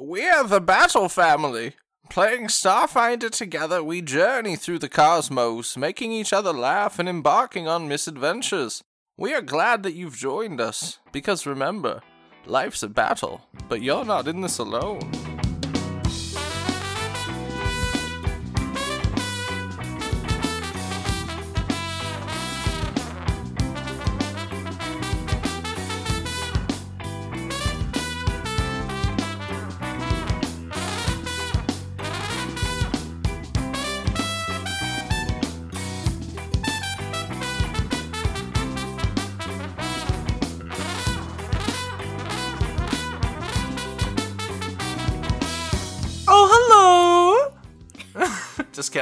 We're 0.00 0.44
the 0.44 0.62
Battle 0.62 1.10
Family. 1.10 1.74
Playing 2.08 2.46
Starfinder 2.46 3.28
together, 3.28 3.84
we 3.84 4.00
journey 4.00 4.56
through 4.56 4.78
the 4.78 4.88
cosmos, 4.88 5.76
making 5.76 6.10
each 6.10 6.32
other 6.32 6.54
laugh 6.54 6.98
and 6.98 7.06
embarking 7.06 7.68
on 7.68 7.86
misadventures. 7.86 8.82
We 9.18 9.34
are 9.34 9.42
glad 9.42 9.82
that 9.82 9.92
you've 9.92 10.16
joined 10.16 10.58
us, 10.58 11.00
because 11.12 11.44
remember, 11.44 12.00
life's 12.46 12.82
a 12.82 12.88
battle, 12.88 13.42
but 13.68 13.82
you're 13.82 14.06
not 14.06 14.26
in 14.26 14.40
this 14.40 14.56
alone. 14.56 15.29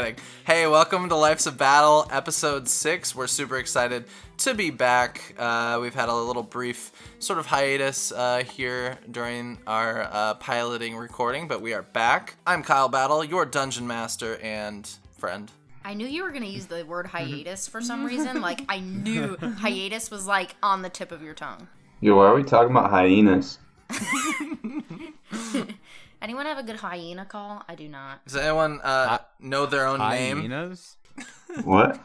Kidding. 0.02 0.16
Hey, 0.46 0.66
welcome 0.68 1.08
to 1.08 1.16
Life's 1.16 1.46
a 1.46 1.52
Battle, 1.52 2.06
episode 2.12 2.68
6. 2.68 3.16
We're 3.16 3.26
super 3.26 3.58
excited 3.58 4.04
to 4.38 4.54
be 4.54 4.70
back. 4.70 5.34
Uh, 5.36 5.78
we've 5.82 5.94
had 5.94 6.08
a 6.08 6.14
little 6.14 6.44
brief 6.44 6.92
sort 7.18 7.40
of 7.40 7.46
hiatus 7.46 8.12
uh, 8.12 8.44
here 8.44 8.98
during 9.10 9.58
our 9.66 10.02
uh, 10.02 10.34
piloting 10.34 10.96
recording, 10.96 11.48
but 11.48 11.60
we 11.60 11.74
are 11.74 11.82
back. 11.82 12.36
I'm 12.46 12.62
Kyle 12.62 12.88
Battle, 12.88 13.24
your 13.24 13.44
dungeon 13.44 13.88
master 13.88 14.36
and 14.36 14.88
friend. 15.16 15.50
I 15.84 15.94
knew 15.94 16.06
you 16.06 16.22
were 16.22 16.30
gonna 16.30 16.46
use 16.46 16.66
the 16.66 16.84
word 16.84 17.06
hiatus 17.06 17.66
for 17.66 17.80
some 17.80 18.04
reason. 18.04 18.40
Like 18.40 18.60
I 18.68 18.78
knew 18.78 19.36
hiatus 19.58 20.12
was 20.12 20.28
like 20.28 20.54
on 20.62 20.82
the 20.82 20.90
tip 20.90 21.10
of 21.10 21.22
your 21.22 21.34
tongue. 21.34 21.66
Yo, 22.00 22.14
why 22.14 22.26
are 22.26 22.34
we 22.36 22.44
talking 22.44 22.70
about 22.70 22.90
hyenas? 22.90 23.58
Anyone 26.20 26.46
have 26.46 26.58
a 26.58 26.64
good 26.64 26.76
hyena 26.76 27.24
call? 27.24 27.62
I 27.68 27.76
do 27.76 27.88
not. 27.88 28.24
Does 28.24 28.36
anyone 28.36 28.80
uh, 28.82 29.18
know 29.38 29.66
their 29.66 29.86
own 29.86 30.00
name? 30.00 30.38
Hyenas? 30.38 30.96
What? 31.64 31.98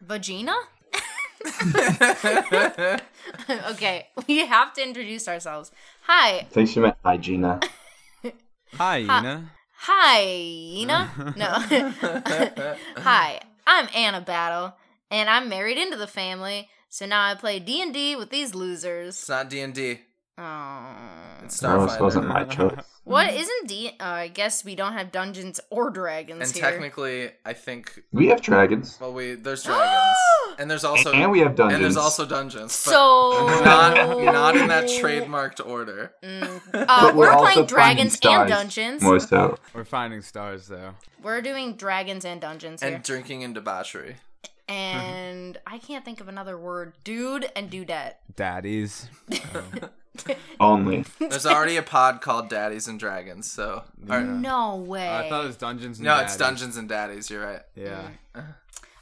Vagina? 0.00 0.54
okay, 3.70 4.08
we 4.26 4.44
have 4.46 4.72
to 4.74 4.82
introduce 4.82 5.28
ourselves. 5.28 5.70
Hi, 6.02 6.38
I 6.40 6.46
think 6.50 6.68
she 6.68 6.80
meant 6.80 6.96
hygiena. 7.04 7.60
Hyena? 8.74 9.50
hyena. 9.72 11.34
No. 11.36 11.54
Hi, 12.98 13.40
I'm 13.66 13.88
Anna 13.94 14.20
Battle, 14.20 14.74
and 15.10 15.30
I'm 15.30 15.48
married 15.48 15.78
into 15.78 15.96
the 15.96 16.08
family. 16.08 16.68
So 16.88 17.06
now 17.06 17.24
I 17.24 17.34
play 17.34 17.58
D 17.60 17.80
and 17.82 17.94
D 17.94 18.16
with 18.16 18.30
these 18.30 18.54
losers. 18.54 19.20
It's 19.20 19.28
not 19.28 19.48
D&D. 19.50 20.00
Oh. 20.38 20.86
It's 21.44 21.60
No, 21.62 21.84
this 21.86 21.98
wasn't 21.98 22.26
Starfinder. 22.26 22.28
my 22.28 22.44
choice. 22.44 22.84
What 23.08 23.32
isn't 23.32 23.68
D? 23.68 23.88
Uh, 23.98 24.04
I 24.04 24.28
guess 24.28 24.66
we 24.66 24.74
don't 24.74 24.92
have 24.92 25.10
dungeons 25.10 25.60
or 25.70 25.88
dragons 25.88 26.42
And 26.42 26.50
here. 26.54 26.70
technically, 26.70 27.30
I 27.46 27.54
think 27.54 28.02
We 28.12 28.26
have 28.26 28.42
dragons. 28.42 28.98
Well, 29.00 29.14
we 29.14 29.32
there's 29.34 29.62
dragons, 29.70 30.16
and 30.58 30.70
there's 30.70 30.84
also 30.84 31.12
And 31.12 31.30
we 31.32 31.38
have 31.40 31.54
dungeons. 31.54 31.76
and 31.76 31.84
there's 31.84 31.96
also 31.96 32.26
dungeons. 32.26 32.64
but 32.84 32.90
So 32.92 33.46
not 33.64 33.94
not 34.24 34.56
in 34.58 34.68
that 34.68 34.84
trademarked 34.84 35.66
order. 35.66 36.12
Mm. 36.22 36.60
But 36.70 36.84
Uh, 36.86 37.12
we're 37.14 37.30
we're, 37.30 37.32
playing 37.32 37.66
finding 37.66 37.66
dragons 37.66 38.18
and 38.22 38.48
dungeons. 38.48 39.02
More 39.02 39.18
so. 39.20 39.56
We're 39.72 39.84
finding 39.84 40.20
stars, 40.20 40.68
though. 40.68 40.90
We're 41.22 41.40
doing 41.40 41.76
dragons 41.76 42.26
and 42.26 42.42
dungeons 42.42 42.82
here. 42.82 42.92
And 42.92 43.02
drinking 43.02 43.42
and 43.42 43.54
debauchery. 43.54 44.16
Mm-hmm. 44.68 45.00
And 45.00 45.58
I 45.66 45.78
can't 45.78 46.04
think 46.04 46.20
of 46.20 46.28
another 46.28 46.58
word. 46.58 46.92
Dude 47.04 47.50
and 47.56 47.70
dudette. 47.70 48.14
Daddies. 48.36 49.08
Only. 50.60 51.04
There's 51.18 51.46
already 51.46 51.76
a 51.76 51.82
pod 51.82 52.20
called 52.20 52.48
Daddies 52.48 52.88
and 52.88 52.98
Dragons. 52.98 53.50
So 53.50 53.84
or- 54.08 54.20
No 54.20 54.76
way. 54.76 55.08
I 55.08 55.28
thought 55.28 55.44
it 55.44 55.46
was 55.46 55.56
Dungeons 55.56 55.98
and 55.98 56.06
no, 56.06 56.18
it's 56.20 56.36
Dungeons 56.36 56.76
and 56.76 56.88
Daddies. 56.88 57.30
You're 57.30 57.44
right. 57.44 57.62
Yeah. 57.74 58.08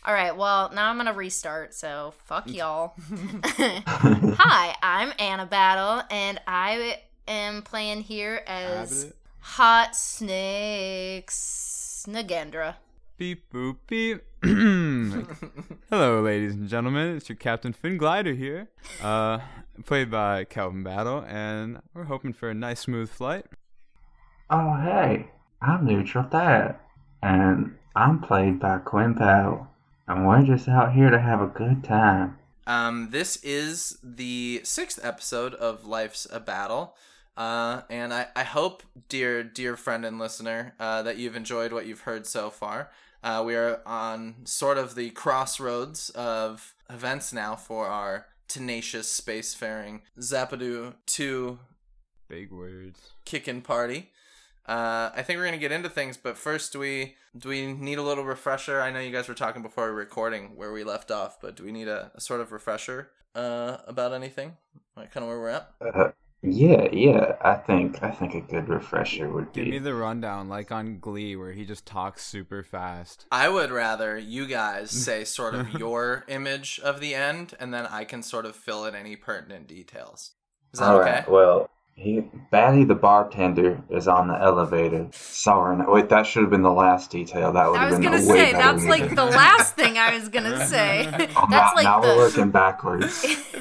All 0.04 0.14
right, 0.14 0.36
well, 0.36 0.70
now 0.72 0.88
I'm 0.88 0.94
going 0.96 1.06
to 1.06 1.12
restart, 1.12 1.74
so 1.74 2.14
fuck 2.26 2.44
y'all. 2.52 2.94
Hi, 3.48 4.76
I'm 4.80 5.12
Anna 5.18 5.46
Battle, 5.46 6.00
and 6.12 6.40
I 6.46 6.98
am 7.26 7.62
playing 7.62 8.02
here 8.02 8.40
as 8.46 9.02
Abbott. 9.02 9.16
Hot 9.40 9.96
Snakes 10.76 12.04
Nagendra. 12.08 12.76
Beep 13.16 13.50
boop 13.52 13.78
beep. 13.88 14.22
Hello, 15.90 16.20
ladies 16.20 16.54
and 16.54 16.68
gentlemen. 16.68 17.16
It's 17.16 17.28
your 17.28 17.34
Captain 17.34 17.72
Finn 17.72 17.96
Glider 17.96 18.32
here. 18.32 18.68
Uh, 19.02 19.40
played 19.84 20.08
by 20.08 20.44
Calvin 20.44 20.84
Battle, 20.84 21.24
and 21.26 21.82
we're 21.92 22.04
hoping 22.04 22.32
for 22.32 22.48
a 22.48 22.54
nice, 22.54 22.78
smooth 22.78 23.10
flight. 23.10 23.46
Oh, 24.48 24.76
hey. 24.76 25.30
I'm 25.60 25.84
Neutral 25.84 26.28
Dad. 26.30 26.76
And 27.24 27.74
I'm 27.96 28.20
played 28.20 28.60
by 28.60 28.78
Quinn 28.78 29.16
Powell. 29.16 29.66
And 30.06 30.24
we're 30.24 30.42
just 30.44 30.68
out 30.68 30.92
here 30.92 31.10
to 31.10 31.18
have 31.18 31.40
a 31.40 31.48
good 31.48 31.82
time. 31.82 32.38
Um, 32.68 33.08
this 33.10 33.42
is 33.42 33.98
the 34.00 34.60
sixth 34.62 35.00
episode 35.02 35.54
of 35.54 35.86
Life's 35.86 36.24
a 36.30 36.38
Battle. 36.38 36.94
Uh, 37.36 37.82
and 37.90 38.14
I, 38.14 38.28
I 38.36 38.44
hope, 38.44 38.84
dear 39.08 39.42
dear 39.42 39.76
friend 39.76 40.04
and 40.04 40.20
listener, 40.20 40.74
uh, 40.78 41.02
that 41.02 41.16
you've 41.16 41.34
enjoyed 41.34 41.72
what 41.72 41.86
you've 41.86 42.02
heard 42.02 42.26
so 42.26 42.48
far. 42.48 42.90
Uh, 43.26 43.42
we 43.42 43.56
are 43.56 43.80
on 43.84 44.36
sort 44.44 44.78
of 44.78 44.94
the 44.94 45.10
crossroads 45.10 46.10
of 46.10 46.76
events 46.88 47.32
now 47.32 47.56
for 47.56 47.88
our 47.88 48.26
tenacious 48.46 49.20
spacefaring 49.20 50.02
Zapadu 50.20 50.94
2 51.06 51.58
Big 52.28 52.52
words. 52.52 53.00
kicking 53.24 53.62
party. 53.62 54.10
Uh, 54.64 55.10
I 55.12 55.22
think 55.22 55.38
we're 55.40 55.44
gonna 55.44 55.58
get 55.58 55.72
into 55.72 55.88
things, 55.88 56.16
but 56.16 56.38
first, 56.38 56.72
do 56.72 56.78
we 56.78 57.16
do 57.36 57.48
we 57.48 57.72
need 57.72 57.98
a 57.98 58.02
little 58.02 58.24
refresher? 58.24 58.80
I 58.80 58.92
know 58.92 59.00
you 59.00 59.10
guys 59.10 59.26
were 59.26 59.34
talking 59.34 59.60
before 59.60 59.92
recording 59.92 60.54
where 60.54 60.72
we 60.72 60.84
left 60.84 61.10
off, 61.10 61.40
but 61.40 61.56
do 61.56 61.64
we 61.64 61.72
need 61.72 61.88
a, 61.88 62.12
a 62.14 62.20
sort 62.20 62.40
of 62.40 62.52
refresher 62.52 63.10
uh, 63.34 63.78
about 63.88 64.12
anything? 64.12 64.56
Like 64.96 65.10
kind 65.10 65.24
of 65.24 65.30
where 65.30 65.40
we're 65.40 65.48
at. 65.48 65.70
Uh, 65.80 66.10
yeah, 66.42 66.88
yeah. 66.92 67.36
I 67.42 67.54
think 67.56 68.02
I 68.02 68.10
think 68.10 68.34
a 68.34 68.40
good 68.40 68.68
refresher 68.68 69.28
would 69.30 69.52
Give 69.52 69.66
me 69.66 69.78
be. 69.78 69.80
the 69.80 69.92
rundown, 69.94 70.48
like 70.48 70.70
on 70.70 71.00
Glee, 71.00 71.34
where 71.34 71.50
he 71.52 71.64
just 71.64 71.84
talks 71.84 72.24
super 72.24 72.62
fast. 72.62 73.26
I 73.30 73.48
would 73.48 73.70
rather 73.70 74.18
you 74.18 74.46
guys 74.46 74.90
say 74.92 75.24
sort 75.24 75.54
of 75.54 75.72
your 75.78 76.24
image 76.28 76.80
of 76.80 77.00
the 77.00 77.14
end, 77.14 77.54
and 77.60 77.72
then 77.72 77.86
I 77.86 78.04
can 78.04 78.22
sort 78.22 78.46
of 78.46 78.56
fill 78.56 78.84
in 78.84 78.94
any 78.94 79.16
pertinent 79.16 79.66
details. 79.66 80.32
Is 80.72 80.80
that 80.80 80.92
All 80.92 80.96
okay? 80.96 81.24
right. 81.24 81.28
Well, 81.28 81.70
he, 81.98 82.20
Batty 82.50 82.84
the 82.84 82.94
bartender 82.94 83.82
is 83.88 84.06
on 84.06 84.28
the 84.28 84.34
elevator. 84.38 85.08
Sorry. 85.12 85.76
no- 85.78 85.90
Wait, 85.90 86.10
that 86.10 86.26
should 86.26 86.42
have 86.42 86.50
been 86.50 86.62
the 86.62 86.70
last 86.70 87.10
detail. 87.10 87.52
That 87.52 87.70
would 87.70 87.78
I 87.78 87.84
have 87.84 87.90
was 87.92 87.98
been 88.00 88.10
gonna 88.12 88.22
a 88.22 88.28
way 88.28 88.36
say 88.38 88.52
better 88.52 88.64
that's 88.78 88.84
like 88.84 89.02
movie. 89.04 89.14
the 89.14 89.24
last 89.24 89.74
thing 89.76 89.96
I 89.96 90.14
was 90.14 90.28
gonna 90.28 90.66
say. 90.66 91.06
Oh, 91.36 91.46
That's 91.50 91.50
now, 91.50 91.72
like 91.74 91.84
now 91.84 92.02
we're 92.02 92.16
working 92.18 92.50
backwards. 92.50 93.24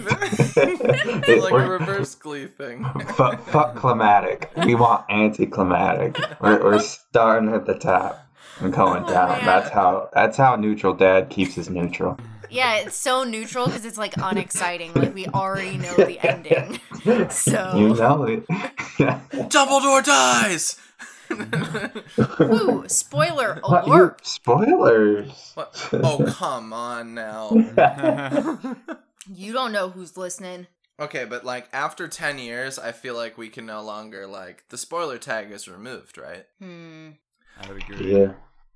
It's 0.57 1.43
like 1.43 1.53
a 1.53 1.69
reverse 1.69 2.15
glee 2.15 2.47
thing. 2.47 2.85
fuck, 3.15 3.45
fuck 3.47 3.75
climatic. 3.75 4.51
We 4.65 4.75
want 4.75 5.05
anticlimactic. 5.09 6.17
We're, 6.41 6.63
we're 6.63 6.79
starting 6.79 7.49
at 7.53 7.65
the 7.65 7.75
top 7.75 8.25
and 8.59 8.73
going 8.73 9.03
Oh, 9.03 9.09
down. 9.09 9.29
man. 9.29 9.45
That's 9.45 9.69
how 9.69 10.09
that's 10.13 10.37
how 10.37 10.55
neutral 10.55 10.93
dad 10.93 11.29
keeps 11.29 11.55
his 11.55 11.69
neutral. 11.69 12.17
Yeah, 12.49 12.75
it's 12.77 12.95
so 12.95 13.23
neutral 13.23 13.65
because 13.65 13.85
it's 13.85 13.97
like 13.97 14.13
unexciting. 14.17 14.93
Like 14.93 15.13
we 15.13 15.27
already 15.27 15.77
know 15.77 15.95
the 15.95 16.19
ending. 16.27 16.79
So 17.29 17.73
You 17.75 17.93
know 17.95 18.23
it. 18.23 18.47
Dumbledore 19.49 20.03
dies. 20.03 20.79
Ooh, 22.41 22.83
spoiler 22.87 23.59
What, 23.65 23.87
you- 23.87 23.93
alert. 23.93 24.25
spoilers. 24.25 25.51
What? 25.55 25.89
Oh 25.93 26.23
come 26.27 26.71
on 26.73 27.13
now. 27.13 27.49
You 29.27 29.53
don't 29.53 29.71
know 29.71 29.89
who's 29.89 30.17
listening. 30.17 30.67
Okay, 30.99 31.25
but 31.25 31.43
like 31.43 31.67
after 31.73 32.07
10 32.07 32.37
years, 32.39 32.79
I 32.79 32.91
feel 32.91 33.15
like 33.15 33.37
we 33.37 33.49
can 33.49 33.65
no 33.65 33.81
longer 33.81 34.27
like 34.27 34.63
the 34.69 34.77
spoiler 34.77 35.17
tag 35.17 35.51
is 35.51 35.67
removed, 35.67 36.17
right? 36.17 36.45
Hmm. 36.59 37.09
I 37.61 37.67
would 37.71 37.81
agree. 37.83 38.19
yeah. 38.21 38.33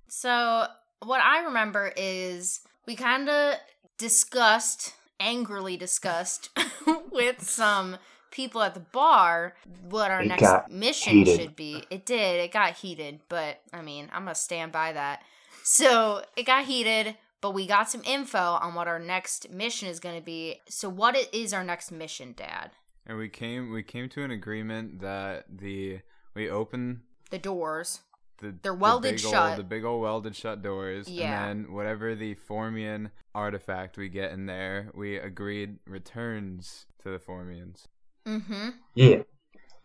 So 0.08 0.66
what 1.06 1.22
I 1.22 1.44
remember 1.46 1.94
is 1.96 2.62
we 2.90 2.96
kind 2.96 3.30
of 3.30 3.54
discussed, 4.00 4.96
angrily 5.20 5.78
discussed, 5.78 6.50
with 7.12 7.48
some 7.48 7.98
people 8.32 8.64
at 8.64 8.74
the 8.74 8.80
bar 8.80 9.54
what 9.88 10.10
our 10.10 10.24
It 10.24 10.28
next 10.30 10.72
mission 10.72 11.14
heated. 11.14 11.40
should 11.40 11.56
be. 11.56 11.84
It 11.92 12.08
did. 12.08 12.40
It 12.42 12.52
got 12.52 12.74
heated, 12.74 13.20
but 13.30 13.62
I 13.72 13.84
mean, 13.84 14.10
I'm 14.12 14.24
gonna 14.24 14.34
stand 14.34 14.72
by 14.72 14.94
that. 14.94 15.22
So 15.62 16.24
it 16.36 16.48
got 16.48 16.66
heated, 16.66 17.16
but 17.42 17.52
we 17.54 17.68
got 17.68 17.92
some 17.92 18.02
info 18.06 18.40
on 18.40 18.74
what 18.74 18.88
our 18.88 18.98
next 18.98 19.52
mission 19.52 19.88
is 19.88 20.00
going 20.00 20.16
to 20.18 20.26
be. 20.26 20.60
So 20.68 20.90
what 20.90 21.16
is 21.32 21.54
our 21.54 21.64
next 21.64 21.92
mission, 21.92 22.34
Dad? 22.36 22.72
And 23.06 23.20
we 23.20 23.30
came 23.30 23.72
we 23.72 23.84
came 23.84 24.10
to 24.10 24.24
an 24.24 24.32
agreement 24.32 25.00
that 25.02 25.46
the 25.48 26.00
we 26.34 26.50
open 26.50 27.02
The 27.30 27.38
doors. 27.38 28.00
The 28.40 28.56
They're 28.62 28.74
welded 28.74 29.12
big 29.12 29.20
shut. 29.20 29.52
Old, 29.52 29.60
the 29.60 29.64
big 29.64 29.84
old 29.84 30.02
welded 30.02 30.36
shut 30.36 30.62
doors. 30.62 31.08
Yeah. 31.08 31.50
And 31.50 31.66
then 31.66 31.74
whatever 31.74 32.16
the 32.16 32.36
Formian 32.36 33.12
artifact 33.36 33.98
we 33.98 34.10
get 34.10 34.32
in 34.32 34.46
there, 34.46 34.92
we 34.94 35.18
agreed 35.18 35.78
returns 35.86 36.86
to 37.04 37.10
the 37.10 37.20
Formians. 37.20 37.86
Mm-hmm. 38.28 38.70
Yeah, 38.96 39.22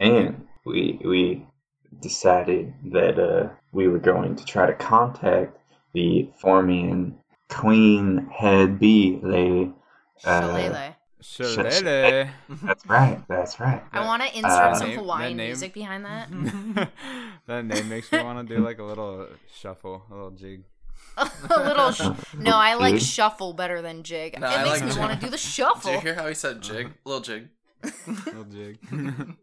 and 0.00 0.46
we 0.66 1.00
we 1.04 1.46
decided 2.00 2.74
that 2.92 3.18
uh, 3.18 3.48
we 3.72 3.88
were 3.88 3.98
going 3.98 4.36
to 4.36 4.44
try 4.44 4.66
to 4.66 4.74
contact 4.74 5.56
the 5.92 6.30
Formian 6.42 7.14
Queen 7.48 8.28
Head 8.32 8.78
Bee 8.78 9.20
lady. 9.22 9.72
Uh, 10.24 10.92
Shillelagh. 11.24 12.28
That's 12.62 12.86
right. 12.86 13.20
That's 13.28 13.58
right. 13.58 13.82
I 13.92 14.04
want 14.04 14.22
to 14.22 14.28
insert 14.36 14.50
Uh, 14.50 14.74
some 14.74 14.88
Name- 14.90 14.98
Hawaiian 14.98 15.36
name- 15.36 15.46
music 15.48 15.72
behind 15.72 16.04
that. 16.04 16.28
that 17.46 17.64
name 17.64 17.88
makes 17.88 18.12
me 18.12 18.22
want 18.22 18.46
to 18.46 18.54
do 18.56 18.62
like 18.62 18.78
a 18.78 18.82
little 18.84 19.26
shuffle, 19.54 20.04
a 20.10 20.14
little 20.14 20.30
jig. 20.32 20.64
a 21.16 21.30
little. 21.50 21.92
Sh- 21.92 22.34
no, 22.36 22.52
I 22.56 22.74
like 22.74 22.94
Jig? 22.96 23.02
shuffle 23.02 23.52
better 23.54 23.80
than 23.80 24.02
jig. 24.02 24.38
No, 24.38 24.48
it 24.48 24.50
I 24.50 24.64
makes 24.64 24.80
like 24.80 24.94
me 24.94 25.00
want 25.00 25.12
to 25.12 25.18
do 25.18 25.26
the 25.30 25.36
Did 25.36 25.40
shuffle. 25.40 25.92
you 25.92 26.00
hear 26.00 26.14
how 26.14 26.26
he 26.28 26.34
said 26.34 26.60
jig? 26.60 26.86
A 26.88 27.08
Little 27.08 27.22
jig. 27.22 27.48
little 28.08 28.44
jig. 28.44 28.78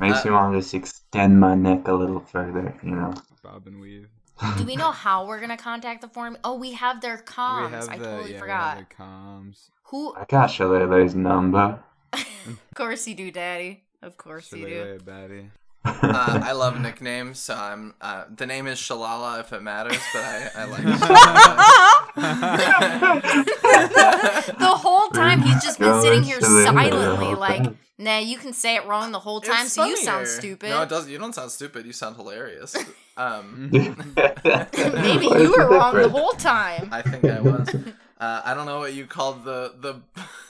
Makes 0.00 0.20
Uh, 0.20 0.28
me 0.28 0.30
want 0.32 0.52
to 0.54 0.60
just 0.60 0.74
extend 0.74 1.40
my 1.40 1.54
neck 1.54 1.88
a 1.88 1.92
little 1.94 2.20
further, 2.20 2.74
you 2.82 2.90
know. 2.90 3.14
Bob 3.42 3.66
and 3.66 3.80
weave. 3.80 4.08
Do 4.56 4.64
we 4.64 4.76
know 4.82 4.90
how 4.90 5.26
we're 5.26 5.40
gonna 5.40 5.56
contact 5.56 6.00
the 6.00 6.08
form? 6.08 6.36
Oh, 6.44 6.56
we 6.56 6.72
have 6.72 7.00
their 7.00 7.18
comms. 7.18 7.70
have 7.70 7.88
I 7.88 7.98
the 7.98 8.04
totally 8.04 8.32
yeah, 8.32 8.38
forgot. 8.38 8.76
We 8.76 8.80
have 8.80 8.88
the 8.88 8.94
comms. 8.94 9.70
Who? 9.84 10.14
I 10.14 10.24
got 10.28 10.50
Shillelagh's 10.50 11.14
number. 11.14 11.82
Of 12.46 12.74
course 12.74 13.06
you 13.06 13.14
do, 13.14 13.30
Daddy. 13.30 13.84
Of 14.02 14.16
course 14.16 14.50
you 14.52 14.66
do. 14.66 14.72
Shalele 14.72 15.02
baddie. 15.02 15.50
Uh, 15.84 15.92
I 16.44 16.52
love 16.52 16.80
nicknames, 16.80 17.38
so 17.38 17.54
I'm. 17.54 17.94
Uh, 18.00 18.24
the 18.34 18.46
name 18.46 18.66
is 18.66 18.78
Shalala 18.78 19.40
if 19.40 19.52
it 19.52 19.62
matters, 19.62 19.98
but 20.12 20.22
I, 20.22 20.50
I 20.56 20.64
like. 20.64 20.82
the 24.58 24.66
whole 24.76 25.08
time 25.08 25.40
he's 25.40 25.62
just 25.62 25.78
been 25.78 26.00
sitting 26.02 26.22
here 26.22 26.40
silently, 26.40 27.34
like, 27.34 27.66
nah, 27.98 28.18
you 28.18 28.36
can 28.36 28.52
say 28.52 28.76
it 28.76 28.86
wrong 28.86 29.12
the 29.12 29.20
whole 29.20 29.38
It's 29.38 29.48
time, 29.48 29.68
so 29.68 29.86
you 29.86 29.96
sound 29.96 30.28
stupid. 30.28 30.70
No, 30.70 30.82
it 30.82 30.88
doesn't. 30.88 31.10
You 31.10 31.18
don't 31.18 31.34
sound 31.34 31.50
stupid. 31.50 31.86
You 31.86 31.92
sound 31.92 32.16
hilarious. 32.16 32.76
Um, 33.16 33.70
Maybe 33.72 35.26
you 35.26 35.54
were 35.56 35.70
wrong 35.70 35.94
the 35.94 36.08
whole 36.10 36.32
time. 36.32 36.88
I 36.92 37.02
think 37.02 37.24
I 37.24 37.40
was. 37.40 37.74
Uh, 38.18 38.42
I 38.44 38.52
don't 38.52 38.66
know 38.66 38.80
what 38.80 38.92
you 38.92 39.06
called 39.06 39.44
the 39.44 39.72
the 39.80 40.00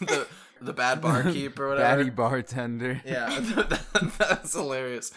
the 0.05 0.27
the 0.61 0.73
bad 0.73 1.01
barkeep 1.03 1.59
or 1.59 1.69
whatever. 1.69 2.05
Baddie 2.05 2.15
bartender. 2.15 3.01
Yeah, 3.05 3.29
that's 4.19 4.53
hilarious. 4.55 5.13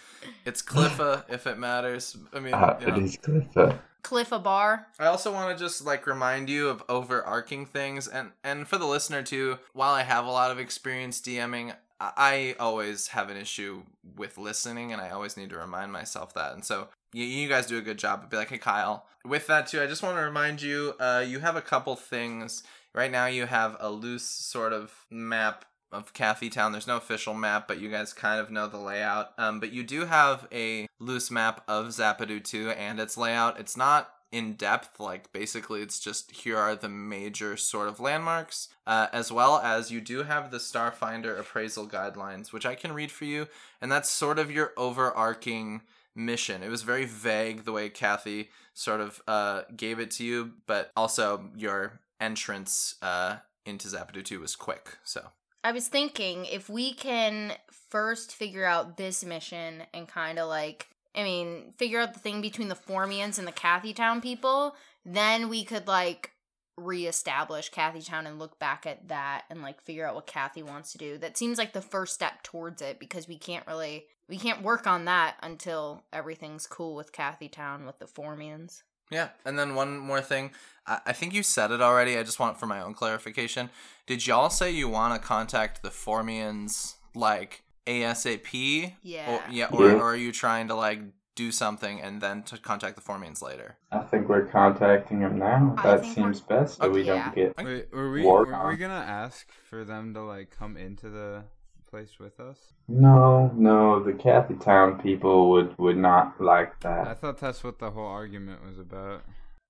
It's 0.45 0.61
Cliffa 0.71 1.23
if 1.29 1.47
it 1.47 1.57
matters. 1.57 2.17
I 2.33 2.39
mean, 2.39 2.53
Uh, 2.53 2.77
you 2.81 2.87
know. 2.87 2.95
is 2.97 3.17
Cliffa. 3.17 3.79
Cliff 4.03 4.31
a 4.33 4.39
bar. 4.39 4.87
I 4.99 5.05
also 5.05 5.31
want 5.31 5.57
to 5.57 5.63
just 5.63 5.85
like 5.85 6.05
remind 6.07 6.49
you 6.49 6.67
of 6.69 6.83
overarching 6.89 7.65
things, 7.65 8.07
and 8.07 8.31
and 8.43 8.67
for 8.67 8.77
the 8.77 8.85
listener 8.85 9.21
too. 9.23 9.59
While 9.73 9.93
I 9.93 10.03
have 10.03 10.25
a 10.25 10.31
lot 10.31 10.51
of 10.51 10.59
experience 10.59 11.21
DMing, 11.21 11.73
I 12.01 12.11
I 12.17 12.55
always 12.59 13.07
have 13.09 13.29
an 13.29 13.37
issue 13.37 13.83
with 14.17 14.37
listening, 14.37 14.91
and 14.91 15.01
I 15.01 15.11
always 15.11 15.37
need 15.37 15.49
to 15.51 15.57
remind 15.57 15.93
myself 15.93 16.33
that. 16.33 16.51
And 16.53 16.65
so 16.65 16.89
you, 17.13 17.23
you 17.23 17.47
guys 17.47 17.65
do 17.65 17.77
a 17.77 17.81
good 17.81 17.97
job. 17.97 18.21
But 18.21 18.29
be 18.29 18.37
like, 18.37 18.49
hey 18.49 18.57
Kyle. 18.57 19.05
With 19.25 19.47
that 19.47 19.67
too, 19.67 19.81
I 19.81 19.87
just 19.87 20.03
want 20.03 20.17
to 20.17 20.21
remind 20.21 20.61
you. 20.61 20.95
Uh, 20.99 21.23
you 21.25 21.39
have 21.39 21.55
a 21.55 21.61
couple 21.61 21.95
things 21.95 22.61
right 22.93 23.11
now. 23.11 23.25
You 23.25 23.45
have 23.45 23.77
a 23.79 23.89
loose 23.89 24.27
sort 24.27 24.73
of 24.73 24.91
map 25.09 25.65
of 25.91 26.13
Kathy 26.13 26.49
Town. 26.49 26.71
There's 26.71 26.87
no 26.87 26.97
official 26.97 27.33
map, 27.33 27.67
but 27.67 27.79
you 27.79 27.89
guys 27.89 28.13
kind 28.13 28.39
of 28.39 28.51
know 28.51 28.67
the 28.67 28.77
layout. 28.77 29.33
Um, 29.37 29.59
but 29.59 29.71
you 29.71 29.83
do 29.83 30.05
have 30.05 30.47
a 30.51 30.87
loose 30.99 31.29
map 31.29 31.63
of 31.67 31.87
Zapadu 31.87 32.43
2 32.43 32.71
and 32.71 32.99
its 32.99 33.17
layout. 33.17 33.59
It's 33.59 33.77
not 33.77 34.09
in 34.33 34.53
depth, 34.53 34.99
like 34.99 35.31
basically 35.31 35.81
it's 35.81 35.99
just 35.99 36.31
here 36.31 36.57
are 36.57 36.75
the 36.75 36.89
major 36.89 37.55
sort 37.55 37.87
of 37.87 37.99
landmarks, 37.99 38.67
uh, 38.87 39.05
as 39.13 39.31
well 39.31 39.59
as 39.59 39.91
you 39.91 40.01
do 40.01 40.23
have 40.23 40.49
the 40.49 40.57
Starfinder 40.57 41.39
appraisal 41.39 41.87
guidelines, 41.87 42.51
which 42.51 42.65
I 42.65 42.73
can 42.73 42.93
read 42.93 43.11
for 43.11 43.25
you, 43.25 43.47
and 43.79 43.91
that's 43.91 44.09
sort 44.09 44.39
of 44.39 44.49
your 44.49 44.73
overarching 44.75 45.81
mission. 46.15 46.63
It 46.63 46.69
was 46.69 46.81
very 46.81 47.05
vague 47.05 47.63
the 47.63 47.71
way 47.71 47.89
Kathy 47.89 48.49
sort 48.73 49.01
of 49.01 49.21
uh, 49.27 49.61
gave 49.75 49.99
it 49.99 50.09
to 50.11 50.23
you, 50.23 50.53
but 50.65 50.91
also 50.97 51.51
your 51.55 51.99
entrance 52.23 52.95
uh, 53.01 53.37
into 53.65 53.87
Zapadu 53.87 54.23
2 54.23 54.39
was 54.39 54.55
quick, 54.55 54.97
so. 55.03 55.27
I 55.63 55.71
was 55.71 55.87
thinking 55.87 56.45
if 56.45 56.69
we 56.69 56.93
can 56.93 57.53
first 57.89 58.35
figure 58.35 58.65
out 58.65 58.97
this 58.97 59.23
mission 59.23 59.83
and 59.93 60.07
kind 60.07 60.39
of 60.39 60.49
like, 60.49 60.87
I 61.15 61.23
mean, 61.23 61.73
figure 61.77 61.99
out 61.99 62.13
the 62.13 62.19
thing 62.19 62.41
between 62.41 62.69
the 62.69 62.75
Formians 62.75 63.37
and 63.37 63.47
the 63.47 63.51
Kathy 63.51 63.93
Town 63.93 64.19
people, 64.19 64.75
then 65.05 65.47
we 65.47 65.63
could 65.63 65.87
like 65.87 66.31
reestablish 66.75 67.69
Kathy 67.69 68.01
Town 68.01 68.25
and 68.25 68.39
look 68.39 68.59
back 68.59 68.85
at 68.85 69.07
that 69.07 69.43
and 69.49 69.61
like 69.61 69.81
figure 69.81 70.07
out 70.07 70.15
what 70.15 70.27
Kathy 70.27 70.63
wants 70.63 70.91
to 70.93 70.97
do. 70.97 71.17
That 71.17 71.37
seems 71.37 71.57
like 71.57 71.73
the 71.73 71.81
first 71.81 72.13
step 72.13 72.43
towards 72.43 72.81
it 72.81 72.99
because 72.99 73.27
we 73.27 73.37
can't 73.37 73.67
really 73.67 74.07
we 74.27 74.37
can't 74.37 74.63
work 74.63 74.87
on 74.87 75.05
that 75.05 75.35
until 75.43 76.03
everything's 76.11 76.67
cool 76.67 76.95
with 76.95 77.11
Kathy 77.11 77.49
Town 77.49 77.85
with 77.85 77.99
the 77.99 78.05
Formians. 78.05 78.81
Yeah, 79.13 79.29
and 79.45 79.57
then 79.57 79.75
one 79.75 79.97
more 79.97 80.21
thing. 80.21 80.51
I, 80.87 80.99
I 81.07 81.13
think 81.13 81.33
you 81.33 81.43
said 81.43 81.71
it 81.71 81.81
already. 81.81 82.17
I 82.17 82.23
just 82.23 82.39
want 82.39 82.59
for 82.59 82.65
my 82.65 82.81
own 82.81 82.93
clarification. 82.93 83.69
Did 84.07 84.25
y'all 84.27 84.49
say 84.49 84.71
you 84.71 84.89
want 84.89 85.13
to 85.21 85.25
contact 85.25 85.81
the 85.83 85.89
Formians 85.89 86.95
like 87.15 87.61
ASAP? 87.87 88.93
Yeah. 89.01 89.31
Or, 89.35 89.41
yeah, 89.51 89.67
or, 89.71 89.87
Yeah. 89.87 89.93
or 89.95 90.03
are 90.13 90.15
you 90.15 90.31
trying 90.31 90.67
to 90.69 90.75
like 90.75 90.99
do 91.35 91.51
something 91.51 91.99
and 92.01 92.21
then 92.21 92.43
to 92.43 92.57
contact 92.57 92.95
the 92.95 93.01
Formians 93.01 93.41
later? 93.41 93.77
I 93.91 93.99
think 93.99 94.27
we're 94.29 94.45
contacting 94.45 95.19
them 95.19 95.37
now. 95.39 95.75
That 95.83 96.05
seems 96.05 96.41
best, 96.41 96.77
so 96.79 96.89
we 96.89 97.03
Yeah. 97.03 97.31
don't 97.31 97.35
get. 97.35 97.65
Wait, 97.65 97.93
were 97.93 98.11
we 98.11 98.25
were 98.25 98.67
we 98.69 98.77
gonna 98.77 98.93
ask 98.93 99.47
for 99.69 99.83
them 99.83 100.13
to 100.13 100.21
like 100.21 100.49
come 100.51 100.77
into 100.77 101.09
the 101.09 101.43
place 101.93 102.17
with 102.19 102.39
us? 102.39 102.57
No, 102.87 103.51
no, 103.55 104.03
the 104.03 104.13
Kathy 104.13 104.55
Town 104.55 104.99
people 104.99 105.51
would 105.51 105.77
would 105.77 105.97
not 105.97 106.41
like 106.41 106.79
that. 106.79 107.07
I 107.07 107.13
thought 107.13 107.37
that's 107.39 107.63
what 107.63 107.77
the 107.77 107.91
whole 107.91 108.07
argument 108.07 108.65
was 108.65 108.79
about. 108.79 109.21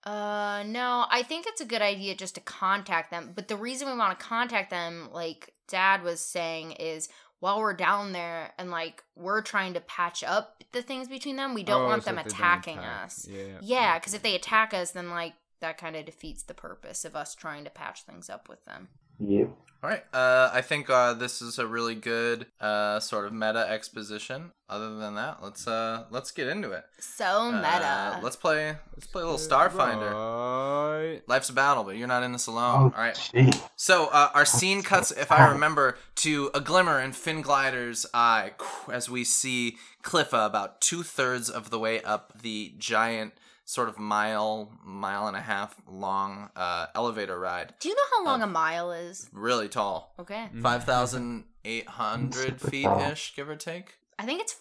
Uh, 0.06 0.64
no, 0.66 1.06
I 1.10 1.22
think 1.24 1.46
it's 1.48 1.60
a 1.62 1.66
good 1.66 1.82
idea 1.82 2.16
just 2.16 2.36
to 2.36 2.42
contact 2.42 3.12
them. 3.12 3.32
But 3.36 3.48
the 3.50 3.56
reason 3.58 3.90
we 3.90 3.98
want 3.98 4.18
to 4.18 4.26
contact 4.26 4.70
them, 4.70 5.10
like 5.14 5.54
Dad 5.68 6.02
was 6.04 6.20
saying, 6.22 6.74
is 6.74 7.10
while 7.40 7.60
we're 7.60 7.74
down 7.74 8.14
there 8.14 8.52
and 8.58 8.72
like 8.72 9.04
we're 9.18 9.42
trying 9.42 9.74
to 9.74 9.82
patch 9.82 10.24
up 10.24 10.64
the 10.72 10.82
things 10.82 11.08
between 11.10 11.36
them, 11.36 11.54
we 11.54 11.64
don't 11.64 11.84
Oh, 11.84 11.88
want 11.88 12.04
so 12.04 12.12
them 12.12 12.20
if 12.20 12.26
they 12.26 12.30
don't 12.32 12.40
attacking 12.40 12.78
attack. 12.80 13.06
us. 13.06 13.28
Yeah. 13.30 13.58
Yeah, 13.62 14.00
because 14.00 14.14
if 14.14 14.24
they 14.24 14.36
attack 14.36 14.74
us, 14.74 14.92
then 14.92 15.10
like 15.10 15.34
that 15.60 15.78
kind 15.78 15.96
of 15.98 16.06
defeats 16.06 16.44
the 16.44 16.54
purpose 16.54 17.04
of 17.06 17.16
us 17.18 17.36
trying 17.36 17.64
to 17.66 17.70
patch 17.70 18.04
things 18.04 18.30
up 18.30 18.48
with 18.50 18.64
them. 18.66 18.88
Yep. 19.20 19.50
All 19.84 19.90
right. 19.90 20.04
Uh, 20.14 20.50
I 20.54 20.62
think 20.62 20.90
uh, 20.90 21.14
this 21.14 21.42
is 21.42 21.60
a 21.60 21.68
really 21.68 21.94
good 21.94 22.46
uh, 22.62 23.02
sort 23.02 23.26
of 23.26 23.34
meta 23.34 23.68
exposition. 23.70 24.52
Other 24.70 24.96
than 24.96 25.16
that, 25.16 25.44
let's 25.44 25.68
uh, 25.68 26.06
let's 26.10 26.32
get 26.32 26.48
into 26.48 26.72
it. 26.72 26.86
So 27.00 27.52
meta. 27.52 28.16
Uh, 28.16 28.20
let's 28.24 28.38
play. 28.38 28.78
Let's 28.96 29.08
play 29.08 29.24
a 29.24 29.26
little 29.26 29.38
Starfinder. 29.38 30.14
Right. 30.14 31.22
Life's 31.28 31.50
a 31.50 31.54
battle, 31.54 31.84
but 31.84 31.98
you're 31.98 32.08
not 32.08 32.24
in 32.24 32.32
this 32.32 32.48
alone. 32.48 32.94
Oh, 32.94 32.98
All 32.98 33.04
right. 33.04 33.30
gee. 33.34 33.52
So 33.76 34.08
uh, 34.14 34.30
our 34.34 34.46
scene 34.46 34.84
cuts, 34.84 35.12
if 35.12 35.34
I 35.34 35.50
remember, 35.52 35.98
to 36.16 36.50
a 36.54 36.62
glimmer 36.62 37.02
in 37.02 37.12
Finn 37.12 37.42
Glider's 37.42 38.06
eye 38.14 38.54
as 38.90 39.10
we 39.10 39.26
see 39.26 39.76
Cliffa 40.02 40.46
about 40.46 40.80
two 40.80 41.04
thirds 41.04 41.50
of 41.50 41.72
the 41.72 41.80
way 41.80 42.02
up 42.04 42.42
the 42.42 42.74
giant, 42.78 43.34
sort 43.66 43.88
of 43.90 43.98
mile, 43.98 44.72
mile 44.84 45.28
and 45.28 45.38
a 45.38 45.42
half 45.42 45.76
long 45.88 46.50
uh, 46.56 46.88
elevator 46.96 47.40
ride. 47.40 47.74
Do 47.80 47.90
you 47.90 47.96
know 47.96 48.02
how 48.18 48.26
long 48.26 48.42
uh, 48.42 48.46
a 48.46 48.48
mile 48.48 48.92
is? 48.92 49.30
Really 49.34 49.70
tall, 49.70 50.14
Okay. 50.20 50.50
five 50.62 50.84
thousand 50.84 51.46
eight 51.66 51.88
hundred 51.88 52.60
Super 52.60 52.70
feet 52.70 52.88
ish, 53.12 53.34
give 53.36 53.48
or 53.50 53.56
take. 53.56 53.96
I 54.20 54.26
think 54.26 54.42
it's 54.42 54.54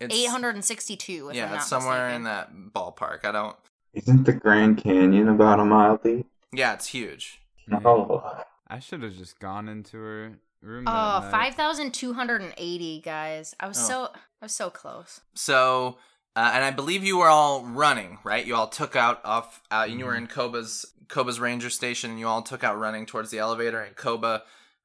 5,862, 0.00 1.28
It's 1.28 1.36
yeah, 1.36 1.46
not 1.46 1.54
it's 1.56 1.66
somewhere 1.68 2.06
mistaken. 2.08 2.16
in 2.16 2.24
that 2.24 2.50
ballpark. 2.74 3.24
I 3.24 3.32
don't. 3.32 3.56
Isn't 3.92 4.24
the 4.24 4.32
Grand 4.32 4.78
Canyon 4.78 5.28
about 5.28 5.60
a 5.60 5.64
mile 5.64 5.98
deep? 6.02 6.26
Yeah, 6.52 6.74
it's 6.74 6.86
huge. 6.88 7.40
No. 7.66 8.22
I 8.68 8.78
should 8.78 9.02
have 9.02 9.14
just 9.16 9.38
gone 9.40 9.68
into 9.68 9.96
her 9.98 10.32
room. 10.62 10.84
Oh, 10.86 11.20
that 11.20 11.30
night. 11.32 11.54
5,280, 11.56 13.00
guys. 13.00 13.54
I 13.60 13.66
was 13.68 13.78
Oh. 13.78 13.86
so 13.88 14.04
I 14.42 14.44
was 14.44 14.52
so 14.54 14.70
close. 14.70 15.20
So, 15.34 15.98
uh, 16.36 16.50
and 16.54 16.64
I 16.64 16.70
believe 16.70 17.04
you 17.04 17.18
were 17.18 17.28
all 17.28 17.64
running, 17.64 18.18
right? 18.24 18.44
You 18.46 18.54
all 18.56 18.68
took 18.68 18.96
out 18.96 19.20
off, 19.24 19.62
uh, 19.70 19.86
and 19.88 19.98
you 19.98 20.04
were 20.06 20.14
in 20.14 20.26
Koba's 20.26 20.86
Koba's 21.08 21.40
ranger 21.40 21.70
station, 21.70 22.10
and 22.10 22.20
you 22.20 22.28
all 22.28 22.42
took 22.42 22.62
out 22.64 22.78
running 22.78 23.04
towards 23.06 23.30
the 23.30 23.38
elevator. 23.38 23.80
And 23.80 23.96
Koba, 23.96 24.42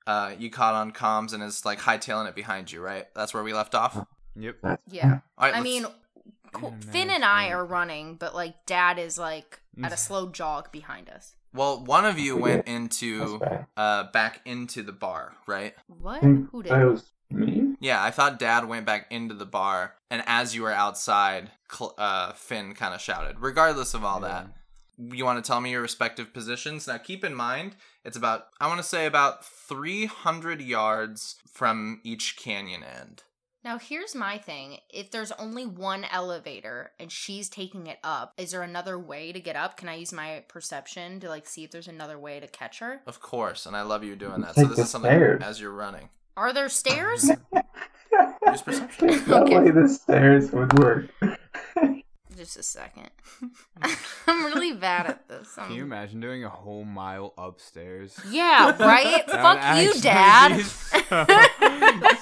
uh, 0.08 0.34
you 0.38 0.50
caught 0.50 0.74
on 0.74 0.92
comms 0.92 1.34
and 1.34 1.44
is 1.44 1.64
like 1.66 1.80
hightailing 1.80 2.28
it 2.28 2.36
behind 2.36 2.72
you, 2.72 2.82
right? 2.82 3.06
That's 3.16 3.34
where 3.34 3.44
we 3.44 3.54
left 3.54 3.75
off. 3.75 4.06
Yep. 4.36 4.58
Yeah. 4.90 5.20
right, 5.40 5.56
I 5.56 5.62
mean, 5.62 5.86
cool. 6.52 6.75
Finn 6.92 7.10
and 7.10 7.24
I 7.24 7.50
are 7.50 7.64
running, 7.66 8.16
but 8.16 8.34
like 8.36 8.66
dad 8.66 8.98
is 9.00 9.18
like 9.18 9.60
at 9.84 9.94
a 9.94 9.98
slow 9.98 10.30
jog 10.30 10.72
behind 10.72 11.10
us. 11.10 11.36
well, 11.54 11.84
one 11.84 12.06
of 12.06 12.18
you 12.20 12.36
We 12.36 12.42
went 12.42 12.66
did. 12.66 12.72
into 12.75 13.40
uh 13.78 14.12
back 14.12 14.42
into 14.46 14.84
the 14.84 14.92
bar, 14.92 15.36
right? 15.48 15.74
What? 15.88 16.22
Who 16.24 16.64
did? 16.64 16.72
that 16.72 16.86
was 16.86 17.06
me. 17.30 17.64
Yeah, 17.86 18.04
I 18.04 18.10
thought 18.10 18.39
Dad 18.39 18.68
went 18.68 18.88
back 18.88 19.06
into 19.12 19.36
the 19.36 19.46
bar, 19.46 19.94
and 20.10 20.24
as 20.25 20.56
you 20.56 20.63
were 20.63 20.72
outside, 20.72 21.51
Cl- 21.72 21.94
uh, 22.00 22.34
Finn 22.34 22.74
kind 22.74 22.96
of 22.96 23.00
shouted. 23.00 23.39
Regardless 23.39 23.94
of 23.94 24.04
all 24.04 24.22
that, 24.22 24.48
you 24.98 25.24
want 25.24 25.38
to 25.38 25.48
tell 25.48 25.62
me 25.62 25.70
your 25.70 25.84
respective 25.84 26.34
positions? 26.34 26.88
Now, 26.88 26.98
keep 26.98 27.24
in 27.24 27.36
mind, 27.36 27.75
it's 28.04 28.18
about 28.18 28.48
I 28.60 28.65
want 28.65 28.80
to 28.80 28.84
say 28.84 29.06
about 29.06 29.46
300 29.46 30.62
yards 30.62 31.36
from 31.54 32.01
each 32.04 32.38
canyon 32.38 32.84
end. 32.84 33.22
Now 33.63 33.77
here's 33.77 34.15
my 34.15 34.39
thing. 34.39 34.80
If 34.89 35.12
there's 35.12 35.32
only 35.34 35.68
one 35.68 36.06
elevator 36.12 36.92
and 37.00 37.12
she's 37.12 37.50
taking 37.50 37.86
it 37.86 38.00
up, 38.04 38.34
is 38.38 38.50
there 38.50 38.63
another 38.63 38.98
way 38.98 39.32
to 39.32 39.39
get 39.39 39.56
up? 39.56 39.77
Can 39.77 39.89
I 39.89 39.96
use 39.96 40.12
my 40.12 40.44
perception 40.48 41.20
to 41.20 41.30
like 41.30 41.48
see 41.48 41.63
if 41.63 41.70
there's 41.70 41.88
another 41.88 42.18
way 42.18 42.39
to 42.39 42.48
catch 42.48 42.80
her? 42.80 43.01
Of 43.06 43.22
course, 43.22 43.68
and 43.68 43.75
I 43.75 43.84
love 43.84 44.04
you 44.04 44.15
doing 44.15 44.42
that. 44.42 44.56
Take 44.56 44.65
so 44.65 44.70
this 44.70 44.86
is 44.86 44.89
something 44.89 45.10
stairs. 45.10 45.44
as 45.44 45.62
you're 45.62 45.72
running. 45.72 46.10
Are 46.38 46.54
there 46.54 46.70
stairs? 46.70 47.30
Use 48.48 48.62
perception. 48.62 49.08
There's 49.08 49.27
no 49.27 49.44
Okay. 49.44 49.60
way 49.60 49.72
the 49.72 49.88
stairs 49.88 50.51
would 50.51 50.77
work. 50.80 51.10
Just 52.38 52.58
a 52.58 52.63
second. 52.63 53.10
I'm 54.27 54.44
really 54.46 54.74
bad 54.74 55.06
at 55.08 55.27
this. 55.30 55.56
Can 55.56 55.72
you 55.72 55.84
Um, 55.84 55.92
imagine 55.94 56.20
doing 56.20 56.44
a 56.44 56.50
whole 56.50 56.84
mile 56.84 57.34
upstairs? 57.38 58.20
yeah, 58.30 58.75
right? 58.77 59.24
Fuck 59.30 59.77
you, 59.82 59.94
Dad. 60.01 60.62
so, 60.62 61.25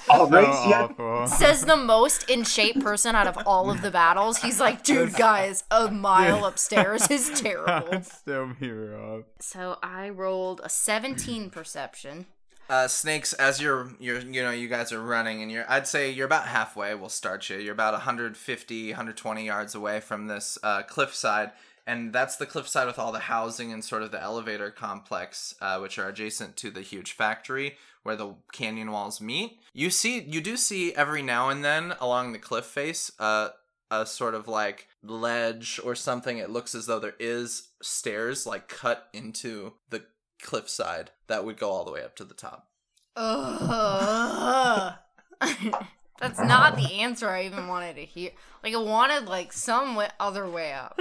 so 0.06 0.28
right, 0.30 0.68
yeah. 0.70 0.84
awful. 0.84 1.26
Says 1.28 1.66
the 1.66 1.76
most 1.78 2.30
in 2.30 2.44
shape 2.44 2.80
person 2.84 3.16
out 3.16 3.26
of 3.26 3.38
all 3.48 3.72
of 3.72 3.82
the 3.82 3.90
battles. 3.90 4.38
He's 4.38 4.60
like, 4.60 4.84
dude, 4.84 5.16
guys, 5.16 5.64
a 5.72 5.90
mile 5.90 6.46
upstairs 6.46 7.10
is 7.10 7.32
terrible. 7.42 7.66
That'd 7.90 8.06
still 8.06 8.52
be 8.60 8.70
rough. 8.72 9.24
So 9.40 9.78
I 9.82 10.10
rolled 10.10 10.62
a 10.64 10.70
17 10.70 11.50
perception. 11.50 12.28
Uh, 12.70 12.88
snakes, 12.88 13.34
as 13.34 13.62
you're 13.62 13.90
you're 14.00 14.20
you 14.20 14.42
know 14.42 14.52
you 14.52 14.68
guys 14.68 14.92
are 14.92 15.02
running, 15.02 15.42
and 15.42 15.52
you're 15.52 15.66
I'd 15.70 15.88
say 15.88 16.10
you're 16.10 16.26
about 16.26 16.48
halfway. 16.48 16.96
We'll 16.96 17.10
start 17.10 17.50
you. 17.50 17.58
You're 17.58 17.74
about 17.74 17.94
150, 17.94 18.88
120 18.90 19.46
yards 19.46 19.76
away 19.76 20.00
from 20.00 20.28
this 20.28 20.58
uh, 20.64 20.84
cliffside, 20.84 21.52
and 21.86 22.14
that's 22.14 22.38
the 22.38 22.46
cliffside 22.46 22.88
with 22.88 22.98
all 22.98 23.12
the 23.12 23.20
housing 23.20 23.74
and 23.74 23.84
sort 23.84 24.02
of 24.02 24.12
the 24.12 24.22
elevator 24.22 24.72
complex, 24.72 25.56
uh, 25.62 25.78
which 25.80 26.00
are 26.00 26.08
adjacent 26.08 26.56
to 26.58 26.72
the 26.72 26.82
huge 26.82 27.12
factory 27.12 27.78
where 28.04 28.16
the 28.16 28.36
canyon 28.52 28.92
walls 28.92 29.20
meet. 29.20 29.60
You 29.74 29.90
see, 29.90 30.22
you 30.22 30.42
do 30.42 30.58
see 30.58 30.94
every 30.94 31.22
now 31.22 31.50
and 31.50 31.64
then 31.64 31.96
along 32.00 32.34
the 32.34 32.40
cliff 32.40 32.66
face, 32.66 33.12
uh, 33.20 33.50
a 33.90 34.06
sort 34.06 34.36
of 34.36 34.48
like 34.48 34.88
ledge 35.04 35.80
or 35.84 35.96
something. 35.96 36.38
It 36.38 36.50
looks 36.50 36.76
as 36.76 36.86
though 36.86 37.00
there 37.00 37.16
is 37.20 37.70
stairs 37.82 38.46
like 38.46 38.68
cut 38.68 39.08
into 39.14 39.74
the 39.90 40.04
cliffside 40.44 41.12
that 41.28 41.46
would 41.46 41.58
go 41.58 41.70
all 41.72 41.86
the 41.86 41.92
way 41.92 42.04
up 42.04 42.16
to 42.18 42.24
the 42.24 42.34
top. 42.34 42.68
Ugh. 43.16 44.94
That's 46.20 46.40
not 46.40 46.76
the 46.78 47.02
answer 47.02 47.28
I 47.30 47.44
even 47.46 47.68
wanted 47.68 47.96
to 47.96 48.06
hear. 48.06 48.32
Like 48.64 48.74
I 48.74 48.78
wanted 48.78 49.28
like 49.28 49.52
some 49.52 49.96
wa- 49.96 50.10
other 50.20 50.48
way 50.50 50.74
up. 50.74 51.00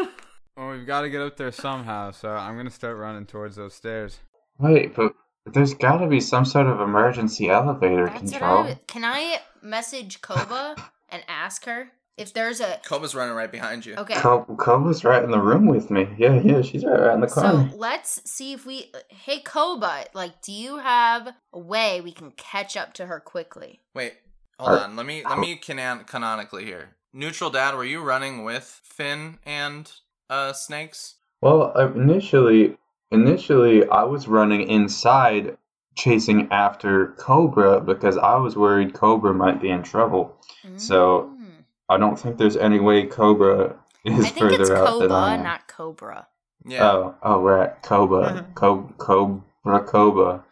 Well, 0.57 0.71
we've 0.71 0.87
got 0.87 1.03
to 1.03 1.11
get 1.11 1.21
up 1.21 1.37
there 1.37 1.53
somehow, 1.53 2.11
so 2.11 2.31
I'm 2.31 2.57
gonna 2.57 2.71
start 2.71 2.97
running 2.97 3.27
towards 3.27 3.57
those 3.57 3.75
stairs. 3.75 4.19
Wait, 4.59 4.95
but 4.95 5.13
there's 5.47 5.75
got 5.75 5.99
to 5.99 6.07
be 6.07 6.21
some 6.21 6.45
sort 6.45 6.67
of 6.67 6.81
emergency 6.81 7.49
elevator 7.49 8.07
That's 8.07 8.23
what 8.23 8.31
control. 8.31 8.65
I 8.65 8.79
can 8.87 9.05
I 9.05 9.39
message 9.63 10.21
Koba 10.21 10.77
and 11.09 11.23
ask 11.29 11.65
her 11.67 11.93
if 12.17 12.33
there's 12.35 12.61
a 12.61 12.79
Koba's 12.85 13.15
running 13.15 13.35
right 13.35 13.51
behind 13.51 13.87
you. 13.87 13.95
okay. 13.97 14.15
Co- 14.15 14.45
Koba's 14.59 15.05
right 15.05 15.23
in 15.23 15.31
the 15.31 15.41
room 15.41 15.67
with 15.67 15.91
me. 15.91 16.09
Yeah, 16.19 16.41
yeah, 16.43 16.63
she's 16.63 16.85
right 16.85 16.99
around 16.99 17.21
the 17.21 17.27
corner. 17.27 17.49
So 17.51 17.57
corner. 17.57 17.73
let's 17.77 18.21
see 18.31 18.53
if 18.53 18.67
we. 18.67 18.93
Hey 19.09 19.41
Koba, 19.41 20.05
like, 20.15 20.43
do 20.43 20.53
you 20.53 20.79
have 20.79 21.29
a 21.53 21.59
way 21.59 22.01
we 22.01 22.13
can 22.13 22.33
catch 22.33 22.77
up 22.77 22.93
to 22.95 23.07
her 23.07 23.21
quickly? 23.21 23.81
Wait, 23.95 24.15
hold 24.59 24.73
Are- 24.79 24.85
on. 24.85 24.97
Let 24.97 25.07
me 25.07 25.23
let 25.25 25.39
me 25.39 25.57
canon- 25.57 26.05
canonically 26.05 26.65
here. 26.65 26.97
Neutral 27.15 27.51
Dad, 27.51 27.75
were 27.75 27.85
you 27.85 28.01
running 28.03 28.45
with 28.45 28.81
Finn 28.85 29.39
and 29.45 29.91
uh 30.31 30.53
snakes? 30.53 31.17
Well, 31.41 31.73
uh, 31.75 31.91
initially, 31.93 32.77
initially 33.11 33.89
I 33.89 34.05
was 34.05 34.29
running 34.29 34.69
inside, 34.69 35.57
chasing 35.97 36.49
after 36.53 37.09
Cobra 37.19 37.81
because 37.81 38.17
I 38.17 38.37
was 38.37 38.57
worried 38.57 38.95
Cobra 38.95 39.35
might 39.35 39.61
be 39.61 39.71
in 39.71 39.83
trouble. 39.83 40.37
So, 40.77 41.31
Mm. 41.37 41.42
I 41.89 41.97
don't 41.99 42.19
think 42.19 42.39
there's 42.39 42.57
any 42.57 42.81
way 42.81 43.07
Cobra 43.07 43.77
is 44.05 44.25
I 44.25 44.29
think 44.29 44.39
further 44.39 44.61
it's 44.63 44.71
out 44.71 45.01
than 45.01 45.13
I 45.13 45.31
Koba, 45.31 45.39
am. 45.39 45.43
not 45.43 45.69
Cobra. 45.69 46.27
Yeah. 46.65 46.85
Oh, 46.91 47.15
oh, 47.23 47.41
right, 47.43 47.81
Koba, 47.83 48.17
mm-hmm. 48.17 48.53
Co- 48.55 48.93
Cobra, 48.99 49.85
Koba. 49.85 50.45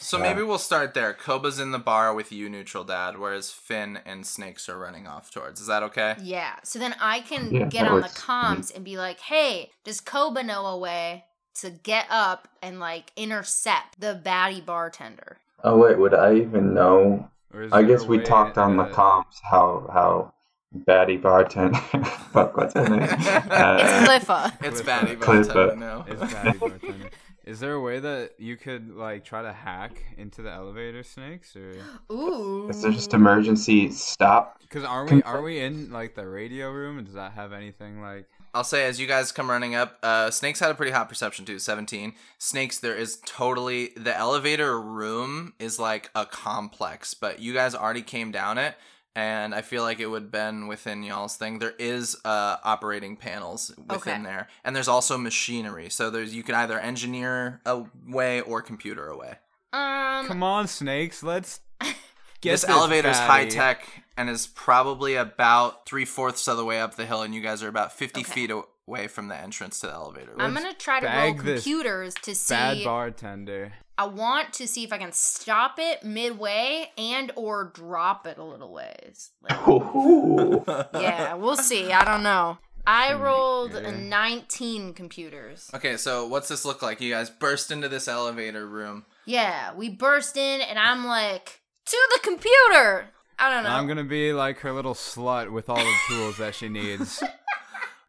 so 0.00 0.16
yeah. 0.16 0.22
maybe 0.24 0.42
we'll 0.42 0.58
start 0.58 0.94
there. 0.94 1.12
Koba's 1.14 1.60
in 1.60 1.70
the 1.70 1.78
bar 1.78 2.12
with 2.14 2.32
you, 2.32 2.48
Neutral 2.48 2.82
Dad, 2.82 3.18
whereas 3.18 3.50
Finn 3.52 4.00
and 4.04 4.26
Snakes 4.26 4.68
are 4.68 4.78
running 4.78 5.06
off 5.06 5.30
towards. 5.30 5.60
Is 5.60 5.66
that 5.68 5.82
okay? 5.84 6.16
Yeah. 6.20 6.54
So 6.64 6.78
then 6.78 6.94
I 7.00 7.20
can 7.20 7.52
Yeah, 7.54 7.66
get 7.66 7.82
that 7.82 7.88
on 7.90 7.96
the 7.96 8.02
works. 8.02 8.20
Mm-hmm. 8.20 8.30
comms 8.62 8.74
and 8.74 8.84
be 8.84 8.96
like, 8.96 9.20
"Hey, 9.20 9.70
does 9.84 10.00
Koba 10.00 10.42
know 10.42 10.66
a 10.66 10.76
way 10.78 11.24
to 11.56 11.70
get 11.70 12.06
up 12.10 12.48
and 12.62 12.80
like 12.80 13.12
intercept 13.16 14.00
the 14.00 14.20
baddie 14.24 14.64
bartender?" 14.64 15.36
Oh 15.62 15.76
wait, 15.78 15.98
would 15.98 16.14
I 16.14 16.34
even 16.36 16.74
know? 16.74 17.28
Or 17.54 17.62
is 17.62 17.72
I 17.72 17.82
there 17.82 17.96
guess 17.96 18.04
a 18.04 18.08
we 18.08 18.18
way 18.18 18.24
talked 18.24 18.58
on 18.58 18.76
the 18.76 18.84
that- 18.84 18.92
comms 18.94 19.36
how 19.42 19.88
how 19.92 20.32
Batty 20.72 21.16
bartender. 21.16 21.78
Fuck, 22.32 22.56
what's 22.56 22.74
her 22.74 22.88
name? 22.88 23.02
It's 23.10 23.26
Uh, 23.26 24.04
Cliffa. 24.06 24.52
It's 24.64 24.80
Cliffa. 24.80 24.86
Batty 24.86 25.16
Cliffa. 25.16 25.54
Bartender 25.54 25.76
now. 25.76 26.04
It's 26.08 26.20
Batty 26.32 26.58
Bartender. 26.58 27.10
Is 27.44 27.58
there 27.58 27.72
a 27.72 27.80
way 27.80 27.98
that 27.98 28.34
you 28.38 28.56
could 28.56 28.94
like 28.94 29.24
try 29.24 29.42
to 29.42 29.52
hack 29.52 30.00
into 30.16 30.42
the 30.42 30.50
elevator 30.52 31.02
snakes, 31.02 31.56
or 31.56 31.74
Ooh. 32.12 32.68
Is 32.68 32.82
there 32.82 32.92
just 32.92 33.12
emergency 33.14 33.90
stop? 33.90 34.60
because 34.60 34.84
are 34.84 35.02
we 35.02 35.08
Can- 35.08 35.22
are 35.22 35.42
we 35.42 35.58
in 35.58 35.90
like 35.90 36.14
the 36.14 36.28
radio 36.28 36.70
room? 36.70 36.98
and 36.98 37.06
Does 37.06 37.14
that 37.16 37.32
have 37.32 37.52
anything 37.52 38.00
like? 38.00 38.26
I'll 38.54 38.62
say 38.64 38.84
as 38.86 39.00
you 39.00 39.06
guys 39.08 39.32
come 39.32 39.50
running 39.50 39.74
up, 39.74 39.96
uh, 40.02 40.30
Snakes 40.30 40.60
had 40.60 40.70
a 40.70 40.74
pretty 40.74 40.92
hot 40.92 41.08
perception 41.08 41.44
too, 41.44 41.58
17. 41.60 42.14
Snakes, 42.38 42.78
there 42.78 42.96
is 42.96 43.20
totally 43.24 43.90
the 43.96 44.16
elevator 44.16 44.80
room 44.80 45.54
is 45.58 45.78
like 45.80 46.10
a 46.14 46.26
complex, 46.26 47.14
but 47.14 47.40
you 47.40 47.52
guys 47.54 47.74
already 47.76 48.02
came 48.02 48.30
down 48.32 48.58
it, 48.58 48.74
and 49.16 49.54
I 49.54 49.62
feel 49.62 49.82
like 49.82 50.00
it 50.00 50.06
would 50.06 50.22
have 50.22 50.30
been 50.32 50.66
within 50.68 51.02
y'all's 51.02 51.36
thing. 51.36 51.58
There 51.58 51.74
is 51.78 52.16
uh 52.24 52.56
operating 52.64 53.16
panels 53.16 53.72
within 53.76 53.94
Okay. 53.96 54.22
there, 54.22 54.48
and 54.64 54.74
there's 54.76 54.88
also 54.88 55.18
machinery. 55.18 55.90
So 55.90 56.10
there's 56.10 56.34
you 56.34 56.42
can 56.42 56.54
either 56.54 56.78
engineer 56.78 57.60
a 57.66 57.84
way 58.06 58.40
or 58.40 58.62
computer 58.62 59.08
a 59.08 59.16
way. 59.16 59.38
Um. 59.72 60.26
Come 60.26 60.42
on, 60.42 60.66
snakes, 60.66 61.22
let's 61.22 61.60
get 61.80 62.52
this 62.52 62.64
elevator 62.68 63.08
is 63.10 63.18
high 63.18 63.46
tech 63.46 63.86
and 64.16 64.28
is 64.28 64.46
probably 64.46 65.14
about 65.14 65.86
three 65.86 66.04
fourths 66.04 66.46
of 66.48 66.56
the 66.56 66.64
way 66.64 66.80
up 66.80 66.96
the 66.96 67.06
hill, 67.06 67.22
and 67.22 67.34
you 67.34 67.40
guys 67.40 67.62
are 67.62 67.68
about 67.68 67.92
50 67.92 68.20
Okay. 68.20 68.32
feet 68.32 68.50
away 68.50 69.06
from 69.06 69.28
the 69.28 69.36
entrance 69.36 69.78
to 69.80 69.86
the 69.86 69.92
elevator. 69.92 70.32
I'm 70.38 70.52
gonna 70.54 70.74
try 70.74 71.00
to 71.00 71.06
roll 71.06 71.34
computers 71.34 72.14
to 72.22 72.34
see 72.34 72.52
Bad 72.54 72.78
see. 72.78 72.84
bartender. 72.84 73.72
I 74.00 74.06
want 74.06 74.54
to 74.54 74.66
see 74.66 74.82
if 74.82 74.94
I 74.94 74.96
can 74.96 75.12
stop 75.12 75.74
it 75.76 76.02
midway 76.02 76.90
and 76.96 77.30
or 77.36 77.64
drop 77.74 78.26
it 78.26 78.38
a 78.38 78.42
little 78.42 78.72
ways. 78.72 79.32
Like, 79.42 79.58
yeah, 80.94 81.34
we'll 81.34 81.58
see. 81.58 81.92
I 81.92 82.02
don't 82.06 82.22
know. 82.22 82.56
I 82.86 83.12
rolled 83.12 83.74
yeah. 83.74 83.90
19 83.90 84.94
computers. 84.94 85.70
Okay, 85.74 85.98
so 85.98 86.26
what's 86.26 86.48
this 86.48 86.64
look 86.64 86.80
like? 86.80 87.02
You 87.02 87.12
guys 87.12 87.28
burst 87.28 87.70
into 87.70 87.90
this 87.90 88.08
elevator 88.08 88.66
room. 88.66 89.04
Yeah, 89.26 89.74
we 89.74 89.90
burst 89.90 90.38
in 90.38 90.62
and 90.62 90.78
I'm 90.78 91.04
like, 91.04 91.60
to 91.84 91.98
the 92.14 92.20
computer. 92.22 93.10
I 93.38 93.50
don't 93.50 93.64
know. 93.64 93.70
I'm 93.70 93.86
gonna 93.86 94.02
be 94.02 94.32
like 94.32 94.60
her 94.60 94.72
little 94.72 94.94
slut 94.94 95.52
with 95.52 95.68
all 95.68 95.76
the 95.76 95.94
tools 96.08 96.38
that 96.38 96.54
she 96.54 96.70
needs. 96.70 97.22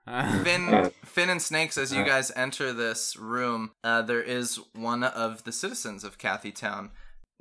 Finn, 0.05 0.89
Finn 1.11 1.29
and 1.29 1.41
Snakes, 1.41 1.77
as 1.77 1.91
you 1.91 2.05
guys 2.05 2.31
enter 2.37 2.71
this 2.71 3.17
room, 3.17 3.71
uh, 3.83 4.01
there 4.01 4.21
is 4.21 4.59
one 4.73 5.03
of 5.03 5.43
the 5.43 5.51
citizens 5.51 6.05
of 6.05 6.17
Kathy 6.17 6.53
Town, 6.53 6.91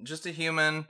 just 0.03 0.27
a 0.27 0.31
human, 0.31 0.89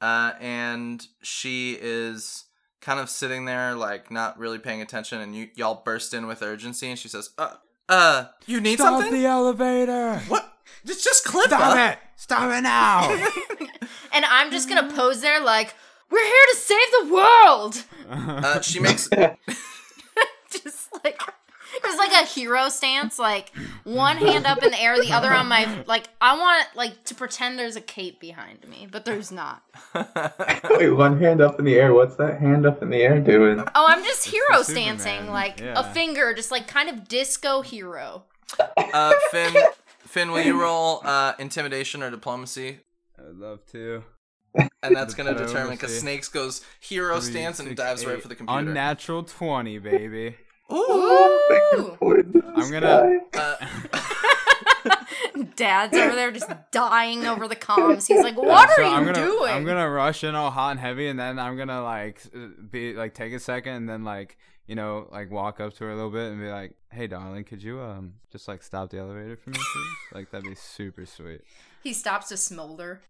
uh, 0.00 0.32
and 0.40 1.04
she 1.22 1.76
is 1.80 2.44
kind 2.80 3.00
of 3.00 3.10
sitting 3.10 3.46
there, 3.46 3.74
like 3.74 4.12
not 4.12 4.38
really 4.38 4.58
paying 4.58 4.80
attention. 4.80 5.20
And 5.20 5.34
you 5.34 5.48
y'all 5.56 5.82
burst 5.84 6.14
in 6.14 6.28
with 6.28 6.40
urgency, 6.40 6.88
and 6.88 6.96
she 6.96 7.08
says, 7.08 7.30
"Uh, 7.36 7.56
uh, 7.88 8.26
you 8.46 8.60
need 8.60 8.78
Stop 8.78 9.00
something? 9.00 9.12
the 9.12 9.26
elevator! 9.26 10.20
what? 10.28 10.56
It's 10.84 11.02
just 11.02 11.24
Cliffa." 11.24 11.48
Stop 11.48 11.92
it! 11.92 11.98
Stop 12.14 12.56
it 12.56 12.62
now! 12.62 13.10
and 14.12 14.24
I'm 14.24 14.52
just 14.52 14.68
gonna 14.68 14.92
pose 14.92 15.20
there 15.20 15.42
like, 15.42 15.74
we're 16.10 16.24
here 16.24 16.46
to 16.52 16.56
save 16.56 16.90
the 17.00 17.14
world. 17.14 17.84
Uh, 18.12 18.60
she 18.60 18.80
makes 18.80 19.08
just 20.50 20.88
like 21.04 21.20
just 21.82 21.98
like 21.98 22.12
a 22.12 22.26
hero 22.26 22.68
stance, 22.68 23.18
like 23.18 23.52
one 23.84 24.16
hand 24.16 24.46
up 24.46 24.62
in 24.62 24.70
the 24.70 24.80
air, 24.80 25.00
the 25.00 25.12
other 25.12 25.32
on 25.32 25.48
my 25.48 25.84
like 25.86 26.08
I 26.20 26.36
want 26.36 26.66
like 26.74 27.04
to 27.04 27.14
pretend 27.14 27.58
there's 27.58 27.76
a 27.76 27.80
cape 27.80 28.20
behind 28.20 28.68
me, 28.68 28.88
but 28.90 29.04
there's 29.04 29.30
not. 29.30 29.62
Wait, 30.70 30.90
one 30.90 31.20
hand 31.20 31.40
up 31.40 31.58
in 31.58 31.64
the 31.64 31.74
air. 31.76 31.92
What's 31.94 32.16
that 32.16 32.40
hand 32.40 32.66
up 32.66 32.82
in 32.82 32.90
the 32.90 33.02
air 33.02 33.20
doing? 33.20 33.60
Oh, 33.74 33.86
I'm 33.88 34.04
just 34.04 34.26
hero 34.26 34.58
the 34.58 34.64
stancing, 34.64 35.12
Superman, 35.12 35.32
like 35.32 35.60
a 35.60 35.84
finger, 35.92 36.34
just 36.34 36.50
like 36.50 36.66
kind 36.66 36.88
of 36.88 37.08
disco 37.08 37.62
hero. 37.62 38.24
uh, 38.76 39.14
Finn. 39.30 39.54
Finn, 40.00 40.32
will 40.32 40.42
you 40.42 40.60
roll 40.60 41.02
uh, 41.04 41.34
intimidation 41.38 42.02
or 42.02 42.10
diplomacy? 42.10 42.80
I'd 43.18 43.36
love 43.36 43.64
to. 43.72 44.02
and 44.82 44.96
that's 44.96 45.14
gonna 45.14 45.34
determine 45.34 45.68
let's 45.68 45.80
because. 45.82 46.00
Snakes 46.00 46.28
goes 46.28 46.62
hero 46.80 47.20
Three, 47.20 47.30
stance 47.30 47.60
and 47.60 47.68
six, 47.68 47.80
dives 47.80 48.04
right 48.04 48.20
for 48.20 48.26
the 48.26 48.34
computer. 48.34 48.58
Unnatural 48.58 49.22
20, 49.22 49.78
baby. 49.78 50.36
Ooh. 50.72 51.96
Ooh. 52.02 52.42
I'm 52.56 52.70
gonna- 52.70 53.20
Uh, 53.34 53.56
Dad's 55.56 55.96
over 55.96 56.14
there 56.14 56.30
just 56.30 56.50
dying 56.70 57.26
over 57.26 57.46
the 57.48 57.56
comms. 57.56 58.06
He's 58.06 58.22
like, 58.22 58.36
"What 58.40 58.70
So 58.76 58.82
are 58.82 58.88
you 58.88 58.94
I'm 58.94 59.04
gonna, 59.04 59.14
doing?" 59.26 59.52
I'm 59.52 59.64
gonna 59.64 59.88
rush 59.90 60.24
in 60.24 60.34
all 60.34 60.50
hot 60.50 60.72
and 60.72 60.80
heavy, 60.80 61.08
and 61.08 61.18
then 61.18 61.38
I'm 61.38 61.56
gonna 61.56 61.82
like 61.82 62.20
be 62.70 62.94
like 62.94 63.14
take 63.14 63.32
a 63.32 63.38
second, 63.38 63.74
and 63.74 63.88
then 63.88 64.04
like 64.04 64.38
you 64.66 64.74
know 64.74 65.08
like 65.12 65.30
walk 65.30 65.60
up 65.60 65.74
to 65.74 65.84
her 65.84 65.90
a 65.90 65.94
little 65.94 66.10
bit 66.10 66.30
and 66.32 66.40
be 66.40 66.48
like, 66.48 66.74
"Hey, 66.90 67.06
darling, 67.06 67.44
could 67.44 67.62
you 67.62 67.80
um 67.80 68.14
just 68.32 68.48
like 68.48 68.62
stop 68.62 68.90
the 68.90 68.98
elevator 68.98 69.36
for 69.36 69.50
me, 69.50 69.56
please? 69.58 69.96
like 70.14 70.30
that'd 70.30 70.48
be 70.48 70.54
super 70.54 71.04
sweet." 71.06 71.42
He 71.82 71.92
stops 71.94 72.28
to 72.28 72.36
smolder. 72.36 73.00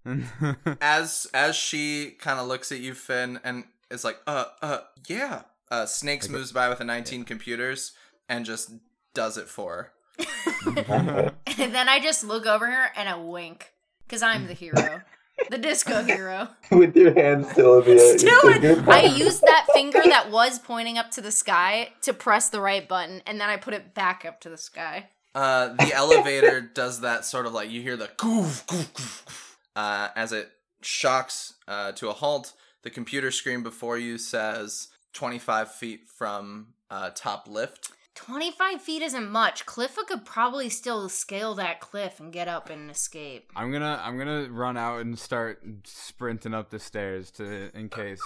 as 0.81 1.26
as 1.35 1.57
she 1.57 2.12
kind 2.19 2.38
of 2.40 2.47
looks 2.49 2.71
at 2.73 2.81
you, 2.81 2.95
Finn, 2.95 3.40
and 3.45 3.64
is 3.90 4.05
like, 4.05 4.19
uh, 4.26 4.45
uh, 4.62 4.79
yeah. 5.09 5.43
Uh, 5.71 5.87
Snakes 5.87 6.27
Like- 6.27 6.33
moves 6.39 6.53
by 6.53 6.69
with 6.69 6.79
the 6.79 6.85
19 6.85 7.25
computers 7.25 7.93
and 8.29 8.45
just 8.45 8.73
does 9.15 9.37
it 9.37 9.49
for 9.49 9.75
her. 9.77 9.93
And 11.59 11.75
then 11.75 11.89
I 11.89 12.00
just 12.00 12.25
look 12.25 12.47
over 12.47 12.67
her 12.67 12.91
and 12.97 13.09
I 13.09 13.17
wink. 13.17 13.73
Because 14.07 14.23
I'm 14.23 14.47
the 14.47 14.55
hero. 14.55 15.03
the 15.50 15.59
disco 15.59 16.03
hero. 16.05 16.49
With 16.71 16.97
your 16.97 17.15
hand 17.15 17.47
still 17.47 17.81
in 17.83 17.97
the 17.97 18.03
air. 18.03 18.19
Still, 18.19 18.41
It's 18.45 18.89
I 18.89 19.03
used 19.03 19.43
that 19.43 19.67
finger 19.73 20.00
that 20.05 20.31
was 20.31 20.59
pointing 20.59 20.99
up 20.99 21.11
to 21.12 21.21
the 21.21 21.31
sky 21.31 21.91
to 22.03 22.12
press 22.12 22.49
the 22.49 22.61
right 22.61 22.87
button, 22.89 23.23
and 23.27 23.41
then 23.41 23.49
I 23.49 23.57
put 23.57 23.73
it 23.75 23.95
back 23.95 24.25
up 24.27 24.41
to 24.41 24.49
the 24.49 24.57
sky. 24.59 25.11
Uh, 25.35 25.69
the 25.75 25.93
elevator 25.95 26.61
does 26.61 27.03
that 27.03 27.25
sort 27.25 27.47
of 27.47 27.53
like 27.53 27.71
you 27.71 27.83
hear 27.83 27.97
the 27.97 28.11
goof, 28.17 28.67
goof, 28.67 28.95
goof, 28.97 29.25
goof, 29.27 29.59
uh, 29.77 30.09
as 30.17 30.33
it 30.33 30.50
shocks 30.83 31.55
uh, 31.69 31.93
to 31.93 32.09
a 32.09 32.12
halt. 32.12 32.53
The 32.83 32.91
computer 32.91 33.31
screen 33.31 33.62
before 33.62 33.97
you 33.99 34.19
says 34.19 34.89
25 35.12 35.73
feet 35.73 36.09
from 36.09 36.69
uh, 36.90 37.11
top 37.14 37.47
lift. 37.49 37.90
25 38.14 38.83
feet 38.83 39.02
isn't 39.02 39.31
much. 39.31 39.64
Cliffa 39.67 40.07
could 40.07 40.25
probably 40.25 40.69
still 40.69 41.09
scale 41.09 41.55
that 41.55 41.81
cliff 41.81 42.21
and 42.21 42.33
get 42.33 42.49
up 42.49 42.69
and 42.69 42.90
escape. 42.90 43.50
I'm 43.57 43.73
gonna 43.73 44.00
I'm 44.05 44.19
gonna 44.19 44.49
run 44.50 44.76
out 44.76 45.00
and 45.00 45.19
start 45.19 45.62
sprinting 45.85 46.52
up 46.52 46.71
the 46.71 46.79
stairs 46.79 47.31
to 47.33 47.71
in 47.75 47.88
case 47.88 48.21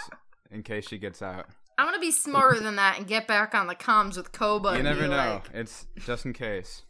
in 0.50 0.62
case 0.62 0.88
she 0.88 0.98
gets 0.98 1.22
out. 1.22 1.46
I'm 1.78 1.86
gonna 1.86 2.00
be 2.00 2.10
smarter 2.10 2.58
than 2.60 2.76
that 2.76 2.98
and 2.98 3.06
get 3.06 3.26
back 3.28 3.54
on 3.54 3.66
the 3.68 3.74
comms 3.74 4.16
with 4.16 4.32
Koba. 4.32 4.76
You 4.76 4.82
never 4.82 5.06
know. 5.06 5.42
like, 5.44 5.50
It's 5.54 5.86
just 6.04 6.24
in 6.24 6.32
case. 6.32 6.82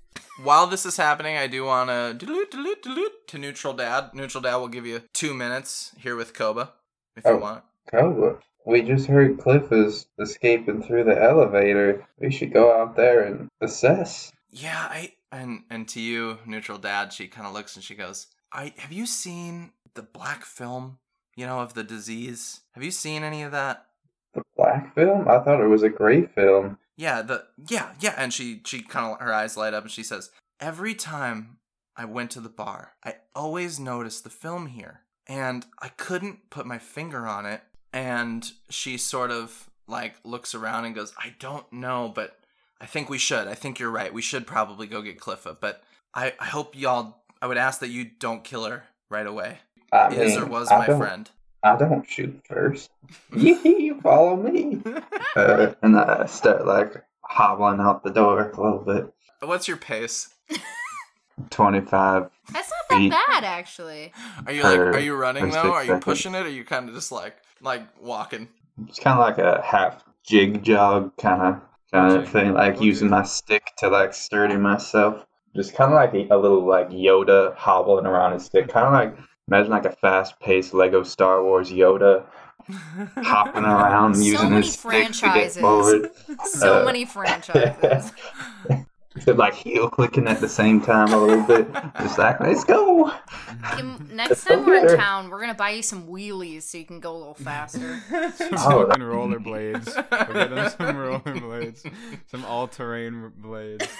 While 0.42 0.66
this 0.68 0.86
is 0.86 0.96
happening, 0.96 1.36
I 1.36 1.46
do 1.46 1.64
want 1.64 1.90
to 1.90 2.14
dilute, 2.16 2.50
dilute, 2.52 2.82
dilute 2.82 3.26
to 3.28 3.38
Neutral 3.38 3.72
Dad. 3.74 4.10
Neutral 4.14 4.42
Dad 4.42 4.56
will 4.56 4.68
give 4.68 4.86
you 4.86 5.02
two 5.12 5.34
minutes 5.34 5.92
here 5.98 6.16
with 6.16 6.32
Koba 6.34 6.72
if 7.16 7.24
you 7.24 7.32
Oh. 7.32 7.36
want. 7.38 7.64
Koba, 7.90 8.38
we 8.64 8.82
just 8.82 9.06
heard 9.06 9.38
Cliff 9.38 9.70
is 9.72 10.06
escaping 10.18 10.82
through 10.82 11.04
the 11.04 11.20
elevator. 11.20 12.06
We 12.18 12.30
should 12.30 12.52
go 12.52 12.74
out 12.74 12.96
there 12.96 13.22
and 13.24 13.48
assess. 13.60 14.32
Yeah, 14.50 14.78
I 14.78 15.12
and 15.32 15.64
and 15.70 15.88
to 15.88 16.00
you, 16.00 16.38
Neutral 16.46 16.78
Dad, 16.78 17.12
she 17.12 17.28
kind 17.28 17.46
of 17.46 17.52
looks 17.52 17.76
and 17.76 17.84
she 17.84 17.94
goes, 17.94 18.28
"I 18.52 18.72
have 18.78 18.92
you 18.92 19.06
seen 19.06 19.72
the 19.94 20.02
black 20.02 20.44
film? 20.44 20.98
You 21.36 21.46
know 21.46 21.60
of 21.60 21.74
the 21.74 21.84
disease? 21.84 22.60
Have 22.72 22.84
you 22.84 22.90
seen 22.90 23.22
any 23.22 23.42
of 23.42 23.52
that?" 23.52 23.86
The 24.34 24.42
black 24.56 24.94
film? 24.94 25.28
I 25.28 25.40
thought 25.40 25.60
it 25.60 25.68
was 25.68 25.82
a 25.82 25.88
gray 25.88 26.26
film. 26.26 26.78
Yeah, 26.96 27.22
the 27.22 27.44
yeah, 27.68 27.92
yeah, 28.00 28.14
and 28.16 28.32
she 28.32 28.62
she 28.64 28.82
kind 28.82 29.12
of 29.12 29.20
her 29.20 29.32
eyes 29.32 29.56
light 29.56 29.74
up 29.74 29.82
and 29.84 29.92
she 29.92 30.04
says, 30.04 30.30
"Every 30.60 30.94
time 30.94 31.58
I 31.96 32.04
went 32.04 32.30
to 32.32 32.40
the 32.40 32.48
bar, 32.48 32.94
I 33.04 33.16
always 33.34 33.80
noticed 33.80 34.24
the 34.24 34.30
film 34.30 34.68
here, 34.68 35.02
and 35.26 35.66
I 35.80 35.88
couldn't 35.88 36.50
put 36.50 36.66
my 36.66 36.78
finger 36.78 37.26
on 37.26 37.44
it." 37.46 37.62
And 37.94 38.50
she 38.70 38.98
sort 38.98 39.30
of 39.30 39.70
like 39.86 40.16
looks 40.24 40.52
around 40.54 40.84
and 40.84 40.94
goes, 40.96 41.12
"I 41.16 41.34
don't 41.38 41.70
know, 41.72 42.10
but 42.12 42.36
I 42.80 42.86
think 42.86 43.08
we 43.08 43.18
should. 43.18 43.46
I 43.46 43.54
think 43.54 43.78
you're 43.78 43.90
right. 43.90 44.12
We 44.12 44.20
should 44.20 44.46
probably 44.48 44.88
go 44.88 45.00
get 45.00 45.20
Cliffa, 45.20 45.56
but 45.60 45.80
I 46.12 46.34
I 46.40 46.46
hope 46.46 46.76
y'all 46.76 47.22
I 47.40 47.46
would 47.46 47.56
ask 47.56 47.78
that 47.80 47.88
you 47.88 48.04
don't 48.04 48.42
kill 48.42 48.64
her 48.64 48.82
right 49.08 49.26
away. 49.26 49.58
I 49.92 50.08
Is 50.12 50.34
mean, 50.34 50.42
or 50.42 50.46
was 50.46 50.72
I 50.72 50.78
my 50.78 50.98
friend." 50.98 51.30
I 51.62 51.76
don't 51.76 52.06
shoot 52.06 52.42
first. 52.46 52.90
you 53.34 54.00
follow 54.02 54.36
me. 54.36 54.82
Uh, 55.36 55.74
and 55.82 55.98
I 55.98 56.26
start 56.26 56.64
like 56.64 57.02
hobbling 57.22 57.80
out 57.80 58.04
the 58.04 58.10
door 58.12 58.50
a 58.50 58.60
little 58.60 58.78
bit. 58.78 59.12
What's 59.40 59.66
your 59.66 59.76
pace? 59.76 60.32
25. 61.50 62.30
That's 62.52 62.70
not 62.90 63.08
that 63.08 63.08
Feet. 63.08 63.18
bad, 63.28 63.44
actually. 63.44 64.12
Are 64.46 64.52
you 64.52 64.64
like 64.64 64.86
are 64.92 64.98
you 65.00 65.14
running 65.14 65.50
though? 65.50 65.72
Are 65.72 65.84
you 65.84 65.96
seconds. 65.96 65.96
pushing 65.96 66.34
it? 66.34 66.40
Or 66.40 66.46
are 66.46 66.48
you 66.48 66.64
kind 66.64 66.88
of 66.88 66.94
just 66.94 67.12
like 67.12 67.36
like 67.60 67.82
walking? 68.00 68.48
It's 68.88 68.98
kind 68.98 69.18
of 69.18 69.24
like 69.26 69.38
a 69.38 69.62
half 69.62 70.04
jig 70.24 70.62
jog 70.62 71.16
kind 71.16 71.42
of 71.42 71.60
kind 71.92 72.16
of 72.16 72.28
thing, 72.28 72.54
like 72.54 72.80
Okay. 72.80 72.80
using 72.80 73.08
my 73.10 73.22
stick 73.22 73.72
to 73.78 73.88
like 73.88 74.14
sturdy 74.14 74.56
myself. 74.56 75.24
Just 75.54 75.74
kind 75.74 75.92
of 75.92 75.96
like 75.96 76.14
a, 76.14 76.34
a 76.34 76.38
little 76.38 76.64
like 76.64 76.88
Yoda 76.90 77.54
hobbling 77.56 78.06
around 78.06 78.32
his 78.32 78.44
stick, 78.46 78.68
kind 78.68 78.86
of 78.86 78.92
like 78.92 79.26
imagine 79.48 79.70
like 79.70 79.84
a 79.86 79.92
fast-paced 79.92 80.74
Lego 80.74 81.02
Star 81.02 81.42
Wars 81.44 81.70
Yoda 81.70 82.24
hopping 83.22 83.64
around 83.64 84.20
So 84.20 84.22
using 84.22 84.50
many 84.50 84.70
his 84.70 84.74
stick 84.74 85.08
to 85.20 85.30
franchises. 85.30 85.30
get 85.30 85.58
forward. 85.58 86.10
So 86.42 86.78
Uh, 86.78 86.80
many 86.80 87.04
franchises. 87.04 88.12
Except 89.16 89.38
like 89.38 89.54
heel 89.54 89.88
clicking 89.88 90.26
at 90.26 90.40
the 90.40 90.48
same 90.48 90.80
time 90.80 91.12
a 91.12 91.16
little 91.16 91.44
bit. 91.44 91.72
Just 92.00 92.18
like, 92.18 92.40
let's 92.40 92.64
go. 92.64 93.12
Next 94.10 94.44
time 94.44 94.66
we're 94.66 94.86
in 94.86 94.96
town, 94.96 95.30
we're 95.30 95.40
gonna 95.40 95.54
buy 95.54 95.70
you 95.70 95.82
some 95.82 96.08
wheelies 96.08 96.62
so 96.62 96.78
you 96.78 96.84
can 96.84 96.98
go 96.98 97.14
a 97.14 97.18
little 97.18 97.34
faster. 97.34 98.00
Some 98.34 98.50
Oh, 98.58 98.86
fucking 98.88 99.04
rollerblades. 99.04 99.94
We'll 99.94 100.34
get 100.34 100.50
them 100.50 100.70
some 100.70 100.96
rollerblades. 100.96 101.92
Some 102.26 102.44
all-terrain 102.44 103.32
blades. 103.36 103.86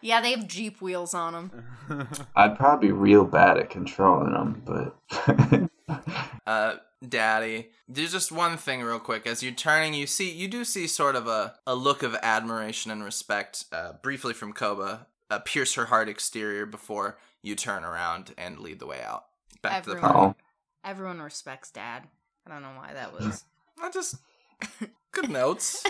Yeah, 0.00 0.20
they 0.20 0.30
have 0.30 0.46
Jeep 0.46 0.80
wheels 0.80 1.12
on 1.12 1.32
them. 1.32 2.08
I'd 2.36 2.56
probably 2.56 2.86
be 2.86 2.92
real 2.92 3.24
bad 3.24 3.58
at 3.58 3.68
controlling 3.68 4.32
them, 4.32 4.62
but 4.64 4.96
uh 6.46 6.74
daddy 7.06 7.68
there's 7.88 8.12
just 8.12 8.32
one 8.32 8.56
thing 8.56 8.82
real 8.82 8.98
quick 8.98 9.26
as 9.26 9.42
you're 9.42 9.52
turning 9.52 9.94
you 9.94 10.06
see 10.06 10.30
you 10.30 10.48
do 10.48 10.64
see 10.64 10.86
sort 10.86 11.14
of 11.14 11.26
a, 11.26 11.54
a 11.66 11.74
look 11.74 12.02
of 12.02 12.14
admiration 12.22 12.90
and 12.90 13.04
respect 13.04 13.64
uh, 13.72 13.92
briefly 14.02 14.34
from 14.34 14.52
koba 14.52 15.06
uh, 15.30 15.38
pierce 15.40 15.74
her 15.74 15.86
heart 15.86 16.08
exterior 16.08 16.66
before 16.66 17.18
you 17.42 17.54
turn 17.54 17.84
around 17.84 18.34
and 18.36 18.58
lead 18.58 18.78
the 18.80 18.86
way 18.86 19.00
out 19.02 19.26
back 19.62 19.82
to 19.84 19.90
the 19.90 19.96
Everyone. 19.96 20.12
party 20.12 20.38
Everyone 20.84 21.20
respects 21.20 21.70
Dad. 21.70 22.04
I 22.46 22.50
don't 22.50 22.62
know 22.62 22.72
why 22.76 22.94
that 22.94 23.12
was. 23.20 23.44
I 23.82 23.90
just 23.90 24.14
good 25.12 25.30
notes 25.30 25.84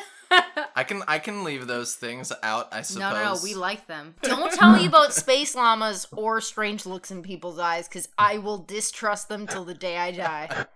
i 0.76 0.84
can 0.84 1.02
i 1.08 1.18
can 1.18 1.42
leave 1.42 1.66
those 1.66 1.94
things 1.94 2.32
out 2.42 2.68
i 2.72 2.82
suppose 2.82 3.00
No, 3.00 3.12
no, 3.12 3.34
no, 3.34 3.40
we 3.42 3.54
like 3.54 3.86
them. 3.86 4.14
Don't 4.22 4.52
tell 4.52 4.76
me 4.76 4.86
about 4.86 5.14
space 5.14 5.54
llamas 5.54 6.06
or 6.12 6.40
strange 6.40 6.84
looks 6.84 7.10
in 7.10 7.22
people's 7.22 7.58
eyes, 7.58 7.88
because 7.88 8.08
I 8.18 8.38
will 8.38 8.58
distrust 8.58 9.28
them 9.28 9.46
till 9.46 9.64
the 9.64 9.74
day 9.74 9.96
I 9.96 10.10
die. 10.10 10.66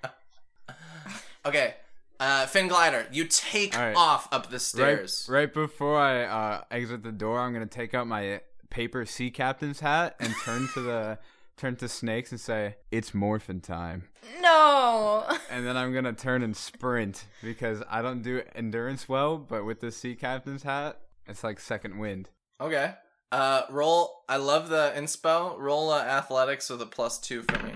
okay 1.44 1.74
uh 2.20 2.46
finn 2.46 2.68
glider 2.68 3.07
you 3.11 3.24
take 3.24 3.76
All 3.76 3.85
right. 3.85 3.96
off 3.96 4.28
up 4.33 4.46
the 4.46 4.52
right, 4.52 4.61
stairs 4.61 5.26
right 5.28 5.52
before 5.52 5.98
I 5.98 6.24
uh, 6.24 6.62
exit 6.70 7.02
the 7.02 7.12
door, 7.12 7.40
I'm 7.40 7.52
gonna 7.52 7.66
take 7.66 7.94
out 7.94 8.07
my 8.07 8.40
paper 8.70 9.05
sea 9.05 9.31
captain's 9.31 9.81
hat 9.81 10.16
and 10.18 10.33
turn 10.44 10.68
to 10.74 10.81
the 10.81 11.18
turn 11.57 11.77
to 11.77 11.88
snakes 11.88 12.31
and 12.33 12.41
say, 12.41 12.77
"It's 12.91 13.12
morphin 13.15 13.61
time." 13.61 14.09
No. 14.41 15.25
And 15.51 15.67
then 15.67 15.77
I'm 15.77 15.93
gonna 15.93 16.12
turn 16.12 16.43
and 16.43 16.57
sprint 16.57 17.25
because 17.43 17.83
I 17.91 18.03
don't 18.03 18.23
do 18.23 18.43
endurance 18.55 19.09
well, 19.09 19.37
but 19.38 19.65
with 19.65 19.81
the 19.81 19.93
sea 19.93 20.15
captain's 20.15 20.62
hat, 20.62 21.01
it's 21.27 21.45
like 21.45 21.61
second 21.61 21.99
wind. 21.99 22.31
okay 22.61 22.95
uh 23.31 23.62
roll 23.71 24.25
i 24.29 24.37
love 24.37 24.69
the 24.69 24.93
inspo 24.95 25.57
roll 25.59 25.88
uh, 25.91 26.03
athletics 26.03 26.69
with 26.69 26.83
a 26.83 26.87
plus 26.87 27.19
two 27.19 27.43
for 27.43 27.59
me 27.65 27.73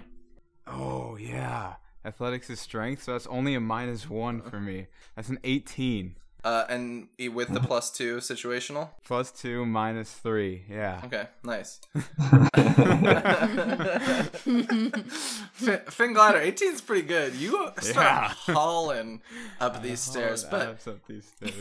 Oh 0.66 1.16
yeah, 1.16 1.74
athletics 2.04 2.50
is 2.50 2.58
strength, 2.60 3.04
so 3.04 3.12
that's 3.12 3.26
only 3.28 3.54
a 3.54 3.60
minus 3.60 4.10
one 4.10 4.42
for 4.42 4.58
me. 4.60 4.88
That's 5.14 5.28
an 5.28 5.38
18 5.44 6.16
Uh, 6.46 6.64
and 6.68 7.08
e- 7.18 7.28
with 7.28 7.48
the 7.52 7.58
plus 7.68 7.90
two 7.90 8.18
situational. 8.18 8.90
plus 9.04 9.32
two 9.32 9.66
minus 9.66 10.12
three. 10.12 10.62
Yeah. 10.70 11.00
Okay, 11.04 11.26
nice. 11.42 11.80
Fin, 14.46 15.80
Finn 15.90 16.12
Glider, 16.12 16.38
18 16.38 16.72
is 16.74 16.80
pretty 16.80 17.06
good. 17.06 17.34
You 17.34 17.70
start 17.80 18.32
Yeah. 18.46 18.54
hauling 18.54 19.22
up 19.60 19.82
these 19.82 20.00
stairs, 20.00 20.44
but 20.44 20.86
up 20.86 21.00
these 21.08 21.26
stairs. 21.36 21.54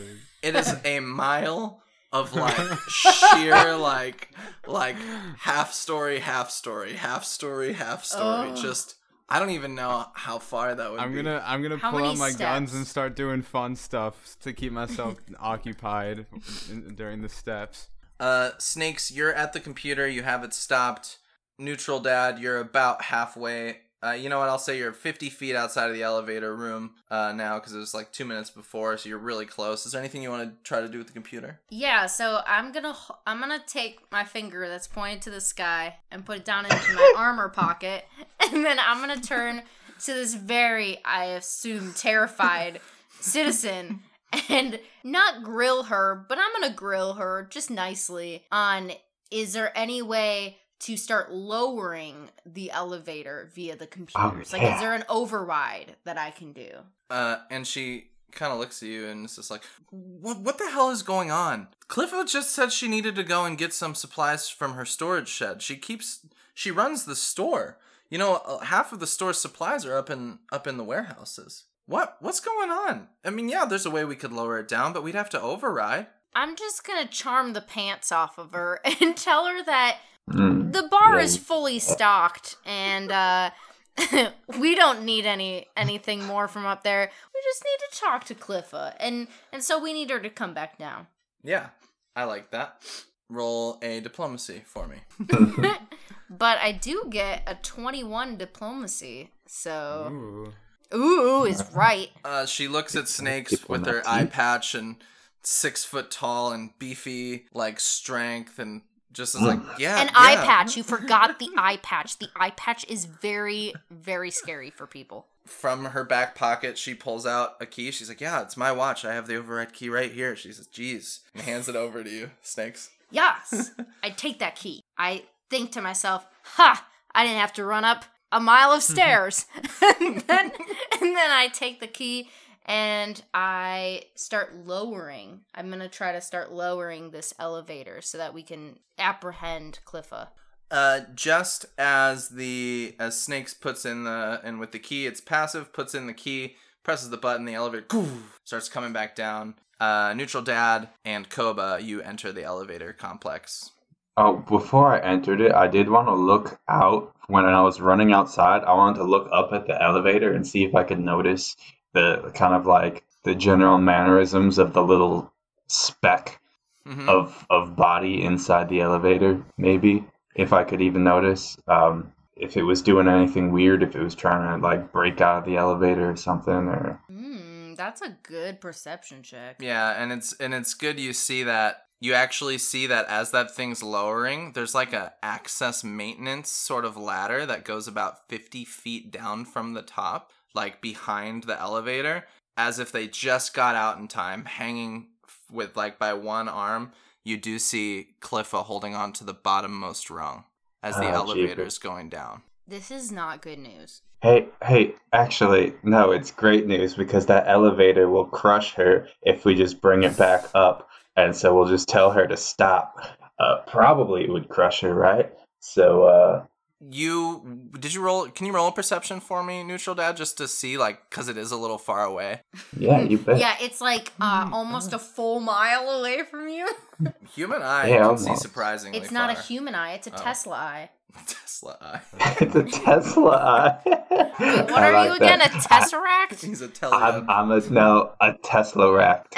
it 0.44 0.56
is 0.56 0.76
a 0.86 1.00
mile 1.24 1.82
of 2.12 2.34
like 2.36 2.78
sheer 2.90 3.76
like 3.76 4.30
like 4.68 4.98
half 5.40 5.74
story, 5.74 6.20
half 6.20 6.50
story, 6.52 6.94
half 6.94 7.26
story, 7.26 7.74
half 7.74 8.06
story. 8.06 8.50
Oh. 8.52 8.56
Just 8.56 8.96
I 9.28 9.40
don't 9.40 9.52
even 9.52 9.74
know 9.74 10.06
how 10.14 10.38
far 10.40 10.76
that 10.76 10.92
would 10.92 11.00
I'm 11.00 11.12
be. 11.12 11.24
gonna 11.24 11.44
I'm 11.46 11.62
gonna 11.64 11.78
How 11.78 11.90
pull 11.92 12.00
many 12.00 12.12
out 12.12 12.18
my 12.18 12.32
guns 12.32 12.74
and 12.74 12.86
start 12.86 13.16
doing 13.16 13.42
fun 13.42 13.76
stuff 13.76 14.38
to 14.42 14.54
keep 14.54 14.72
myself 14.72 15.18
occupied 15.40 16.28
in, 16.70 16.94
during 16.96 17.22
the 17.22 17.30
steps. 17.30 17.90
Uh, 18.20 18.52
Snakes, 18.60 19.12
you're 19.12 19.34
at 19.34 19.54
the 19.54 19.60
computer. 19.60 20.08
You 20.08 20.24
have 20.24 20.44
it 20.44 20.54
stopped. 20.54 21.18
Neutral 21.58 22.00
Dad, 22.00 22.38
you're 22.40 22.60
about 22.60 23.04
halfway 23.04 23.80
Uh, 24.06 24.12
you 24.12 24.30
know 24.30 24.38
what? 24.38 24.50
I'll 24.50 24.60
say 24.60 24.78
you're 24.78 24.94
50 24.94 25.30
feet 25.30 25.56
outside 25.56 25.90
of 25.90 25.96
the 25.96 26.04
elevator 26.04 26.56
room 26.56 26.92
uh, 27.10 27.32
now 27.36 27.58
because 27.58 27.74
it 27.74 27.80
was 27.80 27.94
like 27.94 28.12
two 28.12 28.26
minutes 28.26 28.52
before, 28.52 28.98
so 28.98 29.10
you're 29.10 29.18
really 29.18 29.48
close. 29.48 29.86
Is 29.86 29.94
there 29.94 30.02
anything 30.02 30.22
you 30.22 30.30
want 30.30 30.44
to 30.44 30.64
try 30.64 30.80
to 30.82 30.88
do 30.88 31.00
with 31.00 31.08
the 31.08 31.14
computer? 31.14 31.60
Yeah, 31.70 32.06
so 32.06 32.42
I'm 32.46 32.72
gonna 32.72 32.96
I'm 33.26 33.40
gonna 33.40 33.64
take 33.66 34.00
my 34.12 34.24
finger 34.24 34.70
that's 34.70 34.88
pointed 34.88 35.24
to 35.24 35.32
the 35.32 35.42
sky 35.42 35.96
and 36.12 36.24
put 36.24 36.38
it 36.38 36.46
down 36.46 36.66
into 36.66 36.94
my 36.94 37.14
armor 37.18 37.50
pocket, 37.50 38.06
and 38.40 38.64
then 38.64 38.78
I'm 38.80 39.00
gonna 39.00 39.20
turn 39.20 39.64
to 40.04 40.14
this 40.14 40.36
very, 40.36 41.04
I 41.04 41.26
assume, 41.26 41.94
terrified 41.94 42.82
citizen 43.20 44.02
and 44.50 44.80
not 45.04 45.42
grill 45.42 45.84
her, 45.84 46.26
but 46.30 46.38
I'm 46.38 46.62
gonna 46.62 46.76
grill 46.76 47.14
her 47.14 47.48
just 47.50 47.72
nicely 47.72 48.44
on 48.52 48.92
is 49.32 49.54
there 49.54 49.76
any 49.76 50.02
way 50.02 50.58
to 50.80 50.98
start 50.98 51.32
lowering 51.32 52.30
the 52.46 52.72
elevator 52.72 53.50
via 53.54 53.76
the 53.76 53.88
computers? 53.88 54.54
Like, 54.54 54.62
yeah. 54.62 54.76
is 54.76 54.82
there 54.82 54.94
an 54.94 55.04
override 55.10 55.96
that 56.04 56.18
I 56.18 56.32
can 56.32 56.52
do? 56.54 56.70
Uh, 57.10 57.38
and 57.50 57.66
she 57.66 58.10
kind 58.32 58.54
of 58.54 58.60
looks 58.60 58.84
at 58.84 58.90
you 58.90 59.08
and 59.08 59.26
is 59.26 59.38
just 59.38 59.50
like, 59.50 59.64
"What? 59.90 60.40
What 60.40 60.58
the 60.58 60.70
hell 60.70 60.92
is 60.92 61.02
going 61.02 61.32
on?" 61.32 61.70
Clifford 61.88 62.28
just 62.28 62.52
said 62.52 62.72
she 62.72 62.88
needed 62.88 63.16
to 63.16 63.24
go 63.24 63.46
and 63.46 63.58
get 63.58 63.74
some 63.74 63.96
supplies 63.96 64.50
from 64.50 64.74
her 64.74 64.86
storage 64.86 65.30
shed. 65.30 65.62
She 65.62 65.78
keeps, 65.78 66.26
she 66.54 66.70
runs 66.70 67.06
the 67.06 67.16
store. 67.16 67.80
You 68.10 68.20
know, 68.20 68.36
uh, 68.46 68.60
half 68.60 68.94
of 68.94 69.00
the 69.00 69.08
store's 69.08 69.40
supplies 69.40 69.86
are 69.86 69.98
up 69.98 70.10
in 70.10 70.40
up 70.52 70.68
in 70.68 70.78
the 70.78 70.84
warehouses. 70.84 71.64
What? 71.88 72.18
What's 72.20 72.40
going 72.40 72.70
on? 72.70 73.08
I 73.24 73.30
mean, 73.30 73.50
yeah, 73.50 73.66
there's 73.66 73.86
a 73.86 73.92
way 73.92 74.06
we 74.06 74.16
could 74.16 74.34
lower 74.34 74.60
it 74.60 74.68
down, 74.68 74.94
but 74.94 75.04
we'd 75.04 75.16
have 75.16 75.30
to 75.32 75.42
override. 75.42 76.08
I'm 76.36 76.56
just 76.56 76.86
gonna 76.86 77.08
charm 77.08 77.54
the 77.54 77.62
pants 77.62 78.12
off 78.12 78.38
of 78.38 78.52
her 78.52 78.82
and 79.02 79.16
tell 79.16 79.46
her 79.48 79.64
that 79.64 80.00
Mm. 80.30 80.74
the 80.74 80.88
bar 80.90 81.18
Yeah, 81.18 81.24
is 81.24 81.38
fully 81.38 81.78
stocked 81.78 82.58
and 82.66 83.12
uh 83.12 83.52
we 84.60 84.76
don't 84.76 85.04
need 85.06 85.26
any 85.26 85.68
anything 85.78 86.24
more 86.26 86.48
from 86.48 86.66
up 86.66 86.84
there. 86.84 87.12
We 87.34 87.42
just 87.44 87.64
need 87.64 87.80
to 87.90 88.00
talk 88.00 88.24
to 88.26 88.36
Cliffa 88.36 88.96
and 89.00 89.28
and 89.54 89.64
so 89.64 89.80
we 89.80 89.94
need 89.94 90.10
her 90.10 90.20
to 90.20 90.30
come 90.30 90.54
back 90.54 90.78
down. 90.78 91.08
Yeah, 91.44 91.68
I 92.16 92.24
like 92.24 92.52
that. 92.52 92.82
Roll 93.30 93.78
a 93.82 94.00
diplomacy 94.02 94.64
for 94.66 94.88
me. 94.88 94.98
But 96.30 96.58
I 96.60 96.72
do 96.72 97.06
get 97.10 97.44
a 97.48 97.56
21 97.56 98.38
diplomacy. 98.38 99.32
So 99.48 100.10
Ooh. 100.12 100.98
ooh 100.98 101.46
is 101.46 101.64
right. 101.74 102.10
Uh, 102.24 102.46
she 102.46 102.68
looks 102.68 102.96
at 102.96 103.08
snakes 103.08 103.68
with 103.70 103.86
her 103.86 104.02
eye 104.08 104.26
patch 104.26 104.74
and 104.74 104.96
six 105.44 105.84
foot 105.86 106.10
tall 106.10 106.52
and 106.52 106.72
beefy, 106.80 107.46
like 107.54 107.80
strength, 107.80 108.58
and 108.58 108.82
just 109.16 109.34
is 109.34 109.42
like, 109.42 109.60
yeah, 109.80 110.02
An 110.02 110.08
yeah. 110.08 110.14
eye 110.14 110.36
patch. 110.36 110.78
You 110.78 110.84
forgot 110.96 111.40
the 111.40 111.50
eye 111.58 111.78
patch. 111.78 112.20
The 112.20 112.28
eye 112.36 112.52
patch 112.52 112.86
is 112.88 113.06
very 113.06 113.74
very 113.90 114.30
scary 114.30 114.70
for 114.70 114.86
people. 114.86 115.28
From 115.46 115.86
her 115.86 116.04
back 116.04 116.36
pocket, 116.36 116.78
she 116.78 116.96
pulls 116.96 117.26
out 117.26 117.56
a 117.62 117.66
key. 117.66 117.92
She's 117.92 118.10
like, 118.10 118.22
yeah, 118.22 118.42
it's 118.42 118.58
my 118.58 118.72
watch. 118.72 119.06
I 119.06 119.14
have 119.14 119.28
the 119.28 119.36
override 119.36 119.74
key 119.74 119.90
right 119.90 120.12
here. 120.12 120.36
She 120.36 120.52
says, 120.52 120.66
geez, 120.66 121.22
and 121.34 121.44
hands 121.44 121.70
it 121.70 121.76
over 121.76 122.04
to 122.04 122.10
you, 122.10 122.32
snakes. 122.42 122.90
Yes, 123.12 123.72
I 124.04 124.10
take 124.10 124.40
that 124.40 124.56
key. 124.56 124.82
I 124.98 125.24
think 125.50 125.72
to 125.74 125.82
myself, 125.82 126.26
"Ha! 126.44 126.86
I 127.14 127.24
didn't 127.24 127.40
have 127.40 127.54
to 127.54 127.66
run 127.66 127.86
up 127.86 128.06
a 128.32 128.40
mile 128.40 128.72
of 128.72 128.82
mm-hmm. 128.82 128.94
stairs." 128.94 129.46
and, 130.02 130.22
then, 130.22 130.52
and 130.92 131.16
then 131.16 131.32
I 131.32 131.50
take 131.54 131.80
the 131.80 131.88
key 131.88 132.30
and 132.66 133.22
I 133.34 134.04
start 134.16 134.56
lowering. 134.66 135.42
I'm 135.54 135.70
gonna 135.70 135.88
try 135.88 136.12
to 136.12 136.22
start 136.22 136.52
lowering 136.52 137.12
this 137.12 137.34
elevator 137.40 138.02
so 138.02 138.18
that 138.18 138.34
we 138.34 138.44
can 138.44 138.80
apprehend 138.98 139.80
Cliffa. 139.86 140.30
Uh, 140.72 141.02
just 141.14 141.68
as 141.78 142.30
the 142.30 142.96
as 143.00 143.22
Snakes 143.22 143.54
puts 143.54 143.86
in 143.86 144.04
the 144.04 144.42
and 144.44 144.60
with 144.60 144.72
the 144.72 144.80
key, 144.80 145.06
it's 145.06 145.22
passive. 145.22 145.72
Puts 145.72 145.94
in 145.94 146.08
the 146.08 146.14
key, 146.14 146.56
presses 146.84 147.12
the 147.12 147.18
button, 147.18 147.46
the 147.46 147.54
elevator 147.54 147.86
goo, 147.88 148.08
starts 148.44 148.68
coming 148.68 148.92
back 148.92 149.16
down. 149.16 149.56
Uh, 149.80 150.14
Neutral 150.16 150.42
Dad 150.42 150.90
and 151.04 151.30
Koba, 151.30 151.80
you 151.82 152.02
enter 152.02 152.32
the 152.32 152.44
elevator 152.44 152.94
complex. 152.94 153.72
Oh, 154.18 154.38
before 154.38 154.94
I 154.94 155.00
entered 155.00 155.42
it, 155.42 155.52
I 155.52 155.68
did 155.68 155.90
want 155.90 156.08
to 156.08 156.14
look 156.14 156.58
out 156.70 157.14
when 157.28 157.44
I 157.44 157.62
was 157.62 157.82
running 157.82 158.14
outside. 158.14 158.64
I 158.64 158.74
wanted 158.74 159.00
to 159.00 159.04
look 159.04 159.28
up 159.32 159.52
at 159.52 159.68
the 159.68 159.82
elevator 159.82 160.32
and 160.32 160.48
see 160.48 160.64
if 160.64 160.74
I 160.74 160.84
could 160.84 161.00
notice 161.00 161.58
the 161.96 162.32
kind 162.36 162.54
of 162.54 162.68
like 162.68 163.04
the 163.24 163.34
general 163.34 163.80
mannerisms 163.80 164.60
of 164.60 164.74
the 164.74 164.84
little 164.84 165.34
speck 165.68 166.40
Mhm. 166.88 167.10
of 167.10 167.46
of 167.50 167.76
body 167.76 168.24
inside 168.24 168.70
the 168.70 168.82
elevator. 168.82 169.44
Maybe 169.58 170.06
if 170.36 170.54
I 170.54 170.64
could 170.64 170.82
even 170.82 171.04
notice 171.04 171.58
um, 171.68 172.12
if 172.36 172.58
it 172.58 172.64
was 172.64 172.84
doing 172.84 173.08
anything 173.08 173.52
weird, 173.52 173.82
if 173.82 173.96
it 173.96 174.04
was 174.04 174.14
trying 174.14 174.44
to 174.60 174.64
like 174.68 174.92
break 174.92 175.20
out 175.22 175.40
of 175.40 175.46
the 175.46 175.58
elevator 175.58 176.12
or 176.12 176.16
something, 176.16 176.54
or 176.54 177.00
Hmm, 177.08 177.74
that's 177.74 178.02
a 178.02 178.10
good 178.22 178.62
perception 178.62 179.24
check. 179.24 179.56
Yeah, 179.60 179.92
and 180.00 180.12
it's 180.12 180.34
and 180.34 180.54
it's 180.54 180.76
good 180.76 181.00
you 181.00 181.14
see 181.14 181.42
that 181.44 181.78
you 182.02 182.14
actually 182.14 182.58
see 182.60 182.86
that 182.88 183.08
as 183.08 183.32
that 183.32 183.56
thing's 183.56 183.82
lowering, 183.82 184.52
there's 184.52 184.76
like 184.76 184.94
a 184.94 185.14
access 185.24 185.84
maintenance 185.84 186.52
sort 186.52 186.86
of 186.86 186.98
ladder 186.98 187.46
that 187.48 187.64
goes 187.66 187.88
about 187.88 188.28
50 188.30 188.64
feet 188.66 189.12
down 189.12 189.46
from 189.46 189.74
the 189.74 189.82
top, 189.82 190.32
like 190.56 190.82
behind 190.82 191.44
the 191.44 191.60
elevator, 191.60 192.26
as 192.58 192.80
if 192.80 192.92
they 192.92 193.08
just 193.08 193.54
got 193.54 193.76
out 193.76 193.98
in 193.98 194.08
time, 194.08 194.46
hanging 194.46 195.08
with 195.52 195.76
like 195.76 196.00
by 196.00 196.14
one 196.14 196.48
arm. 196.50 196.92
You 197.24 197.38
do 197.38 197.60
see 197.60 198.10
Cliffa 198.22 198.64
holding 198.64 198.96
on 198.96 199.12
to 199.14 199.24
the 199.24 199.34
bottommost 199.34 200.10
rung 200.10 200.46
as 200.84 200.96
the 200.96 201.10
Ah, 201.10 201.16
elevator's 201.16 201.80
going 201.80 202.10
down. 202.10 202.44
This 202.68 202.92
is 202.92 203.12
not 203.12 203.42
good 203.42 203.60
news. 203.60 204.02
Hey, 204.22 204.48
hey, 204.64 204.96
actually, 205.14 205.74
no, 205.84 206.12
it's 206.12 206.32
great 206.32 206.66
news 206.68 206.96
because 206.96 207.26
that 207.28 207.48
elevator 207.48 208.10
will 208.10 208.26
crush 208.26 208.74
her 208.74 209.08
if 209.22 209.46
we 209.46 209.54
just 209.56 209.82
bring 209.82 210.04
it 210.04 210.18
back 210.18 210.46
up. 210.56 210.88
And 211.16 211.36
so 211.36 211.56
we'll 211.56 211.68
just 211.68 211.88
tell 211.88 212.12
her 212.12 212.28
to 212.28 212.38
stop. 212.38 212.96
Uh, 213.40 213.58
probably 213.68 214.24
it 214.24 214.32
would 214.32 214.50
crush 214.50 214.82
her, 214.82 214.94
right? 214.94 215.32
So, 215.60 216.04
uh, 216.04 216.46
You 216.92 217.70
did 217.80 217.94
you 217.94 218.02
roll? 218.02 218.28
Can 218.30 218.46
you 218.46 218.54
roll 218.54 218.68
a 218.68 218.72
perception 218.72 219.20
for 219.20 219.44
me, 219.44 219.64
Neutral 219.64 219.96
Dad, 219.96 220.18
just 220.18 220.38
to 220.38 220.48
see 220.48 220.78
like 220.78 221.10
because 221.10 221.30
it 221.30 221.38
is 221.38 221.52
a 221.52 221.58
little 221.58 221.78
far 221.78 222.04
away. 222.04 222.42
yeah, 222.78 223.02
you 223.02 223.18
bet. 223.18 223.40
Yeah, 223.40 223.56
it's 223.60 223.82
like 223.82 224.12
uh, 224.22 224.50
almost 224.52 224.94
a 224.94 225.00
full 225.00 225.40
mile 225.40 225.90
away 225.90 226.24
from 226.24 226.48
you. 226.48 226.68
Human 227.36 227.62
eye 227.62 227.90
Yeah, 227.90 228.08
can 228.08 228.18
see 228.18 228.26
almost. 228.28 228.42
surprisingly 228.42 228.98
It's 229.00 229.12
not 229.12 229.30
a 229.30 229.40
human 229.42 229.76
eye; 229.76 229.94
it's 229.94 230.08
a 230.08 230.14
Oh. 230.14 230.18
Tesla 230.18 230.56
eye. 230.56 230.90
Tesla 231.28 231.78
eye. 231.82 232.02
it's 232.42 232.56
a 232.56 232.64
Tesla 232.64 233.32
eye. 233.32 233.80
Wait, 233.86 234.00
what 234.40 234.72
I 234.84 234.90
are 234.90 234.92
like 234.94 235.10
you 235.10 235.16
again? 235.16 235.40
that. 235.40 235.54
A 235.54 235.58
tesseract? 235.58 236.44
He's 236.46 236.62
a 236.62 236.70
I'm, 236.94 237.30
I'm 237.30 237.52
a, 237.52 237.62
no, 237.70 238.12
a 238.20 238.34
Tesla 238.44 238.92
racked. 238.94 239.38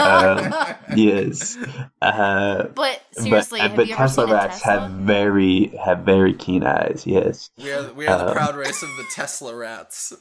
Um, 0.00 0.52
yes. 0.96 1.56
Uh, 2.00 2.64
but 2.74 3.00
seriously, 3.12 3.60
but, 3.60 3.68
have 3.68 3.76
but 3.76 3.86
you 3.86 3.94
ever 3.94 4.02
Tesla 4.02 4.24
seen 4.26 4.34
racks 4.34 4.60
Tesla? 4.62 4.80
have 4.80 4.90
very 4.90 5.68
have 5.84 5.98
very 6.00 6.34
keen 6.34 6.64
eyes. 6.64 7.04
Yes. 7.06 7.50
we 7.56 7.70
are 7.72 7.92
we 7.92 8.06
are 8.08 8.18
the 8.18 8.26
Um, 8.28 8.32
proud 8.34 8.56
race 8.56 8.82
of 8.82 8.88
the 8.96 9.04
Tesla 9.14 9.54
rats. 9.54 10.12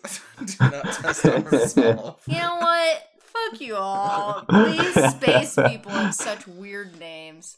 Do 0.45 0.53
not 0.59 0.83
test 0.85 1.25
ourselves. 1.25 2.23
You 2.27 2.35
know 2.35 2.57
what? 2.57 3.07
Fuck 3.31 3.61
you 3.61 3.75
all. 3.75 4.45
These 4.49 5.11
space 5.11 5.55
people 5.55 5.91
have 5.91 6.13
such 6.15 6.47
weird 6.47 6.99
names. 6.99 7.57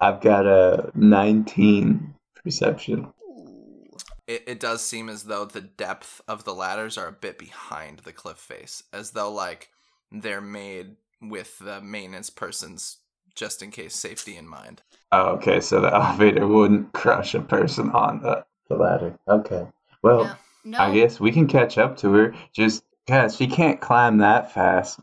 I've 0.00 0.20
got 0.20 0.46
a 0.46 0.90
19 0.94 2.14
perception. 2.42 3.08
Ooh. 3.22 3.96
It, 4.26 4.44
it 4.46 4.60
does 4.60 4.82
seem 4.82 5.08
as 5.08 5.24
though 5.24 5.44
the 5.44 5.60
depth 5.60 6.20
of 6.28 6.44
the 6.44 6.54
ladders 6.54 6.96
are 6.96 7.08
a 7.08 7.12
bit 7.12 7.38
behind 7.38 8.00
the 8.00 8.12
cliff 8.12 8.36
face, 8.38 8.82
as 8.92 9.10
though 9.10 9.32
like 9.32 9.70
they're 10.10 10.40
made 10.40 10.96
with 11.20 11.58
the 11.58 11.80
maintenance 11.80 12.30
person's 12.30 12.98
just 13.34 13.62
in 13.62 13.70
case 13.70 13.94
safety 13.94 14.36
in 14.36 14.46
mind. 14.46 14.82
Oh, 15.10 15.30
okay, 15.36 15.60
so 15.60 15.80
the 15.80 15.92
elevator 15.94 16.46
wouldn't 16.46 16.92
crush 16.92 17.34
a 17.34 17.40
person 17.40 17.90
on 17.90 18.20
the, 18.22 18.44
the 18.68 18.76
ladder. 18.76 19.18
Okay. 19.28 19.66
Well, 20.02 20.24
No, 20.24 20.34
no. 20.64 20.78
I 20.78 20.92
guess 20.94 21.18
we 21.20 21.32
can 21.32 21.46
catch 21.48 21.78
up 21.78 21.96
to 21.98 22.12
her. 22.12 22.34
Just, 22.52 22.84
guys, 23.06 23.36
she 23.36 23.46
can't 23.46 23.80
climb 23.80 24.18
that 24.18 24.52
fast. 24.52 25.00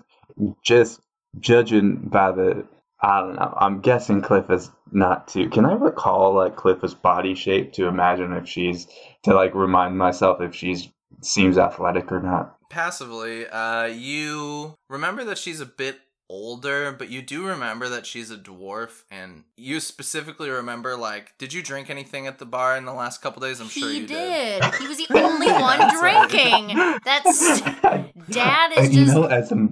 Just 0.63 1.01
judging 1.39 1.97
by 1.97 2.31
the, 2.31 2.65
I 3.01 3.21
don't 3.21 3.35
know. 3.35 3.53
I'm 3.57 3.81
guessing 3.81 4.21
Cliff 4.21 4.49
is 4.49 4.71
not 4.91 5.27
too. 5.27 5.49
Can 5.49 5.65
I 5.65 5.73
recall, 5.73 6.33
like, 6.33 6.55
Cliff's 6.55 6.93
body 6.93 7.35
shape 7.35 7.73
to 7.73 7.87
imagine 7.87 8.33
if 8.33 8.47
she's, 8.47 8.87
to, 9.23 9.33
like, 9.33 9.53
remind 9.55 9.97
myself 9.97 10.41
if 10.41 10.55
she's 10.55 10.89
seems 11.21 11.57
athletic 11.57 12.11
or 12.11 12.21
not? 12.21 12.55
Passively, 12.69 13.47
uh, 13.47 13.85
you 13.85 14.75
remember 14.89 15.23
that 15.25 15.37
she's 15.37 15.59
a 15.59 15.65
bit 15.65 15.99
older, 16.29 16.91
but 16.91 17.09
you 17.09 17.21
do 17.21 17.45
remember 17.47 17.89
that 17.89 18.05
she's 18.05 18.29
a 18.31 18.37
dwarf, 18.37 19.03
and 19.09 19.43
you 19.57 19.79
specifically 19.79 20.49
remember 20.49 20.95
like, 20.95 21.33
did 21.37 21.53
you 21.53 21.61
drink 21.63 21.89
anything 21.89 22.27
at 22.27 22.37
the 22.39 22.45
bar 22.45 22.77
in 22.77 22.85
the 22.85 22.93
last 22.93 23.21
couple 23.21 23.41
days? 23.41 23.59
I'm 23.59 23.67
he 23.67 23.81
sure 23.81 23.91
you 23.91 24.07
did. 24.07 24.61
did. 24.61 24.75
He 24.75 24.87
was 24.87 24.97
the 24.97 25.07
only 25.23 25.51
one 25.51 25.79
That's 25.79 26.01
right. 26.01 26.29
drinking. 26.29 26.99
That's 27.03 27.61
Dad 28.29 28.71
is 28.77 28.85
And 28.85 28.93
you 28.93 29.05
just 29.05 29.15
know, 29.15 29.23
as 29.25 29.51
a, 29.51 29.67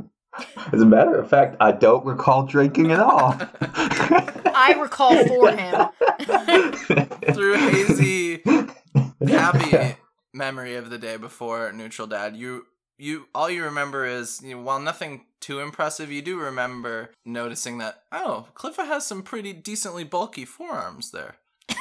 as 0.73 0.81
a 0.81 0.85
matter 0.85 1.15
of 1.15 1.29
fact, 1.29 1.57
I 1.59 1.71
don't 1.71 2.05
recall 2.05 2.45
drinking 2.45 2.91
at 2.91 2.99
all. 2.99 3.35
I 3.61 4.75
recall 4.81 5.15
for 5.27 5.51
him. 5.51 7.33
Through 7.33 7.57
hazy, 7.57 8.41
happy 9.27 9.95
memory 10.33 10.75
of 10.75 10.89
the 10.89 10.97
day 10.97 11.17
before 11.17 11.71
neutral 11.71 12.07
dad. 12.07 12.35
You 12.35 12.65
you 12.97 13.27
all 13.35 13.49
you 13.49 13.63
remember 13.63 14.05
is 14.05 14.41
you 14.43 14.55
know, 14.55 14.61
while 14.61 14.79
nothing 14.79 15.25
too 15.39 15.59
impressive, 15.59 16.11
you 16.11 16.21
do 16.21 16.39
remember 16.39 17.11
noticing 17.25 17.77
that 17.79 18.03
oh, 18.11 18.47
Cliffa 18.55 18.85
has 18.87 19.05
some 19.05 19.23
pretty 19.23 19.53
decently 19.53 20.03
bulky 20.03 20.45
forearms 20.45 21.11
there. 21.11 21.35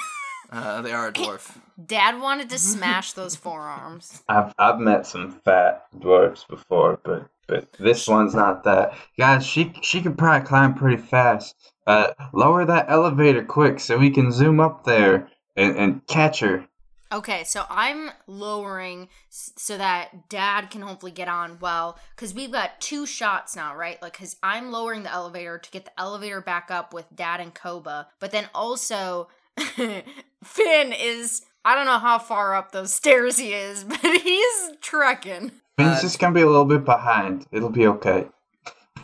Uh, 0.48 0.80
they 0.80 0.92
are 0.92 1.08
a 1.08 1.12
dwarf. 1.12 1.58
Dad 1.84 2.20
wanted 2.20 2.48
to 2.48 2.56
smash 2.60 3.14
those 3.14 3.34
forearms. 3.34 4.22
I've 4.28 4.54
I've 4.56 4.78
met 4.78 5.04
some 5.04 5.40
fat 5.44 5.86
dwarfs 5.98 6.44
before, 6.48 7.00
but 7.02 7.28
but 7.48 7.72
this 7.80 8.06
one's 8.06 8.32
not 8.32 8.62
that. 8.62 8.94
Guys, 9.18 9.44
she 9.44 9.72
she 9.82 10.00
can 10.00 10.14
probably 10.14 10.46
climb 10.46 10.74
pretty 10.74 11.02
fast. 11.02 11.56
Uh, 11.86 12.12
lower 12.32 12.64
that 12.64 12.86
elevator 12.88 13.44
quick 13.44 13.80
so 13.80 13.98
we 13.98 14.10
can 14.10 14.30
zoom 14.30 14.60
up 14.60 14.84
there 14.84 15.28
and, 15.56 15.76
and 15.76 16.06
catch 16.06 16.40
her. 16.40 16.64
Okay, 17.12 17.44
so 17.44 17.64
I'm 17.70 18.10
lowering 18.26 19.08
so 19.28 19.78
that 19.78 20.28
dad 20.28 20.70
can 20.70 20.82
hopefully 20.82 21.12
get 21.12 21.28
on 21.28 21.58
well 21.60 21.98
because 22.14 22.34
we've 22.34 22.50
got 22.50 22.80
two 22.80 23.06
shots 23.06 23.54
now, 23.54 23.76
right? 23.76 24.00
Like, 24.02 24.14
because 24.14 24.36
I'm 24.42 24.72
lowering 24.72 25.04
the 25.04 25.12
elevator 25.12 25.58
to 25.58 25.70
get 25.70 25.84
the 25.84 26.00
elevator 26.00 26.40
back 26.40 26.70
up 26.70 26.92
with 26.92 27.06
dad 27.14 27.40
and 27.40 27.54
Koba, 27.54 28.08
but 28.18 28.32
then 28.32 28.48
also 28.54 29.28
Finn 29.56 30.92
is. 30.92 31.42
I 31.64 31.74
don't 31.74 31.86
know 31.86 31.98
how 31.98 32.20
far 32.20 32.54
up 32.54 32.70
those 32.70 32.92
stairs 32.92 33.38
he 33.38 33.52
is, 33.52 33.82
but 33.88 33.98
he's 34.00 34.70
trekking. 34.80 35.52
Finn's 35.76 36.00
just 36.00 36.18
gonna 36.18 36.34
be 36.34 36.42
a 36.42 36.46
little 36.46 36.64
bit 36.64 36.84
behind. 36.84 37.46
It'll 37.52 37.70
be 37.70 37.86
okay. 37.86 38.28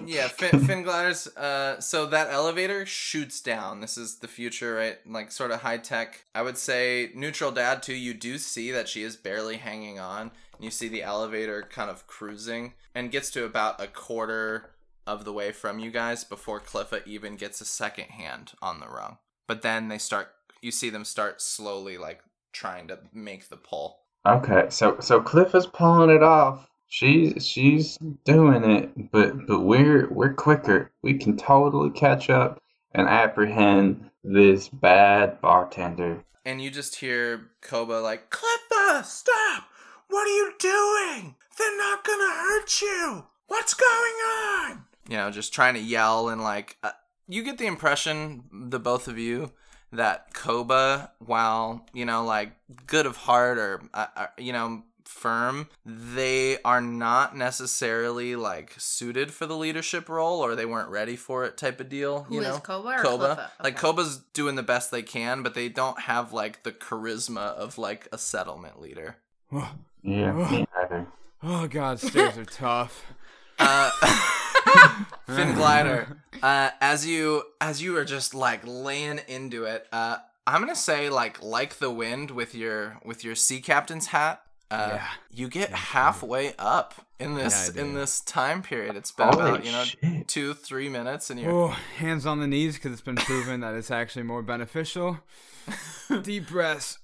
Yeah, 0.07 0.29
fin, 0.29 0.61
fin 0.67 0.83
gliders. 0.83 1.27
Uh, 1.37 1.81
so 1.81 2.07
that 2.07 2.31
elevator 2.31 2.87
shoots 2.87 3.41
down. 3.41 3.81
This 3.81 3.97
is 3.97 4.17
the 4.17 4.29
future, 4.29 4.75
right? 4.75 4.99
Like 5.07 5.33
sort 5.33 5.51
of 5.51 5.61
high 5.61 5.79
tech. 5.79 6.25
I 6.35 6.43
would 6.43 6.59
say 6.59 7.11
neutral 7.15 7.51
dad 7.51 7.83
too. 7.83 7.95
You 7.95 8.15
do 8.15 8.39
see 8.39 8.71
that 8.71 8.89
she 8.89 9.03
is 9.03 9.17
barely 9.17 9.57
hanging 9.57 9.99
on. 9.99 10.31
And 10.57 10.65
you 10.65 10.71
see 10.71 10.89
the 10.89 11.03
elevator 11.03 11.63
kind 11.63 11.91
of 11.91 12.07
cruising 12.07 12.75
and 12.95 13.11
gets 13.11 13.31
to 13.33 13.45
about 13.45 13.81
a 13.81 13.87
quarter 13.87 14.71
of 15.07 15.25
the 15.25 15.33
way 15.33 15.53
from 15.53 15.79
you 15.79 15.91
guys 15.91 16.25
before 16.25 16.61
Cliffa 16.61 17.07
even 17.07 17.37
gets 17.37 17.61
a 17.61 17.65
second 17.65 18.11
hand 18.11 18.53
on 18.63 18.81
the 18.81 18.87
rung. 18.87 19.19
But 19.49 19.63
then 19.63 19.89
they 19.89 19.99
start. 19.99 20.29
You 20.61 20.71
see 20.71 20.91
them 20.91 21.05
start 21.05 21.43
slowly, 21.43 21.99
like 21.99 22.23
trying 22.53 22.89
to 22.89 23.01
make 23.13 23.49
the 23.49 23.57
pull. 23.57 23.99
Okay, 24.27 24.67
so 24.69 24.99
so 25.01 25.21
Cliff 25.21 25.55
is 25.55 25.67
pulling 25.67 26.11
it 26.11 26.23
off. 26.23 26.69
She's 26.93 27.47
she's 27.47 27.97
doing 28.27 28.65
it, 28.65 29.11
but 29.11 29.47
but 29.47 29.61
we're 29.61 30.11
we're 30.13 30.35
quicker. 30.35 30.91
We 31.01 31.15
can 31.15 31.39
totally 31.39 31.89
catch 31.89 32.29
up 32.29 32.61
and 32.95 33.09
apprehend 33.09 34.11
this 34.23 34.69
bad 34.69 35.41
bartender. 35.41 36.23
and 36.45 36.61
you 36.61 36.71
just 36.71 36.97
hear 36.97 37.49
Koba 37.63 37.95
like, 37.95 38.29
Cliffa, 38.29 39.07
stop! 39.07 39.65
What 40.09 40.27
are 40.27 40.37
you 40.37 40.53
doing? 40.59 41.35
They're 41.57 41.79
not 41.79 42.05
gonna 42.05 42.31
hurt 42.31 42.83
you! 42.83 43.25
What's 43.47 43.73
going 43.73 43.89
on? 43.89 44.85
You 45.09 45.17
know, 45.17 45.31
just 45.31 45.55
trying 45.55 45.75
to 45.75 45.81
yell 45.81 46.29
and 46.29 46.43
like, 46.43 46.77
uh, 46.83 46.91
you 47.27 47.43
get 47.43 47.57
the 47.57 47.67
impression, 47.67 48.45
the 48.53 48.79
both 48.79 49.09
of 49.09 49.19
you, 49.19 49.53
that 49.93 50.35
Koba, 50.35 51.13
while, 51.21 51.87
you 51.95 52.05
know, 52.05 52.25
like 52.25 52.53
good 52.87 53.07
of 53.07 53.17
heart 53.17 53.57
or, 53.57 53.81
uh, 53.95 54.07
uh, 54.15 54.27
you 54.37 54.53
know, 54.53 54.83
firm, 55.09 55.69
they 55.85 56.61
are 56.63 56.81
not 56.81 57.37
necessarily 57.37 58.37
like 58.37 58.75
suited 58.79 59.33
for 59.33 59.47
the 59.47 59.57
leadership 59.57 60.09
role 60.09 60.41
or 60.41 60.55
they 60.55 60.67
weren't 60.67 60.89
ready 60.91 61.17
for 61.17 61.45
it 61.45 61.57
type 61.57 61.81
of 61.81 61.89
deal. 61.89 62.25
Who 62.25 62.37
you 62.37 62.41
is 62.43 62.49
know? 62.49 62.59
Koba 62.59 62.89
or 62.89 63.03
Koba. 63.03 63.25
Cliffa? 63.37 63.65
Like 63.65 63.75
Okay. 63.75 63.81
Koba's 63.81 64.19
doing 64.33 64.55
the 64.57 64.63
best 64.63 64.91
they 64.91 65.03
can, 65.03 65.43
but 65.43 65.55
they 65.55 65.69
don't 65.69 66.01
have 66.01 66.33
like 66.33 66.63
the 66.63 66.73
charisma 66.73 67.55
of 67.55 67.79
like 67.79 68.09
a 68.13 68.19
settlement 68.19 68.81
leader. 68.81 69.17
Oh, 69.53 69.71
Yeah, 70.03 70.33
me 70.33 70.67
oh 71.43 71.67
god, 71.69 72.01
stairs 72.01 72.39
are 72.39 72.45
tough. 72.45 73.05
Uh, 73.59 73.91
Finn 75.27 75.55
Glider, 75.55 76.17
uh, 76.43 76.71
as 76.81 77.07
you 77.07 77.43
as 77.61 77.83
you 77.83 77.97
are 77.97 78.05
just 78.05 78.35
like 78.35 78.61
laying 78.65 79.21
into 79.29 79.65
it, 79.65 79.87
uh, 79.93 80.17
I'm 80.47 80.61
gonna 80.61 80.75
say 80.75 81.09
like 81.11 81.43
like 81.43 81.79
the 81.79 81.91
wind 81.91 82.31
with 82.31 82.55
your 82.55 82.99
with 83.05 83.25
your 83.25 83.35
sea 83.35 83.61
captain's 83.61 84.09
hat. 84.09 84.43
Uh, 84.73 84.89
Yeah. 84.95 85.07
You 85.35 85.49
get 85.49 85.71
halfway 85.71 86.55
up 86.59 86.95
in 87.21 87.35
this 87.35 87.71
Yeah, 87.75 87.83
in 87.83 87.95
this 87.95 88.21
time 88.21 88.63
period. 88.63 88.97
It's 88.97 89.13
been 89.13 89.29
Holy 89.29 89.51
about 89.51 89.65
you 89.65 89.73
know 89.73 89.85
shit. 89.85 90.29
two 90.29 90.55
three 90.55 90.89
minutes, 90.89 91.31
and 91.31 91.39
you're 91.41 91.53
Oh, 91.53 91.69
hands 91.99 92.25
on 92.27 92.41
the 92.41 92.47
knees 92.47 92.75
because 92.77 92.93
it's 92.93 93.01
been 93.01 93.17
proven 93.17 93.61
that 93.61 93.75
it's 93.75 93.91
actually 93.91 94.23
more 94.25 94.43
beneficial. 94.43 95.19
Deep 96.23 96.49
breaths. 96.49 96.99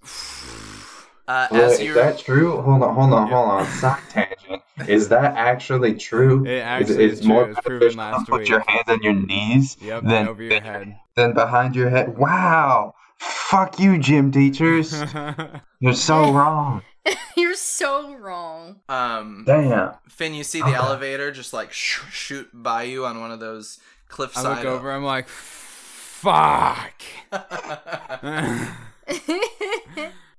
uh, 1.28 1.48
Well, 1.50 1.70
as 1.70 1.78
is 1.80 1.94
that 1.94 2.18
true? 2.18 2.60
Hold 2.62 2.82
on, 2.82 2.94
hold 2.94 3.12
on, 3.12 3.28
hold 3.28 3.48
on. 3.50 3.66
Side 3.66 4.02
tangent. 4.10 4.62
Is 4.88 5.08
that 5.08 5.34
actually 5.36 5.94
true? 5.94 6.44
It 6.46 6.50
Is- 6.58 6.62
actually 6.62 7.04
is 7.04 7.20
true. 7.20 7.40
It 7.40 7.56
proven 7.64 7.78
beneficial 7.96 7.98
last 7.98 8.24
to 8.26 8.30
put 8.32 8.40
week. 8.40 8.48
your 8.48 8.64
hands 8.66 8.88
on 8.88 9.02
your 9.02 9.12
knees 9.14 9.76
Yep, 9.80 10.02
than, 10.04 10.12
and 10.12 10.28
over 10.28 10.42
your 10.42 10.50
than 10.54 10.62
head. 10.64 10.96
than 11.16 11.34
behind 11.34 11.76
your 11.76 11.90
head. 11.90 12.16
Wow. 12.16 12.94
Fuck 13.18 13.78
you, 13.80 13.98
gym 13.98 14.30
teachers. 14.30 14.92
You're 15.80 15.94
so 15.94 16.32
wrong. 16.36 16.82
You're 17.36 17.54
so 17.54 18.14
wrong. 18.16 18.80
um 18.88 19.44
Damn. 19.46 19.94
Finn, 20.08 20.34
you 20.34 20.44
see 20.44 20.60
the 20.60 20.66
Okay. 20.68 20.74
elevator 20.76 21.30
just 21.30 21.52
like 21.52 21.72
sh- 21.72 22.00
shoot 22.10 22.48
by 22.52 22.82
you 22.84 23.04
on 23.06 23.20
one 23.20 23.30
of 23.30 23.40
those 23.40 23.78
I 23.80 23.84
cliffside. 24.12 24.64
look 24.64 24.74
over. 24.74 24.90
I'm 24.92 25.04
like, 25.04 25.28
fuck. 25.28 27.02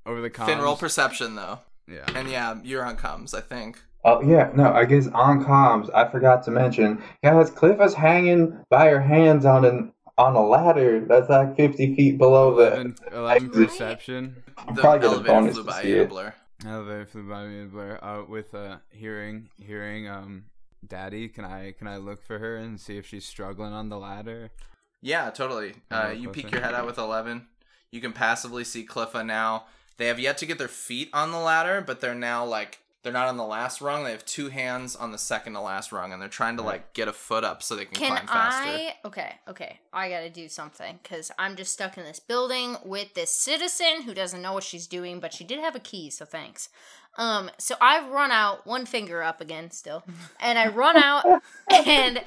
over 0.06 0.22
the 0.22 0.30
comms. 0.30 0.46
Finn, 0.46 0.60
roll 0.60 0.76
perception 0.76 1.36
though, 1.36 1.60
Yeah. 1.88 2.06
and 2.16 2.30
yeah, 2.30 2.56
you're 2.64 2.84
on 2.86 2.98
comms. 2.98 3.34
I 3.34 3.42
think. 3.42 3.82
Oh 4.06 4.22
yeah, 4.22 4.50
no, 4.56 4.72
I 4.74 4.86
guess 4.86 5.08
on 5.08 5.44
comms, 5.44 5.90
I 5.94 6.10
forgot 6.10 6.44
to 6.44 6.52
mention, 6.52 7.02
guys, 7.24 7.52
Cliff 7.52 7.80
is 7.82 7.94
hanging 7.94 8.64
by 8.70 8.88
her 8.90 9.02
hands 9.02 9.46
on 9.46 9.66
an 9.66 9.94
on 10.18 10.36
a 10.36 10.42
ladder 10.46 11.00
that's 11.06 11.30
like 11.30 11.56
fifty 11.56 11.96
feet 11.96 12.18
below 12.18 12.56
the 12.56 12.68
11, 12.74 12.96
11 13.14 13.46
exit. 13.50 13.68
perception. 13.70 14.44
The 14.74 14.82
probably 14.82 15.00
get 15.00 15.08
a 15.08 15.12
elevator 15.14 15.24
bonus 15.34 15.54
flew 15.56 15.64
to 15.64 15.70
by 15.70 15.82
see 15.82 15.90
you, 15.90 16.02
it. 16.04 16.10
Blur. 16.10 16.34
By 16.64 17.46
me 17.48 17.60
and 17.62 17.72
Blair. 17.72 18.04
Uh, 18.04 18.24
with 18.26 18.54
uh, 18.54 18.78
hearing, 18.90 19.50
hearing, 19.58 20.08
um, 20.08 20.46
Daddy. 20.86 21.28
Can 21.30 21.46
I, 21.46 21.74
can 21.78 21.88
I 21.88 21.98
look 21.98 22.22
for 22.22 22.40
her 22.40 22.58
and 22.58 22.80
see 22.80 22.98
if 22.98 23.06
she's 23.06 23.26
struggling 23.26 23.74
on 23.74 23.90
the 23.90 23.98
ladder? 23.98 24.52
Yeah, 25.02 25.30
totally. 25.30 25.76
Uh, 25.90 26.08
Oh, 26.08 26.12
you 26.12 26.30
peek 26.30 26.52
your 26.52 26.62
head 26.62 26.74
out 26.74 26.86
with 26.86 26.98
eleven. 26.98 27.48
You 27.92 28.02
can 28.02 28.14
passively 28.14 28.64
see 28.64 28.86
Cliffa 28.86 29.26
now. 29.26 29.66
They 29.98 30.08
have 30.08 30.20
yet 30.20 30.38
to 30.40 30.46
get 30.46 30.58
their 30.58 30.68
feet 30.68 31.10
on 31.14 31.32
the 31.32 31.40
ladder, 31.40 31.82
but 31.86 32.02
they're 32.02 32.16
now 32.16 32.46
like 32.46 32.80
they're 33.02 33.14
not 33.14 33.28
on 33.28 33.38
the 33.38 33.46
last 33.46 33.80
rung. 33.80 34.04
They 34.04 34.12
have 34.12 34.26
two 34.26 34.50
hands 34.50 34.96
on 34.96 35.12
the 35.12 35.18
second 35.18 35.54
to 35.54 35.62
last 35.62 35.92
rung, 35.92 36.12
and 36.12 36.22
they're 36.22 36.28
trying 36.28 36.58
to 36.58 36.64
like 36.64 36.94
get 36.94 37.08
a 37.08 37.14
foot 37.14 37.44
up 37.44 37.64
so 37.64 37.76
they 37.76 37.86
can, 37.86 37.96
Can 37.96 38.12
climb 38.12 38.28
faster. 38.28 38.70
I? 38.70 38.94
Okay, 39.06 39.36
okay. 39.48 39.80
I 39.94 40.10
gotta 40.10 40.30
do 40.30 40.50
something 40.50 41.00
because 41.02 41.32
I'm 41.40 41.56
just 41.56 41.74
stuck 41.74 41.98
in 41.98 42.04
this 42.04 42.20
building 42.20 42.76
with 42.84 43.14
this 43.14 43.32
citizen 43.32 44.04
who 44.04 44.14
doesn't 44.14 44.42
know 44.42 44.54
what 44.54 44.64
she's 44.64 44.88
doing, 44.88 45.20
but 45.20 45.34
she 45.34 45.46
did 45.46 45.60
have 45.60 45.76
a 45.76 45.80
key, 45.80 46.10
so 46.10 46.26
thanks. 46.26 46.70
Um, 47.18 47.50
so 47.58 47.76
I've 47.82 48.10
run 48.10 48.32
out 48.32 48.68
one 48.68 48.86
finger 48.86 49.24
up 49.24 49.40
again 49.40 49.72
still, 49.72 50.04
and 50.42 50.60
I 50.60 50.68
run 50.68 50.98
out 50.98 51.26
and 51.72 52.22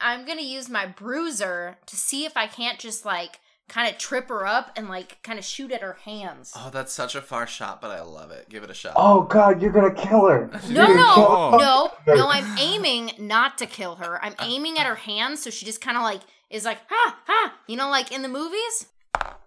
I'm 0.00 0.24
gonna 0.24 0.42
use 0.42 0.68
my 0.68 0.86
bruiser 0.86 1.78
to 1.86 1.96
see 1.96 2.24
if 2.24 2.36
I 2.36 2.46
can't 2.46 2.78
just 2.78 3.04
like 3.04 3.40
kind 3.72 3.90
of 3.90 3.98
trip 3.98 4.28
her 4.28 4.46
up 4.46 4.70
and 4.76 4.88
like 4.88 5.22
kind 5.22 5.38
of 5.38 5.44
shoot 5.44 5.72
at 5.72 5.80
her 5.80 5.94
hands. 6.04 6.52
Oh, 6.54 6.68
that's 6.70 6.92
such 6.92 7.14
a 7.14 7.22
far 7.22 7.46
shot, 7.46 7.80
but 7.80 7.90
I 7.90 8.02
love 8.02 8.30
it. 8.30 8.48
Give 8.50 8.62
it 8.62 8.70
a 8.70 8.74
shot. 8.74 8.92
Oh 8.96 9.22
god, 9.22 9.62
you're 9.62 9.72
gonna 9.72 9.94
kill 9.94 10.26
her. 10.28 10.50
No, 10.68 10.86
no, 10.86 10.94
gonna 10.94 11.56
oh. 11.56 11.92
no, 12.06 12.14
no. 12.14 12.28
I'm 12.28 12.58
aiming 12.58 13.12
not 13.18 13.58
to 13.58 13.66
kill 13.66 13.96
her. 13.96 14.22
I'm 14.22 14.34
aiming 14.40 14.78
at 14.78 14.86
her 14.86 14.94
hands, 14.94 15.42
so 15.42 15.50
she 15.50 15.64
just 15.64 15.80
kind 15.80 15.96
of 15.96 16.02
like 16.02 16.20
is 16.50 16.64
like 16.64 16.78
ha 16.88 17.18
ha. 17.26 17.54
You 17.66 17.76
know, 17.76 17.88
like 17.88 18.12
in 18.12 18.22
the 18.22 18.28
movies. 18.28 18.86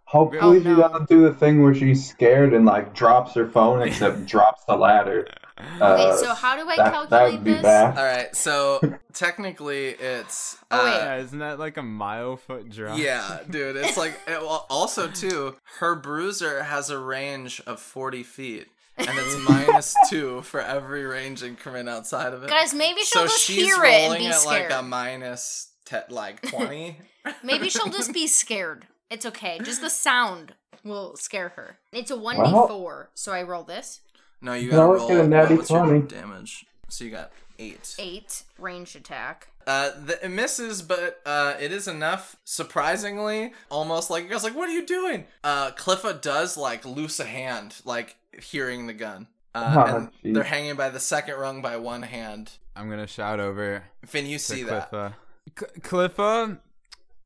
Hopefully 0.06 0.40
Oh, 0.58 0.60
she 0.62 0.70
no. 0.70 0.76
doesn't 0.78 1.10
do 1.10 1.22
the 1.24 1.34
thing 1.34 1.62
where 1.64 1.74
she's 1.74 2.08
scared 2.08 2.54
and 2.54 2.66
like 2.66 2.94
drops 2.94 3.34
her 3.36 3.48
phone 3.48 3.82
except 3.88 4.26
drops 4.26 4.64
the 4.66 4.76
ladder. 4.76 5.28
Uh, 5.58 5.94
Okay, 5.94 6.18
so 6.18 6.34
how 6.34 6.56
do 6.62 6.70
I 6.70 6.76
that, 6.76 6.91
calculate 6.91 7.10
that 7.12 7.32
would 7.32 7.44
be 7.44 7.54
this? 7.54 7.62
bad. 7.62 7.98
All 7.98 8.04
right, 8.04 8.36
so 8.36 8.80
technically 9.13 9.88
it's. 9.89 10.58
Oh, 10.70 10.84
wait. 10.84 10.91
uh, 10.94 10.98
Yeah, 10.98 11.15
isn't 11.18 11.39
that 11.39 11.60
like 11.60 11.78
a 11.78 11.82
mile 11.84 12.36
foot 12.38 12.70
drop? 12.70 12.98
Yeah, 13.00 13.39
dude, 13.50 13.78
it's 13.78 13.98
like 13.98 14.20
it, 14.28 14.41
well, 14.41 14.65
also 14.70 15.08
too. 15.08 15.56
Her 15.80 15.96
bruiser 15.96 16.63
has 16.63 16.89
a 16.89 17.00
range 17.00 17.62
of 17.65 17.80
forty 17.80 18.24
feet, 18.24 18.68
and 18.98 19.10
it's 19.12 19.38
minus 19.50 19.96
two 20.10 20.41
for 20.41 20.60
every 20.62 21.06
range 21.06 21.41
increment 21.41 21.88
outside 21.88 22.34
of 22.34 22.44
it. 22.44 22.50
Guys, 22.50 22.74
maybe 22.74 23.02
she'll 23.02 23.22
so 23.24 23.28
just 23.28 23.46
she's 23.46 23.65
hear 23.74 23.84
it 23.86 23.94
and 23.94 24.04
rolling 24.06 24.20
be 24.20 24.28
at 24.28 24.36
scared. 24.36 24.70
like 24.72 24.80
a 24.80 24.84
minus 24.84 25.70
te- 25.86 25.98
like 26.10 26.41
twenty. 26.50 26.98
Maybe 27.44 27.70
she'll 27.70 27.89
just 27.91 28.13
be 28.13 28.28
scared. 28.28 28.88
It's 29.10 29.26
okay. 29.26 29.60
Just 29.63 29.82
the 29.82 29.89
sound 29.89 30.54
will 30.84 31.15
scare 31.15 31.50
her. 31.50 31.78
It's 31.94 32.12
a 32.12 32.18
one 32.18 32.44
d 32.44 32.52
four, 32.52 33.10
So 33.13 33.32
I 33.32 33.41
roll 33.44 33.63
this 33.63 34.02
no, 34.46 34.54
you 34.54 34.66
You 34.66 34.72
gotta 34.72 34.84
always 34.84 35.00
roll. 35.02 35.10
get 35.10 35.20
a 35.26 35.28
natty 35.28 35.56
what's 35.56 35.70
your 35.70 36.00
damage? 36.02 36.66
So 36.90 37.04
you 37.04 37.12
got 37.12 37.32
eight. 37.60 37.96
eight 38.00 38.44
range 38.58 38.96
attack. 38.96 39.50
Uh, 39.68 39.90
the, 40.06 40.24
it 40.24 40.30
misses, 40.30 40.82
but 40.84 41.20
uh, 41.26 41.56
it 41.60 41.72
is 41.72 41.88
enough. 41.88 42.36
Surprisingly, 42.46 43.52
almost 43.72 44.10
like 44.12 44.24
you 44.24 44.30
guys 44.30 44.44
like, 44.44 44.56
what 44.56 44.70
are 44.70 44.74
you 44.74 44.86
doing? 44.86 45.26
Uh, 45.44 45.72
Cliffa 45.72 46.22
does 46.22 46.56
like 46.56 46.86
loose 46.86 47.20
a 47.20 47.26
hand, 47.26 47.76
like 47.84 48.16
hearing 48.40 48.86
the 48.88 48.94
gun. 48.94 49.28
uh, 49.56 49.74
Oh, 49.90 49.96
and 49.96 50.10
jeez. 50.24 50.34
they're 50.36 50.44
hanging 50.44 50.76
by 50.76 50.90
the 50.90 51.00
second 51.00 51.36
rung 51.38 51.62
by 51.64 51.78
one 51.78 52.04
hand. 52.04 52.52
I'm 52.76 52.90
gonna 52.90 53.08
shout 53.08 53.40
over 53.40 53.84
Finn, 54.06 54.26
you 54.28 54.38
to 54.38 54.44
see 54.44 54.64
that. 54.64 54.92
Cliffa. 54.92 55.14
C- 55.58 55.80
Cliffa, 55.82 56.60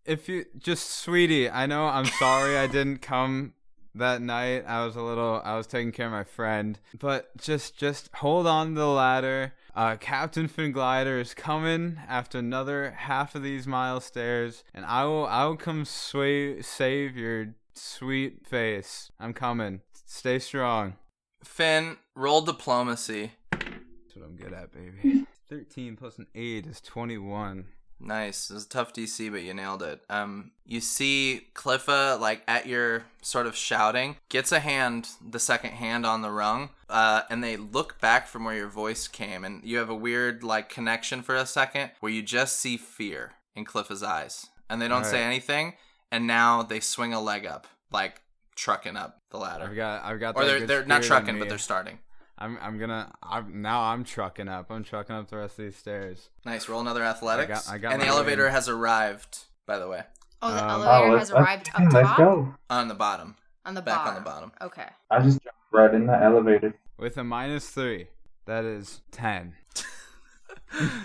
if 0.06 0.30
you 0.30 0.46
just 0.58 0.90
sweetie, 0.90 1.50
I 1.50 1.66
know 1.66 1.86
I'm 1.88 2.06
sorry 2.06 2.58
I 2.58 2.68
didn't 2.68 3.02
come 3.02 3.54
that 3.96 4.22
night. 4.22 4.66
I 4.68 4.86
was 4.86 4.96
a 4.96 5.02
little 5.02 5.42
I 5.44 5.58
was 5.58 5.68
taking 5.68 5.92
care 5.92 6.08
of 6.08 6.12
my 6.12 6.24
friend. 6.24 6.80
But 6.98 7.36
just 7.38 7.78
just 7.78 8.10
hold 8.16 8.48
on 8.48 8.70
to 8.70 8.80
the 8.80 8.88
ladder. 8.88 9.54
Uh, 9.76 9.96
Captain 9.96 10.48
Finn 10.48 10.72
Glider 10.72 11.20
is 11.20 11.34
coming 11.34 12.00
after 12.08 12.38
another 12.40 12.92
half 12.92 13.36
of 13.36 13.44
these 13.44 13.68
mile 13.68 14.02
stairs, 14.02 14.64
and 14.74 14.86
I 14.86 15.06
will 15.06 15.26
I 15.26 15.46
will 15.46 15.58
come 15.58 15.86
sway, 15.86 16.62
save 16.62 17.16
your 17.16 17.54
sweet 17.74 18.46
face. 18.46 19.12
I'm 19.20 19.34
coming. 19.34 19.82
Stay 20.06 20.40
strong. 20.40 20.96
Finn, 21.44 21.98
roll 22.16 22.42
diplomacy. 22.42 23.32
That's 23.52 24.16
what 24.16 24.26
I'm 24.26 24.36
good 24.36 24.54
at, 24.54 24.72
baby. 24.72 25.26
13 25.50 25.96
plus 25.96 26.18
an 26.18 26.28
8 26.36 26.68
is 26.68 26.82
21. 26.82 27.66
Nice. 28.00 28.50
It 28.50 28.54
was 28.54 28.66
a 28.66 28.70
tough 28.70 28.94
DC, 28.94 29.32
but 29.32 29.44
you 29.44 29.54
nailed 29.54 29.84
it. 29.84 30.02
Um, 30.10 30.52
you 30.66 30.80
see 30.82 31.48
Cliffa 31.54 32.20
like 32.20 32.44
at 32.48 32.66
your 32.66 33.04
sort 33.22 33.46
of 33.46 33.56
shouting, 33.56 34.16
gets 34.30 34.52
a 34.52 34.60
hand, 34.60 35.10
the 35.28 35.40
second 35.40 35.72
hand 35.72 36.06
on 36.06 36.22
the 36.22 36.32
rung, 36.32 36.70
uh, 36.90 37.24
and 37.30 37.44
they 37.44 37.58
look 37.58 38.00
back 38.00 38.28
from 38.28 38.46
where 38.46 38.56
your 38.56 38.70
voice 38.70 39.08
came, 39.08 39.44
and 39.44 39.64
you 39.64 39.78
have 39.78 39.90
a 39.90 39.96
weird 39.96 40.44
like 40.44 40.70
connection 40.70 41.22
for 41.22 41.36
a 41.36 41.46
second 41.46 41.92
where 42.00 42.12
you 42.12 42.22
just 42.22 42.58
see 42.58 42.78
fear 42.78 43.34
in 43.56 43.66
Cliffa's 43.66 44.04
eyes, 44.04 44.48
and 44.70 44.82
they 44.82 44.88
don't 44.88 45.06
say 45.06 45.24
anything, 45.24 45.74
and 46.12 46.26
now 46.26 46.64
they 46.64 46.80
swing 46.80 47.14
a 47.14 47.22
leg 47.22 47.46
up, 47.46 47.68
like 47.92 48.22
trucking 48.56 48.98
up 48.98 49.22
the 49.32 49.38
ladder, 49.38 49.66
I've 49.66 49.76
got 49.76 50.04
I've 50.04 50.20
got 50.20 50.36
or 50.36 50.46
they're 50.46 50.66
they're 50.66 50.86
not 50.86 51.04
trucking, 51.04 51.40
but 51.40 51.50
they're 51.50 51.58
starting. 51.58 52.00
I'm 52.40 52.58
I'm 52.62 52.78
gonna 52.80 53.12
I'm 53.22 53.62
now 53.62 53.82
I'm 53.82 54.04
trucking 54.04 54.48
up. 54.48 54.72
I'm 54.72 54.84
trucking 54.84 55.16
up 55.16 55.30
the 55.30 55.38
rest 55.38 55.60
of 55.60 55.66
these 55.66 55.76
stairs. 55.76 56.30
Nice. 56.46 56.70
Roll 56.70 56.80
another 56.80 57.04
athletics. 57.04 57.70
I 57.70 57.78
got 57.78 57.94
and 57.94 58.02
the 58.02 58.08
elevator 58.08 58.44
win. 58.46 58.52
has 58.54 58.70
arrived, 58.70 59.40
by 59.68 59.78
the 59.78 59.88
way, 59.90 60.04
Oh, 60.42 60.52
the 60.52 60.64
Um, 60.64 60.82
elevator 60.82 61.14
let's, 61.18 61.30
has 61.30 61.38
arrived 61.38 61.70
let's, 61.78 61.88
up 61.88 61.94
let's 61.94 62.08
top. 62.10 62.18
go. 62.18 62.56
on 62.70 62.88
the 62.88 62.94
bottom, 62.96 63.36
On 63.66 63.74
the 63.74 63.82
back 63.82 63.98
bottom. 64.06 64.10
on 64.16 64.24
the 64.24 64.30
bottom. 64.30 64.52
Okay. 64.62 64.86
I 65.12 65.20
just 65.22 65.44
jumped 65.44 65.60
right 65.72 65.94
in 65.94 66.08
the 66.08 66.16
elevator. 66.18 66.74
With 66.98 67.18
a 67.18 67.24
minus 67.26 67.70
three, 67.70 68.08
that 68.46 68.64
is 68.66 69.02
ten. 69.12 69.54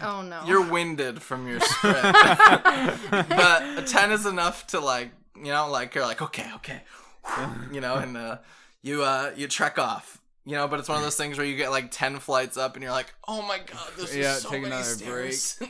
Oh 0.03 0.21
no. 0.23 0.43
You're 0.47 0.69
winded 0.71 1.23
from 1.23 1.49
your 1.49 1.59
sprint. 1.61 2.03
but 3.11 3.79
a 3.79 3.83
10 3.87 4.13
is 4.13 4.27
enough 4.27 4.67
to 4.69 4.81
like, 4.81 5.11
you 5.37 5.45
know, 5.45 5.71
like 5.71 5.95
you're 5.95 6.05
like, 6.05 6.21
okay, 6.21 6.51
okay. 6.57 6.83
You 7.73 7.81
know, 7.81 7.95
and 7.95 8.15
uh 8.17 8.39
you 8.83 9.03
uh 9.03 9.33
you 9.35 9.49
trek 9.49 9.79
off. 9.79 10.21
You 10.47 10.53
know, 10.57 10.69
but 10.69 10.79
it's 10.79 10.89
one 10.89 10.99
of 10.99 11.05
those 11.05 11.17
things 11.17 11.39
where 11.39 11.47
you 11.47 11.57
get 11.57 11.71
like 11.71 11.91
10 11.91 12.19
flights 12.19 12.57
up 12.59 12.75
and 12.75 12.83
you're 12.83 12.93
like, 12.93 13.15
"Oh 13.27 13.41
my 13.43 13.59
god, 13.59 13.89
this 13.97 14.15
Yeah, 14.15 14.37
is 14.37 14.43
so 14.43 14.51
take 14.51 14.63
many 14.63 14.75
another 14.75 14.85
stairs." 14.85 15.59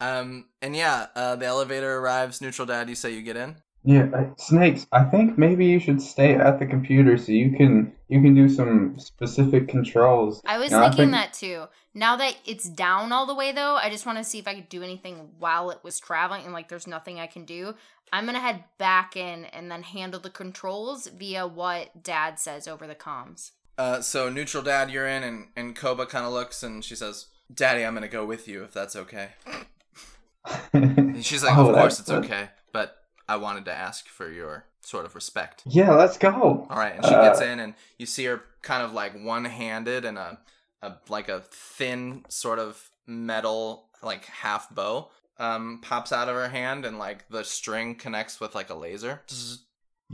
um 0.00 0.46
and 0.62 0.76
yeah, 0.76 1.06
uh 1.14 1.36
the 1.36 1.46
elevator 1.46 1.98
arrives. 1.98 2.40
Neutral 2.40 2.66
dad, 2.66 2.88
you 2.88 2.94
say 2.94 3.12
you 3.12 3.22
get 3.22 3.36
in? 3.36 3.56
Yeah, 3.84 4.08
uh, 4.14 4.24
snakes. 4.36 4.86
I 4.92 5.04
think 5.04 5.38
maybe 5.38 5.64
you 5.66 5.80
should 5.80 6.02
stay 6.02 6.34
at 6.34 6.58
the 6.58 6.66
computer 6.66 7.16
so 7.16 7.32
you 7.32 7.56
can 7.56 7.92
you 8.08 8.20
can 8.22 8.34
do 8.34 8.48
some 8.48 8.98
specific 8.98 9.68
controls. 9.68 10.40
I 10.46 10.58
was 10.58 10.72
And 10.72 10.82
I 10.82 10.88
thinking 10.88 11.06
think- 11.06 11.12
that 11.12 11.32
too. 11.32 11.64
Now 11.98 12.14
that 12.16 12.36
it's 12.46 12.68
down 12.68 13.10
all 13.12 13.26
the 13.26 13.34
way 13.34 13.50
though, 13.50 13.74
I 13.74 13.90
just 13.90 14.06
want 14.06 14.18
to 14.18 14.24
see 14.24 14.38
if 14.38 14.46
I 14.46 14.54
could 14.54 14.68
do 14.68 14.82
anything 14.84 15.30
while 15.38 15.70
it 15.70 15.80
was 15.82 15.98
traveling 15.98 16.44
and 16.44 16.52
like 16.52 16.68
there's 16.68 16.86
nothing 16.86 17.18
I 17.18 17.26
can 17.26 17.44
do. 17.44 17.74
I'm 18.12 18.24
going 18.24 18.36
to 18.36 18.40
head 18.40 18.64
back 18.78 19.16
in 19.16 19.44
and 19.46 19.68
then 19.70 19.82
handle 19.82 20.20
the 20.20 20.30
controls 20.30 21.08
via 21.08 21.46
what 21.46 22.02
dad 22.02 22.38
says 22.38 22.68
over 22.68 22.86
the 22.86 22.94
comms. 22.94 23.50
Uh 23.76 24.00
so 24.00 24.28
neutral 24.28 24.62
dad, 24.62 24.90
you're 24.90 25.08
in 25.08 25.22
and 25.24 25.48
and 25.56 25.74
Koba 25.74 26.06
kind 26.06 26.24
of 26.24 26.32
looks 26.32 26.62
and 26.62 26.84
she 26.84 26.94
says, 26.96 27.26
"Daddy, 27.52 27.84
I'm 27.84 27.94
going 27.94 28.02
to 28.02 28.08
go 28.08 28.24
with 28.24 28.46
you 28.48 28.62
if 28.64 28.72
that's 28.72 28.94
okay." 28.96 29.30
And 30.72 31.24
she's 31.24 31.42
like, 31.42 31.56
Oh, 31.56 31.68
"Of 31.68 31.74
course 31.74 31.98
that's- 31.98 32.00
it's 32.00 32.26
okay, 32.26 32.50
but 32.72 32.96
I 33.28 33.36
wanted 33.36 33.64
to 33.66 33.72
ask 33.72 34.08
for 34.08 34.30
your 34.30 34.64
sort 34.80 35.04
of 35.04 35.14
respect." 35.14 35.62
yeah, 35.66 35.92
let's 35.92 36.16
go. 36.18 36.66
All 36.70 36.76
right, 36.78 36.94
and 36.96 37.04
she 37.04 37.14
Uh, 37.14 37.22
gets 37.22 37.40
in, 37.40 37.60
and 37.60 37.74
you 37.98 38.06
see 38.06 38.24
her 38.26 38.42
kind 38.62 38.82
of 38.82 38.92
like 38.92 39.12
one-handed 39.22 40.04
and 40.04 40.16
a, 40.18 40.38
a 40.82 40.92
like 41.08 41.28
a 41.28 41.40
thin 41.50 42.24
sort 42.28 42.58
of 42.58 42.90
metal 43.06 43.88
like 44.02 44.26
half 44.26 44.72
bow 44.74 45.10
um 45.38 45.80
pops 45.82 46.12
out 46.12 46.28
of 46.28 46.34
her 46.34 46.48
hand, 46.48 46.84
and 46.84 46.98
like 46.98 47.28
the 47.28 47.44
string 47.44 47.94
connects 47.94 48.40
with 48.40 48.54
like 48.54 48.70
a 48.70 48.74
laser. 48.74 49.22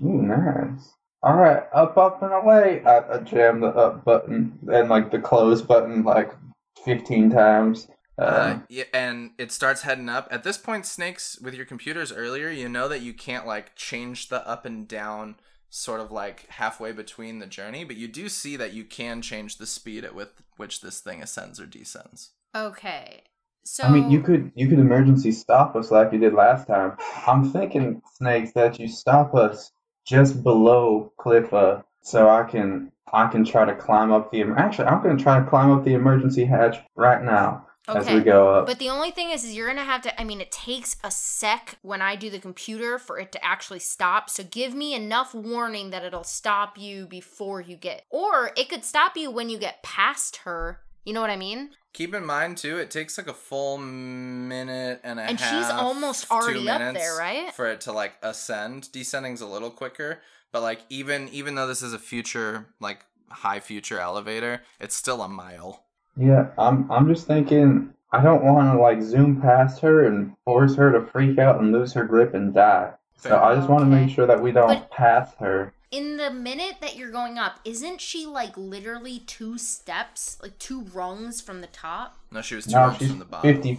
Ooh, 0.05 0.23
nice. 0.23 0.95
All 1.23 1.37
right, 1.37 1.63
up, 1.73 1.97
up, 1.97 2.23
and 2.23 2.33
away. 2.33 2.83
I, 2.85 3.15
I 3.15 3.19
jam 3.19 3.61
the 3.61 3.69
up 3.69 4.05
button 4.05 4.59
and 4.71 4.89
like 4.89 5.11
the 5.11 5.19
close 5.19 5.63
button 5.63 6.05
like 6.05 6.33
fifteen 6.85 7.31
times. 7.31 7.89
Uh, 8.19 8.55
Um, 8.55 8.65
yeah, 8.69 8.85
and 8.93 9.31
it 9.39 9.51
starts 9.51 9.83
heading 9.83 10.09
up. 10.09 10.29
At 10.31 10.45
this 10.45 10.59
point, 10.59 10.87
snakes 10.87 11.39
with 11.41 11.55
your 11.55 11.67
computers 11.67 12.13
earlier, 12.13 12.49
you 12.51 12.69
know 12.69 12.89
that 12.89 13.03
you 13.03 13.15
can't 13.15 13.47
like 13.47 13.75
change 13.75 14.29
the 14.29 14.47
up 14.47 14.65
and 14.65 14.87
down 14.87 15.37
sort 15.75 16.01
of 16.01 16.13
like 16.13 16.47
halfway 16.51 16.93
between 16.93 17.41
the 17.41 17.47
journey, 17.47 17.83
but 17.83 17.97
you 17.97 18.07
do 18.07 18.29
see 18.29 18.55
that 18.57 18.73
you 18.73 18.85
can 18.85 19.21
change 19.21 19.59
the 19.59 19.67
speed 19.67 20.05
at 20.05 20.15
with 20.15 20.31
which 20.57 20.81
this 20.81 21.01
thing 21.01 21.21
ascends 21.21 21.59
or 21.59 21.67
descends. 21.67 22.31
Okay. 22.55 23.23
So 23.65 23.83
I 23.83 23.91
mean, 23.91 24.09
you 24.09 24.21
could 24.21 24.53
you 24.55 24.69
could 24.69 24.79
emergency 24.79 25.33
stop 25.33 25.75
us 25.75 25.91
like 25.91 26.13
you 26.13 26.19
did 26.19 26.33
last 26.33 26.69
time. 26.69 26.97
I'm 27.27 27.51
thinking, 27.51 28.03
snakes, 28.15 28.53
that 28.53 28.79
you 28.79 28.87
stop 28.87 29.35
us 29.35 29.73
just 30.07 30.45
below 30.45 31.13
Cliffa, 31.19 31.83
so 32.03 32.29
I 32.29 32.45
can 32.45 32.93
I 33.13 33.27
can 33.27 33.45
try 33.45 33.65
to 33.65 33.75
climb 33.75 34.13
up 34.13 34.31
the. 34.31 34.43
Actually, 34.57 34.89
I'm 34.89 35.03
going 35.03 35.17
to 35.17 35.23
try 35.23 35.41
to 35.41 35.47
climb 35.47 35.73
up 35.73 35.85
the 35.85 35.95
emergency 35.95 36.45
hatch 36.45 36.77
right 36.95 37.23
now 37.23 37.64
as 37.89 38.07
we 38.07 38.13
Okay. 38.15 38.25
go 38.25 38.55
up. 38.55 38.67
But 38.67 38.79
the 38.79 38.89
only 38.91 39.11
thing 39.11 39.31
is, 39.31 39.45
is 39.45 39.55
you're 39.55 39.69
gonna 39.69 39.85
have 39.85 40.03
to. 40.03 40.21
I 40.21 40.25
mean, 40.25 40.41
it 40.41 40.51
takes 40.51 40.97
a 41.05 41.11
sec 41.11 41.79
when 41.83 42.01
I 42.01 42.17
do 42.17 42.31
the 42.31 42.39
computer 42.39 42.99
for 42.99 43.19
it 43.19 43.33
to 43.33 43.45
actually 43.45 43.81
stop. 43.81 44.31
So 44.31 44.43
give 44.43 44.75
me 44.75 44.95
enough 44.95 45.35
warning 45.35 45.91
that 45.91 46.05
it'll 46.05 46.25
stop 46.25 46.79
you 46.79 47.07
before 47.07 47.61
you 47.61 47.77
get, 47.77 48.05
or 48.11 48.53
it 48.57 48.69
could 48.69 48.85
stop 48.85 49.17
you 49.17 49.31
when 49.31 49.49
you 49.49 49.59
get 49.59 49.83
past 49.83 50.39
her. 50.39 50.81
You 51.05 51.13
know 51.13 51.21
what 51.21 51.31
I 51.31 51.37
mean? 51.37 51.71
Keep 51.93 52.15
in 52.15 52.25
mind 52.27 52.57
too, 52.57 52.79
it 52.79 52.91
takes 52.91 53.17
like 53.19 53.29
a 53.29 53.35
full 53.35 53.79
minute 53.79 55.01
and 55.05 55.21
a 55.21 55.23
And 55.23 55.39
half. 55.39 55.53
And 55.53 55.65
she's 55.65 55.71
almost 55.71 56.31
already 56.31 56.69
up 56.69 56.95
there, 56.95 57.17
right? 57.17 57.53
For 57.55 57.67
it 57.67 57.83
to 57.83 57.93
like 57.93 58.15
ascend. 58.23 58.91
Descending's 58.93 59.41
a 59.43 59.47
little 59.47 59.71
quicker, 59.71 60.21
but 60.51 60.63
like 60.63 60.81
even 60.89 61.29
even 61.29 61.55
though 61.55 61.67
this 61.67 61.83
is 61.83 61.93
a 61.93 61.99
future 61.99 62.67
like 62.81 63.05
high 63.29 63.61
future 63.61 63.99
elevator, 64.01 64.63
it's 64.81 64.97
still 64.97 65.23
a 65.23 65.29
mile. 65.29 65.85
Yeah, 66.17 66.49
I'm 66.59 66.91
I'm 66.91 67.09
just 67.09 67.27
thinking 67.27 67.93
I 68.13 68.23
don't 68.23 68.45
want 68.45 68.73
to 68.73 68.81
like 68.81 69.03
zoom 69.03 69.41
past 69.41 69.81
her 69.81 70.05
and 70.07 70.35
force 70.45 70.75
her 70.77 70.93
to 70.93 71.05
freak 71.07 71.39
out 71.39 71.61
and 71.61 71.73
lose 71.73 71.93
her 71.95 72.05
grip 72.05 72.35
and 72.35 72.55
die. 72.55 72.93
So 73.19 73.31
Fair. 73.31 73.43
I 73.43 73.55
just 73.57 73.69
want 73.69 73.83
to 73.83 73.87
make 73.87 74.11
sure 74.11 74.27
that 74.27 74.41
we 74.41 74.53
don't 74.53 74.69
But- 74.69 74.91
pass 74.91 75.35
her. 75.41 75.73
In 75.91 76.17
the 76.17 76.31
minute 76.31 76.77
that 76.81 76.97
you're 76.97 77.13
going 77.13 77.39
up, 77.39 77.61
isn't 77.65 78.01
she 78.01 78.27
like 78.27 78.57
literally 78.57 79.21
two 79.21 79.59
steps, 79.59 80.39
like 80.43 80.59
two 80.59 80.83
rungs 80.93 81.41
from 81.41 81.61
the 81.61 81.69
top? 81.69 82.17
No, 82.33 82.43
she 82.43 82.57
was 82.57 82.65
two 82.67 82.73
No, 82.73 82.79
rungs 82.87 82.99
she's 82.99 83.11
from 83.11 83.21
the 83.21 83.25
bottom. 83.25 83.55
50, 83.55 83.79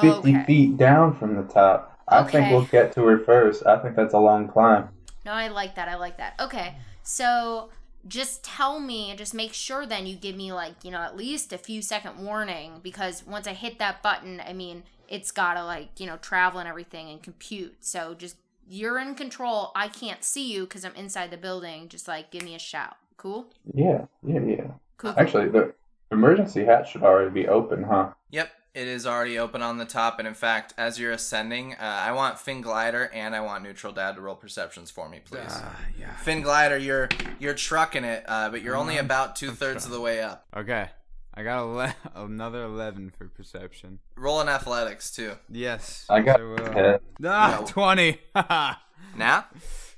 50 0.00 0.08
Okay. 0.18 0.44
feet 0.46 0.76
down 0.76 1.16
from 1.16 1.36
the 1.36 1.44
top. 1.44 1.96
I 2.08 2.22
think 2.24 2.34
Okay. 2.46 2.52
we'll 2.52 2.64
get 2.64 2.92
to 2.94 3.06
her 3.06 3.18
first. 3.20 3.64
I 3.66 3.78
think 3.78 3.94
that's 3.94 4.14
a 4.14 4.18
long 4.18 4.48
climb. 4.48 4.88
No, 5.24 5.30
I 5.32 5.46
like 5.48 5.76
that. 5.76 5.88
I 5.88 5.94
like 5.94 6.16
that. 6.18 6.34
Okay. 6.40 6.74
So 7.04 7.70
just 8.06 8.44
tell 8.44 8.80
me, 8.80 9.10
and 9.10 9.18
just 9.18 9.34
make 9.34 9.52
sure 9.52 9.86
then 9.86 10.06
you 10.06 10.16
give 10.16 10.36
me 10.36 10.52
like, 10.52 10.84
you 10.84 10.90
know, 10.90 11.00
at 11.00 11.16
least 11.16 11.52
a 11.52 11.58
few 11.58 11.82
second 11.82 12.18
warning 12.18 12.80
because 12.82 13.26
once 13.26 13.46
I 13.46 13.52
hit 13.52 13.78
that 13.78 14.02
button, 14.02 14.42
I 14.46 14.52
mean, 14.52 14.82
it's 15.08 15.30
got 15.30 15.54
to 15.54 15.64
like, 15.64 15.98
you 15.98 16.06
know, 16.06 16.16
travel 16.18 16.60
and 16.60 16.68
everything 16.68 17.08
and 17.10 17.22
compute. 17.22 17.76
So 17.80 18.14
just 18.14 18.36
you're 18.68 18.98
in 18.98 19.14
control. 19.14 19.72
I 19.74 19.88
can't 19.88 20.24
see 20.24 20.52
you 20.52 20.66
cuz 20.66 20.84
I'm 20.84 20.94
inside 20.94 21.30
the 21.30 21.36
building. 21.36 21.88
Just 21.88 22.08
like 22.08 22.30
give 22.30 22.42
me 22.42 22.54
a 22.54 22.58
shout. 22.58 22.96
Cool? 23.16 23.46
Yeah, 23.72 24.06
yeah, 24.22 24.40
yeah. 24.40 24.56
Cool. 24.96 25.12
cool. 25.12 25.14
Actually, 25.16 25.48
the 25.48 25.74
emergency 26.10 26.64
hatch 26.64 26.92
should 26.92 27.02
already 27.02 27.30
be 27.30 27.48
open, 27.48 27.84
huh? 27.84 28.10
Yep, 28.30 28.50
it 28.74 28.88
is 28.88 29.06
already 29.06 29.38
open 29.38 29.62
on 29.62 29.78
the 29.78 29.84
top, 29.84 30.18
and 30.18 30.26
in 30.26 30.34
fact, 30.34 30.74
as 30.76 30.98
you're 30.98 31.12
ascending, 31.12 31.74
uh, 31.74 31.76
I 31.80 32.12
want 32.12 32.38
Finn 32.40 32.60
Glider 32.60 33.08
and 33.14 33.34
I 33.34 33.40
want 33.40 33.62
Neutral 33.62 33.92
Dad 33.92 34.16
to 34.16 34.20
roll 34.20 34.34
perceptions 34.34 34.90
for 34.90 35.08
me, 35.08 35.20
please. 35.24 35.42
Ah, 35.48 35.76
yeah. 35.98 36.14
Finn 36.16 36.42
Glider, 36.42 36.76
you're 36.76 37.08
you're 37.38 37.54
trucking 37.54 38.04
it, 38.04 38.24
uh, 38.26 38.50
but 38.50 38.62
you're 38.62 38.76
only 38.76 38.98
about 38.98 39.36
two 39.36 39.52
thirds 39.52 39.84
of 39.84 39.90
the 39.92 40.00
way 40.00 40.20
up. 40.22 40.44
Okay. 40.56 40.88
I 41.36 41.42
got 41.42 41.58
ele- 41.58 41.92
another 42.14 42.62
11 42.62 43.12
for 43.18 43.26
perception. 43.28 43.98
Roll 44.16 44.40
in 44.40 44.48
athletics 44.48 45.10
too. 45.10 45.32
Yes. 45.50 46.06
I 46.08 46.20
got 46.20 46.38
yes, 46.38 46.60
will. 46.60 46.72
ten. 46.72 46.98
Ah, 47.26 47.58
No. 47.60 47.66
20. 47.66 48.20
now? 49.16 49.46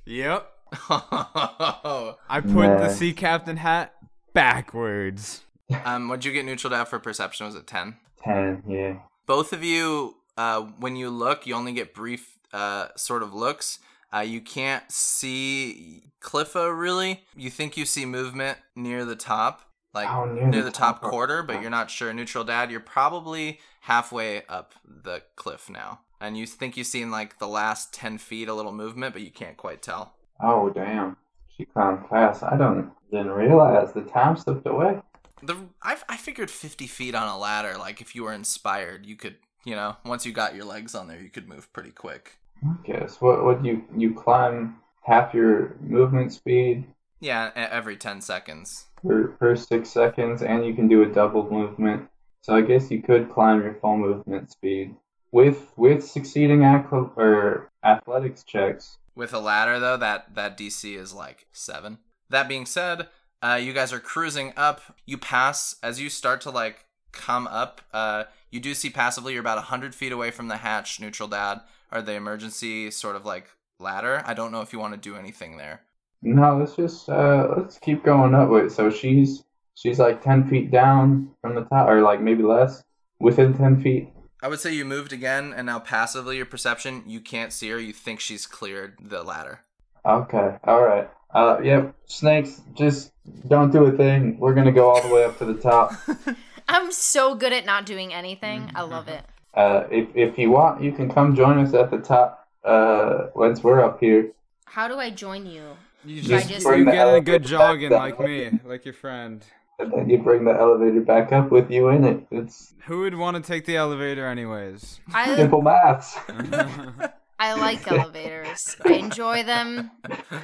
yep. 0.07 0.51
I 0.89 2.41
put 2.43 2.79
the 2.79 2.89
sea 2.91 3.13
captain 3.13 3.59
hat 3.59 3.95
backwards. 4.33 5.43
Um, 5.85 6.09
what'd 6.09 6.25
you 6.25 6.33
get 6.33 6.45
Neutral 6.45 6.71
Dad 6.71 6.85
for 6.85 6.99
perception? 6.99 7.47
Was 7.47 7.55
it 7.55 7.67
ten? 7.67 7.97
Ten, 8.27 8.63
yeah. 8.69 8.97
Both 9.27 9.53
of 9.53 9.63
you, 9.63 10.17
uh, 10.37 10.63
when 10.79 10.97
you 10.97 11.11
look, 11.11 11.47
you 11.47 11.55
only 11.55 11.73
get 11.73 11.95
brief 11.95 12.37
uh, 12.53 12.89
sort 12.97 13.23
of 13.23 13.33
looks. 13.33 13.79
Uh, 14.15 14.21
you 14.21 14.41
can't 14.41 14.85
see 14.91 16.11
Cliffa 16.21 16.77
really. 16.77 17.25
You 17.37 17.51
think 17.51 17.77
you 17.77 17.85
see 17.85 18.07
movement 18.07 18.59
near 18.75 19.05
the 19.05 19.17
top, 19.17 19.63
like 19.95 20.09
Oh, 20.09 20.25
near, 20.25 20.63
the, 20.63 20.71
top, 20.71 21.03
quarter, 21.03 21.43
but 21.43 21.61
you're 21.61 21.71
not 21.71 21.91
sure. 21.91 22.13
Neutral 22.13 22.45
Dad, 22.45 22.71
you're 22.71 22.81
probably 22.81 23.61
halfway 23.81 24.45
up 24.47 24.75
the 24.85 25.23
cliff 25.35 25.69
now, 25.69 26.01
and 26.21 26.37
you 26.37 26.47
think 26.47 26.77
you've 26.77 26.87
seen 26.87 27.11
like 27.11 27.39
the 27.39 27.49
last 27.49 27.93
ten 27.93 28.19
feet 28.19 28.49
a 28.49 28.55
little 28.55 28.73
movement, 28.73 29.13
but 29.13 29.23
you 29.23 29.31
can't 29.31 29.57
quite 29.57 29.83
tell. 29.83 30.15
Oh 30.41 30.71
damn, 30.71 31.17
she 31.57 31.65
climbed 31.65 32.09
fast. 32.09 32.43
I 32.43 32.57
don't 32.57 32.93
didn't 33.11 33.31
realize 33.31 33.93
the 33.93 34.03
time 34.03 34.37
slipped 34.37 34.67
away. 34.67 35.01
The 35.43 35.69
I, 35.83 35.97
I 36.09 36.17
figured 36.17 36.51
50 36.51 36.87
feet 36.87 37.15
on 37.15 37.29
a 37.29 37.39
ladder. 37.39 37.77
Like 37.79 38.01
if 38.01 38.15
you 38.15 38.25
were 38.25 38.33
inspired, 38.33 39.07
you 39.07 39.17
could, 39.17 39.37
you 39.65 39.75
know, 39.75 39.97
once 40.05 40.25
you 40.27 40.33
got 40.33 40.55
your 40.55 40.65
legs 40.65 40.95
on 40.95 41.09
there, 41.09 41.21
you 41.21 41.31
could 41.31 41.49
move 41.49 41.73
pretty 41.73 41.91
quick. 41.91 42.39
I 42.63 42.75
guess 42.85 43.21
what 43.21 43.45
what 43.45 43.65
you 43.65 43.85
you 43.97 44.15
climb 44.15 44.77
half 45.03 45.35
your 45.35 45.77
movement 45.81 46.33
speed 46.33 46.85
Yeah, 47.21 47.51
every 47.55 47.97
10 47.97 48.21
seconds. 48.21 48.87
per, 49.03 49.29
per 49.29 49.57
six 49.57 49.91
seconds, 49.91 50.43
and 50.43 50.65
you 50.67 50.75
can 50.75 50.89
do 50.89 51.03
a 51.03 51.07
double 51.07 51.51
movement. 51.51 52.09
So 52.43 52.55
I 52.55 52.61
guess 52.61 52.91
you 52.91 53.03
could 53.03 53.31
climb 53.31 53.63
your 53.63 53.75
full 53.75 53.97
movement 53.97 54.51
speed 54.51 54.95
with 55.33 55.73
with 55.77 56.05
succeeding 56.07 56.65
aqua, 56.65 57.11
or 57.17 57.71
athletics 57.85 58.45
checks. 58.45 58.99
With 59.15 59.33
a 59.33 59.41
ladder 59.41 59.81
though, 59.81 59.97
that 59.97 60.35
that 60.35 60.57
DC 60.57 60.97
is 60.97 61.13
like 61.13 61.47
seven. 61.53 61.99
That 62.29 62.49
being 62.49 62.67
said, 62.67 63.09
uh, 63.43 63.59
you 63.61 63.73
guys 63.73 63.93
are 63.93 64.01
cruising 64.01 64.53
up. 64.57 64.81
You 65.05 65.19
pass 65.19 65.77
as 65.83 66.01
you 66.01 66.09
start 66.09 66.41
to 66.43 66.51
like 66.51 66.87
come 67.13 67.47
up. 67.47 67.81
Uh, 67.93 68.25
you 68.51 68.61
do 68.61 68.75
see 68.75 68.91
passively 68.91 69.33
you're 69.33 69.41
about 69.41 69.63
hundred 69.65 69.95
feet 69.95 70.13
away 70.13 70.31
from 70.31 70.49
the 70.49 70.59
hatch, 70.59 71.01
neutral 71.01 71.29
dad, 71.29 71.61
or 71.93 72.03
the 72.03 72.13
emergency 72.13 72.91
sort 72.91 73.17
of 73.17 73.25
like 73.25 73.49
ladder. 73.79 74.23
I 74.27 74.35
don't 74.35 74.53
know 74.53 74.61
if 74.61 74.73
you 74.73 74.79
want 74.79 74.95
to 74.95 75.01
do 75.01 75.17
anything 75.17 75.57
there. 75.57 75.83
No, 76.23 76.59
let's 76.59 76.77
just 76.77 77.09
uh 77.09 77.49
let's 77.57 77.79
keep 77.79 78.05
going 78.05 78.35
up 78.35 78.49
with. 78.49 78.73
So 78.73 78.91
she's 78.91 79.45
she's 79.75 79.99
like 79.99 80.23
ten 80.23 80.49
feet 80.49 80.71
down 80.71 81.31
from 81.41 81.55
the 81.55 81.65
top, 81.65 81.89
or 81.89 82.01
like 82.01 82.21
maybe 82.21 82.43
less, 82.43 82.83
within 83.21 83.57
ten 83.57 83.81
feet. 83.81 84.09
I 84.43 84.49
would 84.49 84.61
say 84.61 84.73
you 84.73 84.85
moved 84.85 85.13
again, 85.13 85.55
and 85.57 85.67
now 85.67 85.79
passively 85.79 86.37
your 86.37 86.47
perception, 86.47 87.03
you 87.07 87.21
can't 87.21 87.53
see 87.53 87.71
her. 87.71 87.79
You 87.79 87.93
think 87.93 88.21
she's 88.21 88.47
cleared 88.47 88.95
the 89.01 89.23
ladder. 89.23 89.61
Okay, 90.07 90.57
all 90.65 90.85
right. 90.85 91.11
Uh, 91.35 91.59
yep. 91.63 91.95
Snakes, 92.07 92.63
just 92.75 93.13
don't 93.49 93.73
do 93.73 93.85
a 93.87 93.93
thing. 93.93 94.39
We're 94.39 94.55
gonna 94.55 94.73
go 94.73 94.89
all 94.89 95.03
the 95.03 95.13
way 95.13 95.25
up 95.25 95.39
to 95.39 95.45
the 95.45 95.55
top. 95.55 95.93
I'm 96.69 96.93
so 96.93 97.35
good 97.35 97.53
at 97.53 97.67
not 97.67 97.87
doing 97.87 98.15
anything. 98.15 98.71
I 98.75 98.83
love 98.83 99.09
it. 99.09 99.25
Uh, 99.55 99.85
if 99.91 100.09
if 100.15 100.39
you 100.39 100.51
want, 100.51 100.83
you 100.83 100.93
can 100.93 101.11
come 101.11 101.35
join 101.35 101.59
us 101.59 101.75
at 101.75 101.91
the 101.91 101.99
top. 101.99 102.49
Uh, 102.65 103.29
once 103.35 103.63
we're 103.63 103.83
up 103.83 104.01
here. 104.01 104.31
How 104.67 104.89
do 104.89 104.99
I 104.99 105.11
join 105.11 105.47
you? 105.47 105.77
You 106.05 106.23
Should 106.23 106.31
just, 106.31 106.49
just- 106.49 106.61
you 106.63 106.71
Bring 106.71 106.85
the 106.85 106.93
get 106.93 107.09
a 107.09 107.21
good 107.21 107.43
elevator 107.43 107.59
back 107.59 107.59
jogging 107.59 107.91
like 107.91 108.21
me, 108.21 108.61
like 108.65 108.85
your 108.85 108.95
friend. 108.95 109.45
And 109.79 109.93
then 109.93 110.09
you 110.09 110.19
bring 110.19 110.45
the 110.45 110.53
elevator 110.53 111.01
back 111.01 111.33
up 111.33 111.51
with 111.51 111.71
you 111.71 111.89
in 111.89 112.05
it. 112.05 112.27
It's 112.31 112.73
Who 112.87 113.01
would 113.01 113.15
want 113.15 113.37
to 113.37 113.43
take 113.43 113.67
the 113.67 113.77
elevator 113.77 114.27
anyways? 114.27 115.01
I 115.13 115.37
simple 115.37 115.63
maths. 115.63 116.19
I 117.39 117.55
like 117.55 117.87
elevators. 117.91 118.77
I 118.85 118.93
enjoy 118.95 119.43
them. 119.43 119.91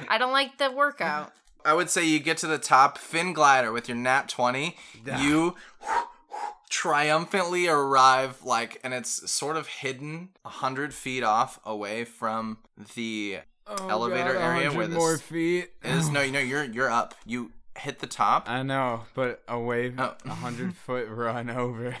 I 0.09 0.17
don't 0.17 0.31
like 0.33 0.57
the 0.57 0.71
workout. 0.71 1.33
I 1.65 1.73
would 1.73 1.89
say 1.89 2.05
you 2.05 2.19
get 2.19 2.37
to 2.39 2.47
the 2.47 2.57
top, 2.57 2.97
Finn 2.97 3.33
glider 3.33 3.71
with 3.71 3.87
your 3.87 3.97
nat 3.97 4.27
20. 4.29 4.75
You 5.19 5.55
triumphantly 6.69 7.67
arrive, 7.67 8.43
like, 8.43 8.79
and 8.83 8.93
it's 8.93 9.29
sort 9.31 9.55
of 9.57 9.67
hidden 9.67 10.29
a 10.43 10.49
hundred 10.49 10.93
feet 10.93 11.23
off 11.23 11.59
away 11.65 12.03
from 12.05 12.57
the 12.95 13.39
Oh, 13.65 13.87
elevator 13.87 14.35
area 14.35 14.69
where 14.71 14.87
100 14.87 14.87
this 14.89 14.97
more 14.97 15.17
feet. 15.17 15.71
is. 15.85 16.09
No, 16.09 16.19
you 16.25 16.33
know, 16.33 16.39
you're 16.39 16.65
you're 16.65 16.89
up. 16.91 17.15
You 17.25 17.51
hit 17.77 17.99
the 17.99 18.07
top. 18.07 18.49
I 18.49 18.61
know, 18.61 19.03
but 19.13 19.41
away 19.47 19.93
Oh. 19.97 20.15
a 20.25 20.29
hundred 20.33 20.75
foot 20.85 21.07
run 21.07 21.49
over. 21.49 21.95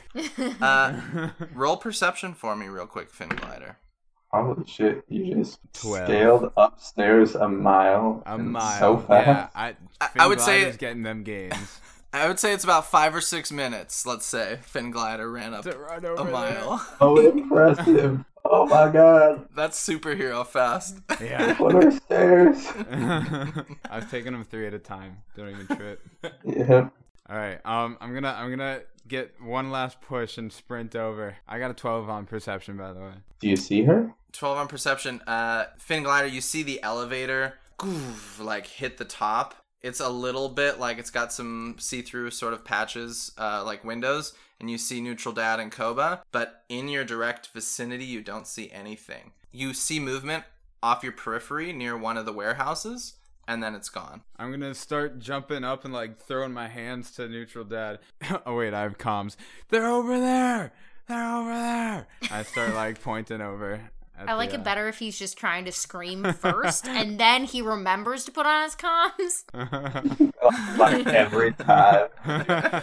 Uh, 0.61 1.29
roll 1.53 1.77
perception 1.77 2.33
for 2.33 2.53
me, 2.57 2.67
real 2.67 2.85
quick, 2.85 3.09
Finn 3.09 3.29
glider. 3.29 3.77
Holy 4.41 4.65
shit! 4.67 5.03
You 5.09 5.35
just 5.35 5.59
Twelve. 5.73 6.07
scaled 6.07 6.51
upstairs 6.57 7.35
a 7.35 7.47
mile. 7.47 8.23
A 8.25 8.37
mile. 8.37 8.79
So 8.79 8.97
fast. 8.97 9.27
Yeah, 9.27 9.47
I, 9.55 9.75
I- 10.01 10.09
I 10.23 10.27
would 10.27 10.41
say- 10.41 10.61
Glider's 10.61 10.77
getting 10.77 11.03
them 11.03 11.23
gains. 11.23 11.79
I 12.15 12.27
would 12.27 12.39
say 12.39 12.53
it's 12.53 12.63
about 12.63 12.85
five 12.85 13.15
or 13.15 13.21
six 13.21 13.51
minutes. 13.51 14.05
Let's 14.05 14.25
say 14.27 14.59
Finn 14.61 14.91
glider 14.91 15.31
ran 15.31 15.55
up 15.55 15.63
to 15.63 15.71
a 15.75 16.11
over 16.19 16.29
mile. 16.29 16.87
Oh, 17.01 17.17
impressive! 17.19 18.23
Oh 18.45 18.67
my 18.67 18.89
god! 18.91 19.47
That's 19.55 19.83
superhero 19.83 20.45
fast. 20.45 20.99
Yeah. 21.19 21.55
What 21.57 21.73
are 21.75 21.89
stairs? 21.89 22.67
I've 23.89 24.09
taken 24.11 24.33
them 24.33 24.43
three 24.43 24.67
at 24.67 24.73
a 24.75 24.79
time. 24.79 25.17
Don't 25.35 25.49
even 25.49 25.67
trip. 25.75 26.01
Yeah. 26.45 26.89
All 27.29 27.35
right. 27.37 27.59
Um, 27.65 27.97
I'm 27.99 28.13
gonna 28.13 28.35
I'm 28.37 28.49
gonna 28.51 28.81
get 29.07 29.41
one 29.41 29.71
last 29.71 30.01
push 30.01 30.37
and 30.37 30.51
sprint 30.51 30.95
over. 30.95 31.37
I 31.47 31.59
got 31.59 31.71
a 31.71 31.73
12 31.73 32.09
on 32.09 32.25
perception, 32.25 32.77
by 32.77 32.93
the 32.93 32.99
way. 32.99 33.13
Do 33.39 33.49
you 33.49 33.55
see 33.55 33.83
her? 33.83 34.13
12 34.31 34.57
on 34.57 34.67
perception. 34.67 35.21
Uh, 35.27 35.65
Finn 35.77 36.03
glider, 36.03 36.27
you 36.27 36.41
see 36.41 36.63
the 36.63 36.81
elevator 36.83 37.55
goof, 37.77 38.39
like 38.39 38.67
hit 38.67 38.97
the 38.97 39.05
top. 39.05 39.55
It's 39.81 39.99
a 39.99 40.09
little 40.09 40.49
bit 40.49 40.79
like 40.79 40.97
it's 40.97 41.09
got 41.09 41.33
some 41.33 41.75
see-through 41.77 42.31
sort 42.31 42.53
of 42.53 42.63
patches, 42.63 43.31
uh, 43.37 43.63
like 43.65 43.83
windows, 43.83 44.33
and 44.59 44.71
you 44.71 44.77
see 44.77 45.01
neutral 45.01 45.33
dad 45.33 45.59
and 45.59 45.71
Koba. 45.71 46.23
But 46.31 46.63
in 46.69 46.87
your 46.87 47.03
direct 47.03 47.47
vicinity, 47.47 48.05
you 48.05 48.21
don't 48.21 48.47
see 48.47 48.71
anything. 48.71 49.33
You 49.51 49.73
see 49.73 49.99
movement 49.99 50.45
off 50.81 51.03
your 51.03 51.11
periphery 51.11 51.73
near 51.73 51.97
one 51.97 52.17
of 52.17 52.25
the 52.25 52.33
warehouses, 52.33 53.13
and 53.47 53.61
then 53.61 53.75
it's 53.75 53.89
gone. 53.89 54.21
I'm 54.37 54.51
gonna 54.51 54.73
start 54.73 55.19
jumping 55.19 55.63
up 55.63 55.85
and 55.85 55.93
like 55.93 56.19
throwing 56.19 56.53
my 56.53 56.67
hands 56.67 57.11
to 57.11 57.27
neutral 57.27 57.65
dad. 57.65 57.99
oh 58.45 58.55
wait, 58.55 58.73
I 58.73 58.81
have 58.81 58.97
comms. 58.97 59.35
They're 59.69 59.87
over 59.87 60.19
there. 60.19 60.73
They're 61.07 61.35
over 61.35 61.53
there. 61.53 62.07
I 62.31 62.43
start 62.43 62.73
like 62.75 63.01
pointing 63.01 63.41
over. 63.41 63.81
I 64.25 64.35
like 64.35 64.51
the, 64.51 64.57
it 64.57 64.61
uh, 64.61 64.63
better 64.63 64.87
if 64.87 64.99
he's 64.99 65.17
just 65.17 65.37
trying 65.37 65.65
to 65.65 65.71
scream 65.71 66.23
first 66.39 66.87
and 66.87 67.19
then 67.19 67.45
he 67.45 67.61
remembers 67.61 68.25
to 68.25 68.31
put 68.31 68.45
on 68.45 68.63
his 68.63 68.75
comms. 68.75 69.43
like 70.77 71.07
every 71.07 71.51
time. 71.53 72.09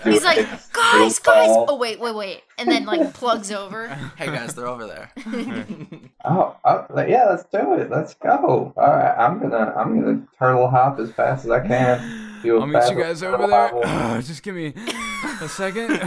He's 0.03 0.25
like, 0.25 0.47
guys, 0.73 1.19
guys. 1.21 1.49
Oh, 1.51 1.77
wait, 1.77 2.01
wait, 2.01 2.15
wait. 2.15 2.43
And 2.59 2.69
then 2.69 2.85
like 2.85 3.15
plugs 3.15 3.53
over. 3.53 3.89
Hey 4.17 4.27
guys, 4.27 4.55
they're 4.55 4.67
over 4.67 4.87
there. 4.87 5.13
Oh, 6.25 6.57
oh, 6.65 6.87
yeah, 7.07 7.27
let's 7.31 7.45
do 7.45 7.75
it. 7.75 7.91
Let's 7.91 8.15
go. 8.15 8.73
All 8.77 8.91
right, 8.91 9.15
I'm 9.19 9.41
gonna, 9.41 9.73
I'm 9.77 10.01
gonna 10.01 10.23
turtle 10.39 10.69
hop 10.69 10.99
as 11.01 11.11
fast 11.13 11.45
as 11.45 11.51
I 11.51 11.67
can. 11.67 12.27
Do 12.43 12.57
a 12.57 12.61
I'll 12.61 12.67
meet 12.67 12.91
you 12.91 12.97
guys 13.03 13.23
over 13.23 13.47
there. 13.47 13.69
hobble. 13.69 14.23
Just 14.23 14.43
give 14.43 14.55
me 14.55 14.73
a 15.43 15.49
second. 15.49 15.89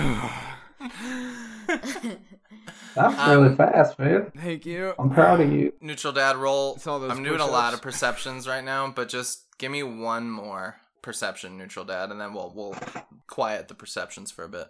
That's 2.95 3.19
Um, 3.19 3.43
really 3.43 3.55
fast, 3.55 3.97
man. 3.99 4.31
Thank 4.37 4.65
you. 4.65 4.93
I'm 4.99 5.09
proud 5.09 5.41
of 5.41 5.51
you. 5.51 5.73
Neutral 5.81 6.13
dad, 6.13 6.35
roll. 6.37 6.75
It's 6.75 6.85
all 6.87 6.99
those 6.99 7.11
I'm 7.11 7.23
doing 7.23 7.39
a 7.39 7.45
lot 7.45 7.73
of 7.73 7.81
perceptions 7.83 8.47
right 8.47 8.63
now, 8.63 8.87
but 8.95 9.09
just 9.09 9.45
give 9.57 9.71
me 9.71 9.81
one 9.83 10.29
more 10.29 10.77
perception, 11.01 11.57
neutral 11.57 11.85
dad, 11.85 12.11
and 12.11 12.19
then 12.21 12.33
we'll 12.33 12.51
we'll 12.55 12.75
quiet 13.27 13.67
the 13.67 13.73
perceptions 13.75 14.31
for 14.31 14.43
a 14.45 14.49
bit. 14.49 14.67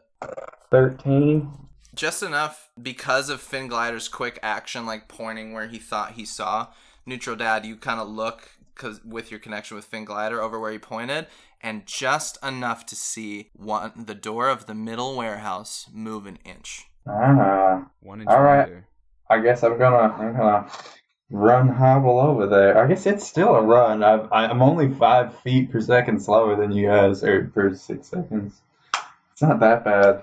Thirteen. 0.72 1.50
Just 1.96 2.24
enough 2.24 2.70
because 2.82 3.30
of 3.30 3.42
Finn 3.42 3.68
Glider's 3.68 4.08
quick 4.08 4.40
action, 4.42 4.86
like 4.86 5.08
pointing 5.08 5.54
where 5.54 5.68
he 5.68 5.78
thought 5.78 6.14
he 6.14 6.26
saw. 6.26 6.68
Neutral 7.06 7.36
Dad, 7.36 7.66
you 7.66 7.76
kind 7.76 8.00
of 8.00 8.08
look 8.08 8.50
because 8.74 9.04
with 9.04 9.30
your 9.30 9.40
connection 9.40 9.76
with 9.76 9.86
Finn 9.86 10.06
Glider 10.06 10.42
over 10.42 10.60
where 10.60 10.72
he 10.72 10.80
pointed, 10.80 11.28
and 11.62 11.86
just 11.86 12.38
enough 12.44 12.86
to 12.88 12.96
see 12.96 13.50
one 13.54 13.92
the 13.96 14.16
door 14.16 14.50
of 14.50 14.66
the 14.66 14.74
middle 14.76 15.16
warehouse 15.16 15.88
move 15.94 16.26
an 16.26 16.40
inch. 16.44 16.88
Ah, 17.08 17.88
One 18.02 18.22
inch 18.22 18.30
All 18.30 18.42
right. 18.42 18.68
wider. 18.68 18.88
I 19.30 19.40
guess 19.40 19.64
I'm 19.64 19.78
gonna, 19.78 20.14
I'm 20.14 20.36
gonna 20.36 20.72
run 21.30 21.70
hobble 21.70 22.20
over 22.20 22.48
there. 22.48 22.78
I 22.78 22.88
guess 22.88 23.06
it's 23.06 23.28
still 23.28 23.56
a 23.56 23.62
run. 23.62 24.04
I've, 24.04 24.32
I'm 24.32 24.62
only 24.62 24.94
five 24.94 25.38
feet 25.40 25.72
per 25.72 25.82
second 25.82 26.22
slower 26.22 26.56
than 26.56 26.72
you 26.72 26.88
guys, 26.88 27.24
or 27.24 27.46
per 27.54 27.74
six 27.76 28.08
seconds. 28.08 28.62
It's 29.32 29.42
not 29.42 29.60
that 29.60 29.84
bad. 29.84 30.22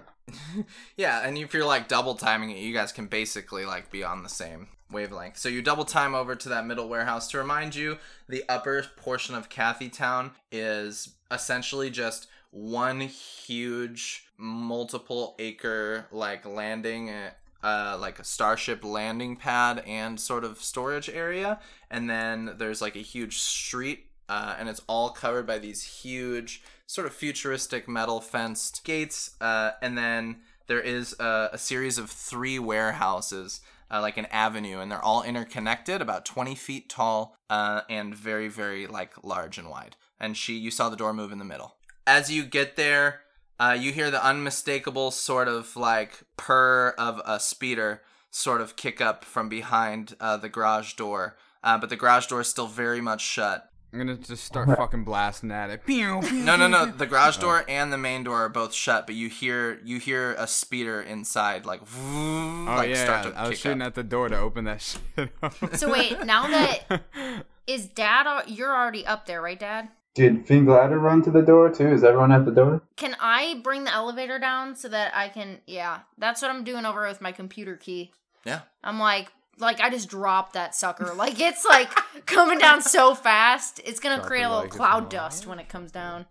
Yeah, 0.96 1.26
and 1.26 1.38
if 1.38 1.54
you're 1.54 1.64
like 1.64 1.88
double 1.88 2.14
timing 2.14 2.50
it, 2.50 2.58
you 2.58 2.74
guys 2.74 2.92
can 2.92 3.06
basically 3.06 3.64
like 3.64 3.90
be 3.90 4.04
on 4.04 4.22
the 4.22 4.28
same 4.28 4.68
wavelength. 4.90 5.38
So 5.38 5.48
you 5.48 5.62
double 5.62 5.84
time 5.84 6.14
over 6.14 6.34
to 6.34 6.48
that 6.48 6.66
middle 6.66 6.88
warehouse. 6.88 7.28
To 7.30 7.38
remind 7.38 7.74
you, 7.74 7.98
the 8.28 8.44
upper 8.48 8.84
portion 8.96 9.34
of 9.34 9.48
Cathy 9.48 9.88
Town 9.88 10.32
is 10.50 11.14
essentially 11.30 11.90
just 11.90 12.26
one 12.50 13.00
huge 13.00 14.26
multiple 14.36 15.36
acre 15.38 16.06
like 16.10 16.44
landing 16.44 17.10
uh, 17.62 17.96
like 18.00 18.18
a 18.18 18.24
starship 18.24 18.82
landing 18.84 19.36
pad 19.36 19.82
and 19.86 20.18
sort 20.18 20.44
of 20.44 20.62
storage 20.62 21.08
area 21.08 21.60
and 21.90 22.08
then 22.08 22.54
there's 22.56 22.80
like 22.80 22.96
a 22.96 23.00
huge 23.00 23.38
street 23.38 24.06
uh, 24.28 24.54
and 24.58 24.68
it's 24.68 24.80
all 24.88 25.10
covered 25.10 25.46
by 25.46 25.58
these 25.58 25.82
huge 25.82 26.62
sort 26.90 27.06
of 27.06 27.14
futuristic 27.14 27.88
metal 27.88 28.20
fenced 28.20 28.82
gates 28.82 29.36
uh, 29.40 29.70
and 29.80 29.96
then 29.96 30.36
there 30.66 30.80
is 30.80 31.14
a, 31.20 31.50
a 31.52 31.58
series 31.58 31.98
of 31.98 32.10
three 32.10 32.58
warehouses 32.58 33.60
uh, 33.90 34.00
like 34.00 34.16
an 34.16 34.26
avenue, 34.26 34.78
and 34.78 34.90
they're 34.90 35.04
all 35.04 35.22
interconnected, 35.22 36.00
about 36.00 36.24
20 36.24 36.54
feet 36.54 36.88
tall, 36.88 37.36
uh, 37.48 37.80
and 37.90 38.14
very, 38.14 38.48
very 38.48 38.86
like 38.86 39.12
large 39.24 39.58
and 39.58 39.68
wide. 39.68 39.96
And 40.20 40.36
she, 40.36 40.54
you 40.54 40.70
saw 40.70 40.88
the 40.88 40.96
door 40.96 41.12
move 41.12 41.32
in 41.32 41.38
the 41.38 41.44
middle. 41.44 41.74
As 42.06 42.30
you 42.30 42.44
get 42.44 42.76
there, 42.76 43.22
uh, 43.58 43.76
you 43.78 43.92
hear 43.92 44.10
the 44.10 44.24
unmistakable 44.24 45.10
sort 45.10 45.48
of 45.48 45.74
like 45.76 46.20
purr 46.36 46.94
of 46.96 47.20
a 47.24 47.40
speeder 47.40 48.02
sort 48.30 48.60
of 48.60 48.76
kick 48.76 49.00
up 49.00 49.24
from 49.24 49.48
behind 49.48 50.14
uh, 50.20 50.36
the 50.36 50.48
garage 50.48 50.94
door, 50.94 51.36
uh, 51.64 51.76
but 51.76 51.90
the 51.90 51.96
garage 51.96 52.26
door 52.26 52.40
is 52.40 52.48
still 52.48 52.68
very 52.68 53.00
much 53.00 53.22
shut. 53.22 53.70
I'm 53.92 53.98
gonna 53.98 54.16
just 54.16 54.44
start 54.44 54.68
fucking 54.68 55.02
blasting 55.04 55.50
at 55.50 55.70
it. 55.70 55.84
Pew, 55.84 56.20
pew, 56.24 56.44
No, 56.44 56.56
no, 56.56 56.68
no. 56.68 56.86
The 56.86 57.06
garage 57.06 57.38
oh. 57.38 57.40
door 57.40 57.64
and 57.68 57.92
the 57.92 57.98
main 57.98 58.22
door 58.22 58.44
are 58.44 58.48
both 58.48 58.72
shut, 58.72 59.06
but 59.06 59.16
you 59.16 59.28
hear 59.28 59.80
you 59.84 59.98
hear 59.98 60.34
a 60.34 60.46
speeder 60.46 61.00
inside, 61.02 61.66
like, 61.66 61.80
Oh 61.96 62.64
like 62.66 62.90
yeah, 62.90 63.04
start 63.04 63.22
to 63.34 63.38
I 63.38 63.42
was 63.42 63.50
kick 63.50 63.58
shooting 63.58 63.82
up. 63.82 63.88
at 63.88 63.94
the 63.96 64.02
door 64.04 64.28
to 64.28 64.38
open 64.38 64.64
that 64.66 64.80
shit. 65.16 65.30
up. 65.42 65.54
So 65.76 65.90
wait, 65.90 66.24
now 66.24 66.46
that 66.46 67.02
is 67.66 67.86
Dad? 67.86 68.26
al- 68.26 68.46
You're 68.48 68.74
already 68.74 69.04
up 69.06 69.26
there, 69.26 69.42
right, 69.42 69.58
Dad? 69.58 69.88
Did 70.14 70.46
Finn 70.46 70.64
Glider 70.64 70.98
run 70.98 71.22
to 71.22 71.30
the 71.30 71.40
door 71.42 71.70
too? 71.70 71.88
Is 71.88 72.02
everyone 72.04 72.32
at 72.32 72.44
the 72.44 72.50
door? 72.50 72.82
Can 72.96 73.16
I 73.20 73.60
bring 73.62 73.84
the 73.84 73.92
elevator 73.94 74.38
down 74.40 74.74
so 74.76 74.88
that 74.88 75.14
I 75.16 75.28
can? 75.28 75.58
Yeah, 75.66 76.00
that's 76.18 76.42
what 76.42 76.50
I'm 76.50 76.64
doing 76.64 76.84
over 76.84 77.06
with 77.06 77.20
my 77.20 77.30
computer 77.32 77.76
key. 77.76 78.12
Yeah. 78.44 78.60
I'm 78.82 78.98
like, 78.98 79.30
like 79.60 79.80
I 79.80 79.90
just 79.90 80.08
dropped 80.08 80.54
that 80.54 80.74
sucker. 80.74 81.14
Like 81.20 81.38
it's 81.38 81.64
like 81.64 81.90
coming 82.26 82.58
down 82.58 82.80
so 82.82 83.14
fast. 83.14 83.80
It's 83.84 84.00
gonna 84.00 84.16
Drop 84.16 84.26
create 84.26 84.42
a 84.42 84.48
little 84.48 84.62
like 84.64 84.70
cloud 84.70 85.10
dust 85.10 85.46
when 85.46 85.58
it 85.58 85.68
comes 85.68 85.92
down. 85.92 86.26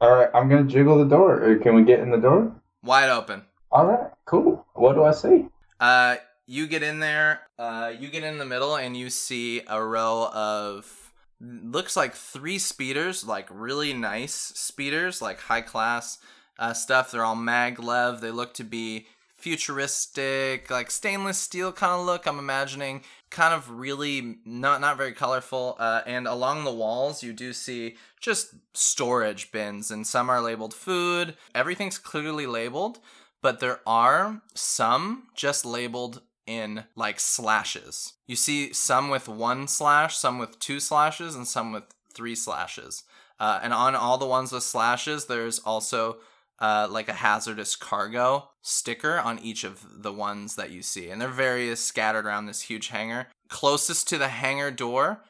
All 0.00 0.10
right, 0.10 0.28
I'm 0.32 0.48
gonna 0.48 0.64
jiggle 0.64 0.98
the 0.98 1.04
door. 1.04 1.42
Or 1.42 1.56
Can 1.56 1.74
we 1.74 1.82
get 1.82 2.00
in 2.00 2.10
the 2.10 2.16
door? 2.18 2.54
Wide 2.82 3.10
open. 3.10 3.42
All 3.72 3.86
right, 3.86 4.10
cool. 4.24 4.64
What 4.74 4.94
do 4.94 5.04
I 5.04 5.12
see? 5.12 5.46
Uh, 5.78 6.16
you 6.46 6.66
get 6.66 6.82
in 6.82 7.00
there. 7.00 7.40
Uh, 7.58 7.92
you 7.98 8.08
get 8.08 8.24
in 8.24 8.38
the 8.38 8.44
middle, 8.44 8.76
and 8.76 8.96
you 8.96 9.10
see 9.10 9.62
a 9.66 9.82
row 9.82 10.30
of 10.32 11.12
looks 11.40 11.96
like 11.96 12.14
three 12.14 12.58
speeders, 12.58 13.26
like 13.26 13.48
really 13.50 13.92
nice 13.92 14.34
speeders, 14.34 15.22
like 15.22 15.40
high 15.40 15.62
class 15.62 16.18
uh, 16.58 16.72
stuff. 16.72 17.10
They're 17.10 17.24
all 17.24 17.36
maglev. 17.36 18.20
They 18.20 18.30
look 18.30 18.54
to 18.54 18.64
be 18.64 19.06
futuristic, 19.40 20.70
like 20.70 20.90
stainless 20.90 21.38
steel 21.38 21.72
kind 21.72 22.00
of 22.00 22.06
look. 22.06 22.26
I'm 22.26 22.38
imagining 22.38 23.02
kind 23.30 23.54
of 23.54 23.70
really 23.70 24.38
not 24.44 24.80
not 24.80 24.96
very 24.96 25.12
colorful. 25.12 25.76
Uh, 25.78 26.02
and 26.06 26.26
along 26.26 26.64
the 26.64 26.72
walls, 26.72 27.22
you 27.22 27.32
do 27.32 27.52
see 27.52 27.96
just 28.20 28.54
storage 28.74 29.52
bins, 29.52 29.90
and 29.90 30.06
some 30.06 30.30
are 30.30 30.40
labeled 30.40 30.74
food. 30.74 31.36
Everything's 31.54 31.98
clearly 31.98 32.46
labeled 32.46 33.00
but 33.42 33.60
there 33.60 33.80
are 33.86 34.42
some 34.54 35.28
just 35.34 35.64
labeled 35.64 36.22
in 36.46 36.84
like 36.94 37.20
slashes. 37.20 38.14
You 38.26 38.36
see 38.36 38.72
some 38.72 39.08
with 39.08 39.28
one 39.28 39.68
slash, 39.68 40.16
some 40.16 40.38
with 40.38 40.58
two 40.58 40.80
slashes, 40.80 41.34
and 41.34 41.46
some 41.46 41.72
with 41.72 41.84
three 42.12 42.34
slashes. 42.34 43.04
Uh, 43.38 43.60
and 43.62 43.72
on 43.72 43.94
all 43.94 44.18
the 44.18 44.26
ones 44.26 44.52
with 44.52 44.62
slashes, 44.62 45.26
there's 45.26 45.58
also 45.60 46.18
uh, 46.60 46.86
like 46.90 47.08
a 47.08 47.14
hazardous 47.14 47.76
cargo 47.76 48.48
sticker 48.62 49.18
on 49.18 49.38
each 49.38 49.64
of 49.64 50.02
the 50.02 50.12
ones 50.12 50.56
that 50.56 50.70
you 50.70 50.82
see. 50.82 51.08
And 51.10 51.20
they're 51.20 51.28
various 51.28 51.82
scattered 51.82 52.26
around 52.26 52.46
this 52.46 52.62
huge 52.62 52.88
hangar. 52.88 53.28
Closest 53.48 54.08
to 54.08 54.18
the 54.18 54.28
hangar 54.28 54.70
door, 54.70 55.22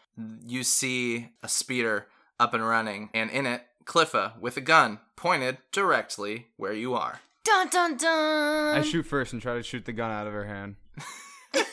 you 0.45 0.63
see 0.65 1.29
a 1.43 1.49
speeder 1.49 2.07
up 2.39 2.53
and 2.55 2.67
running, 2.67 3.11
and 3.15 3.31
in 3.31 3.47
it, 3.47 3.63
Cliffa 3.85 4.39
with 4.41 4.57
a 4.57 4.61
gun 4.61 4.99
pointed 5.17 5.59
directly 5.73 6.49
where 6.57 6.73
you 6.73 6.95
are. 6.95 7.21
Dun 7.45 7.69
dun 7.69 7.97
dun. 7.97 8.77
I 8.77 8.83
shoot 8.83 9.05
first 9.07 9.33
and 9.33 9.41
try 9.41 9.55
to 9.55 9.63
shoot 9.63 9.85
the 9.85 9.93
gun 9.93 10.11
out 10.11 10.27
of 10.27 10.33
her 10.33 10.45
hand. 10.45 10.77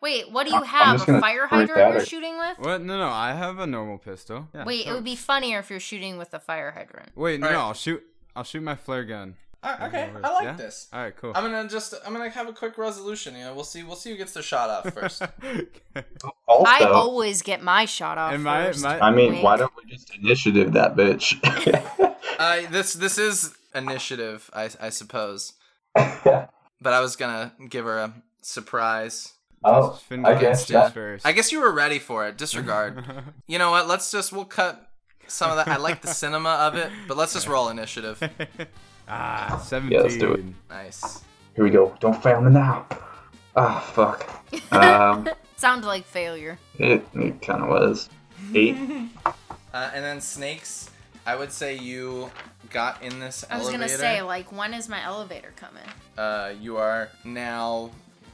Wait, 0.00 0.30
what 0.30 0.46
do 0.46 0.54
you 0.54 0.62
have? 0.62 1.02
A 1.08 1.20
fire 1.20 1.46
hydrant 1.46 1.68
you're 1.94 2.00
at- 2.02 2.06
shooting 2.08 2.38
with? 2.38 2.58
What? 2.58 2.82
No, 2.82 2.98
no. 2.98 3.08
I 3.08 3.32
have 3.32 3.58
a 3.58 3.66
normal 3.66 3.98
pistol. 3.98 4.48
Yeah, 4.54 4.64
Wait, 4.64 4.86
it 4.86 4.92
would 4.92 5.04
be 5.04 5.16
funnier 5.16 5.58
if 5.58 5.70
you're 5.70 5.80
shooting 5.80 6.16
with 6.18 6.32
a 6.34 6.38
fire 6.38 6.70
hydrant. 6.70 7.10
Wait, 7.16 7.40
no, 7.40 7.46
Alright. 7.48 7.60
I'll 7.60 7.74
shoot. 7.74 8.04
I'll 8.36 8.44
shoot 8.44 8.62
my 8.62 8.76
flare 8.76 9.04
gun. 9.04 9.34
okay, 9.64 10.10
I 10.22 10.32
like 10.32 10.44
Yeah? 10.44 10.52
this. 10.52 10.86
All 10.92 11.00
right, 11.02 11.16
cool. 11.16 11.32
I'm 11.34 11.42
gonna 11.42 11.68
just 11.68 11.94
I'm 12.06 12.12
gonna 12.12 12.28
have 12.30 12.46
a 12.48 12.52
quick 12.52 12.78
resolution. 12.78 13.34
You 13.34 13.44
know, 13.44 13.54
we'll 13.54 13.64
see 13.64 13.82
we'll 13.82 13.96
see 13.96 14.10
who 14.10 14.16
gets 14.16 14.32
their 14.32 14.42
shot 14.44 14.70
off 14.70 14.92
first. 14.94 15.22
Also, 16.48 16.64
I 16.70 16.84
always 16.84 17.42
get 17.42 17.62
my 17.62 17.86
shot 17.86 18.18
off 18.18 18.38
my 18.38 18.66
first. 18.66 18.82
my 18.82 19.00
I 19.00 19.10
mean, 19.10 19.32
Wink. 19.32 19.44
why 19.44 19.56
don't 19.56 19.72
we 19.76 19.90
just 19.90 20.14
initiative 20.14 20.72
that 20.74 20.94
bitch? 20.94 21.34
uh, 22.38 22.70
this 22.70 22.92
this 22.92 23.18
is 23.18 23.54
initiative, 23.74 24.48
I 24.54 24.70
I 24.80 24.90
suppose. 24.90 25.54
But 26.78 26.92
I 26.92 27.00
was 27.00 27.16
gonna 27.16 27.52
give 27.70 27.86
her 27.86 27.98
a 27.98 28.12
surprise. 28.42 29.32
oh, 29.64 29.98
I 30.24 30.34
guess. 30.34 30.60
shoots 30.60 30.70
Yeah. 30.70 30.90
first. 30.90 31.26
I 31.26 31.32
guess 31.32 31.50
you 31.50 31.60
were 31.60 31.72
ready 31.72 31.98
for 31.98 32.28
it. 32.28 32.36
Disregard. 32.36 33.02
you 33.46 33.58
know 33.58 33.70
what? 33.70 33.88
Let's 33.88 34.10
just 34.12 34.30
we'll 34.32 34.44
cut 34.44 34.85
some 35.28 35.50
of 35.50 35.56
that. 35.56 35.68
I 35.68 35.76
like 35.76 36.02
the 36.02 36.08
cinema 36.22 36.50
of 36.50 36.74
it, 36.76 36.90
but 37.08 37.16
let's 37.16 37.32
just 37.32 37.46
roll 37.48 37.68
initiative. 37.68 38.20
ah, 39.08 39.62
seventeen. 39.64 39.98
Yeah, 39.98 40.02
let's 40.04 40.16
do 40.16 40.32
it. 40.34 40.44
Nice. 40.70 41.22
Here 41.54 41.64
we 41.64 41.70
go. 41.70 41.96
Don't 42.00 42.22
fail 42.22 42.40
me 42.40 42.52
now. 42.52 42.86
Ah, 43.56 43.80
fuck. 43.94 44.28
Um, 44.72 45.28
Sounded 45.56 45.86
like 45.86 46.04
failure. 46.04 46.58
it, 46.78 47.06
it 47.14 47.40
kind 47.40 47.62
of 47.62 47.68
was. 47.70 48.10
Eight. 48.54 48.76
Uh, 49.24 49.90
and 49.94 50.04
then 50.04 50.20
snakes. 50.20 50.90
I 51.24 51.34
would 51.34 51.50
say 51.50 51.76
you 51.76 52.30
got 52.70 53.02
in 53.02 53.18
this 53.18 53.44
elevator. 53.48 53.54
I 53.54 53.58
was 53.58 53.68
elevator. 53.68 53.78
gonna 54.02 54.16
say, 54.16 54.22
like, 54.22 54.52
when 54.52 54.74
is 54.74 54.88
my 54.88 55.02
elevator 55.02 55.52
coming? 55.56 55.82
uh, 56.18 56.52
you 56.60 56.76
are 56.76 57.08
now 57.24 57.90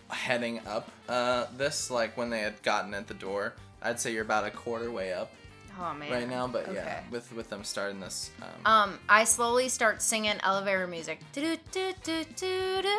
heading 0.08 0.60
up 0.66 0.90
uh, 1.08 1.46
this 1.56 1.90
like 1.90 2.16
when 2.16 2.28
they 2.30 2.40
had 2.40 2.60
gotten 2.62 2.92
at 2.92 3.06
the 3.08 3.14
door 3.14 3.54
i'd 3.82 3.98
say 3.98 4.12
you're 4.12 4.22
about 4.22 4.44
a 4.44 4.50
quarter 4.50 4.90
way 4.90 5.10
up 5.12 5.32
Oh 5.80 5.94
man. 5.94 6.10
right 6.12 6.28
now 6.28 6.46
but 6.46 6.72
yeah 6.72 7.00
with 7.10 7.32
with 7.32 7.48
them 7.50 7.64
starting 7.64 8.00
this 8.00 8.30
um, 8.42 8.48
Um, 8.64 8.98
I 9.08 9.24
slowly 9.24 9.68
start 9.68 10.02
singing 10.02 10.34
elevator 10.42 10.86
music. 10.86 11.20
Do-do-do-do-do-do. 11.32 12.98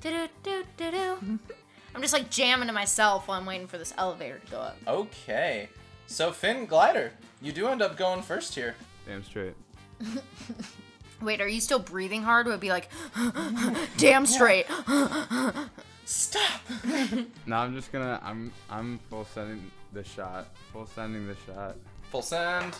Do-do-do-do-do. 0.00 1.38
I'm 1.94 2.00
just 2.00 2.12
like 2.12 2.28
jamming 2.30 2.66
to 2.66 2.72
myself 2.72 3.28
while 3.28 3.38
I'm 3.38 3.46
waiting 3.46 3.66
for 3.66 3.78
this 3.78 3.94
elevator 3.96 4.38
to 4.44 4.50
go 4.50 4.58
up. 4.58 4.76
okay 4.88 5.68
so 6.06 6.32
finn 6.32 6.66
glider 6.66 7.12
you 7.40 7.52
do 7.52 7.68
end 7.68 7.82
up 7.82 7.96
going 7.96 8.22
first 8.22 8.54
here 8.54 8.74
Damn 9.06 9.22
straight. 9.22 9.52
Wait, 11.20 11.40
are 11.40 11.46
you 11.48 11.60
still 11.60 11.78
breathing 11.78 12.22
hard? 12.22 12.46
Would 12.46 12.54
it 12.54 12.60
be 12.60 12.70
like, 12.70 12.88
damn 13.98 14.24
straight. 14.26 14.66
stop 16.06 16.60
No, 17.46 17.56
I'm 17.56 17.74
just 17.74 17.92
gonna. 17.92 18.18
I'm 18.22 18.50
I'm 18.70 18.98
full 19.10 19.24
sending 19.26 19.70
the 19.94 20.04
shot. 20.04 20.48
Full 20.72 20.86
sending 20.86 21.26
the 21.26 21.36
shot. 21.46 21.76
full 22.10 22.22
send 22.22 22.76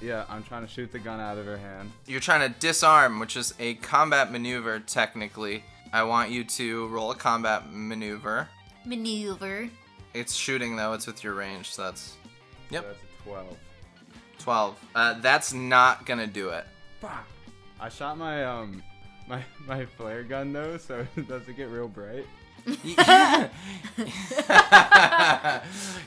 Yeah, 0.00 0.24
I'm 0.28 0.42
trying 0.42 0.62
to 0.66 0.68
shoot 0.68 0.90
the 0.90 0.98
gun 0.98 1.20
out 1.20 1.38
of 1.38 1.46
her 1.46 1.56
hand. 1.58 1.92
you're 2.06 2.20
trying 2.20 2.52
to 2.52 2.58
disarm 2.58 3.18
which 3.20 3.36
is 3.36 3.54
a 3.60 3.74
combat 3.74 4.32
maneuver 4.32 4.80
technically 4.80 5.62
i 5.92 6.02
want 6.02 6.30
you 6.30 6.42
to 6.44 6.86
roll 6.88 7.10
a 7.10 7.14
combat 7.14 7.70
maneuver 7.72 8.48
Maneuver. 8.84 9.68
it's 10.14 10.34
shooting 10.34 10.74
though 10.76 10.92
it's 10.94 11.06
with 11.06 11.22
your 11.22 11.34
range 11.34 11.70
so 11.72 11.82
that's 11.84 12.16
Yep. 12.70 12.82
So 12.82 12.88
that's 12.88 13.02
a 13.02 13.22
twelve. 13.22 13.56
12 14.38 14.80
uh, 14.94 15.20
that's 15.20 15.52
not 15.52 16.04
gonna 16.06 16.26
do 16.26 16.48
it 16.48 16.64
Fuck. 17.00 17.26
I 17.80 17.88
shot 17.88 18.16
my 18.18 18.44
um 18.44 18.82
my 19.28 19.42
my 19.66 19.84
flare 19.86 20.22
gun 20.24 20.52
though, 20.52 20.76
so 20.78 21.06
does 21.28 21.48
it 21.48 21.56
get 21.56 21.68
real 21.68 21.88
bright? 21.88 22.26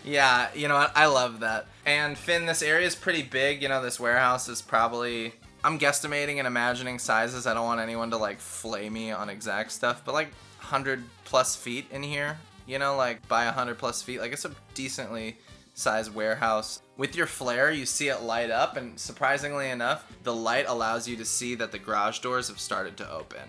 yeah, 0.05 0.49
you 0.53 0.67
know 0.67 0.75
what? 0.75 0.91
I 0.95 1.05
love 1.07 1.41
that. 1.41 1.67
And 1.85 2.17
Finn, 2.17 2.45
this 2.45 2.61
area 2.61 2.87
is 2.87 2.95
pretty 2.95 3.23
big. 3.23 3.61
You 3.61 3.69
know, 3.69 3.81
this 3.81 3.99
warehouse 3.99 4.47
is 4.47 4.61
probably. 4.61 5.33
I'm 5.63 5.79
guesstimating 5.79 6.37
and 6.37 6.47
imagining 6.47 6.99
sizes. 6.99 7.47
I 7.47 7.53
don't 7.53 7.65
want 7.65 7.81
anyone 7.81 8.11
to 8.11 8.17
like 8.17 8.39
flay 8.39 8.89
me 8.89 9.11
on 9.11 9.29
exact 9.29 9.71
stuff, 9.71 10.03
but 10.05 10.13
like 10.13 10.31
100 10.59 11.03
plus 11.25 11.55
feet 11.55 11.87
in 11.91 12.03
here. 12.03 12.37
You 12.67 12.79
know, 12.79 12.95
like 12.95 13.27
by 13.27 13.45
100 13.45 13.77
plus 13.77 14.01
feet. 14.01 14.19
Like 14.19 14.31
it's 14.31 14.45
a 14.45 14.51
decently 14.73 15.37
sized 15.73 16.13
warehouse. 16.13 16.81
With 16.97 17.15
your 17.15 17.27
flare, 17.27 17.71
you 17.71 17.85
see 17.85 18.07
it 18.07 18.21
light 18.21 18.49
up, 18.49 18.77
and 18.77 18.97
surprisingly 18.97 19.69
enough, 19.69 20.07
the 20.23 20.33
light 20.33 20.65
allows 20.67 21.07
you 21.07 21.17
to 21.17 21.25
see 21.25 21.55
that 21.55 21.71
the 21.71 21.79
garage 21.79 22.19
doors 22.19 22.47
have 22.47 22.59
started 22.59 22.95
to 22.97 23.11
open 23.11 23.41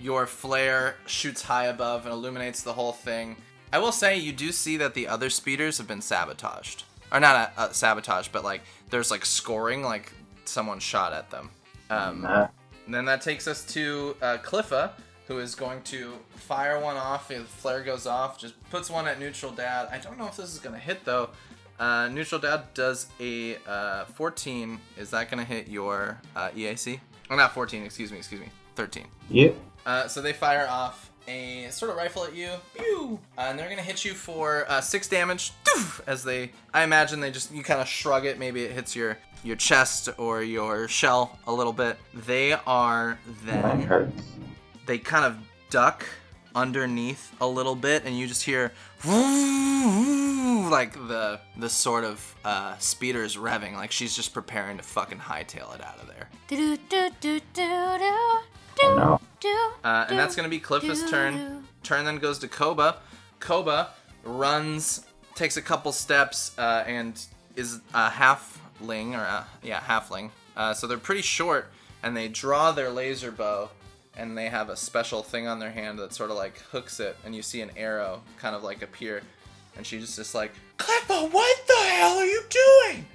your 0.00 0.26
flare 0.26 0.96
shoots 1.06 1.42
high 1.42 1.66
above 1.66 2.04
and 2.04 2.12
illuminates 2.12 2.62
the 2.62 2.72
whole 2.72 2.92
thing. 2.92 3.36
I 3.72 3.78
will 3.78 3.92
say 3.92 4.16
you 4.16 4.32
do 4.32 4.50
see 4.52 4.76
that 4.78 4.94
the 4.94 5.08
other 5.08 5.28
speeders 5.30 5.78
have 5.78 5.86
been 5.86 6.00
sabotaged, 6.00 6.84
or 7.12 7.20
not 7.20 7.34
uh, 7.36 7.60
uh, 7.60 7.72
sabotaged, 7.72 8.32
but 8.32 8.44
like 8.44 8.62
there's 8.90 9.10
like 9.10 9.24
scoring, 9.26 9.82
like 9.82 10.12
someone 10.44 10.78
shot 10.80 11.12
at 11.12 11.30
them. 11.30 11.50
Um, 11.90 12.22
Nah. 12.22 12.48
and 12.86 12.94
then 12.94 13.04
that 13.06 13.20
takes 13.22 13.46
us 13.46 13.64
to 13.74 14.16
uh, 14.22 14.38
Cliffa, 14.38 14.92
who 15.26 15.38
is 15.38 15.54
going 15.54 15.82
to 15.82 16.14
fire 16.36 16.80
one 16.80 16.96
off. 16.96 17.28
The 17.28 17.40
flare 17.40 17.82
goes 17.82 18.06
off, 18.06 18.38
just 18.38 18.54
puts 18.70 18.88
one 18.90 19.06
at 19.06 19.20
neutral 19.20 19.52
dad. 19.52 19.88
I 19.92 19.98
don't 19.98 20.16
know 20.18 20.26
if 20.26 20.36
this 20.36 20.52
is 20.52 20.58
gonna 20.58 20.78
hit 20.78 21.04
though. 21.04 21.30
Uh, 21.78 22.08
neutral 22.08 22.40
dad 22.40 22.62
does 22.74 23.06
a 23.20 23.56
uh, 23.68 24.04
14. 24.06 24.80
Is 24.96 25.10
that 25.10 25.30
gonna 25.30 25.44
hit 25.44 25.68
your 25.68 26.20
uh, 26.34 26.48
EAC? 26.56 26.98
Oh, 27.30 27.36
not 27.36 27.52
14. 27.52 27.84
Excuse 27.84 28.10
me. 28.10 28.16
Excuse 28.18 28.40
me. 28.40 28.48
13. 28.74 29.04
Yep. 29.30 29.54
Uh, 29.88 30.06
so 30.06 30.20
they 30.20 30.34
fire 30.34 30.66
off, 30.68 31.10
a 31.26 31.66
sort 31.70 31.90
of 31.90 31.96
rifle 31.96 32.24
at 32.24 32.34
you, 32.34 32.50
Pew! 32.76 33.18
Uh, 33.38 33.46
and 33.48 33.58
they're 33.58 33.70
gonna 33.70 33.80
hit 33.82 34.04
you 34.04 34.12
for 34.12 34.66
uh, 34.68 34.82
six 34.82 35.08
damage. 35.08 35.52
Doof! 35.64 36.00
As 36.06 36.22
they, 36.24 36.52
I 36.74 36.82
imagine 36.84 37.20
they 37.20 37.30
just 37.30 37.50
you 37.52 37.62
kind 37.62 37.80
of 37.80 37.88
shrug 37.88 38.26
it. 38.26 38.38
Maybe 38.38 38.64
it 38.64 38.72
hits 38.72 38.94
your 38.94 39.16
your 39.42 39.56
chest 39.56 40.10
or 40.18 40.42
your 40.42 40.88
shell 40.88 41.38
a 41.46 41.52
little 41.52 41.72
bit. 41.72 41.96
They 42.12 42.52
are 42.52 43.18
That 43.46 43.62
then 43.62 43.80
hurts. 43.82 44.22
they 44.84 44.98
kind 44.98 45.24
of 45.24 45.36
duck 45.70 46.04
underneath 46.54 47.32
a 47.40 47.46
little 47.46 47.74
bit 47.76 48.04
and 48.04 48.18
you 48.18 48.26
just 48.26 48.42
hear 48.42 48.72
like 50.70 50.92
the 51.08 51.40
the 51.56 51.68
sort 51.68 52.04
of 52.04 52.34
uh, 52.44 52.76
speeders 52.78 53.36
revving 53.36 53.74
like 53.74 53.92
she's 53.92 54.14
just 54.16 54.34
preparing 54.34 54.76
to 54.76 54.82
fucking 54.82 55.18
hightail 55.18 55.74
it 55.74 55.82
out 55.84 55.98
of 56.00 56.08
there 56.08 56.28
Oh 58.80 59.20
no. 59.44 59.72
uh, 59.84 60.06
and 60.08 60.18
that's 60.18 60.36
gonna 60.36 60.48
be 60.48 60.60
Cliffa's 60.60 61.08
turn. 61.10 61.64
Turn 61.82 62.04
then 62.04 62.18
goes 62.18 62.38
to 62.40 62.48
koba. 62.48 62.96
Koba 63.40 63.90
runs 64.24 65.06
takes 65.34 65.56
a 65.56 65.62
couple 65.62 65.92
steps 65.92 66.56
uh, 66.58 66.84
and 66.86 67.24
is 67.56 67.80
a 67.94 68.08
halfling 68.10 69.12
or 69.14 69.22
a, 69.22 69.46
yeah 69.62 69.80
halfling. 69.80 70.30
Uh, 70.56 70.74
so 70.74 70.86
they're 70.86 70.98
pretty 70.98 71.22
short 71.22 71.70
and 72.02 72.16
they 72.16 72.28
draw 72.28 72.72
their 72.72 72.90
laser 72.90 73.30
bow 73.30 73.70
and 74.16 74.36
they 74.36 74.48
have 74.48 74.68
a 74.68 74.76
special 74.76 75.22
thing 75.22 75.46
on 75.46 75.60
their 75.60 75.70
hand 75.70 75.98
that 75.98 76.12
sort 76.12 76.30
of 76.30 76.36
like 76.36 76.58
hooks 76.72 76.98
it 76.98 77.16
and 77.24 77.34
you 77.34 77.42
see 77.42 77.60
an 77.60 77.70
arrow 77.76 78.22
kind 78.38 78.56
of 78.56 78.62
like 78.62 78.82
appear. 78.82 79.22
And 79.76 79.86
she's 79.86 80.16
just 80.16 80.34
like 80.34 80.52
cliffa 80.76 81.30
what 81.32 81.66
the 81.66 81.74
hell 81.74 82.18
are 82.18 82.24
you 82.24 82.42
doing? 82.50 83.06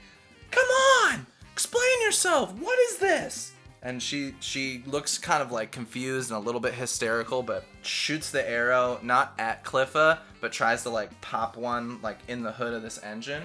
Come 0.52 0.68
on! 0.68 1.26
Explain 1.52 2.02
yourself! 2.02 2.54
What 2.54 2.80
is 2.80 2.98
this 2.98 3.53
and 3.84 4.02
she 4.02 4.34
she 4.40 4.82
looks 4.88 5.18
kind 5.18 5.44
of 5.44 5.52
like 5.52 5.72
confused 5.72 6.32
and 6.32 6.38
a 6.38 6.40
little 6.42 6.62
bit 6.62 6.74
hysterical 6.74 7.44
but 7.44 7.66
shoots 7.84 8.32
the 8.32 8.50
arrow 8.50 8.98
not 9.04 9.34
at 9.38 9.64
cliffa 9.64 10.18
but 10.42 10.52
tries 10.52 10.84
to 10.84 10.90
like 10.90 11.22
pop 11.22 11.56
one 11.56 12.02
like 12.02 12.18
in 12.28 12.42
the 12.42 12.52
hood 12.52 12.74
of 12.74 12.82
this 12.82 12.98
engine 13.04 13.44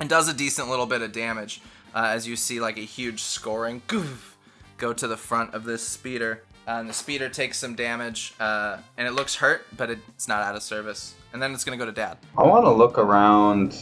and 0.00 0.08
does 0.08 0.28
a 0.28 0.34
decent 0.34 0.68
little 0.68 0.86
bit 0.86 1.02
of 1.02 1.12
damage. 1.12 1.60
Uh, 1.94 2.06
as 2.08 2.26
you 2.26 2.34
see 2.34 2.60
like 2.60 2.76
a 2.76 2.80
huge 2.80 3.22
scoring 3.22 3.80
goof 3.86 4.36
go 4.78 4.92
to 4.92 5.06
the 5.06 5.16
front 5.16 5.54
of 5.54 5.64
this 5.64 5.86
speeder. 5.86 6.42
Uh, 6.66 6.72
and 6.72 6.88
the 6.88 6.94
speeder 6.94 7.28
takes 7.28 7.58
some 7.58 7.76
damage 7.76 8.34
uh, 8.40 8.78
and 8.96 9.06
it 9.06 9.12
looks 9.12 9.36
hurt 9.36 9.66
but 9.76 9.90
it's 9.90 10.26
not 10.26 10.42
out 10.42 10.56
of 10.56 10.62
service. 10.62 11.14
And 11.32 11.42
then 11.42 11.52
it's 11.52 11.64
gonna 11.64 11.76
go 11.76 11.86
to 11.86 11.92
dad. 11.92 12.18
I 12.36 12.42
want 12.42 12.64
to 12.64 12.70
look 12.70 12.98
around 12.98 13.76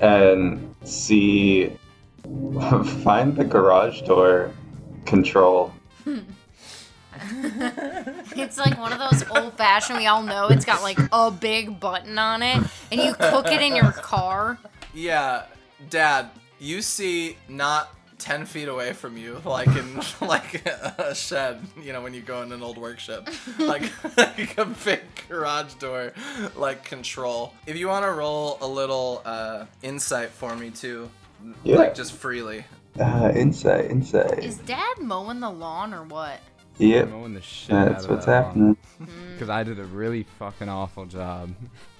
and 0.00 0.74
see, 0.84 1.72
find 3.02 3.34
the 3.34 3.44
garage 3.44 4.02
door 4.02 4.52
control. 5.06 5.72
It's 8.36 8.58
like 8.58 8.78
one 8.78 8.92
of 8.92 8.98
those 8.98 9.24
old 9.30 9.54
fashioned. 9.54 9.98
We 9.98 10.06
all 10.06 10.22
know 10.22 10.48
it's 10.48 10.64
got 10.66 10.82
like 10.82 10.98
a 11.12 11.30
big 11.30 11.80
button 11.80 12.18
on 12.18 12.42
it, 12.42 12.62
and 12.92 13.00
you 13.00 13.14
cook 13.14 13.46
it 13.46 13.62
in 13.62 13.74
your 13.74 13.92
car. 13.92 14.58
Yeah, 14.94 15.44
Dad, 15.88 16.28
you 16.58 16.82
see 16.82 17.36
not 17.48 17.88
ten 18.18 18.44
feet 18.44 18.68
away 18.68 18.92
from 18.92 19.16
you, 19.16 19.40
like 19.46 19.68
in 19.68 20.00
like 20.20 20.66
a 20.66 21.14
shed. 21.14 21.60
You 21.82 21.94
know 21.94 22.02
when 22.02 22.12
you 22.12 22.20
go 22.20 22.42
in 22.42 22.52
an 22.52 22.62
old 22.62 22.76
workshop, 22.76 23.28
like, 23.58 23.90
like 24.18 24.58
a 24.58 24.66
big 24.66 25.00
garage 25.28 25.74
door, 25.74 26.12
like 26.54 26.84
control. 26.84 27.54
If 27.66 27.76
you 27.76 27.88
want 27.88 28.04
to 28.04 28.12
roll 28.12 28.58
a 28.60 28.66
little 28.68 29.22
uh, 29.24 29.64
insight 29.82 30.28
for 30.30 30.54
me 30.54 30.70
too, 30.70 31.08
Yeah. 31.64 31.76
like 31.78 31.94
just 31.94 32.12
freely. 32.12 32.64
Uh, 32.98 33.32
insight, 33.34 33.90
insight. 33.90 34.38
Is 34.44 34.58
Dad 34.58 34.98
mowing 35.00 35.40
the 35.40 35.50
lawn 35.50 35.92
or 35.92 36.02
what? 36.04 36.40
Yep, 36.78 37.08
mowing 37.10 37.34
the 37.34 37.42
shit 37.42 37.74
out 37.74 37.88
that's 37.88 38.04
of 38.04 38.10
what's 38.10 38.26
that 38.26 38.44
happening. 38.46 38.76
Because 39.32 39.48
I 39.48 39.62
did 39.62 39.78
a 39.78 39.84
really 39.84 40.24
fucking 40.38 40.68
awful 40.68 41.06
job. 41.06 41.50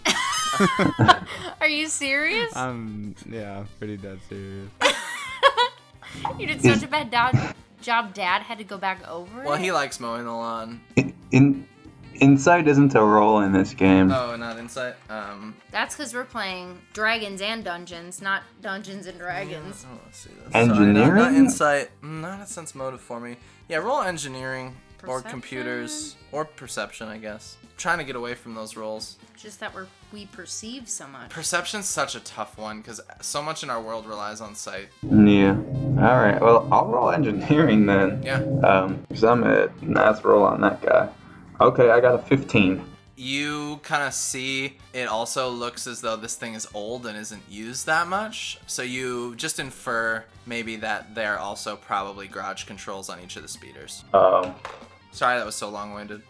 Are 1.61 1.68
you 1.68 1.88
serious? 1.88 2.55
I'm 2.57 3.14
yeah, 3.28 3.64
pretty 3.78 3.97
dead 3.97 4.20
serious. 4.28 4.70
you 6.38 6.47
did 6.47 6.62
such 6.62 6.82
a 6.82 6.88
bad 6.88 7.11
do- 7.11 7.49
job. 7.82 8.14
Dad 8.14 8.42
had 8.42 8.59
to 8.59 8.64
go 8.64 8.78
back 8.78 9.07
over 9.09 9.42
Well, 9.44 9.55
it. 9.55 9.61
he 9.61 9.72
likes 9.72 9.99
mowing 10.01 10.24
the 10.24 10.32
lawn. 10.32 10.80
In, 11.30 11.66
insight 12.20 12.68
isn't 12.68 12.94
a 12.94 13.02
role 13.02 13.40
in 13.40 13.52
this 13.52 13.72
game. 13.74 14.10
Oh, 14.12 14.36
not 14.36 14.58
insight. 14.58 14.94
Um, 15.10 15.54
That's 15.70 15.96
because 15.96 16.14
we're 16.14 16.24
playing 16.24 16.80
Dragons 16.92 17.40
and 17.40 17.64
Dungeons, 17.64 18.20
not 18.22 18.42
Dungeons 18.62 19.06
and 19.06 19.18
Dragons. 19.18 19.86
oh, 19.90 19.98
let's 20.04 20.18
see 20.18 20.30
this. 20.42 20.52
Sorry, 20.52 20.66
not- 20.66 20.76
not, 20.78 20.82
Engineering? 20.86 21.34
insight. 21.36 21.90
mm, 22.02 22.20
Not 22.20 22.40
a 22.40 22.46
sense 22.46 22.74
motive 22.74 23.00
for 23.00 23.20
me. 23.20 23.36
Yeah, 23.68 23.78
roll 23.78 24.02
engineering 24.02 24.76
or 25.06 25.20
computers 25.22 26.16
or 26.32 26.44
perception, 26.44 27.08
I 27.08 27.18
guess. 27.18 27.56
trying 27.76 27.98
to 27.98 28.04
get 28.04 28.16
away 28.16 28.34
from 28.34 28.54
those 28.54 28.76
roles. 28.76 29.16
Just 29.36 29.60
that 29.60 29.74
we're 29.74 29.86
we 30.12 30.26
perceive 30.26 30.88
so 30.88 31.06
much. 31.08 31.28
Perception's 31.30 31.86
such 31.86 32.14
a 32.14 32.20
tough 32.20 32.56
one 32.56 32.78
because 32.80 33.00
so 33.20 33.42
much 33.42 33.62
in 33.62 33.70
our 33.70 33.82
world 33.82 34.06
relies 34.06 34.40
on 34.40 34.54
sight. 34.54 34.88
Yeah. 35.02 35.50
All 35.50 36.16
right. 36.16 36.40
Well, 36.40 36.66
I'll 36.72 36.86
roll 36.86 37.10
engineering 37.10 37.86
then. 37.86 38.22
Yeah. 38.22 38.36
Um, 38.66 39.04
because 39.08 39.24
I'm 39.24 39.42
a 39.44 39.68
nice 39.82 40.22
roll 40.24 40.44
on 40.44 40.60
that 40.62 40.80
guy. 40.80 41.08
Okay, 41.61 41.90
I 41.90 42.00
got 42.00 42.14
a 42.14 42.18
15. 42.18 42.84
You 43.18 43.80
kind 43.82 44.02
of 44.02 44.12
see 44.12 44.76
it 44.92 45.09
also 45.09 45.48
looks 45.48 45.86
as 45.86 46.02
though 46.02 46.16
this 46.16 46.34
thing 46.34 46.52
is 46.54 46.68
old 46.74 47.07
and 47.07 47.16
isn't 47.16 47.42
used 47.48 47.86
that 47.86 48.09
much. 48.09 48.59
So 48.66 48.82
you 48.82 49.34
just 49.36 49.59
infer 49.59 50.22
maybe 50.44 50.76
that 50.76 51.14
there 51.14 51.32
are 51.34 51.38
also 51.38 51.76
probably 51.76 52.28
garage 52.28 52.64
controls 52.64 53.09
on 53.09 53.18
each 53.20 53.36
of 53.36 53.42
the 53.42 53.48
speeders. 53.48 54.04
Um, 54.12 54.54
Sorry 55.12 55.38
that 55.38 55.46
was 55.46 55.54
so 55.54 55.70
long 55.70 55.94
winded. 55.94 56.20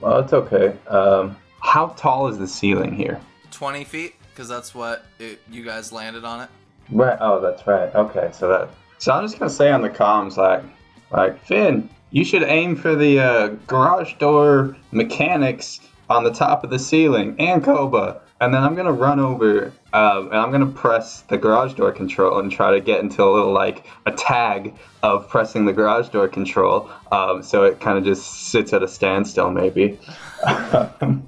well, 0.00 0.20
it's 0.20 0.32
okay. 0.32 0.74
Um, 0.88 1.36
how 1.60 1.88
tall 1.88 2.28
is 2.28 2.38
the 2.38 2.48
ceiling 2.48 2.94
here? 2.94 3.20
20 3.50 3.84
feet 3.84 4.14
because 4.30 4.48
that's 4.48 4.74
what 4.74 5.04
it, 5.18 5.40
you 5.50 5.62
guys 5.62 5.92
landed 5.92 6.24
on 6.24 6.40
it. 6.40 6.48
Right. 6.90 7.18
Oh, 7.20 7.38
that's 7.38 7.66
right. 7.66 7.94
Okay, 7.94 8.30
so 8.32 8.48
that. 8.48 8.70
So 8.96 9.12
I'm 9.12 9.24
just 9.24 9.38
gonna 9.38 9.50
say 9.50 9.70
on 9.70 9.82
the 9.82 9.90
comms, 9.90 10.38
like, 10.38 10.62
like 11.10 11.44
Finn, 11.44 11.90
you 12.10 12.24
should 12.24 12.42
aim 12.42 12.76
for 12.76 12.94
the 12.94 13.18
uh, 13.18 13.48
garage 13.66 14.14
door 14.14 14.76
mechanics 14.92 15.80
on 16.08 16.24
the 16.24 16.32
top 16.32 16.64
of 16.64 16.70
the 16.70 16.78
ceiling, 16.78 17.36
and 17.38 17.62
Koba. 17.62 18.20
And 18.40 18.54
then 18.54 18.62
I'm 18.64 18.74
gonna 18.74 18.92
run 18.92 19.20
over, 19.20 19.72
um, 19.92 20.28
and 20.28 20.36
I'm 20.36 20.50
gonna 20.50 20.66
press 20.66 21.20
the 21.22 21.36
garage 21.36 21.74
door 21.74 21.92
control 21.92 22.38
and 22.40 22.50
try 22.50 22.72
to 22.72 22.80
get 22.80 23.00
into 23.00 23.22
a 23.22 23.30
little 23.30 23.52
like 23.52 23.86
a 24.06 24.12
tag 24.12 24.74
of 25.02 25.28
pressing 25.28 25.66
the 25.66 25.72
garage 25.72 26.08
door 26.08 26.26
control, 26.26 26.90
um, 27.12 27.42
so 27.42 27.64
it 27.64 27.80
kind 27.80 27.98
of 27.98 28.04
just 28.04 28.48
sits 28.48 28.72
at 28.72 28.82
a 28.82 28.88
standstill, 28.88 29.50
maybe. 29.50 29.98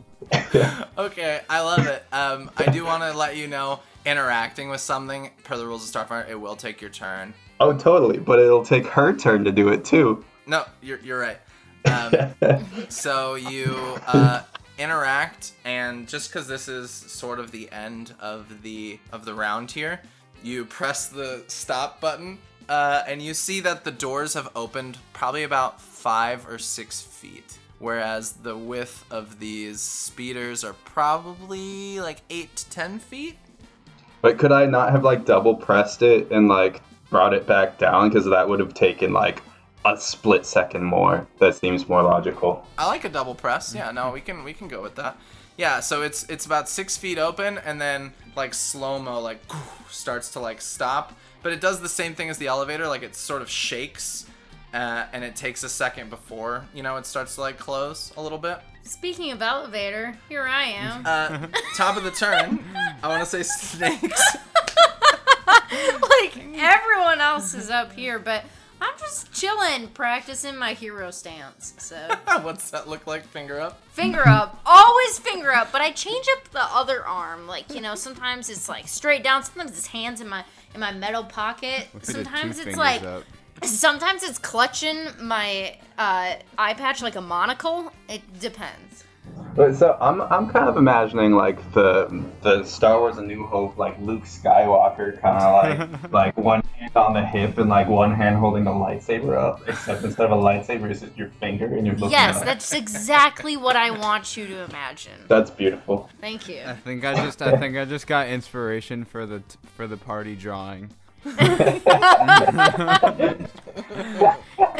Okay, 0.96 1.40
I 1.50 1.60
love 1.60 1.86
it. 1.86 2.04
Um, 2.12 2.50
I 2.56 2.70
do 2.70 2.84
want 2.84 3.02
to 3.02 3.12
let 3.12 3.36
you 3.36 3.46
know 3.48 3.80
interacting 4.06 4.70
with 4.70 4.80
something 4.80 5.30
per 5.44 5.56
the 5.56 5.66
rules 5.66 5.94
of 5.94 6.08
Starfinder, 6.08 6.28
it 6.28 6.40
will 6.40 6.56
take 6.56 6.80
your 6.80 6.90
turn. 6.90 7.34
oh, 7.60 7.76
totally. 7.76 8.18
But 8.18 8.38
it'll 8.38 8.64
take 8.64 8.86
her 8.86 9.12
turn 9.14 9.44
to 9.44 9.52
do 9.52 9.68
it 9.68 9.84
too. 9.84 10.24
No, 10.46 10.64
you're, 10.80 10.98
you're 11.00 11.20
right. 11.20 11.38
Um, 11.84 12.34
so 12.88 13.34
you 13.34 13.98
uh, 14.06 14.42
interact, 14.78 15.52
and 15.64 16.08
just 16.08 16.30
because 16.30 16.46
this 16.46 16.68
is 16.68 16.90
sort 16.90 17.38
of 17.38 17.50
the 17.50 17.70
end 17.70 18.14
of 18.20 18.62
the 18.62 18.98
of 19.12 19.24
the 19.24 19.34
round 19.34 19.70
here, 19.70 20.00
you 20.42 20.64
press 20.64 21.08
the 21.08 21.44
stop 21.46 22.00
button, 22.00 22.38
uh, 22.68 23.02
and 23.06 23.22
you 23.22 23.34
see 23.34 23.60
that 23.60 23.84
the 23.84 23.90
doors 23.90 24.34
have 24.34 24.50
opened 24.54 24.98
probably 25.12 25.44
about 25.44 25.80
five 25.80 26.48
or 26.48 26.58
six 26.58 27.00
feet, 27.00 27.58
whereas 27.78 28.32
the 28.32 28.56
width 28.56 29.04
of 29.10 29.38
these 29.38 29.80
speeders 29.80 30.64
are 30.64 30.74
probably 30.84 32.00
like 32.00 32.18
eight 32.30 32.54
to 32.56 32.70
ten 32.70 32.98
feet. 32.98 33.36
But 34.20 34.38
could 34.38 34.52
I 34.52 34.66
not 34.66 34.92
have 34.92 35.04
like 35.04 35.24
double 35.24 35.54
pressed 35.54 36.02
it 36.02 36.30
and 36.30 36.48
like 36.48 36.80
brought 37.10 37.34
it 37.34 37.46
back 37.46 37.78
down? 37.78 38.08
Because 38.08 38.24
that 38.26 38.48
would 38.48 38.60
have 38.60 38.74
taken 38.74 39.12
like 39.12 39.42
a 39.84 39.96
split 39.98 40.46
second 40.46 40.84
more. 40.84 41.26
That 41.38 41.56
seems 41.56 41.88
more 41.88 42.02
logical. 42.02 42.66
I 42.78 42.86
like 42.86 43.04
a 43.04 43.08
double 43.08 43.34
press. 43.34 43.74
Yeah, 43.74 43.90
no, 43.90 44.10
we 44.10 44.20
can 44.20 44.44
we 44.44 44.52
can 44.52 44.68
go 44.68 44.82
with 44.82 44.94
that. 44.96 45.16
Yeah, 45.56 45.80
so 45.80 46.02
it's 46.02 46.24
it's 46.28 46.46
about 46.46 46.68
six 46.68 46.96
feet 46.96 47.18
open, 47.18 47.58
and 47.58 47.80
then 47.80 48.12
like 48.36 48.54
slow 48.54 48.98
mo, 48.98 49.20
like 49.20 49.40
starts 49.90 50.30
to 50.32 50.40
like 50.40 50.60
stop. 50.60 51.12
But 51.42 51.52
it 51.52 51.60
does 51.60 51.80
the 51.80 51.88
same 51.88 52.14
thing 52.14 52.30
as 52.30 52.38
the 52.38 52.46
elevator, 52.46 52.86
like 52.86 53.02
it 53.02 53.16
sort 53.16 53.42
of 53.42 53.50
shakes, 53.50 54.26
uh, 54.72 55.06
and 55.12 55.24
it 55.24 55.34
takes 55.36 55.62
a 55.64 55.68
second 55.68 56.10
before 56.10 56.66
you 56.74 56.82
know 56.82 56.96
it 56.96 57.06
starts 57.06 57.34
to 57.36 57.40
like 57.40 57.58
close 57.58 58.12
a 58.16 58.22
little 58.22 58.38
bit. 58.38 58.58
Speaking 58.84 59.30
of 59.30 59.40
elevator, 59.40 60.16
here 60.28 60.42
I 60.42 60.64
am. 60.64 61.06
Uh, 61.06 61.46
top 61.76 61.96
of 61.96 62.02
the 62.02 62.10
turn, 62.10 62.64
I 63.02 63.08
want 63.08 63.20
to 63.20 63.26
say 63.26 63.42
snakes. 63.44 64.36
like 65.46 66.36
everyone 66.56 67.20
else 67.20 67.54
is 67.54 67.70
up 67.70 67.92
here, 67.92 68.18
but 68.18 68.44
I'm 68.82 68.98
just 68.98 69.32
chilling, 69.32 69.88
practicing 69.88 70.56
my 70.56 70.72
hero 70.72 71.10
stance. 71.12 71.74
So 71.78 71.96
What's 72.42 72.70
that 72.70 72.88
look 72.88 73.06
like? 73.06 73.24
Finger 73.26 73.60
up. 73.60 73.80
finger 73.92 74.26
up, 74.26 74.60
always 74.66 75.18
finger 75.20 75.52
up. 75.52 75.70
But 75.70 75.80
I 75.82 75.92
change 75.92 76.26
up 76.36 76.48
the 76.50 76.64
other 76.64 77.06
arm. 77.06 77.46
Like 77.46 77.72
you 77.72 77.80
know, 77.80 77.94
sometimes 77.94 78.50
it's 78.50 78.68
like 78.68 78.88
straight 78.88 79.22
down. 79.22 79.44
Sometimes 79.44 79.70
it's 79.78 79.86
hands 79.86 80.20
in 80.20 80.28
my 80.28 80.44
in 80.74 80.80
my 80.80 80.92
metal 80.92 81.22
pocket. 81.24 81.88
Look 81.94 82.02
at 82.02 82.06
the 82.08 82.12
two 82.12 82.24
Sometimes 82.24 82.56
it's 82.58 82.64
fingers 82.64 82.76
like 82.78 83.02
up. 83.04 83.22
sometimes 83.62 84.22
it's 84.24 84.38
clutching 84.38 84.98
my 85.20 85.76
uh, 85.96 86.34
eye 86.58 86.74
patch 86.74 87.02
like 87.02 87.14
a 87.16 87.20
monocle. 87.20 87.92
It 88.08 88.22
depends. 88.40 88.91
But 89.54 89.76
so 89.76 89.98
I'm 90.00 90.22
I'm 90.22 90.48
kind 90.48 90.66
of 90.66 90.78
imagining 90.78 91.32
like 91.32 91.72
the 91.72 92.24
the 92.40 92.64
Star 92.64 92.98
Wars: 92.98 93.18
A 93.18 93.22
New 93.22 93.44
Hope, 93.44 93.76
like 93.76 94.00
Luke 94.00 94.22
Skywalker, 94.24 95.20
kind 95.20 95.42
of 95.42 95.52
like 95.52 96.12
like 96.36 96.36
one 96.38 96.62
hand 96.78 96.96
on 96.96 97.12
the 97.12 97.24
hip 97.24 97.58
and 97.58 97.68
like 97.68 97.86
one 97.86 98.14
hand 98.14 98.36
holding 98.36 98.64
the 98.64 98.70
lightsaber 98.70 99.36
up, 99.36 99.60
except 99.68 100.04
instead 100.04 100.30
of 100.30 100.32
a 100.32 100.42
lightsaber, 100.42 100.90
it's 100.90 101.00
just 101.00 101.16
your 101.18 101.28
finger 101.40 101.66
and 101.66 101.86
you're 101.86 101.96
looking. 101.96 102.12
Yes, 102.12 102.36
at 102.36 102.42
it. 102.42 102.46
that's 102.46 102.72
exactly 102.72 103.58
what 103.58 103.76
I 103.76 103.90
want 103.90 104.38
you 104.38 104.46
to 104.46 104.64
imagine. 104.64 105.24
that's 105.28 105.50
beautiful. 105.50 106.08
Thank 106.20 106.48
you. 106.48 106.62
I 106.64 106.74
think 106.74 107.04
I 107.04 107.14
just 107.14 107.42
I 107.42 107.58
think 107.58 107.76
I 107.76 107.84
just 107.84 108.06
got 108.06 108.28
inspiration 108.28 109.04
for 109.04 109.26
the 109.26 109.40
t- 109.40 109.58
for 109.76 109.86
the 109.86 109.98
party 109.98 110.34
drawing. 110.34 110.90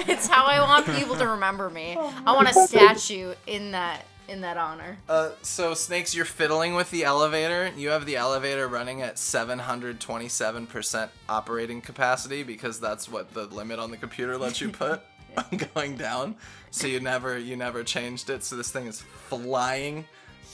It's 0.09 0.27
how 0.27 0.47
I 0.47 0.61
want 0.61 0.87
people 0.87 1.17
to 1.17 1.27
remember 1.29 1.71
me. 1.71 1.97
I 1.97 2.33
want 2.33 2.49
a 2.49 2.55
statue 2.55 3.35
in 3.47 3.71
that 3.73 4.05
in 4.29 4.41
that 4.43 4.57
honor. 4.57 4.99
Uh, 5.09 5.31
so 5.43 5.75
snakes, 5.75 6.15
you're 6.15 6.25
fiddling 6.25 6.75
with 6.75 6.91
the 6.91 7.05
elevator. 7.05 7.71
You 7.77 7.91
have 7.91 8.07
the 8.07 8.17
elevator 8.17 8.69
running 8.69 9.03
at 9.03 9.17
727% 9.17 11.09
operating 11.29 11.81
capacity 11.81 12.43
because 12.43 12.81
that's 12.81 13.09
what 13.09 13.33
the 13.35 13.47
limit 13.47 13.79
on 13.79 13.91
the 13.91 13.97
computer 13.97 14.39
lets 14.39 14.61
you 14.61 14.71
put 14.71 15.03
on 15.37 15.59
going 15.75 15.97
down. 15.97 16.37
So 16.71 16.87
you 16.87 17.01
never 17.01 17.39
you 17.39 17.57
never 17.57 17.83
changed 17.85 18.31
it. 18.31 18.43
So 18.45 18.57
this 18.57 18.71
thing 18.71 18.87
is 18.87 19.01
flying 19.01 20.05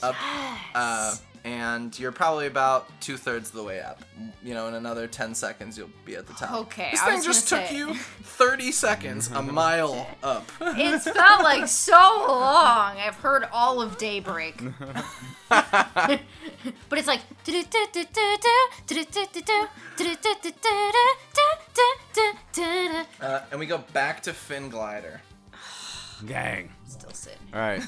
up, 0.01 0.15
uh, 0.75 1.15
and 1.43 1.97
you're 1.99 2.11
probably 2.11 2.47
about 2.47 2.89
two 3.01 3.17
thirds 3.17 3.49
of 3.49 3.55
the 3.55 3.63
way 3.63 3.81
up. 3.81 4.01
You 4.43 4.53
know, 4.53 4.67
in 4.67 4.73
another 4.75 5.07
10 5.07 5.33
seconds 5.35 5.77
you'll 5.77 5.89
be 6.05 6.15
at 6.15 6.27
the 6.27 6.33
top. 6.33 6.53
Okay, 6.61 6.89
This 6.91 7.01
I 7.01 7.05
thing 7.05 7.15
was 7.17 7.25
just 7.25 7.47
took 7.49 7.65
say. 7.67 7.75
you 7.77 7.93
30 7.95 8.71
seconds, 8.71 9.29
a 9.31 9.41
mile 9.41 10.07
up. 10.23 10.49
It's 10.61 11.09
felt 11.09 11.43
like 11.43 11.67
so 11.67 11.93
long. 12.27 12.97
I've 12.97 13.15
heard 13.15 13.45
all 13.51 13.81
of 13.81 13.97
Daybreak. 13.97 14.61
but 15.49 16.19
it's 16.91 17.07
like 17.07 17.21
Uh, 23.21 23.41
and 23.51 23.59
we 23.59 23.65
go 23.65 23.77
back 23.93 24.21
to 24.23 24.33
Finn 24.33 24.69
Glider. 24.69 25.21
Gang. 26.25 26.71
still 26.87 27.11
sitting. 27.13 27.39
All 27.53 27.59
right. 27.59 27.81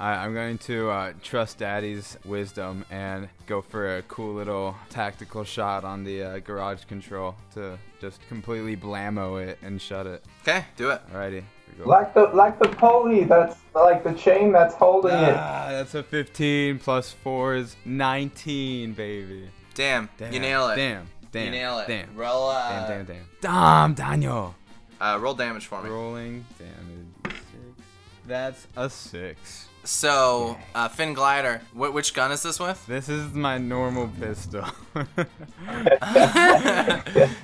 I, 0.00 0.24
I'm 0.24 0.34
going 0.34 0.58
to 0.58 0.90
uh, 0.90 1.12
trust 1.22 1.58
Daddy's 1.58 2.16
wisdom 2.24 2.84
and 2.90 3.28
go 3.46 3.62
for 3.62 3.96
a 3.96 4.02
cool 4.02 4.34
little 4.34 4.74
tactical 4.90 5.44
shot 5.44 5.84
on 5.84 6.04
the 6.04 6.22
uh, 6.22 6.38
garage 6.40 6.84
control 6.84 7.34
to 7.54 7.78
just 8.00 8.20
completely 8.28 8.76
blammo 8.76 9.44
it 9.44 9.58
and 9.62 9.80
shut 9.80 10.06
it. 10.06 10.24
Okay, 10.42 10.64
do 10.76 10.90
it. 10.90 11.00
Alrighty. 11.12 11.44
Go. 11.78 11.88
Like 11.88 12.14
the 12.14 12.26
like 12.26 12.60
the 12.60 12.68
pulley 12.68 13.24
that's 13.24 13.56
like 13.74 14.04
the 14.04 14.12
chain 14.12 14.52
that's 14.52 14.76
holding 14.76 15.10
it. 15.10 15.34
Ah, 15.36 15.68
that's 15.70 15.94
a 15.96 16.04
15 16.04 16.78
plus 16.78 17.10
4 17.10 17.54
is 17.56 17.76
19, 17.84 18.92
baby. 18.92 19.50
Damn, 19.74 20.08
Damn. 20.16 20.32
you 20.32 20.38
nail 20.38 20.68
it. 20.68 20.76
Damn. 20.76 21.08
Damn. 21.32 21.46
You 21.46 21.50
nail 21.50 21.78
it. 21.80 21.88
Damn. 21.88 22.14
Roll, 22.14 22.48
uh, 22.48 22.86
Damn, 22.86 22.88
damn, 22.88 23.04
damn. 23.06 23.24
Damn, 23.40 23.94
Daniel. 23.94 24.54
Uh, 25.00 25.18
roll 25.20 25.34
damage 25.34 25.66
for 25.66 25.82
me. 25.82 25.90
Rolling 25.90 26.46
damage. 26.60 27.08
Six. 27.24 27.86
That's 28.26 28.66
a 28.76 28.88
6. 28.88 29.68
So, 29.84 30.56
uh, 30.74 30.88
Finn 30.88 31.12
Glider, 31.12 31.60
wh- 31.72 31.92
which 31.94 32.14
gun 32.14 32.32
is 32.32 32.42
this 32.42 32.58
with? 32.58 32.86
This 32.86 33.10
is 33.10 33.34
my 33.34 33.58
normal 33.58 34.08
pistol. 34.18 34.64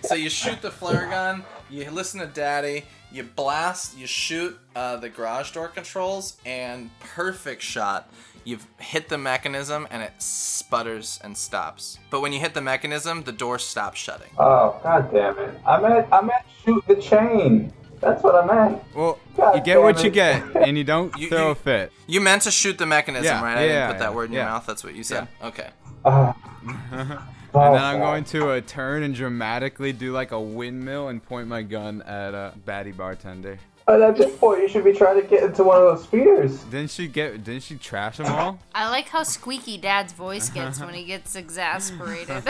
so 0.03 0.15
you 0.15 0.31
shoot 0.31 0.63
the 0.63 0.71
flare 0.71 1.09
gun, 1.11 1.45
you 1.69 1.91
listen 1.91 2.19
to 2.21 2.27
Daddy, 2.27 2.85
you 3.13 3.25
blast, 3.25 3.99
you 3.99 4.07
shoot 4.07 4.59
uh, 4.75 4.97
the 4.97 5.11
garage 5.11 5.53
door 5.53 5.69
controls, 5.69 6.39
and 6.47 6.91
perfect 7.01 7.61
shot. 7.61 8.11
You've 8.45 8.67
hit 8.79 9.11
the 9.11 9.19
mechanism 9.19 9.87
and 9.91 10.03
it 10.03 10.13
sputters 10.17 11.21
and 11.23 11.37
stops. 11.37 11.99
But 12.09 12.23
when 12.23 12.33
you 12.33 12.41
hit 12.41 12.55
the 12.55 12.63
mechanism, 12.63 13.23
the 13.23 13.33
door 13.33 13.59
stops 13.59 14.01
shutting. 14.01 14.31
Oh 14.39 14.81
god 14.83 15.13
damn 15.13 15.39
it! 15.39 15.61
I 15.67 15.79
meant 15.79 16.09
I 16.11 16.23
meant 16.23 16.43
shoot 16.65 16.83
the 16.87 16.97
chain. 16.97 17.71
That's 18.01 18.23
what 18.23 18.35
I 18.35 18.47
meant. 18.47 18.83
well, 18.95 19.19
God 19.37 19.57
you 19.57 19.63
get 19.63 19.81
what 19.81 19.97
damn 19.97 20.05
you 20.07 20.11
get, 20.11 20.57
and 20.57 20.79
you 20.79 20.85
don't 20.85 21.17
You- 21.19 21.29
throw 21.29 21.47
you- 21.47 21.51
a 21.51 21.55
fit. 21.55 21.93
You 22.07 22.21
meant 22.21 22.43
to 22.43 22.51
shoot 22.51 22.79
the 22.79 22.87
mechanism, 22.87 23.25
Yeah, 23.27 23.43
right? 23.43 23.57
I 23.57 23.61
didn't 23.63 23.77
yeah, 23.77 23.89
put 23.93 23.99
that 23.99 24.15
word 24.15 24.31
in 24.31 24.33
your 24.33 24.45
mouth. 24.45 24.67
That's 24.67 24.83
what 24.83 24.95
you 24.95 25.03
said. 25.03 25.29
Okay. 25.43 25.69
Uh, 26.05 26.33
And 27.53 27.63
oh, 27.65 27.73
then 27.73 27.83
I'm 27.83 27.99
going 27.99 28.23
to 28.27 28.51
uh, 28.51 28.61
turn 28.65 29.03
and 29.03 29.13
dramatically 29.13 29.93
do 29.93 30.13
like 30.13 30.31
a 30.31 30.41
windmill 30.41 31.09
and 31.09 31.21
point 31.21 31.49
my 31.49 31.63
gun 31.63 32.01
at 32.03 32.33
a 32.33 32.53
baddie 32.65 32.97
bartender. 32.97 33.59
But 33.87 34.01
at 34.03 34.17
this 34.17 34.37
point, 34.37 34.63
you 34.63 34.69
should 34.69 34.85
be 34.85 34.93
trying 34.93 35.21
to 35.21 35.27
get 35.27 35.43
into 35.43 35.65
one 35.65 35.77
of 35.79 35.83
those 35.83 36.05
speeders. 36.05 36.61
Didn't 36.63 36.93
she 36.93 37.09
get? 37.09 37.43
Didn't 37.43 37.65
she 37.65 37.75
trash 37.75 38.19
them 38.19 38.27
all? 38.27 38.61
I 38.75 38.89
like 38.89 39.09
how 39.09 39.25
squeaky 39.25 39.79
Dad's 39.79 40.13
voice 40.13 40.49
gets 40.49 40.79
when 40.79 40.95
he 40.95 41.03
gets 41.03 41.35
exasperated. 41.35 42.45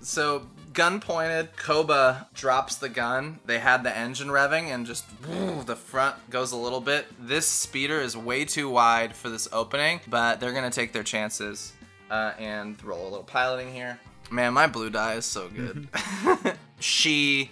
So, 0.00 0.48
gun 0.72 1.00
pointed, 1.00 1.56
Koba 1.56 2.28
drops 2.34 2.76
the 2.76 2.88
gun. 2.88 3.40
They 3.46 3.58
had 3.58 3.82
the 3.82 3.96
engine 3.96 4.28
revving 4.28 4.64
and 4.64 4.86
just 4.86 5.04
woo, 5.28 5.62
the 5.62 5.76
front 5.76 6.30
goes 6.30 6.52
a 6.52 6.56
little 6.56 6.80
bit. 6.80 7.06
This 7.18 7.46
speeder 7.46 8.00
is 8.00 8.16
way 8.16 8.44
too 8.44 8.68
wide 8.68 9.14
for 9.14 9.28
this 9.28 9.48
opening, 9.52 10.00
but 10.08 10.40
they're 10.40 10.52
gonna 10.52 10.70
take 10.70 10.92
their 10.92 11.02
chances 11.02 11.72
uh, 12.10 12.32
and 12.38 12.82
roll 12.82 13.02
a 13.02 13.10
little 13.10 13.24
piloting 13.24 13.72
here. 13.72 13.98
Man, 14.30 14.52
my 14.52 14.66
blue 14.66 14.90
die 14.90 15.14
is 15.14 15.24
so 15.24 15.48
good. 15.48 15.88
she 16.80 17.50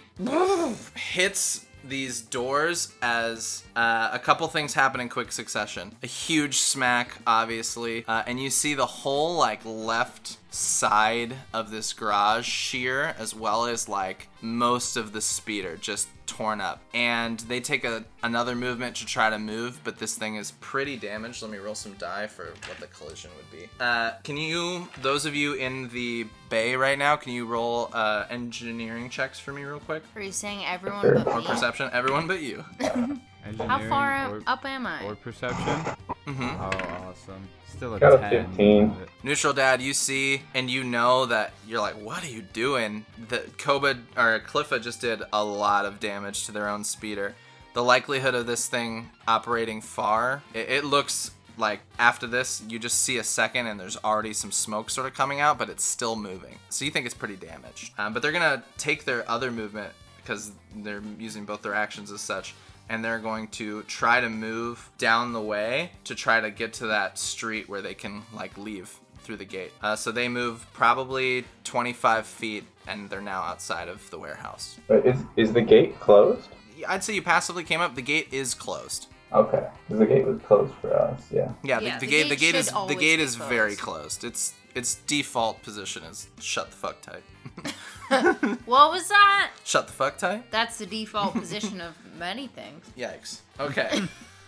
hits 0.95 1.65
these 1.89 2.21
doors 2.21 2.93
as 3.01 3.63
uh, 3.75 4.09
a 4.13 4.19
couple 4.19 4.47
things 4.47 4.73
happen 4.73 5.01
in 5.01 5.09
quick 5.09 5.31
succession. 5.31 5.95
A 6.03 6.07
huge 6.07 6.57
smack, 6.57 7.17
obviously, 7.25 8.05
uh, 8.07 8.23
and 8.25 8.39
you 8.39 8.49
see 8.49 8.73
the 8.73 8.85
whole 8.85 9.35
like 9.35 9.61
left 9.65 10.37
side 10.51 11.35
of 11.53 11.71
this 11.71 11.93
garage 11.93 12.47
shear, 12.47 13.15
as 13.17 13.35
well 13.35 13.65
as 13.65 13.89
like 13.89 14.29
most 14.41 14.97
of 14.97 15.11
the 15.11 15.21
speeder 15.21 15.77
just 15.77 16.07
torn 16.29 16.61
up. 16.61 16.81
And 16.93 17.39
they 17.41 17.59
take 17.59 17.83
a 17.83 18.03
another 18.23 18.55
movement 18.55 18.95
to 18.97 19.05
try 19.05 19.29
to 19.29 19.39
move, 19.39 19.79
but 19.83 19.97
this 19.99 20.15
thing 20.15 20.35
is 20.35 20.51
pretty 20.61 20.95
damaged. 20.97 21.41
Let 21.41 21.51
me 21.51 21.57
roll 21.57 21.75
some 21.75 21.93
die 21.93 22.27
for 22.27 22.45
what 22.67 22.79
the 22.79 22.87
collision 22.87 23.31
would 23.35 23.59
be. 23.59 23.67
Uh, 23.79 24.11
can 24.23 24.37
you, 24.37 24.87
those 25.01 25.25
of 25.25 25.35
you 25.35 25.53
in 25.53 25.89
the 25.89 26.27
bay 26.49 26.75
right 26.75 26.97
now, 26.97 27.15
can 27.15 27.31
you 27.33 27.45
roll 27.45 27.89
uh, 27.93 28.25
engineering 28.29 29.09
checks 29.09 29.39
for 29.39 29.51
me 29.53 29.63
real 29.63 29.79
quick? 29.79 30.03
Are 30.15 30.21
you 30.21 30.31
saying 30.31 30.63
everyone 30.65 31.01
Sure. 31.01 31.15
but 31.15 31.27
Or 31.27 31.39
me? 31.41 31.45
perception? 31.47 31.89
Everyone 31.93 32.27
but 32.27 32.41
you. 32.41 32.63
How 33.43 33.79
far 33.89 34.35
or, 34.35 34.41
up 34.47 34.65
am 34.65 34.85
I? 34.85 35.03
or 35.05 35.15
perception? 35.15 35.79
hmm 36.25 36.49
Oh, 36.59 37.09
awesome. 37.09 37.47
Still 37.67 37.95
a 37.95 37.99
Got 37.99 38.13
a 38.15 38.17
10. 38.17 38.47
15. 38.47 38.95
Neutral 39.23 39.53
dad, 39.53 39.81
you 39.81 39.93
see 39.93 40.41
and 40.53 40.69
you 40.69 40.83
know 40.83 41.25
that 41.25 41.53
you're 41.67 41.79
like, 41.79 41.95
what 41.95 42.23
are 42.23 42.27
you 42.29 42.41
doing? 42.41 43.05
The 43.29 43.39
Koba 43.57 43.97
or 44.17 44.39
Cliffa 44.39 44.81
just 44.81 45.01
did 45.01 45.21
a 45.31 45.43
lot 45.43 45.85
of 45.85 45.99
damage 45.99 46.45
to 46.45 46.51
their 46.51 46.67
own 46.67 46.83
speeder. 46.83 47.35
The 47.73 47.83
likelihood 47.83 48.35
of 48.35 48.47
this 48.47 48.67
thing 48.67 49.09
operating 49.27 49.81
far, 49.81 50.43
it, 50.53 50.69
it 50.69 50.85
looks 50.85 51.31
like 51.57 51.81
after 51.97 52.27
this, 52.27 52.63
you 52.67 52.79
just 52.79 53.01
see 53.01 53.17
a 53.17 53.23
second 53.23 53.67
and 53.67 53.79
there's 53.79 53.97
already 53.97 54.33
some 54.33 54.51
smoke 54.51 54.89
sort 54.89 55.07
of 55.07 55.13
coming 55.13 55.39
out, 55.39 55.57
but 55.57 55.69
it's 55.69 55.83
still 55.83 56.15
moving. 56.15 56.55
So 56.69 56.85
you 56.85 56.91
think 56.91 57.05
it's 57.05 57.15
pretty 57.15 57.35
damaged. 57.35 57.93
Um, 57.97 58.13
but 58.13 58.21
they're 58.21 58.31
gonna 58.31 58.63
take 58.77 59.05
their 59.05 59.29
other 59.29 59.51
movement 59.51 59.93
because 60.17 60.51
they're 60.75 61.01
using 61.17 61.45
both 61.45 61.61
their 61.61 61.73
actions 61.73 62.11
as 62.11 62.21
such 62.21 62.53
and 62.89 63.03
they're 63.05 63.19
going 63.19 63.47
to 63.49 63.83
try 63.83 64.19
to 64.19 64.29
move 64.29 64.89
down 64.97 65.31
the 65.33 65.41
way 65.41 65.91
to 66.05 66.15
try 66.15 66.39
to 66.41 66.49
get 66.51 66.73
to 66.73 66.87
that 66.87 67.17
street 67.19 67.69
where 67.69 67.81
they 67.81 67.93
can 67.93 68.23
like 68.33 68.57
leave 68.57 68.99
through 69.19 69.37
the 69.37 69.45
gate. 69.45 69.71
Uh, 69.81 69.95
so 69.95 70.11
they 70.11 70.27
move 70.27 70.65
probably 70.73 71.45
25 71.63 72.25
feet 72.25 72.63
and 72.87 73.09
they're 73.09 73.21
now 73.21 73.41
outside 73.43 73.87
of 73.87 74.09
the 74.09 74.17
warehouse. 74.17 74.79
Wait, 74.87 75.05
Is 75.05 75.17
is 75.35 75.53
the 75.53 75.61
gate 75.61 75.99
closed? 75.99 76.47
I'd 76.87 77.03
say 77.03 77.13
you 77.13 77.21
passively 77.21 77.63
came 77.63 77.81
up. 77.81 77.95
The 77.95 78.01
gate 78.01 78.29
is 78.31 78.53
closed. 78.53 79.07
Okay, 79.31 79.67
'cause 79.87 79.99
the 79.99 80.07
gate 80.07 80.25
was 80.25 80.41
closed 80.41 80.73
for 80.81 80.91
us. 80.95 81.21
Yeah. 81.31 81.51
Yeah, 81.61 81.79
the, 81.79 81.85
Yeah, 81.85 81.99
the, 81.99 82.05
the 82.05 82.11
gate, 82.11 82.23
the 82.29 82.35
gate 82.35 82.53
gate 82.53 82.55
is 82.55 82.71
the 82.71 82.95
gate 82.95 83.17
be 83.17 83.23
is 83.23 83.35
very 83.35 83.75
closed. 83.75 84.21
closed. 84.21 84.23
Its 84.23 84.53
its 84.73 84.95
default 84.95 85.61
position 85.61 86.03
is 86.03 86.27
shut 86.39 86.71
the 86.71 86.77
fuck 86.77 87.01
tight. 87.01 87.23
What 88.65 88.91
was 88.91 89.07
that? 89.09 89.51
shut 89.63 89.87
the 89.87 89.93
fuck 89.93 90.17
tight. 90.17 90.51
That's 90.51 90.77
the 90.77 90.85
default 90.85 91.33
position 91.33 91.81
of 91.81 91.93
many 92.17 92.47
things. 92.47 92.85
Yikes. 92.97 93.39
Okay. 93.59 94.01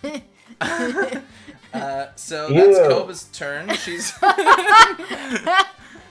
uh, 1.74 2.08
so 2.16 2.50
Ew. 2.50 2.56
that's 2.56 2.88
Koba's 2.88 3.24
turn. 3.34 3.70
She's 3.76 4.14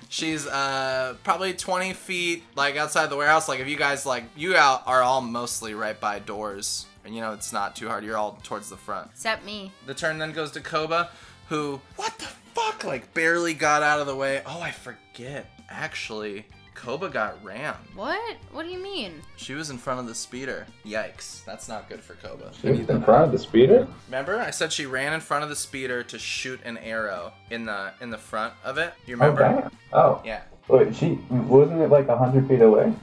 she's 0.09 0.47
uh, 0.47 1.17
probably 1.25 1.55
20 1.55 1.93
feet 1.95 2.45
like 2.57 2.77
outside 2.77 3.11
the 3.11 3.17
warehouse. 3.17 3.49
Like 3.49 3.61
if 3.61 3.69
you 3.69 3.77
guys 3.77 4.07
like 4.07 4.25
you 4.37 4.57
out 4.57 4.83
are 4.87 5.03
all 5.03 5.21
mostly 5.21 5.75
right 5.75 5.99
by 5.99 6.19
doors, 6.19 6.87
and 7.05 7.15
you 7.15 7.21
know 7.21 7.33
it's 7.33 7.53
not 7.53 7.77
too 7.77 7.89
hard. 7.89 8.05
You're 8.05 8.17
all 8.17 8.39
towards 8.43 8.71
the 8.71 8.77
front. 8.77 9.11
Except 9.13 9.45
me. 9.45 9.73
The 9.87 9.95
turn 9.95 10.19
then 10.19 10.33
goes 10.33 10.51
to 10.53 10.61
Koba, 10.61 11.11
who 11.49 11.81
what 11.97 12.17
the 12.19 12.27
fuck 12.55 12.85
like 12.85 13.13
barely 13.15 13.55
got 13.55 13.83
out 13.83 14.01
of 14.01 14.07
the 14.07 14.17
way. 14.17 14.43
Oh, 14.47 14.61
I 14.61 14.71
forget. 14.73 15.47
Actually, 15.69 16.47
Koba 16.81 17.11
got 17.11 17.45
rammed. 17.45 17.77
What? 17.95 18.37
What 18.53 18.63
do 18.65 18.71
you 18.73 18.79
mean? 18.79 19.21
She 19.37 19.53
was 19.53 19.69
in 19.69 19.77
front 19.77 20.01
of 20.01 20.07
the 20.07 20.15
speeder. 20.15 20.67
Yikes. 20.87 21.45
That's 21.45 21.69
not 21.69 21.91
good 21.91 22.01
for 22.01 22.15
Koba. 22.15 22.53
She 22.59 22.71
was 22.71 22.89
in 22.89 23.03
front 23.03 23.27
of 23.27 23.33
the 23.33 23.39
speeder? 23.39 23.87
Remember, 24.07 24.39
I 24.39 24.51
said 24.51 24.73
she 24.73 24.87
ran 24.87 25.13
in 25.13 25.21
front 25.21 25.45
of 25.45 25.51
the 25.51 25.57
speeder 25.57 26.03
to 26.05 26.19
shoot 26.19 26.59
an 26.65 26.79
arrow 26.79 27.33
in 27.51 27.67
the 27.67 27.93
in 28.01 28.09
the 28.09 28.17
front 28.17 28.55
of 28.65 28.79
it. 28.79 28.95
You 29.07 29.17
remember? 29.17 29.45
Oh, 29.45 29.49
remember? 29.49 29.71
damn. 29.93 30.01
Oh. 30.01 30.23
Yeah. 30.25 30.41
Wait, 30.69 30.97
she 30.97 31.19
wasn't 31.29 31.83
it 31.83 31.91
like 31.91 32.09
a 32.09 32.17
hundred 32.17 32.49
feet 32.49 32.63
away? 32.63 32.95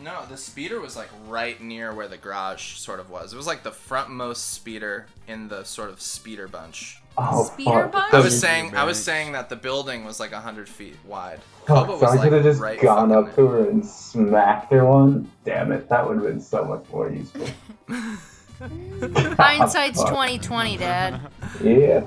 No, 0.00 0.24
the 0.28 0.36
speeder 0.36 0.80
was 0.80 0.96
like 0.96 1.08
right 1.26 1.60
near 1.60 1.92
where 1.92 2.06
the 2.06 2.18
garage 2.18 2.74
sort 2.76 3.00
of 3.00 3.10
was. 3.10 3.32
It 3.32 3.36
was 3.36 3.46
like 3.48 3.64
the 3.64 3.70
frontmost 3.70 4.36
speeder 4.36 5.06
in 5.26 5.48
the 5.48 5.64
sort 5.64 5.90
of 5.90 6.00
speeder 6.00 6.46
bunch. 6.46 7.00
Oh, 7.16 7.44
Speeder 7.44 7.88
fuck. 7.92 8.12
I 8.12 8.20
was 8.20 8.38
saying, 8.38 8.74
I 8.74 8.84
was 8.84 9.02
saying 9.02 9.32
that 9.32 9.48
the 9.48 9.56
building 9.56 10.04
was 10.04 10.18
like 10.18 10.32
hundred 10.32 10.68
feet 10.68 10.96
wide. 11.06 11.40
Fuck, 11.66 11.86
Koba 11.86 11.98
so 11.98 12.06
was 12.06 12.18
I 12.18 12.22
could 12.22 12.32
have 12.32 12.42
just 12.42 12.60
right 12.60 12.80
gone 12.80 13.10
fucking 13.10 13.28
up 13.28 13.34
to 13.36 13.46
her 13.46 13.70
and 13.70 13.86
smacked 13.86 14.72
her 14.72 14.84
one. 14.84 15.30
Damn 15.44 15.72
it, 15.72 15.88
that 15.88 16.06
would 16.06 16.16
have 16.16 16.26
been 16.26 16.40
so 16.40 16.64
much 16.64 16.84
more 16.92 17.10
useful. 17.10 17.46
Hindsight's 19.36 20.00
Fuck. 20.00 20.08
2020, 20.08 20.76
Dad. 20.76 21.20
Yeah. 21.62 22.04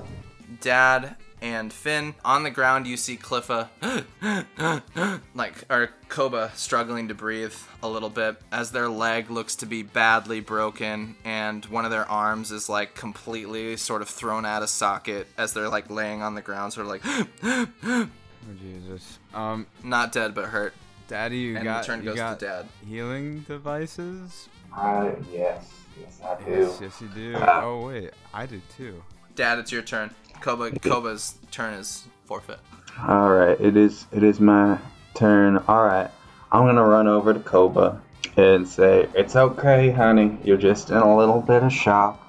Dad 0.59 1.15
and 1.41 1.71
Finn. 1.71 2.15
On 2.25 2.43
the 2.43 2.49
ground, 2.49 2.87
you 2.87 2.97
see 2.97 3.15
Cliffa, 3.17 3.69
like, 5.35 5.53
or 5.69 5.89
Koba 6.09 6.51
struggling 6.55 7.07
to 7.09 7.13
breathe 7.13 7.53
a 7.83 7.87
little 7.87 8.09
bit 8.09 8.37
as 8.51 8.71
their 8.71 8.89
leg 8.89 9.29
looks 9.29 9.55
to 9.57 9.65
be 9.65 9.83
badly 9.83 10.39
broken 10.39 11.15
and 11.23 11.65
one 11.65 11.85
of 11.85 11.91
their 11.91 12.09
arms 12.09 12.51
is 12.51 12.69
like 12.69 12.95
completely 12.95 13.77
sort 13.77 14.01
of 14.01 14.09
thrown 14.09 14.45
out 14.45 14.63
of 14.63 14.69
socket 14.69 15.27
as 15.37 15.53
they're 15.53 15.69
like 15.69 15.89
laying 15.89 16.21
on 16.21 16.35
the 16.35 16.41
ground, 16.41 16.73
sort 16.73 16.87
of 16.87 16.91
like 16.91 17.01
Oh 18.49 18.53
Jesus. 18.61 19.19
Um, 19.33 19.67
not 19.83 20.11
dead 20.11 20.33
but 20.33 20.45
hurt. 20.45 20.73
Daddy, 21.07 21.37
you 21.37 21.55
And 21.55 21.63
got 21.63 21.81
the 21.81 21.87
turn 21.87 21.99
you 21.99 22.05
goes 22.05 22.15
got 22.17 22.39
to 22.39 22.45
Dad. 22.45 22.65
healing 22.87 23.41
devices. 23.41 24.49
Uh, 24.75 25.11
yes. 25.31 25.69
Yes, 25.99 26.19
I 26.23 26.35
do. 26.43 26.51
Yes, 26.51 26.79
yes, 26.81 27.01
you 27.01 27.07
do. 27.09 27.35
Ah. 27.37 27.61
Oh 27.63 27.87
wait, 27.87 28.11
I 28.33 28.45
did 28.45 28.61
too. 28.75 29.03
Dad, 29.35 29.59
it's 29.59 29.71
your 29.71 29.81
turn. 29.81 30.13
Koba, 30.41 30.71
Koba's 30.79 31.35
turn 31.51 31.73
is 31.73 32.07
forfeit. 32.25 32.59
All 33.07 33.29
right, 33.29 33.59
it 33.59 33.77
is. 33.77 34.07
It 34.11 34.23
is 34.23 34.39
my 34.39 34.77
turn. 35.13 35.57
All 35.67 35.85
right, 35.85 36.09
I'm 36.51 36.65
gonna 36.65 36.85
run 36.85 37.07
over 37.07 37.33
to 37.33 37.39
Koba 37.39 38.01
and 38.35 38.67
say, 38.67 39.07
"It's 39.13 39.35
okay, 39.35 39.91
honey. 39.91 40.37
You're 40.43 40.57
just 40.57 40.89
in 40.89 40.97
a 40.97 41.17
little 41.17 41.41
bit 41.41 41.63
of 41.63 41.71
shock. 41.71 42.23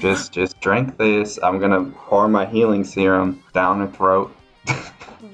Just, 0.00 0.32
just 0.32 0.60
drink 0.60 0.96
this. 0.98 1.38
I'm 1.42 1.60
gonna 1.60 1.84
pour 1.84 2.28
my 2.28 2.46
healing 2.46 2.84
serum 2.84 3.42
down 3.52 3.80
her 3.80 3.88
throat." 3.88 4.34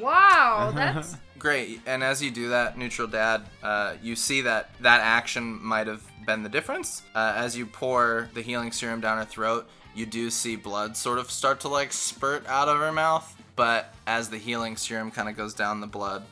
Wow, 0.01 0.73
that's 0.75 1.17
Great. 1.45 1.83
And 1.85 2.03
as 2.03 2.23
you 2.23 2.31
do 2.31 2.49
that, 2.49 2.79
neutral 2.79 3.07
dad, 3.07 3.43
uh, 3.63 3.97
you 4.03 4.17
see 4.17 4.41
that 4.41 4.71
that 4.81 5.03
action 5.03 5.63
might 5.63 5.87
have 5.87 6.03
been 6.25 6.43
the 6.43 6.49
difference. 6.49 7.03
Uh, 7.15 7.35
as 7.37 7.55
you 7.55 7.67
pour 7.67 8.31
the 8.33 8.41
healing 8.41 8.73
serum 8.73 9.03
down 9.03 9.19
her 9.19 9.27
throat, 9.27 9.69
you 9.95 10.07
do 10.07 10.30
see 10.30 10.57
blood 10.57 10.97
sort 10.97 11.18
of 11.18 11.30
start 11.30 11.61
to 11.61 11.68
like 11.68 11.92
spurt 11.92 12.47
out 12.47 12.68
of 12.68 12.78
her 12.78 12.92
mouth. 12.92 13.30
But 13.57 13.95
as 14.07 14.30
the 14.30 14.38
healing 14.38 14.76
serum 14.76 15.11
kind 15.11 15.28
of 15.28 15.36
goes 15.36 15.55
down 15.55 15.80
the 15.80 15.86
blood, 15.86 16.24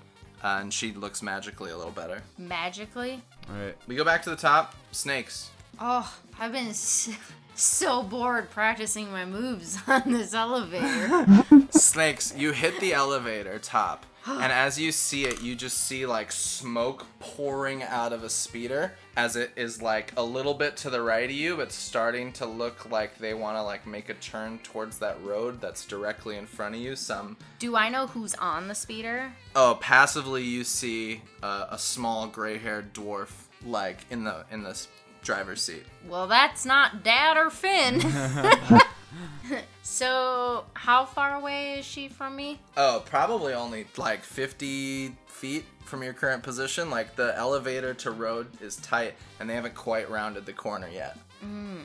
uh, 0.42 0.58
and 0.60 0.72
she 0.74 0.92
looks 0.92 1.22
magically 1.22 1.70
a 1.70 1.76
little 1.76 1.92
better. 1.92 2.22
magically. 2.36 3.22
All 3.48 3.64
right. 3.64 3.76
We 3.86 3.94
go 3.94 4.04
back 4.04 4.22
to 4.24 4.30
the 4.30 4.36
top. 4.36 4.74
Snakes. 4.90 5.50
Oh, 5.80 6.12
I've 6.38 6.50
been 6.52 6.74
so, 6.74 7.12
so 7.54 8.02
bored 8.02 8.50
practicing 8.50 9.10
my 9.12 9.24
moves 9.24 9.78
on 9.86 10.02
this 10.12 10.34
elevator. 10.34 11.44
Snakes, 11.70 12.34
you 12.36 12.50
hit 12.52 12.78
the 12.80 12.92
elevator 12.92 13.58
top, 13.60 14.04
and 14.27 14.53
as 14.53 14.79
you 14.79 14.93
see 14.93 15.25
it, 15.25 15.43
you 15.43 15.55
just 15.55 15.87
see 15.87 16.07
like 16.07 16.31
smoke 16.33 17.07
pouring 17.20 17.83
out 17.83 18.12
of 18.12 18.23
a 18.25 18.31
speeder 18.31 18.93
as 19.16 19.37
it 19.37 19.51
is 19.57 19.83
like 19.83 20.12
a 20.16 20.23
little 20.23 20.55
bit 20.55 20.77
to 20.79 20.91
the 20.91 21.03
right 21.03 21.25
of 21.29 21.35
you, 21.35 21.57
but 21.57 21.73
starting 21.73 22.33
to 22.33 22.47
look 22.47 22.91
like 22.91 23.18
they 23.18 23.35
want 23.35 23.57
to 23.57 23.62
like 23.62 23.87
make 23.87 24.09
a 24.09 24.14
turn 24.14 24.59
towards 24.61 24.99
that 24.99 25.23
road 25.23 25.61
that's 25.61 25.85
directly 25.87 26.37
in 26.37 26.47
front 26.47 26.75
of 26.75 26.81
you. 26.81 26.95
Some 26.97 27.37
Do 27.59 27.77
I 27.77 27.89
know 27.89 28.07
who's 28.07 28.35
on 28.37 28.68
the 28.68 28.75
speeder? 28.75 29.33
oh, 29.55 29.77
passively 29.81 30.43
you 30.43 30.64
see 30.64 31.20
uh, 31.43 31.66
a 31.70 31.79
small 31.79 32.27
gray-haired 32.27 32.95
dwarf 32.95 33.31
like 33.64 33.99
in 34.11 34.25
the 34.25 34.45
in 34.51 34.62
the 34.62 34.81
driver's 35.23 35.62
seat. 35.62 35.85
Well, 36.09 36.27
that's 36.27 36.64
not 36.64 37.05
Dad 37.05 37.37
or 37.37 37.51
Finn. 37.51 38.01
so, 39.82 40.64
how 40.74 41.04
far 41.04 41.36
away 41.36 41.78
is 41.78 41.84
she 41.84 42.08
from 42.08 42.36
me? 42.36 42.60
Oh, 42.76 43.02
probably 43.04 43.52
only 43.54 43.86
like 43.96 44.22
50 44.22 45.16
feet 45.26 45.64
from 45.84 46.02
your 46.02 46.12
current 46.12 46.42
position. 46.42 46.90
Like 46.90 47.16
the 47.16 47.36
elevator 47.36 47.94
to 47.94 48.10
road 48.10 48.48
is 48.60 48.76
tight, 48.76 49.14
and 49.40 49.48
they 49.48 49.54
haven't 49.54 49.74
quite 49.74 50.10
rounded 50.10 50.46
the 50.46 50.52
corner 50.52 50.88
yet. 50.88 51.18
Hmm. 51.40 51.80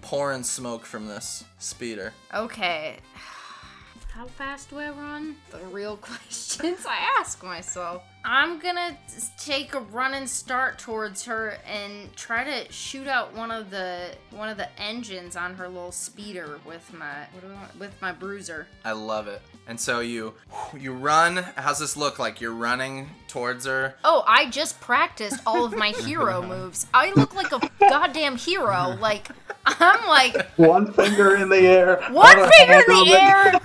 Pouring 0.00 0.42
smoke 0.42 0.84
from 0.84 1.06
this 1.06 1.44
speeder. 1.58 2.12
Okay. 2.34 2.96
How 4.12 4.26
fast 4.26 4.70
do 4.70 4.78
I 4.78 4.90
run? 4.90 5.36
The 5.50 5.58
real 5.68 5.96
questions 6.08 6.84
I 6.86 6.98
ask 7.18 7.42
myself. 7.42 8.02
I'm 8.24 8.58
gonna 8.60 8.96
take 9.36 9.74
a 9.74 9.80
running 9.80 10.26
start 10.28 10.78
towards 10.78 11.24
her 11.24 11.58
and 11.66 12.14
try 12.14 12.44
to 12.44 12.70
shoot 12.72 13.08
out 13.08 13.34
one 13.34 13.50
of 13.50 13.70
the 13.70 14.10
one 14.30 14.48
of 14.48 14.56
the 14.56 14.68
engines 14.80 15.34
on 15.36 15.54
her 15.54 15.68
little 15.68 15.90
speeder 15.92 16.60
with 16.64 16.92
my 16.94 17.26
what 17.32 17.42
do 17.42 17.48
I 17.50 17.54
want, 17.54 17.78
with 17.80 18.00
my 18.00 18.12
bruiser. 18.12 18.68
I 18.84 18.92
love 18.92 19.26
it. 19.26 19.42
And 19.66 19.80
so 19.80 20.00
you 20.00 20.34
you 20.78 20.92
run. 20.92 21.38
How's 21.56 21.80
this 21.80 21.96
look 21.96 22.18
like? 22.18 22.40
You're 22.40 22.52
running 22.54 23.08
towards 23.28 23.66
her. 23.66 23.96
Oh, 24.04 24.22
I 24.26 24.48
just 24.50 24.80
practiced 24.80 25.40
all 25.46 25.64
of 25.64 25.74
my 25.76 25.88
hero 26.04 26.42
moves. 26.42 26.86
I 26.94 27.12
look 27.14 27.34
like 27.34 27.50
a 27.52 27.60
goddamn 27.80 28.36
hero. 28.36 28.96
Like 29.00 29.28
I'm 29.64 30.08
like 30.08 30.48
One 30.56 30.92
finger 30.92 31.36
in 31.36 31.48
the 31.48 31.58
air. 31.58 32.02
one 32.10 32.36
finger 32.36 32.74
in 32.74 33.04
the 33.04 33.16
air, 33.20 33.60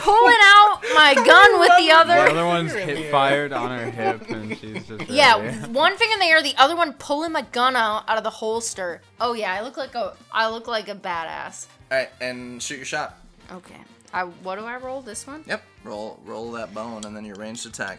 pulling 0.00 0.36
out 0.42 0.80
my 0.94 1.14
gun 1.14 1.60
with 1.60 1.72
the 1.78 1.90
other. 1.90 2.14
The 2.14 2.20
other. 2.22 2.30
other 2.30 2.46
one's 2.46 2.72
hit 2.72 3.10
fired 3.10 3.52
on 3.52 3.78
her 3.78 3.90
hip, 4.02 4.28
and 4.30 4.58
she's 4.58 4.86
just 4.86 5.08
Yeah, 5.10 5.40
ready. 5.40 5.56
one 5.72 5.96
finger 5.96 6.14
in 6.14 6.20
the 6.20 6.26
air, 6.26 6.42
the 6.42 6.54
other 6.58 6.76
one 6.76 6.92
pulling 6.94 7.32
my 7.32 7.42
gun 7.42 7.76
out, 7.76 8.08
out 8.08 8.18
of 8.18 8.24
the 8.24 8.30
holster. 8.30 9.00
Oh 9.20 9.32
yeah, 9.34 9.52
I 9.52 9.62
look 9.62 9.76
like 9.76 9.94
a 9.94 10.14
I 10.32 10.48
look 10.48 10.66
like 10.68 10.88
a 10.88 10.94
badass. 10.94 11.66
All 11.90 11.98
right, 11.98 12.10
and 12.20 12.62
shoot 12.62 12.76
your 12.76 12.84
shot. 12.84 13.18
Okay. 13.50 13.76
I 14.12 14.24
what 14.24 14.58
do 14.58 14.64
I 14.64 14.76
roll 14.76 15.00
this 15.00 15.26
one? 15.26 15.44
Yep. 15.46 15.62
Roll 15.84 16.20
roll 16.24 16.52
that 16.52 16.74
bone, 16.74 17.04
and 17.04 17.16
then 17.16 17.24
your 17.24 17.36
ranged 17.36 17.66
attack. 17.66 17.98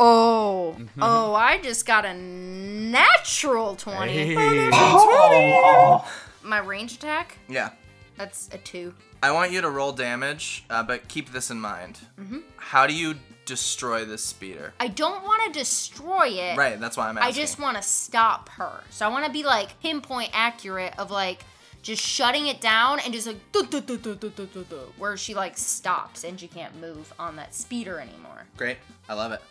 Oh. 0.00 0.76
Oh, 1.00 1.34
I 1.34 1.60
just 1.60 1.86
got 1.86 2.04
a 2.04 2.12
natural 2.14 3.76
20. 3.76 4.12
Hey. 4.12 4.70
Oh, 4.72 6.04
My 6.42 6.58
range 6.58 6.94
attack? 6.94 7.38
Yeah. 7.48 7.70
That's 8.16 8.48
a 8.52 8.58
2. 8.58 8.92
I 9.22 9.30
want 9.30 9.52
you 9.52 9.60
to 9.60 9.70
roll 9.70 9.92
damage, 9.92 10.64
uh, 10.68 10.82
but 10.82 11.06
keep 11.08 11.30
this 11.30 11.50
in 11.50 11.60
mind. 11.60 12.00
Mm-hmm. 12.20 12.38
How 12.56 12.86
do 12.88 12.94
you 12.94 13.14
destroy 13.52 14.06
this 14.06 14.24
speeder. 14.24 14.72
I 14.80 14.88
don't 14.88 15.22
want 15.24 15.52
to 15.52 15.58
destroy 15.58 16.28
it. 16.28 16.56
Right, 16.56 16.80
that's 16.80 16.96
why 16.96 17.08
I'm 17.08 17.18
asking. 17.18 17.28
I 17.28 17.32
just 17.32 17.60
want 17.60 17.76
to 17.76 17.82
stop 17.82 18.48
her. 18.50 18.82
So 18.88 19.04
I 19.04 19.10
want 19.10 19.26
to 19.26 19.30
be 19.30 19.42
like 19.42 19.78
pinpoint 19.80 20.30
accurate 20.32 20.94
of 20.98 21.10
like 21.10 21.44
just 21.82 22.02
shutting 22.02 22.46
it 22.46 22.62
down 22.62 22.98
and 23.00 23.12
just 23.12 23.26
like 23.26 23.36
duh, 23.52 23.62
duh, 23.62 23.80
duh, 23.80 24.76
where 24.96 25.18
she 25.18 25.34
like 25.34 25.58
stops 25.58 26.24
and 26.24 26.40
she 26.40 26.48
can't 26.48 26.74
move 26.80 27.12
on 27.18 27.36
that 27.36 27.54
speeder 27.54 28.00
anymore. 28.00 28.46
Great. 28.56 28.78
I 29.06 29.12
love 29.12 29.32
it. 29.32 29.42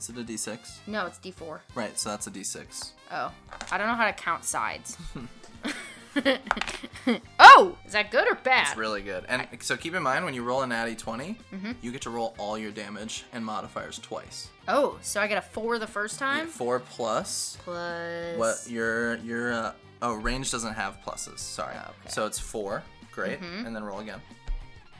Is 0.00 0.08
it 0.08 0.18
a 0.18 0.24
D6? 0.24 0.78
No, 0.88 1.06
it's 1.06 1.18
D4. 1.18 1.60
Right, 1.76 1.96
so 1.96 2.10
that's 2.10 2.26
a 2.26 2.32
D6. 2.32 2.90
Oh, 3.12 3.32
I 3.70 3.78
don't 3.78 3.86
know 3.86 3.94
how 3.94 4.06
to 4.06 4.12
count 4.12 4.44
sides. 4.44 4.98
oh, 7.38 7.76
is 7.86 7.92
that 7.92 8.10
good 8.10 8.28
or 8.30 8.34
bad? 8.36 8.68
It's 8.68 8.76
really 8.76 9.02
good. 9.02 9.24
And 9.28 9.46
so 9.60 9.76
keep 9.76 9.94
in 9.94 10.02
mind 10.02 10.24
when 10.24 10.34
you 10.34 10.42
roll 10.44 10.62
a 10.62 10.66
natty 10.66 10.94
20, 10.94 11.36
Mm-hmm. 11.52 11.72
you 11.82 11.92
get 11.92 12.02
to 12.02 12.10
roll 12.10 12.34
all 12.38 12.56
your 12.58 12.70
damage 12.70 13.24
and 13.32 13.44
modifiers 13.44 13.98
twice. 13.98 14.48
oh, 14.68 14.98
so 15.02 15.20
I 15.20 15.26
get 15.26 15.38
a 15.38 15.42
four 15.42 15.78
the 15.78 15.86
first 15.86 16.14
You 16.20 16.26
time. 16.26 16.44
get 16.46 16.54
4 16.54 16.80
plus 16.80 17.58
Plus. 17.64 18.34
Plus 18.36 18.64
what 18.66 18.70
your 18.72 19.16
your 19.16 19.52
uh, 19.52 19.72
oh 20.02 20.14
range 20.14 20.50
doesn't 20.50 20.74
have 20.74 20.98
pluses. 21.06 21.38
Sorry. 21.38 21.74
Oh, 21.76 21.80
okay. 22.00 22.08
So 22.08 22.26
it's 22.26 22.38
4. 22.38 22.82
Great. 23.12 23.40
Mhm. 23.40 23.66
And 23.66 23.76
then 23.76 23.84
roll 23.84 24.00
again. 24.00 24.20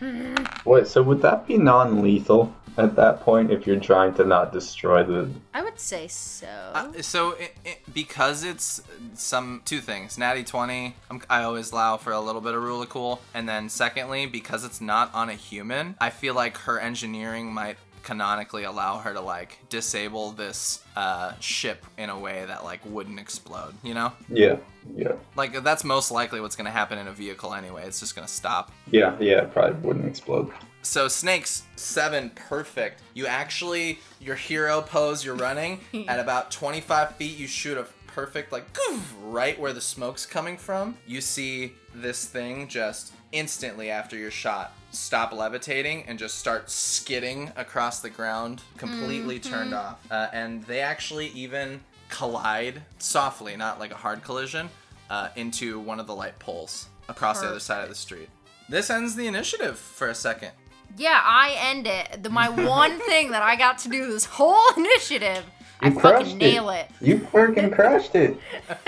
Wait, 0.65 0.87
so 0.87 1.03
would 1.03 1.23
that 1.23 1.47
be 1.47 1.57
non-lethal 1.57 2.53
at 2.77 2.97
that 2.97 3.21
point 3.21 3.51
if 3.51 3.67
you're 3.67 3.81
trying 3.81 4.15
to 4.15 4.25
not 4.25 4.53
destroy 4.53 5.05
the? 5.05 5.31
I 5.53 5.63
would 5.63 5.79
say 5.79 6.09
so. 6.09 6.47
Uh, 6.47 7.03
so 7.03 7.33
it, 7.33 7.55
it, 7.65 7.81
because 7.93 8.45
it's 8.45 8.83
some 9.15 9.63
two 9.65 9.81
things 9.81 10.19
natty 10.19 10.45
20 10.45 10.95
I'm, 11.11 11.23
i 11.31 11.43
always 11.43 11.73
allow 11.73 11.97
for 11.97 12.13
a 12.13 12.21
little 12.21 12.41
bit 12.41 12.55
of 12.55 12.63
rule 12.63 12.83
of 12.83 12.89
cool 12.89 13.21
and 13.33 13.49
then 13.49 13.69
secondly 13.69 14.27
because 14.27 14.65
it's 14.65 14.81
not 14.81 15.15
on 15.15 15.29
a 15.29 15.35
human 15.35 15.95
i 16.01 16.11
feel 16.11 16.35
like 16.35 16.59
her 16.59 16.79
engineering 16.79 17.53
might 17.53 17.77
canonically 18.03 18.65
allow 18.65 18.99
her 18.99 19.15
to 19.15 19.21
like 19.21 19.59
disable 19.71 20.33
this 20.33 20.85
uh, 20.95 21.33
ship 21.41 21.87
in 21.97 22.11
a 22.11 22.19
way 22.19 22.45
that 22.45 22.63
like 22.63 22.81
wouldn't 22.85 23.19
explode 23.19 23.75
you 23.83 23.95
know 23.95 24.13
Yeah, 24.29 24.57
yeah, 24.95 25.13
like 25.37 25.63
that's 25.63 25.85
most 25.85 26.11
likely 26.11 26.41
what's 26.41 26.57
going 26.57 26.67
to 26.67 26.71
happen 26.71 26.99
in 26.99 27.09
a 27.09 27.13
vehicle 27.13 27.55
anyway 27.55 27.85
it's 27.87 28.01
just 28.01 28.15
going 28.15 28.27
to 28.27 28.33
stop 28.33 28.71
yeah, 28.91 29.17
yeah. 29.19 29.43
It 29.43 29.53
probably 29.53 29.81
wouldn't 29.87 30.07
explode. 30.07 30.53
So 30.85 31.09
snakes 31.09 31.65
seven 31.77 32.31
perfect. 32.31 33.01
You 33.15 33.27
actually 33.27 33.99
your 34.21 34.37
hero 34.37 34.83
pose. 34.83 35.25
You're 35.25 35.35
running 35.35 35.81
at 36.09 36.21
about 36.21 36.51
25 36.51 37.17
feet. 37.17 37.37
You 37.37 37.47
shoot 37.47 37.79
a 37.79 37.87
perfect 38.07 38.53
like 38.53 38.73
goof, 38.73 39.15
right 39.23 39.59
where 39.59 39.73
the 39.73 39.81
smoke's 39.81 40.25
coming 40.25 40.57
from. 40.57 40.97
You 41.07 41.21
see 41.21 41.73
this 41.95 42.27
thing 42.27 42.69
just 42.69 43.13
instantly 43.33 43.91
after 43.91 44.17
your 44.17 44.31
shot 44.31 44.73
stop 44.93 45.33
levitating 45.33 46.05
and 46.07 46.19
just 46.19 46.39
start 46.39 46.71
skidding 46.71 47.51
across 47.57 48.01
the 48.01 48.11
ground, 48.11 48.63
completely 48.77 49.41
turned 49.41 49.75
off. 49.75 49.99
Uh, 50.11 50.29
and 50.33 50.63
they 50.65 50.81
actually 50.81 51.29
even 51.29 51.81
collide 52.09 52.81
softly, 52.99 53.57
not 53.57 53.81
like 53.81 53.91
a 53.91 53.97
hard 53.97 54.23
collision, 54.23 54.71
uh, 55.11 55.29
into 55.35 55.81
one 55.81 55.99
of 55.99 56.07
the 56.07 56.15
light 56.15 56.39
poles 56.39 56.89
across 57.09 57.41
the 57.41 57.49
other 57.49 57.59
side 57.61 57.83
of 57.83 57.89
the 57.89 57.95
street. 57.95 58.29
This 58.69 58.89
ends 58.89 59.15
the 59.15 59.27
initiative 59.27 59.79
for 59.79 60.09
a 60.09 60.15
second. 60.15 60.53
Yeah, 60.97 61.21
I 61.23 61.57
end 61.59 61.87
it. 61.87 62.23
The, 62.23 62.31
my 62.31 62.49
one 62.67 62.99
thing 63.01 63.31
that 63.33 63.43
I 63.43 63.57
got 63.57 63.79
to 63.79 63.89
do 63.89 64.07
this 64.07 64.25
whole 64.25 64.63
initiative. 64.77 65.45
I 65.81 65.89
You 65.89 65.97
crushed 65.97 66.23
fucking 66.25 66.39
nail 66.39 66.71
it. 66.71 66.89
You 67.01 67.19
freaking 67.19 67.75
crushed 67.75 68.15
it. 68.15 68.39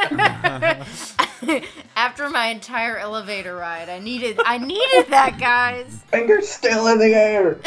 After 1.97 2.31
my 2.31 2.47
entire 2.47 2.97
elevator 2.97 3.55
ride, 3.57 3.91
I 3.91 3.99
needed 3.99 4.41
I 4.45 4.57
needed 4.57 5.09
that, 5.11 5.39
guys. 5.39 6.03
Finger 6.11 6.41
still 6.41 6.87
in 6.87 6.99
the 6.99 7.15
air. 7.15 7.59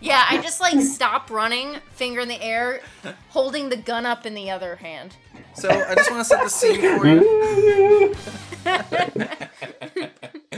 Yeah, 0.00 0.24
I 0.30 0.40
just 0.40 0.60
like 0.60 0.80
stopped 0.80 1.28
running, 1.28 1.76
finger 1.90 2.20
in 2.20 2.28
the 2.28 2.42
air, 2.42 2.80
holding 3.28 3.68
the 3.68 3.76
gun 3.76 4.06
up 4.06 4.24
in 4.24 4.32
the 4.34 4.50
other 4.50 4.76
hand. 4.76 5.16
So 5.54 5.68
I 5.68 5.94
just 5.94 6.10
want 6.10 6.22
to 6.22 6.24
set 6.24 6.42
the 6.42 6.48
scene 6.48 6.80
for 6.98 7.06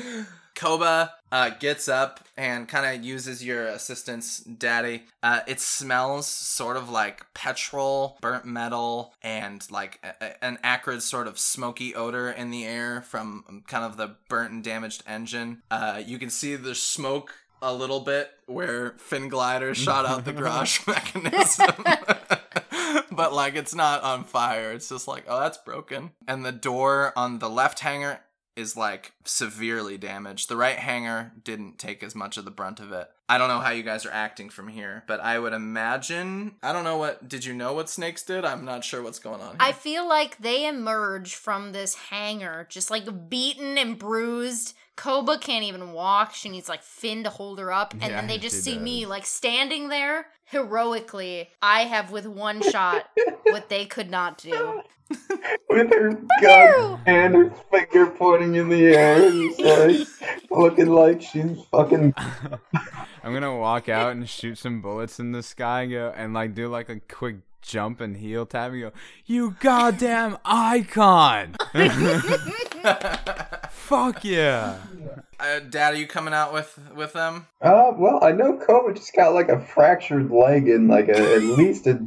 you. 0.04 0.34
Koba 0.54 1.12
uh, 1.32 1.50
gets 1.58 1.88
up 1.88 2.20
and 2.36 2.68
kind 2.68 2.86
of 2.96 3.04
uses 3.04 3.44
your 3.44 3.66
assistance, 3.66 4.38
Daddy. 4.38 5.02
Uh, 5.22 5.40
it 5.46 5.60
smells 5.60 6.26
sort 6.26 6.76
of 6.76 6.88
like 6.88 7.24
petrol, 7.34 8.18
burnt 8.20 8.44
metal, 8.44 9.12
and 9.22 9.66
like 9.70 9.98
a- 10.04 10.24
a- 10.24 10.44
an 10.44 10.58
acrid 10.62 11.02
sort 11.02 11.26
of 11.26 11.38
smoky 11.38 11.94
odor 11.94 12.30
in 12.30 12.50
the 12.50 12.64
air 12.64 13.02
from 13.02 13.64
kind 13.66 13.84
of 13.84 13.96
the 13.96 14.16
burnt 14.28 14.52
and 14.52 14.62
damaged 14.64 15.02
engine. 15.06 15.62
Uh, 15.70 16.00
you 16.04 16.18
can 16.18 16.30
see 16.30 16.54
the 16.56 16.74
smoke 16.74 17.32
a 17.62 17.72
little 17.72 18.00
bit 18.00 18.30
where 18.46 18.92
Finn 18.98 19.28
Glider 19.28 19.74
shot 19.76 20.06
out 20.06 20.24
the 20.24 20.32
garage 20.32 20.80
mechanism. 20.86 21.72
but 23.10 23.32
like 23.32 23.54
it's 23.54 23.74
not 23.74 24.02
on 24.02 24.24
fire. 24.24 24.72
It's 24.72 24.88
just 24.88 25.08
like, 25.08 25.24
oh, 25.28 25.40
that's 25.40 25.58
broken. 25.58 26.12
And 26.28 26.44
the 26.44 26.52
door 26.52 27.12
on 27.16 27.38
the 27.38 27.48
left 27.50 27.80
hanger 27.80 28.20
is 28.56 28.76
like 28.76 29.12
severely 29.24 29.98
damaged. 29.98 30.48
The 30.48 30.56
right 30.56 30.78
hanger 30.78 31.32
didn't 31.42 31.78
take 31.78 32.02
as 32.02 32.14
much 32.14 32.36
of 32.36 32.44
the 32.44 32.50
brunt 32.50 32.80
of 32.80 32.92
it. 32.92 33.08
I 33.28 33.38
don't 33.38 33.48
know 33.48 33.60
how 33.60 33.70
you 33.70 33.82
guys 33.82 34.04
are 34.04 34.12
acting 34.12 34.50
from 34.50 34.68
here, 34.68 35.02
but 35.06 35.20
I 35.20 35.38
would 35.38 35.52
imagine 35.52 36.56
I 36.62 36.72
don't 36.72 36.84
know 36.84 36.98
what 36.98 37.28
did 37.28 37.44
you 37.44 37.54
know 37.54 37.72
what 37.72 37.88
snakes 37.88 38.22
did? 38.22 38.44
I'm 38.44 38.64
not 38.64 38.84
sure 38.84 39.02
what's 39.02 39.18
going 39.18 39.40
on 39.40 39.50
here. 39.50 39.56
I 39.60 39.72
feel 39.72 40.06
like 40.08 40.38
they 40.38 40.66
emerge 40.66 41.34
from 41.34 41.72
this 41.72 41.94
hangar 41.94 42.66
just 42.68 42.90
like 42.90 43.28
beaten 43.30 43.78
and 43.78 43.98
bruised. 43.98 44.74
Koba 44.96 45.38
can't 45.38 45.64
even 45.64 45.92
walk. 45.92 46.34
She 46.34 46.48
needs 46.48 46.68
like 46.68 46.82
Finn 46.82 47.24
to 47.24 47.30
hold 47.30 47.58
her 47.58 47.72
up. 47.72 47.92
And 47.94 48.02
Yeah, 48.02 48.08
then 48.10 48.26
they 48.26 48.38
just 48.38 48.56
she 48.64 48.72
see 48.72 48.78
me 48.78 49.06
like 49.06 49.26
standing 49.26 49.88
there 49.88 50.26
heroically. 50.44 51.50
I 51.60 51.80
have 51.82 52.10
with 52.10 52.26
one 52.26 52.62
shot 52.62 53.08
what 53.44 53.68
they 53.68 53.86
could 53.86 54.10
not 54.10 54.38
do. 54.38 54.82
With 55.68 55.92
her 55.92 56.18
gun 56.40 57.00
and 57.04 57.34
her 57.34 57.50
finger 57.70 58.06
pointing 58.06 58.54
in 58.54 58.68
the 58.70 58.86
air, 58.96 59.30
just 59.30 59.60
like 60.20 60.40
looking 60.50 60.86
like 60.86 61.20
she's 61.20 61.62
fucking. 61.70 62.14
I'm 63.22 63.32
gonna 63.34 63.56
walk 63.56 63.88
out 63.90 64.12
and 64.12 64.28
shoot 64.28 64.56
some 64.56 64.80
bullets 64.80 65.20
in 65.20 65.32
the 65.32 65.42
sky 65.42 65.82
and 65.82 65.90
go 65.92 66.12
and 66.16 66.32
like 66.32 66.54
do 66.54 66.68
like 66.68 66.88
a 66.88 67.00
quick 67.00 67.36
jump 67.60 68.00
and 68.00 68.16
heel 68.16 68.46
tap 68.46 68.72
and 68.72 68.80
go, 68.80 68.92
You 69.26 69.56
goddamn 69.60 70.38
icon! 70.44 71.54
Fuck 73.84 74.24
yeah! 74.24 74.78
uh, 75.38 75.60
Dad, 75.60 75.92
are 75.92 75.96
you 75.98 76.06
coming 76.06 76.32
out 76.32 76.54
with 76.54 76.78
with 76.96 77.12
them? 77.12 77.46
Uh, 77.60 77.92
well, 77.94 78.18
I 78.24 78.32
know 78.32 78.56
Koba 78.56 78.94
just 78.94 79.14
got 79.14 79.34
like 79.34 79.50
a 79.50 79.60
fractured 79.60 80.30
leg 80.30 80.68
and 80.68 80.88
like 80.88 81.08
a, 81.08 81.34
at 81.34 81.42
least 81.42 81.86
a 81.86 82.02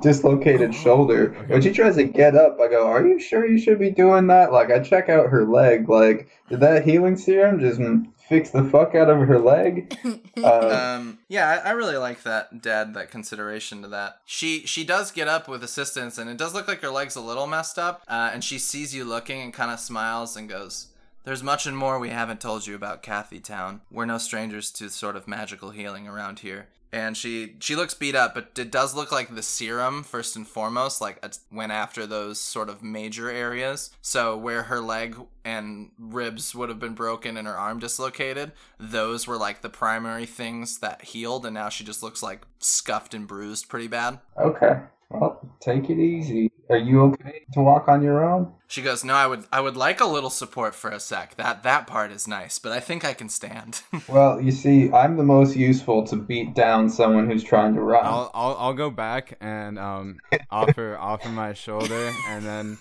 dislocated 0.00 0.74
shoulder. 0.74 1.30
When 1.48 1.60
she 1.60 1.70
tries 1.70 1.96
to 1.96 2.04
get 2.04 2.34
up, 2.34 2.58
I 2.58 2.68
go, 2.68 2.86
"Are 2.86 3.06
you 3.06 3.20
sure 3.20 3.46
you 3.46 3.58
should 3.58 3.78
be 3.78 3.90
doing 3.90 4.28
that?" 4.28 4.52
Like, 4.52 4.70
I 4.70 4.78
check 4.80 5.10
out 5.10 5.28
her 5.28 5.44
leg. 5.44 5.86
Like, 5.88 6.30
did 6.48 6.60
that 6.60 6.86
healing 6.86 7.18
serum 7.18 7.60
just 7.60 7.78
fix 8.26 8.48
the 8.48 8.64
fuck 8.64 8.94
out 8.94 9.10
of 9.10 9.18
her 9.28 9.38
leg? 9.38 9.94
Uh, 10.38 10.96
Um, 11.00 11.18
yeah, 11.26 11.60
I, 11.64 11.70
I 11.70 11.72
really 11.72 11.96
like 11.96 12.22
that, 12.22 12.62
Dad. 12.62 12.94
That 12.94 13.10
consideration 13.10 13.82
to 13.82 13.88
that. 13.88 14.20
She 14.24 14.64
she 14.66 14.84
does 14.84 15.10
get 15.10 15.26
up 15.26 15.48
with 15.48 15.64
assistance, 15.64 16.16
and 16.16 16.30
it 16.30 16.38
does 16.38 16.54
look 16.54 16.68
like 16.68 16.80
her 16.82 16.90
leg's 16.90 17.16
a 17.16 17.20
little 17.20 17.48
messed 17.48 17.76
up. 17.76 18.02
Uh, 18.06 18.30
and 18.32 18.44
she 18.44 18.58
sees 18.58 18.94
you 18.94 19.04
looking 19.04 19.42
and 19.42 19.52
kind 19.52 19.72
of 19.72 19.80
smiles 19.80 20.36
and 20.36 20.48
goes, 20.48 20.86
"There's 21.24 21.42
much 21.42 21.66
and 21.66 21.76
more 21.76 21.98
we 21.98 22.10
haven't 22.10 22.40
told 22.40 22.66
you 22.66 22.74
about 22.74 23.02
Kathy 23.02 23.40
Town. 23.40 23.82
We're 23.90 24.06
no 24.06 24.18
strangers 24.18 24.70
to 24.72 24.88
sort 24.88 25.16
of 25.16 25.28
magical 25.28 25.70
healing 25.70 26.08
around 26.08 26.40
here." 26.40 26.68
And 26.90 27.18
she 27.18 27.56
she 27.60 27.76
looks 27.76 27.92
beat 27.92 28.14
up, 28.14 28.34
but 28.34 28.52
it 28.56 28.70
does 28.70 28.94
look 28.94 29.12
like 29.12 29.34
the 29.34 29.42
serum 29.42 30.02
first 30.02 30.36
and 30.36 30.48
foremost, 30.48 31.02
like 31.02 31.18
it 31.22 31.38
went 31.52 31.70
after 31.70 32.06
those 32.06 32.40
sort 32.40 32.70
of 32.70 32.82
major 32.82 33.30
areas. 33.30 33.90
So 34.00 34.38
where 34.38 34.62
her 34.64 34.80
leg 34.80 35.16
and 35.44 35.90
ribs 35.98 36.54
would 36.54 36.70
have 36.70 36.78
been 36.78 36.94
broken 36.94 37.36
and 37.36 37.46
her 37.46 37.58
arm 37.58 37.78
dislocated, 37.78 38.52
those 38.80 39.26
were 39.26 39.36
like 39.36 39.60
the 39.60 39.68
primary 39.68 40.24
things 40.24 40.78
that 40.78 41.02
healed, 41.02 41.44
and 41.44 41.52
now 41.54 41.68
she 41.68 41.84
just 41.84 42.02
looks 42.02 42.22
like 42.22 42.46
scuffed 42.58 43.12
and 43.12 43.26
bruised 43.26 43.68
pretty 43.68 43.88
bad. 43.88 44.20
okay. 44.38 44.80
Well, 45.10 45.40
take 45.60 45.88
it 45.88 45.98
easy. 45.98 46.50
Are 46.68 46.76
you 46.76 47.02
okay 47.04 47.46
to 47.54 47.60
walk 47.60 47.88
on 47.88 48.02
your 48.02 48.22
own? 48.28 48.52
She 48.66 48.82
goes, 48.82 49.02
"No, 49.02 49.14
I 49.14 49.26
would 49.26 49.44
I 49.50 49.60
would 49.60 49.76
like 49.76 50.00
a 50.00 50.04
little 50.04 50.28
support 50.28 50.74
for 50.74 50.90
a 50.90 51.00
sec. 51.00 51.36
That 51.36 51.62
that 51.62 51.86
part 51.86 52.12
is 52.12 52.28
nice, 52.28 52.58
but 52.58 52.72
I 52.72 52.80
think 52.80 53.04
I 53.06 53.14
can 53.14 53.30
stand." 53.30 53.80
Well, 54.08 54.40
you 54.40 54.52
see, 54.52 54.92
I'm 54.92 55.16
the 55.16 55.22
most 55.22 55.56
useful 55.56 56.06
to 56.08 56.16
beat 56.16 56.54
down 56.54 56.90
someone 56.90 57.30
who's 57.30 57.42
trying 57.42 57.74
to 57.74 57.80
run. 57.80 58.04
I'll 58.04 58.30
I'll, 58.34 58.56
I'll 58.58 58.74
go 58.74 58.90
back 58.90 59.38
and 59.40 59.78
um 59.78 60.20
offer 60.50 60.96
offer 61.00 61.28
my 61.30 61.54
shoulder 61.54 62.22
and 62.26 62.44
then 62.44 62.78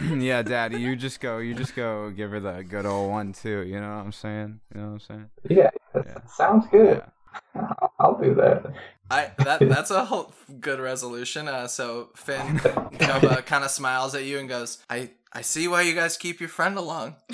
yeah, 0.22 0.42
Daddy, 0.42 0.78
you 0.78 0.96
just 0.96 1.20
go 1.20 1.38
you 1.38 1.54
just 1.54 1.76
go 1.76 2.10
give 2.10 2.30
her 2.30 2.40
the 2.40 2.64
good 2.64 2.86
old 2.86 3.10
one 3.10 3.32
too. 3.34 3.62
You 3.62 3.80
know 3.80 3.88
what 3.96 4.04
I'm 4.04 4.12
saying? 4.12 4.60
You 4.74 4.80
know 4.80 4.86
what 4.88 4.92
I'm 4.94 5.00
saying? 5.00 5.30
Yeah, 5.50 5.70
that 5.94 6.06
Yeah. 6.06 6.26
sounds 6.26 6.66
good. 6.70 6.96
Yeah. 6.98 7.10
I'll 7.98 8.18
do 8.20 8.34
that. 8.34 8.72
I 9.10 9.32
that 9.38 9.60
that's 9.68 9.90
a 9.90 10.04
whole 10.06 10.32
good 10.60 10.80
resolution. 10.80 11.48
Uh, 11.48 11.66
so 11.68 12.10
Finn 12.14 12.58
Koba 12.58 13.42
kind 13.42 13.64
of 13.64 13.70
smiles 13.70 14.14
at 14.14 14.24
you 14.24 14.38
and 14.38 14.48
goes, 14.48 14.78
"I 14.88 15.10
I 15.32 15.42
see 15.42 15.68
why 15.68 15.82
you 15.82 15.94
guys 15.94 16.16
keep 16.16 16.40
your 16.40 16.48
friend 16.48 16.76
along." 16.78 17.16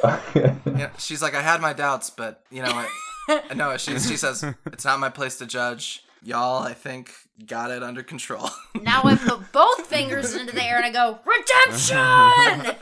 Yeah, 0.78 0.90
she's 0.98 1.20
like, 1.20 1.34
"I 1.34 1.42
had 1.42 1.60
my 1.60 1.72
doubts, 1.72 2.08
but 2.08 2.44
you 2.52 2.62
know 2.62 2.72
what? 2.72 3.56
No, 3.56 3.76
she 3.76 3.98
she 3.98 4.16
says 4.16 4.44
it's 4.66 4.84
not 4.84 5.00
my 5.00 5.08
place 5.08 5.38
to 5.38 5.46
judge." 5.46 6.04
Y'all, 6.22 6.62
I 6.62 6.72
think, 6.72 7.12
got 7.46 7.70
it 7.70 7.82
under 7.82 8.02
control. 8.02 8.48
Now 8.80 9.02
I 9.04 9.16
put 9.16 9.52
both 9.52 9.86
fingers 9.86 10.34
into 10.34 10.52
the 10.52 10.64
air 10.64 10.76
and 10.76 10.86
I 10.86 10.90
go, 10.90 11.18
Redemption! 11.24 12.76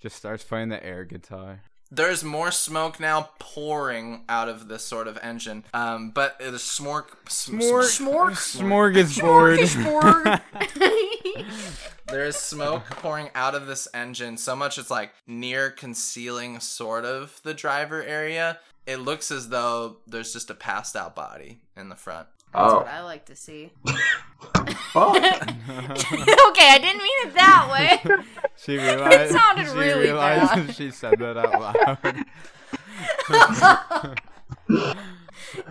Just 0.00 0.16
starts 0.16 0.42
playing 0.44 0.70
the 0.70 0.84
air 0.84 1.04
guitar. 1.04 1.60
There's 1.94 2.24
more 2.24 2.50
smoke 2.50 2.98
now 2.98 3.28
pouring 3.38 4.24
out 4.26 4.48
of 4.48 4.66
this 4.68 4.82
sort 4.82 5.06
of 5.06 5.18
engine, 5.22 5.64
um, 5.74 6.10
but 6.10 6.38
the 6.38 6.52
smork, 6.52 7.28
sm- 7.28 7.60
Schmork. 7.60 8.32
Smorgasbord. 8.32 9.58
Smorgasbord. 9.58 10.40
There 12.12 12.26
is 12.26 12.36
smoke 12.36 12.84
pouring 12.90 13.30
out 13.34 13.54
of 13.54 13.66
this 13.66 13.88
engine 13.94 14.36
so 14.36 14.54
much 14.54 14.76
it's 14.76 14.90
like 14.90 15.12
near 15.26 15.70
concealing 15.70 16.60
sort 16.60 17.06
of 17.06 17.40
the 17.42 17.54
driver 17.54 18.02
area. 18.02 18.58
It 18.86 18.96
looks 18.98 19.30
as 19.30 19.48
though 19.48 19.96
there's 20.06 20.32
just 20.34 20.50
a 20.50 20.54
passed 20.54 20.94
out 20.94 21.14
body 21.16 21.60
in 21.74 21.88
the 21.88 21.96
front. 21.96 22.28
That's 22.52 22.72
Oh, 22.72 22.76
what 22.78 22.88
I 22.88 23.02
like 23.02 23.24
to 23.26 23.36
see. 23.36 23.70
fuck. 24.92 25.16
okay, 25.16 25.28
I 26.68 26.78
didn't 26.80 27.02
mean 27.02 27.26
it 27.26 27.34
that 27.34 27.68
way. 27.72 28.16
She 28.56 28.76
realized. 28.76 29.32
sounded 29.32 29.66
she 29.66 29.72
really 29.76 30.02
realized 30.02 30.66
bad. 30.66 30.74
she 30.76 30.90
said 30.92 31.18
that 31.18 31.36
out 31.36 31.60
loud. 31.60 32.24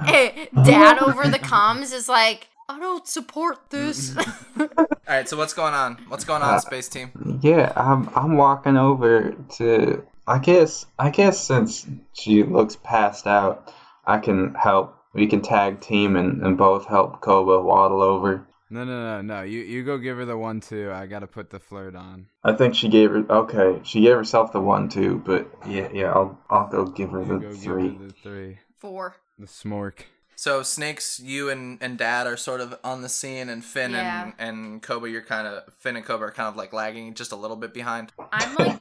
Hey, 0.05 0.49
eh, 0.55 0.63
Dad 0.63 0.99
over 0.99 1.27
the 1.29 1.39
comms 1.39 1.93
is 1.93 2.09
like, 2.09 2.49
I 2.67 2.79
don't 2.79 3.07
support 3.07 3.69
this. 3.69 4.15
All 4.17 4.67
right, 5.07 5.27
so 5.29 5.38
what's 5.38 5.53
going 5.53 5.73
on? 5.73 6.03
What's 6.09 6.25
going 6.25 6.41
on, 6.41 6.59
space 6.59 6.89
team? 6.89 7.39
Yeah, 7.41 7.71
I'm 7.75 8.09
I'm 8.15 8.36
walking 8.38 8.75
over 8.77 9.36
to 9.57 10.03
I 10.27 10.39
guess 10.39 10.86
I 10.99 11.09
guess 11.09 11.39
since 11.39 11.86
she 12.13 12.43
looks 12.43 12.75
passed 12.75 13.27
out, 13.27 13.73
I 14.05 14.17
can 14.19 14.53
help. 14.55 14.97
We 15.14 15.28
can 15.28 15.41
tag 15.41 15.82
team 15.82 16.16
and, 16.16 16.41
and 16.41 16.57
both 16.57 16.86
help 16.88 17.22
Koba 17.22 17.62
waddle 17.62 18.01
over 18.01 18.47
No, 18.70 18.84
no, 18.86 19.03
no, 19.03 19.22
no. 19.22 19.41
You 19.43 19.59
you 19.62 19.84
go 19.84 19.97
give 19.97 20.18
her 20.18 20.26
the 20.26 20.38
one 20.38 20.62
two. 20.62 20.91
I 20.91 21.05
gotta 21.05 21.28
put 21.28 21.49
the 21.49 21.59
flirt 21.59 21.95
on. 21.95 22.28
I 22.43 22.53
think 22.53 22.76
she 22.76 22.88
gave 22.88 23.12
her 23.12 23.26
okay. 23.30 23.82
She 23.84 24.01
gave 24.01 24.16
herself 24.16 24.53
the 24.53 24.62
one 24.62 24.88
two, 24.89 25.22
but 25.26 25.51
yeah, 25.68 25.89
yeah. 25.93 26.12
I'll 26.14 26.39
I'll 26.49 26.68
go 26.70 26.86
give 26.86 27.09
her 27.12 27.20
You 27.22 27.26
the 27.28 27.39
go 27.39 27.51
three. 27.53 27.89
give 27.89 27.99
her 28.01 28.07
the 28.07 28.14
three. 28.14 28.59
Four. 28.80 29.16
The 29.38 29.47
smork. 29.47 30.03
So 30.38 30.64
snakes, 30.64 31.20
you 31.20 31.49
and, 31.51 31.78
and 31.82 31.97
Dad 31.99 32.26
are 32.26 32.38
sort 32.38 32.62
of 32.62 32.80
on 32.84 33.01
the 33.03 33.09
scene, 33.09 33.47
and 33.49 33.64
Finn 33.64 33.91
Yeah. 33.91 34.24
and 34.24 34.34
and 34.39 34.82
Koba, 34.82 35.09
you're 35.09 35.22
kind 35.22 35.45
of 35.47 35.72
Finn 35.80 35.95
and 35.97 36.05
Koba 36.05 36.24
are 36.26 36.32
kind 36.32 36.47
of 36.47 36.55
like 36.55 36.72
lagging 36.74 37.14
just 37.14 37.32
a 37.32 37.36
little 37.36 37.57
bit 37.57 37.74
behind. 37.74 38.12
I'm 38.32 38.55
like, 38.55 38.80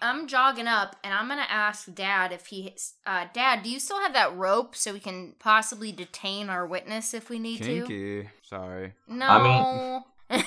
I'm 0.00 0.26
jogging 0.26 0.66
up, 0.66 0.96
and 1.02 1.12
I'm 1.12 1.28
gonna 1.28 1.46
ask 1.48 1.92
Dad 1.92 2.32
if 2.32 2.46
he, 2.46 2.74
uh, 3.06 3.26
Dad, 3.32 3.62
do 3.62 3.70
you 3.70 3.80
still 3.80 4.00
have 4.00 4.12
that 4.14 4.36
rope 4.36 4.76
so 4.76 4.92
we 4.92 5.00
can 5.00 5.34
possibly 5.38 5.92
detain 5.92 6.48
our 6.50 6.66
witness 6.66 7.14
if 7.14 7.30
we 7.30 7.38
need 7.38 7.58
to? 7.58 7.86
Kinky. 7.86 8.28
Sorry. 8.42 8.92
No. 9.08 9.26
I 9.26 10.02
mean, 10.30 10.44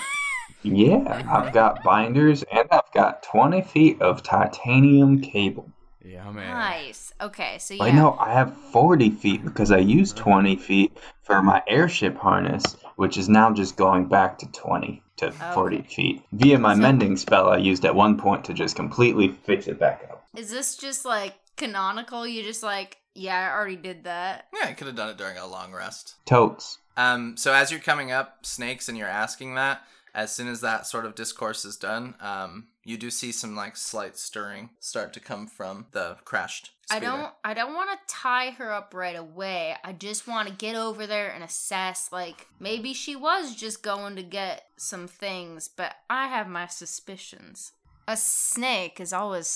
yeah, 0.63 1.23
I've 1.29 1.53
got 1.53 1.83
binders 1.83 2.43
and 2.51 2.67
I've 2.71 2.91
got 2.93 3.23
twenty 3.23 3.61
feet 3.61 4.01
of 4.01 4.23
titanium 4.23 5.21
cable. 5.21 5.69
Yeah, 6.03 6.31
man. 6.31 6.49
nice. 6.49 7.13
Okay, 7.21 7.57
so 7.59 7.75
yeah. 7.75 7.83
I 7.83 7.91
know 7.91 8.17
I 8.19 8.33
have 8.33 8.55
forty 8.71 9.09
feet 9.09 9.43
because 9.43 9.71
I 9.71 9.77
used 9.77 10.17
twenty 10.17 10.55
feet 10.55 10.97
for 11.21 11.41
my 11.41 11.61
airship 11.67 12.17
harness, 12.17 12.75
which 13.01 13.17
is 13.17 13.27
now 13.27 13.51
just 13.51 13.75
going 13.77 14.05
back 14.05 14.37
to 14.37 14.45
twenty 14.51 15.01
to 15.17 15.31
forty 15.31 15.81
feet 15.81 16.21
via 16.33 16.59
my 16.59 16.75
So- 16.75 16.81
mending 16.81 17.17
spell 17.17 17.49
I 17.49 17.57
used 17.57 17.83
at 17.83 17.95
one 17.95 18.15
point 18.15 18.45
to 18.45 18.53
just 18.53 18.75
completely 18.75 19.27
fix 19.29 19.67
it 19.67 19.79
back 19.79 20.07
up. 20.11 20.23
Is 20.37 20.51
this 20.51 20.75
just 20.77 21.03
like 21.03 21.33
canonical? 21.57 22.27
You 22.27 22.43
just 22.43 22.61
like, 22.61 22.97
yeah, 23.15 23.49
I 23.49 23.57
already 23.57 23.75
did 23.75 24.03
that. 24.03 24.45
Yeah, 24.53 24.69
I 24.69 24.73
could 24.73 24.85
have 24.85 24.95
done 24.95 25.09
it 25.09 25.17
during 25.17 25.35
a 25.37 25.47
long 25.47 25.73
rest. 25.73 26.13
Totes. 26.27 26.77
Um, 26.95 27.35
so 27.37 27.53
as 27.53 27.71
you're 27.71 27.79
coming 27.79 28.11
up, 28.11 28.45
snakes, 28.45 28.87
and 28.87 28.95
you're 28.95 29.07
asking 29.07 29.55
that, 29.55 29.81
as 30.13 30.31
soon 30.35 30.47
as 30.47 30.61
that 30.61 30.85
sort 30.85 31.07
of 31.07 31.15
discourse 31.15 31.65
is 31.65 31.77
done, 31.77 32.13
um, 32.19 32.67
you 32.83 32.97
do 32.97 33.09
see 33.11 33.31
some 33.31 33.55
like 33.55 33.77
slight 33.77 34.17
stirring 34.17 34.71
start 34.79 35.13
to 35.13 35.19
come 35.19 35.47
from 35.47 35.85
the 35.91 36.17
crashed. 36.25 36.71
I 36.89 36.99
don't 36.99 37.31
I 37.43 37.53
don't 37.53 37.73
want 37.73 37.91
to 37.91 37.97
tie 38.07 38.51
her 38.51 38.71
up 38.71 38.93
right 38.93 39.15
away. 39.15 39.75
I 39.83 39.93
just 39.93 40.27
want 40.27 40.47
to 40.49 40.53
get 40.53 40.75
over 40.75 41.07
there 41.07 41.31
and 41.31 41.43
assess 41.43 42.09
like 42.11 42.47
maybe 42.59 42.93
she 42.93 43.15
was 43.15 43.55
just 43.55 43.81
going 43.83 44.15
to 44.17 44.23
get 44.23 44.65
some 44.77 45.07
things, 45.07 45.69
but 45.69 45.95
I 46.09 46.27
have 46.27 46.47
my 46.47 46.67
suspicions. 46.67 47.71
A 48.07 48.17
snake 48.17 48.99
is 48.99 49.13
always 49.13 49.47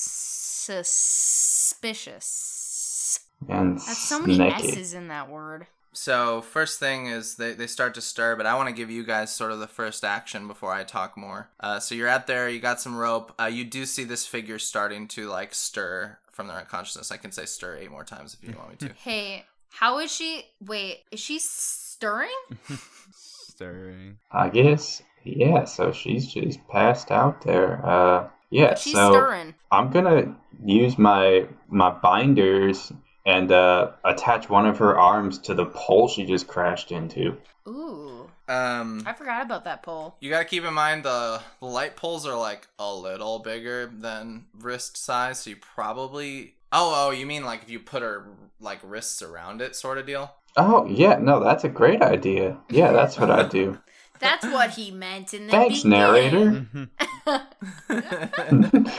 suspicious. 2.06 3.22
And 3.50 3.78
That's 3.78 4.08
so 4.08 4.20
many 4.20 4.36
snaky. 4.36 4.70
s's 4.70 4.94
in 4.94 5.08
that 5.10 5.30
word. 5.30 5.68
So 5.96 6.42
first 6.42 6.80
thing 6.80 7.08
is 7.08 7.36
they, 7.36 7.54
they 7.54 7.68
start 7.68 7.94
to 7.96 8.02
stir, 8.02 8.36
but 8.36 8.46
I 8.46 8.56
want 8.56 8.70
to 8.70 8.76
give 8.76 8.92
you 8.92 9.04
guys 9.06 9.34
sort 9.34 9.52
of 9.52 9.60
the 9.60 9.68
first 9.68 10.04
action 10.04 10.48
before 10.48 10.74
I 10.74 10.84
talk 10.84 11.18
more. 11.18 11.50
Uh, 11.60 11.80
so 11.80 11.96
you're 11.96 12.08
out 12.10 12.28
there, 12.28 12.50
you 12.50 12.60
got 12.60 12.82
some 12.82 12.96
rope. 12.96 13.34
Uh, 13.40 13.46
you 13.46 13.64
do 13.64 13.86
see 13.86 14.04
this 14.04 14.28
figure 14.28 14.60
starting 14.60 15.08
to 15.10 15.28
like 15.28 15.54
stir 15.54 16.18
from 16.32 16.48
their 16.48 16.58
unconsciousness. 16.58 17.12
I 17.12 17.18
can 17.18 17.32
say 17.32 17.46
stir 17.46 17.78
eight 17.78 17.92
more 17.92 18.04
times 18.04 18.36
if 18.40 18.48
you 18.48 18.56
want 18.58 18.70
me 18.72 18.88
to. 18.88 18.94
Hey, 19.04 19.46
how 19.70 20.00
is 20.00 20.12
she? 20.12 20.46
Wait, 20.66 21.04
is 21.12 21.20
she 21.20 21.40
stirring? 21.40 22.30
Stirring. 23.14 24.18
I 24.32 24.50
guess. 24.50 25.02
Yeah, 25.24 25.64
so 25.64 25.92
she's 25.92 26.28
just 26.32 26.66
passed 26.68 27.10
out 27.10 27.42
there. 27.44 27.84
Uh 27.86 28.28
yeah, 28.50 28.70
But 28.70 28.80
she's 28.80 28.94
so 28.94 29.12
stirring. 29.12 29.56
I'm 29.72 29.90
gonna 29.92 30.36
use 30.64 30.98
my 30.98 31.48
my 31.70 31.90
binders 31.90 32.92
and 33.26 33.52
uh, 33.52 33.92
attach 34.04 34.50
one 34.50 34.66
of 34.66 34.78
her 34.78 34.98
arms 34.98 35.38
to 35.40 35.54
the 35.54 35.66
pole 35.66 36.08
she 36.08 36.26
just 36.26 36.48
crashed 36.48 36.92
into. 36.92 37.38
Ooh, 37.68 38.30
Um, 38.48 39.02
I 39.08 39.14
forgot 39.14 39.44
about 39.44 39.64
that 39.64 39.82
pole. 39.82 40.16
You 40.20 40.30
gotta 40.30 40.46
keep 40.46 40.64
in 40.64 40.74
mind 40.74 41.04
the, 41.04 41.42
the 41.60 41.66
light 41.66 41.96
poles 41.96 42.28
are 42.28 42.38
like 42.38 42.68
a 42.78 42.94
little 42.94 43.40
bigger 43.40 43.88
than 43.88 44.46
wrist 44.60 44.98
size, 44.98 45.40
so 45.40 45.50
you 45.52 45.56
probably. 45.56 46.54
Oh, 46.72 47.08
oh, 47.08 47.12
you 47.12 47.26
mean 47.26 47.44
like 47.44 47.64
if 47.64 47.70
you 47.70 47.80
put 47.80 48.02
her 48.04 48.28
like 48.60 48.80
wrists 48.84 49.22
around 49.22 49.62
it, 49.62 49.76
sort 49.76 49.98
of 49.98 50.06
deal? 50.06 50.36
Oh 50.58 50.86
yeah, 50.86 51.18
no, 51.20 51.44
that's 51.44 51.64
a 51.64 51.70
great 51.70 52.02
idea. 52.04 52.58
Yeah, 52.70 52.92
that's 52.92 53.18
what 53.18 53.32
I 53.32 53.48
do. 53.48 53.80
That's 54.18 54.46
what 54.46 54.70
he 54.72 54.92
meant 54.92 55.34
in 55.34 55.48
the 55.48 55.52
Thanks, 55.52 55.84
beginning. 55.84 56.70
narrator. 56.80 56.90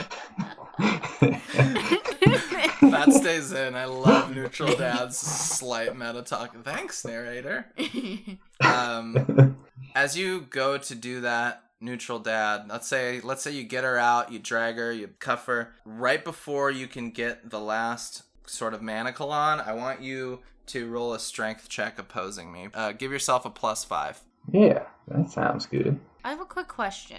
that 2.91 3.12
stays 3.12 3.53
in. 3.53 3.74
I 3.74 3.87
love 3.87 4.35
neutral 4.35 4.74
dad's 4.77 5.16
slight 5.16 5.97
meta 5.97 6.22
talk. 6.22 6.57
Thanks, 6.64 7.05
narrator. 7.05 7.66
Um, 8.61 9.57
as 9.95 10.16
you 10.16 10.43
go 10.43 10.79
to 10.79 10.95
do 10.95 11.20
that, 11.22 11.62
neutral 11.81 12.18
dad. 12.18 12.66
Let's 12.68 12.87
say, 12.87 13.20
let's 13.22 13.43
say 13.43 13.53
you 13.53 13.64
get 13.64 13.85
her 13.85 13.99
out, 13.99 14.33
you 14.33 14.39
drag 14.39 14.77
her, 14.77 14.93
you 14.93 15.09
cuff 15.18 15.47
her. 15.47 15.72
Right 15.85 16.24
before 16.24 16.70
you 16.70 16.87
can 16.87 17.11
get 17.11 17.51
the 17.51 17.61
last 17.61 18.22
sort 18.47 18.74
of 18.74 18.83
manacle 18.83 19.31
on, 19.31 19.61
I 19.61 19.72
want 19.72 20.03
you 20.03 20.41
to 20.66 20.89
roll 20.89 21.14
a 21.14 21.18
strength 21.18 21.68
check 21.68 21.99
opposing 21.99 22.53
me. 22.53 22.68
Uh, 22.74 22.93
give 22.93 23.12
yourself 23.12 23.45
a 23.45 23.51
plus 23.51 23.85
five. 23.85 24.20
yeah, 24.53 24.85
that 25.09 25.31
sounds 25.31 25.66
good. 25.66 25.99
I 26.27 26.31
have 26.31 26.41
a 26.41 26.45
quick 26.45 26.66
question. 26.66 27.18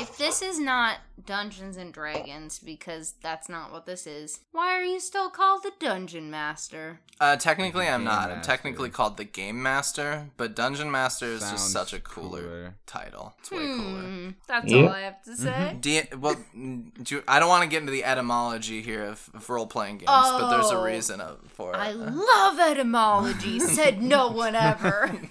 if 0.00 0.16
this 0.16 0.40
is 0.40 0.58
not 0.58 0.96
Dungeons 1.26 1.76
and 1.76 1.92
Dragons, 1.92 2.58
because 2.58 3.12
that's 3.22 3.50
not 3.50 3.70
what 3.70 3.84
this 3.84 4.06
is, 4.06 4.40
why 4.50 4.72
are 4.78 4.82
you 4.82 4.98
still 4.98 5.28
called 5.28 5.62
the 5.62 5.72
Dungeon 5.78 6.30
Master? 6.30 7.00
Uh, 7.20 7.36
technically, 7.36 7.86
I'm 7.86 8.00
Game 8.00 8.04
not. 8.06 8.30
I'm 8.30 8.36
Master. 8.38 8.50
technically 8.50 8.88
called 8.88 9.18
the 9.18 9.24
Game 9.24 9.62
Master, 9.62 10.30
but 10.38 10.56
Dungeon 10.56 10.90
Master 10.90 11.26
is 11.26 11.40
just 11.40 11.70
Sounds 11.70 11.72
such 11.72 11.92
a 11.92 12.00
cooler, 12.00 12.40
cooler. 12.42 12.74
title. 12.86 13.34
It's 13.40 13.50
way 13.50 13.58
cooler. 13.58 14.00
Hmm, 14.00 14.30
that's 14.48 14.72
Yeah. 14.72 14.82
all 14.84 14.88
I 14.88 15.00
have 15.00 15.22
to 15.24 15.36
say. 15.36 15.76
Do 15.78 15.90
you, 15.90 16.02
well, 16.18 16.36
do 16.54 17.16
you- 17.16 17.22
I 17.28 17.38
don't 17.38 17.48
want 17.50 17.62
to 17.64 17.68
get 17.68 17.80
into 17.80 17.92
the 17.92 18.04
etymology 18.04 18.80
here 18.80 19.04
of, 19.04 19.28
of 19.34 19.48
role 19.50 19.66
playing 19.66 19.98
games, 19.98 20.08
but 20.10 20.48
there's 20.50 20.70
a 20.70 20.76
Oh. 20.78 20.82
reason 20.84 21.20
of, 21.20 21.40
for 21.48 21.74
it. 21.74 21.76
I 21.76 21.90
love 21.92 22.58
etymology, 22.58 23.60
said 23.60 24.02
no 24.02 24.28
one 24.28 24.54
ever. 24.54 25.12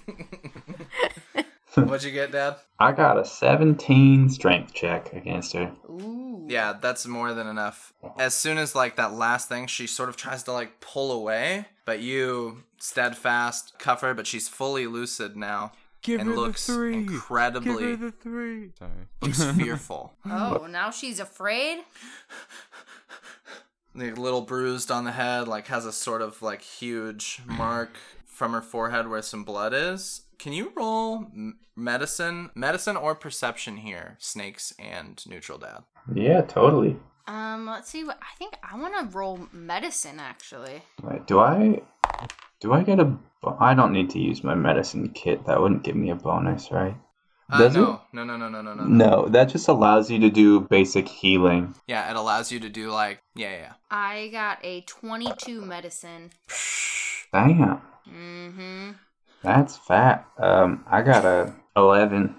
What'd 1.74 2.04
you 2.04 2.10
get, 2.12 2.32
Dad? 2.32 2.56
I 2.78 2.92
got 2.92 3.18
a 3.18 3.24
17 3.24 4.28
strength 4.30 4.74
check 4.74 5.12
against 5.12 5.52
her. 5.54 5.72
Ooh. 5.88 6.46
Yeah, 6.48 6.74
that's 6.80 7.06
more 7.06 7.32
than 7.32 7.46
enough. 7.46 7.92
As 8.18 8.34
soon 8.34 8.58
as 8.58 8.74
like 8.74 8.96
that 8.96 9.14
last 9.14 9.48
thing, 9.48 9.66
she 9.66 9.86
sort 9.86 10.08
of 10.08 10.16
tries 10.16 10.42
to 10.44 10.52
like 10.52 10.80
pull 10.80 11.10
away, 11.12 11.66
but 11.84 12.00
you 12.00 12.64
steadfast 12.78 13.78
cuff 13.78 14.02
her, 14.02 14.14
but 14.14 14.26
she's 14.26 14.48
fully 14.48 14.86
lucid 14.86 15.36
now 15.36 15.72
Give 16.02 16.20
and 16.20 16.28
her 16.28 16.36
looks 16.36 16.66
the 16.66 16.74
three. 16.74 16.94
incredibly 16.94 17.86
Give 17.86 18.00
her 18.00 18.06
the 18.06 18.12
three. 18.12 18.70
Sorry. 18.78 18.90
looks 19.22 19.42
fearful. 19.56 20.12
Oh, 20.26 20.66
now 20.70 20.90
she's 20.90 21.18
afraid? 21.18 21.78
like 23.94 24.18
little 24.18 24.42
bruised 24.42 24.90
on 24.90 25.04
the 25.04 25.12
head, 25.12 25.48
like 25.48 25.68
has 25.68 25.86
a 25.86 25.92
sort 25.92 26.20
of 26.20 26.42
like 26.42 26.60
huge 26.60 27.40
mark 27.46 27.96
from 28.34 28.52
her 28.52 28.62
forehead 28.62 29.08
where 29.08 29.22
some 29.22 29.44
blood 29.44 29.72
is. 29.72 30.22
Can 30.38 30.52
you 30.52 30.72
roll 30.76 31.26
medicine, 31.76 32.50
medicine 32.54 32.96
or 32.96 33.14
perception 33.14 33.78
here, 33.78 34.16
snakes 34.18 34.74
and 34.78 35.24
neutral 35.26 35.58
dad? 35.58 35.84
Yeah, 36.12 36.42
totally. 36.42 36.96
Um, 37.26 37.66
let's 37.66 37.88
see 37.88 38.04
what 38.04 38.18
I 38.20 38.36
think 38.36 38.56
I 38.62 38.78
want 38.78 38.94
to 38.98 39.16
roll 39.16 39.48
medicine 39.52 40.20
actually. 40.20 40.82
Wait, 41.02 41.26
do 41.26 41.38
I 41.40 41.80
do 42.60 42.72
I 42.72 42.82
get 42.82 43.00
a? 43.00 43.16
I 43.58 43.74
don't 43.74 43.92
need 43.92 44.10
to 44.10 44.18
use 44.18 44.44
my 44.44 44.54
medicine 44.54 45.10
kit. 45.10 45.46
That 45.46 45.60
wouldn't 45.60 45.84
give 45.84 45.96
me 45.96 46.10
a 46.10 46.14
bonus, 46.14 46.70
right? 46.70 46.96
Uh, 47.50 47.58
Does 47.58 47.74
no, 47.74 48.00
no, 48.12 48.24
no, 48.24 48.36
no, 48.36 48.48
no, 48.48 48.62
no, 48.62 48.74
no, 48.74 48.84
No, 48.84 49.28
that 49.28 49.50
just 49.50 49.68
allows 49.68 50.10
you 50.10 50.18
to 50.20 50.30
do 50.30 50.60
basic 50.60 51.06
healing. 51.08 51.74
Yeah, 51.86 52.10
it 52.10 52.16
allows 52.16 52.50
you 52.50 52.60
to 52.60 52.68
do 52.68 52.90
like 52.90 53.20
yeah, 53.34 53.50
yeah. 53.50 53.72
I 53.90 54.28
got 54.28 54.58
a 54.62 54.80
22 54.82 55.60
medicine. 55.60 56.30
Damn, 57.32 57.82
Mm-hmm. 58.08 58.92
that's 59.42 59.76
fat. 59.76 60.26
Um, 60.38 60.84
I 60.90 61.02
got 61.02 61.24
a 61.24 61.54
11. 61.76 62.34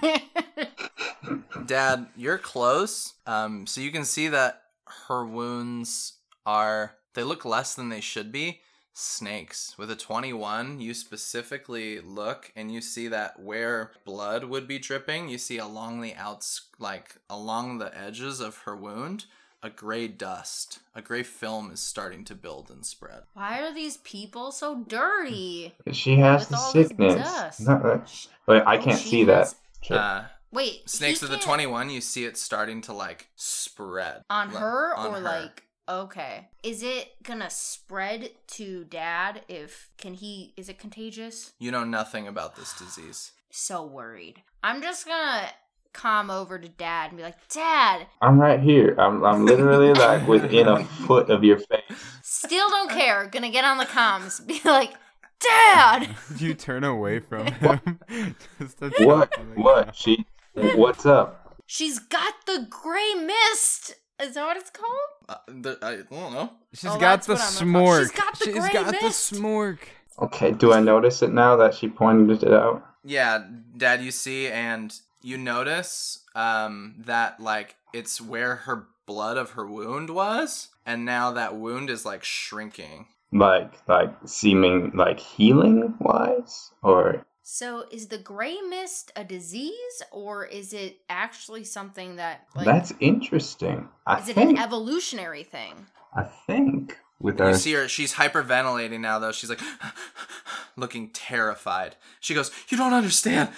Dad, 1.66 2.06
you're 2.16 2.38
close. 2.38 3.14
Um, 3.26 3.66
so 3.66 3.80
you 3.80 3.90
can 3.90 4.04
see 4.04 4.28
that 4.28 4.62
her 5.08 5.24
wounds 5.24 6.14
are 6.46 6.96
they 7.14 7.22
look 7.22 7.44
less 7.44 7.74
than 7.74 7.88
they 7.88 8.00
should 8.00 8.32
be. 8.32 8.60
Snakes. 8.92 9.76
With 9.78 9.90
a 9.90 9.96
21, 9.96 10.80
you 10.80 10.94
specifically 10.94 12.00
look 12.00 12.52
and 12.56 12.72
you 12.72 12.80
see 12.80 13.08
that 13.08 13.40
where 13.40 13.92
blood 14.04 14.44
would 14.44 14.66
be 14.66 14.78
dripping, 14.78 15.28
you 15.28 15.38
see 15.38 15.58
along 15.58 16.00
the 16.00 16.14
outs 16.16 16.62
like 16.78 17.16
along 17.30 17.78
the 17.78 17.96
edges 17.96 18.40
of 18.40 18.58
her 18.58 18.76
wound, 18.76 19.26
a 19.62 19.70
gray 19.70 20.08
dust. 20.08 20.80
A 20.94 21.02
gray 21.02 21.22
film 21.22 21.70
is 21.70 21.80
starting 21.80 22.24
to 22.24 22.34
build 22.34 22.70
and 22.70 22.84
spread. 22.84 23.22
Why 23.34 23.60
are 23.60 23.74
these 23.74 23.98
people 23.98 24.52
so 24.52 24.84
dirty? 24.86 25.74
She 25.92 26.16
has 26.16 26.42
With 26.42 26.48
the 26.50 26.56
all 26.56 26.72
sickness. 26.72 27.14
dust. 27.14 27.60
No, 27.60 28.02
wait, 28.46 28.62
I 28.62 28.78
Oh, 28.78 28.82
can't 28.82 28.98
she 29.00 29.08
see 29.08 29.24
has- 29.26 29.52
that. 29.52 29.58
Shit. 29.82 29.96
Uh, 29.96 30.24
Wait, 30.52 30.88
snakes 30.90 31.22
of 31.22 31.30
the 31.30 31.38
21, 31.38 31.90
you 31.90 32.00
see 32.00 32.24
it 32.24 32.36
starting 32.36 32.80
to 32.82 32.92
like 32.92 33.28
spread. 33.36 34.22
on 34.28 34.48
Like, 34.52 34.60
her 34.60 34.94
on 34.96 35.06
or 35.06 35.12
her. 35.14 35.20
like 35.20 35.62
okay. 35.88 36.48
Is 36.62 36.82
it 36.82 37.22
gonna 37.22 37.50
spread 37.50 38.30
to 38.48 38.84
dad 38.84 39.42
if 39.48 39.90
can 39.96 40.14
he 40.14 40.52
is 40.56 40.68
it 40.68 40.78
contagious? 40.78 41.52
You 41.58 41.70
know 41.70 41.84
nothing 41.84 42.26
about 42.28 42.56
this 42.56 42.72
disease. 42.78 43.32
so 43.52 43.84
worried. 43.84 44.42
I'm 44.62 44.80
just 44.82 45.06
gonna 45.06 45.48
come 45.92 46.30
over 46.30 46.58
to 46.58 46.68
dad 46.68 47.10
and 47.10 47.16
be 47.16 47.22
like, 47.22 47.36
Dad, 47.48 48.06
I'm 48.20 48.40
right 48.40 48.60
here. 48.60 48.94
I'm 48.98 49.24
I'm 49.24 49.44
literally 49.46 49.92
like 49.92 50.26
within 50.28 50.68
a 50.68 50.84
foot 51.06 51.30
of 51.30 51.42
your 51.44 51.58
face. 51.58 51.82
still 52.22 52.68
don't 52.68 52.90
care. 52.90 53.26
Gonna 53.26 53.50
get 53.50 53.64
on 53.64 53.78
the 53.78 53.86
comms. 53.86 54.44
Be 54.46 54.60
like, 54.64 54.92
Dad! 55.40 56.14
you 56.36 56.54
turn 56.54 56.84
away 56.84 57.18
from 57.20 57.46
him. 57.52 57.98
Just 58.58 58.80
What? 58.80 59.30
talk 59.30 59.30
to 59.32 59.40
the 59.54 59.60
What? 59.60 59.96
She? 59.96 60.26
What's 60.54 61.06
up? 61.06 61.56
She's 61.66 61.98
got 61.98 62.34
the 62.46 62.66
gray 62.68 63.14
mist. 63.14 63.94
Is 64.20 64.34
that 64.34 64.44
what 64.44 64.56
it's 64.58 64.70
called? 64.70 64.90
Uh, 65.28 65.36
the, 65.48 65.78
I 65.80 65.96
don't 66.14 66.32
know. 66.34 66.50
She's 66.74 66.90
Oh, 66.90 66.98
got 66.98 67.22
the 67.22 67.32
what 67.34 67.40
I'm 67.62 67.72
gonna 67.72 67.72
call- 67.72 67.94
smork. 67.94 68.00
She's 68.02 68.10
got 68.10 68.38
the 68.38 68.44
She's 68.44 68.54
gray 68.54 68.72
got 68.72 68.86
the 68.90 69.06
smork. 69.06 69.78
Okay. 70.20 70.50
Do 70.52 70.72
I 70.74 70.80
notice 70.80 71.22
it 71.22 71.32
now 71.32 71.56
that 71.56 71.74
she 71.74 71.88
pointed 71.88 72.42
it 72.42 72.52
out? 72.52 72.84
Yeah, 73.02 73.44
Dad, 73.78 74.02
you 74.02 74.10
see, 74.10 74.48
and 74.48 74.92
you 75.22 75.38
notice 75.38 76.24
um, 76.34 76.94
that 76.98 77.40
like 77.40 77.76
it's 77.92 78.20
where 78.20 78.56
her 78.56 78.86
blood 79.06 79.36
of 79.36 79.50
her 79.50 79.66
wound 79.66 80.10
was, 80.10 80.68
and 80.86 81.04
now 81.04 81.32
that 81.32 81.56
wound 81.56 81.90
is 81.90 82.04
like 82.04 82.24
shrinking. 82.24 83.06
Like 83.32 83.74
like 83.86 84.12
seeming 84.24 84.92
like 84.94 85.20
healing 85.20 85.94
wise, 86.00 86.72
or 86.82 87.24
So 87.42 87.84
is 87.90 88.08
the 88.08 88.18
gray 88.18 88.60
mist 88.60 89.12
a 89.16 89.24
disease 89.24 90.02
or 90.10 90.46
is 90.46 90.72
it 90.72 90.98
actually 91.08 91.64
something 91.64 92.16
that 92.16 92.46
like 92.54 92.66
that's 92.66 92.92
interesting. 93.00 93.88
I 94.06 94.20
is 94.20 94.28
it 94.28 94.36
an 94.36 94.58
evolutionary 94.58 95.44
thing? 95.44 95.86
I 96.14 96.24
think 96.24 96.98
with 97.20 97.40
our 97.40 97.50
You 97.50 97.54
see 97.56 97.72
her; 97.74 97.86
she's 97.88 98.14
hyperventilating 98.14 99.00
now, 99.00 99.18
though. 99.18 99.32
She's 99.32 99.50
like 99.50 99.60
looking 100.76 101.10
terrified. 101.10 101.96
She 102.20 102.34
goes, 102.34 102.50
"You 102.68 102.76
don't 102.78 102.94
understand. 102.94 103.50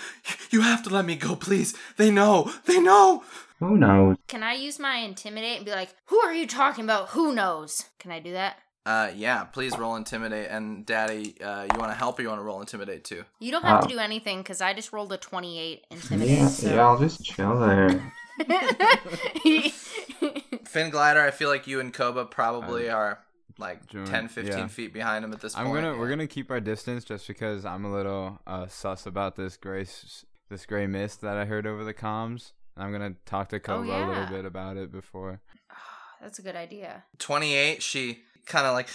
You 0.50 0.60
have 0.62 0.82
to 0.84 0.90
let 0.90 1.04
me 1.04 1.16
go, 1.16 1.36
please. 1.36 1.74
They 1.96 2.10
know. 2.10 2.52
They 2.66 2.80
know." 2.80 3.24
who 3.58 3.76
knows. 3.78 4.16
Can 4.26 4.42
I 4.42 4.54
use 4.54 4.80
my 4.80 4.96
intimidate 4.96 5.56
and 5.58 5.64
be 5.64 5.70
like, 5.70 5.94
"Who 6.06 6.18
are 6.18 6.34
you 6.34 6.46
talking 6.48 6.82
about? 6.84 7.10
Who 7.10 7.32
knows?" 7.34 7.84
Can 8.00 8.10
I 8.10 8.18
do 8.18 8.32
that? 8.32 8.56
Uh, 8.84 9.12
yeah. 9.14 9.44
Please 9.44 9.78
roll 9.78 9.94
intimidate, 9.94 10.48
and 10.50 10.84
Daddy, 10.84 11.36
uh, 11.40 11.62
you 11.72 11.78
want 11.78 11.92
to 11.92 11.96
help 11.96 12.18
or 12.18 12.22
you 12.22 12.28
want 12.28 12.40
to 12.40 12.44
roll 12.44 12.60
intimidate 12.60 13.04
too? 13.04 13.24
You 13.38 13.52
don't 13.52 13.62
have 13.64 13.78
Uh, 13.78 13.86
to 13.86 13.88
do 13.94 14.00
anything 14.00 14.38
because 14.38 14.60
I 14.60 14.74
just 14.74 14.92
rolled 14.92 15.12
a 15.12 15.16
twenty-eight 15.16 15.84
intimidate. 15.92 16.38
Yeah, 16.38 16.48
so. 16.48 16.68
yeah. 16.74 16.80
I'll 16.82 16.98
just 16.98 17.24
chill 17.24 17.60
there. 17.60 18.12
Finn 20.64 20.90
Glider, 20.90 21.20
I 21.20 21.30
feel 21.30 21.48
like 21.48 21.66
you 21.66 21.80
and 21.80 21.92
Koba 21.92 22.24
probably 22.24 22.88
Um, 22.88 22.96
are 22.96 23.18
like 23.58 23.86
join- 23.86 24.06
10, 24.06 24.28
15 24.28 24.58
yeah. 24.58 24.66
feet 24.66 24.92
behind 24.92 25.24
him 25.24 25.32
at 25.32 25.40
this 25.40 25.54
point. 25.54 25.66
I'm 25.66 25.72
point. 25.72 25.84
gonna 25.84 25.98
we're 25.98 26.08
gonna 26.08 26.26
keep 26.26 26.50
our 26.50 26.60
distance 26.60 27.04
just 27.04 27.26
because 27.26 27.64
I'm 27.64 27.84
a 27.84 27.92
little 27.92 28.40
uh, 28.46 28.66
sus 28.66 29.06
about 29.06 29.36
this 29.36 29.56
gray 29.56 29.86
this 30.48 30.66
gray 30.66 30.86
mist 30.86 31.20
that 31.22 31.36
I 31.36 31.44
heard 31.44 31.66
over 31.66 31.84
the 31.84 31.94
comms. 31.94 32.52
I'm 32.76 32.92
gonna 32.92 33.14
talk 33.26 33.48
to 33.50 33.60
Koba 33.60 33.82
a 33.82 33.98
yeah. 33.98 34.08
little 34.08 34.26
bit 34.26 34.44
about 34.44 34.76
it 34.76 34.90
before. 34.90 35.40
That's 36.20 36.38
a 36.38 36.42
good 36.42 36.56
idea. 36.56 37.04
28 37.18 37.82
she 37.82 38.20
kind 38.46 38.66
of 38.66 38.74
like 38.74 38.88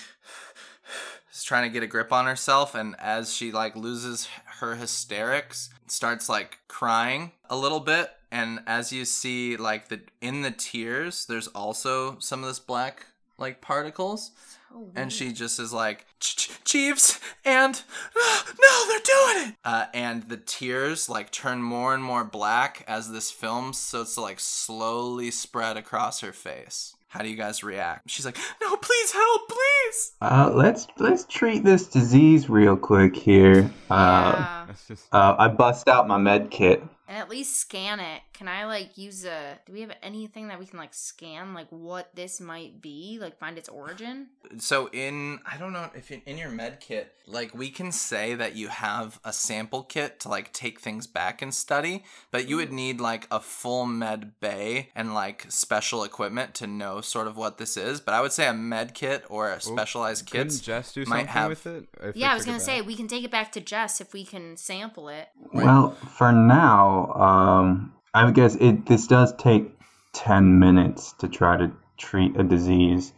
is 1.34 1.44
trying 1.44 1.64
to 1.64 1.74
get 1.74 1.84
a 1.84 1.88
grip 1.88 2.12
on 2.12 2.26
herself 2.26 2.76
and 2.76 2.96
as 3.00 3.34
she 3.34 3.52
like 3.52 3.76
loses 3.76 4.28
her 4.60 4.76
hysterics 4.76 5.70
starts 5.88 6.28
like 6.28 6.60
crying 6.68 7.32
a 7.50 7.56
little 7.56 7.80
bit 7.80 8.10
and 8.32 8.60
as 8.68 8.92
you 8.92 9.06
see 9.06 9.56
like 9.56 9.88
the 9.90 10.02
in 10.22 10.42
the 10.42 10.52
tears 10.52 11.26
there's 11.26 11.48
also 11.48 12.18
some 12.20 12.42
of 12.42 12.48
this 12.48 12.60
black 12.60 13.06
like 13.38 13.62
particles 13.62 14.32
So 14.72 14.92
and 14.96 15.12
she 15.14 15.32
just 15.32 15.60
is 15.60 15.72
like 15.72 16.06
"Ch- 16.20 16.36
ch- 16.36 16.64
chiefs 16.66 17.20
and 17.46 17.82
no 18.16 18.88
they're 18.88 19.00
doing 19.00 19.50
it 19.50 19.56
uh, 19.64 19.86
and 19.94 20.24
the 20.24 20.38
tears 20.38 21.08
like 21.10 21.32
turn 21.32 21.62
more 21.62 21.94
and 21.94 22.04
more 22.04 22.24
black 22.24 22.84
as 22.88 23.12
this 23.12 23.32
film 23.32 23.74
starts 23.74 24.16
to 24.16 24.22
like 24.22 24.40
slowly 24.40 25.32
spread 25.32 25.78
across 25.78 26.22
her 26.22 26.34
face 26.34 26.96
how 27.10 27.22
do 27.22 27.30
you 27.30 27.36
guys 27.38 27.64
react 27.64 28.10
she's 28.10 28.26
like 28.26 28.38
no 28.62 28.76
please 28.78 29.12
help 29.12 29.42
please 29.48 30.12
Uh, 30.22 30.52
let's 30.54 30.88
let's 30.98 31.24
treat 31.26 31.64
this 31.64 31.88
disease 31.88 32.50
real 32.50 32.76
quick 32.76 33.16
here. 33.16 33.70
Uh, 33.90 34.66
yeah. 34.90 34.96
Uh, 35.14 35.36
I 35.40 35.48
bust 35.48 35.88
out 35.88 36.08
my 36.08 36.18
med 36.18 36.52
kit. 36.52 36.84
And 37.08 37.18
at 37.18 37.30
least 37.30 37.56
scan 37.58 38.00
it. 38.00 38.22
Can 38.34 38.48
I 38.48 38.66
like 38.66 38.98
use 38.98 39.26
a? 39.26 39.60
Do 39.66 39.74
we 39.74 39.82
have 39.82 39.94
anything 40.04 40.50
that 40.50 40.60
we 40.60 40.66
can 40.66 40.78
like 40.80 40.94
scan, 40.94 41.54
like 41.54 41.68
what 41.70 42.16
this 42.16 42.42
might 42.42 42.82
be, 42.82 43.18
like 43.22 43.38
find 43.38 43.58
its 43.58 43.70
origin? 43.70 44.28
so 44.58 44.90
in 44.94 45.40
i 45.46 45.58
don't 45.58 45.74
know 45.74 45.90
if 45.96 46.12
in, 46.12 46.22
in 46.26 46.38
your 46.38 46.50
med 46.50 46.80
kit 46.80 47.14
like 47.26 47.54
we 47.54 47.70
can 47.70 47.92
say 47.92 48.34
that 48.34 48.56
you 48.56 48.68
have 48.70 49.20
a 49.26 49.34
sample 49.34 49.84
kit 49.84 50.20
to 50.20 50.30
like 50.30 50.54
take 50.54 50.80
things 50.80 51.06
back 51.06 51.42
and 51.42 51.54
study 51.54 52.04
but 52.32 52.48
you 52.48 52.56
would 52.56 52.68
mm-hmm. 52.68 52.76
need 52.76 53.02
like 53.02 53.28
a 53.30 53.40
full 53.40 53.86
med 53.86 54.40
bay 54.40 54.90
and 54.96 55.14
like 55.14 55.46
special 55.50 56.04
equipment 56.04 56.54
to 56.54 56.66
know 56.66 57.02
sort 57.02 57.28
of 57.28 57.36
what 57.36 57.58
this 57.58 57.76
is 57.76 58.00
but 58.00 58.14
i 58.14 58.22
would 58.22 58.32
say 58.32 58.48
a 58.48 58.54
med 58.54 58.94
kit 58.94 59.26
or 59.30 59.52
a 59.52 59.60
specialized 59.60 60.30
couldn't 60.30 60.50
kit 60.50 60.62
Jess 60.62 60.94
do 60.94 61.02
might 61.02 61.08
something 61.08 61.28
have- 61.28 61.50
with 61.50 61.68
it? 61.68 61.88
Yeah, 62.16 62.32
I 62.32 62.36
was 62.36 62.46
gonna 62.46 62.60
say 62.60 62.82
we 62.82 62.96
can 62.96 63.08
take 63.08 63.24
it 63.24 63.32
back 63.32 63.52
to 63.54 63.62
Jess 63.62 64.02
if 64.02 64.14
we 64.14 64.24
can 64.24 64.58
sample 64.58 65.10
it. 65.10 65.30
Well, 65.66 65.92
for 65.92 66.32
now, 66.32 67.14
um, 67.14 67.94
I 68.14 68.30
guess 68.32 68.56
it 68.56 68.86
this 68.86 69.08
does 69.08 69.34
take 69.36 69.72
ten 70.14 70.60
minutes 70.60 71.14
to 71.20 71.28
try 71.28 71.58
to 71.58 71.72
treat 71.98 72.40
a 72.40 72.44
disease, 72.44 73.14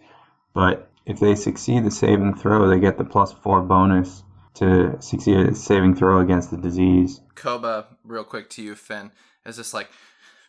but 0.53 0.89
if 1.05 1.19
they 1.19 1.35
succeed 1.35 1.83
the 1.85 1.91
saving 1.91 2.35
throw, 2.35 2.69
they 2.69 2.79
get 2.79 2.97
the 2.97 3.03
plus 3.03 3.33
four 3.33 3.61
bonus 3.61 4.23
to 4.55 5.01
succeed 5.01 5.37
a 5.37 5.55
saving 5.55 5.95
throw 5.95 6.19
against 6.19 6.51
the 6.51 6.57
disease. 6.57 7.21
koba 7.35 7.87
real 8.03 8.23
quick 8.23 8.49
to 8.49 8.61
you 8.61 8.75
finn 8.75 9.11
is 9.45 9.55
just 9.55 9.73
like 9.73 9.89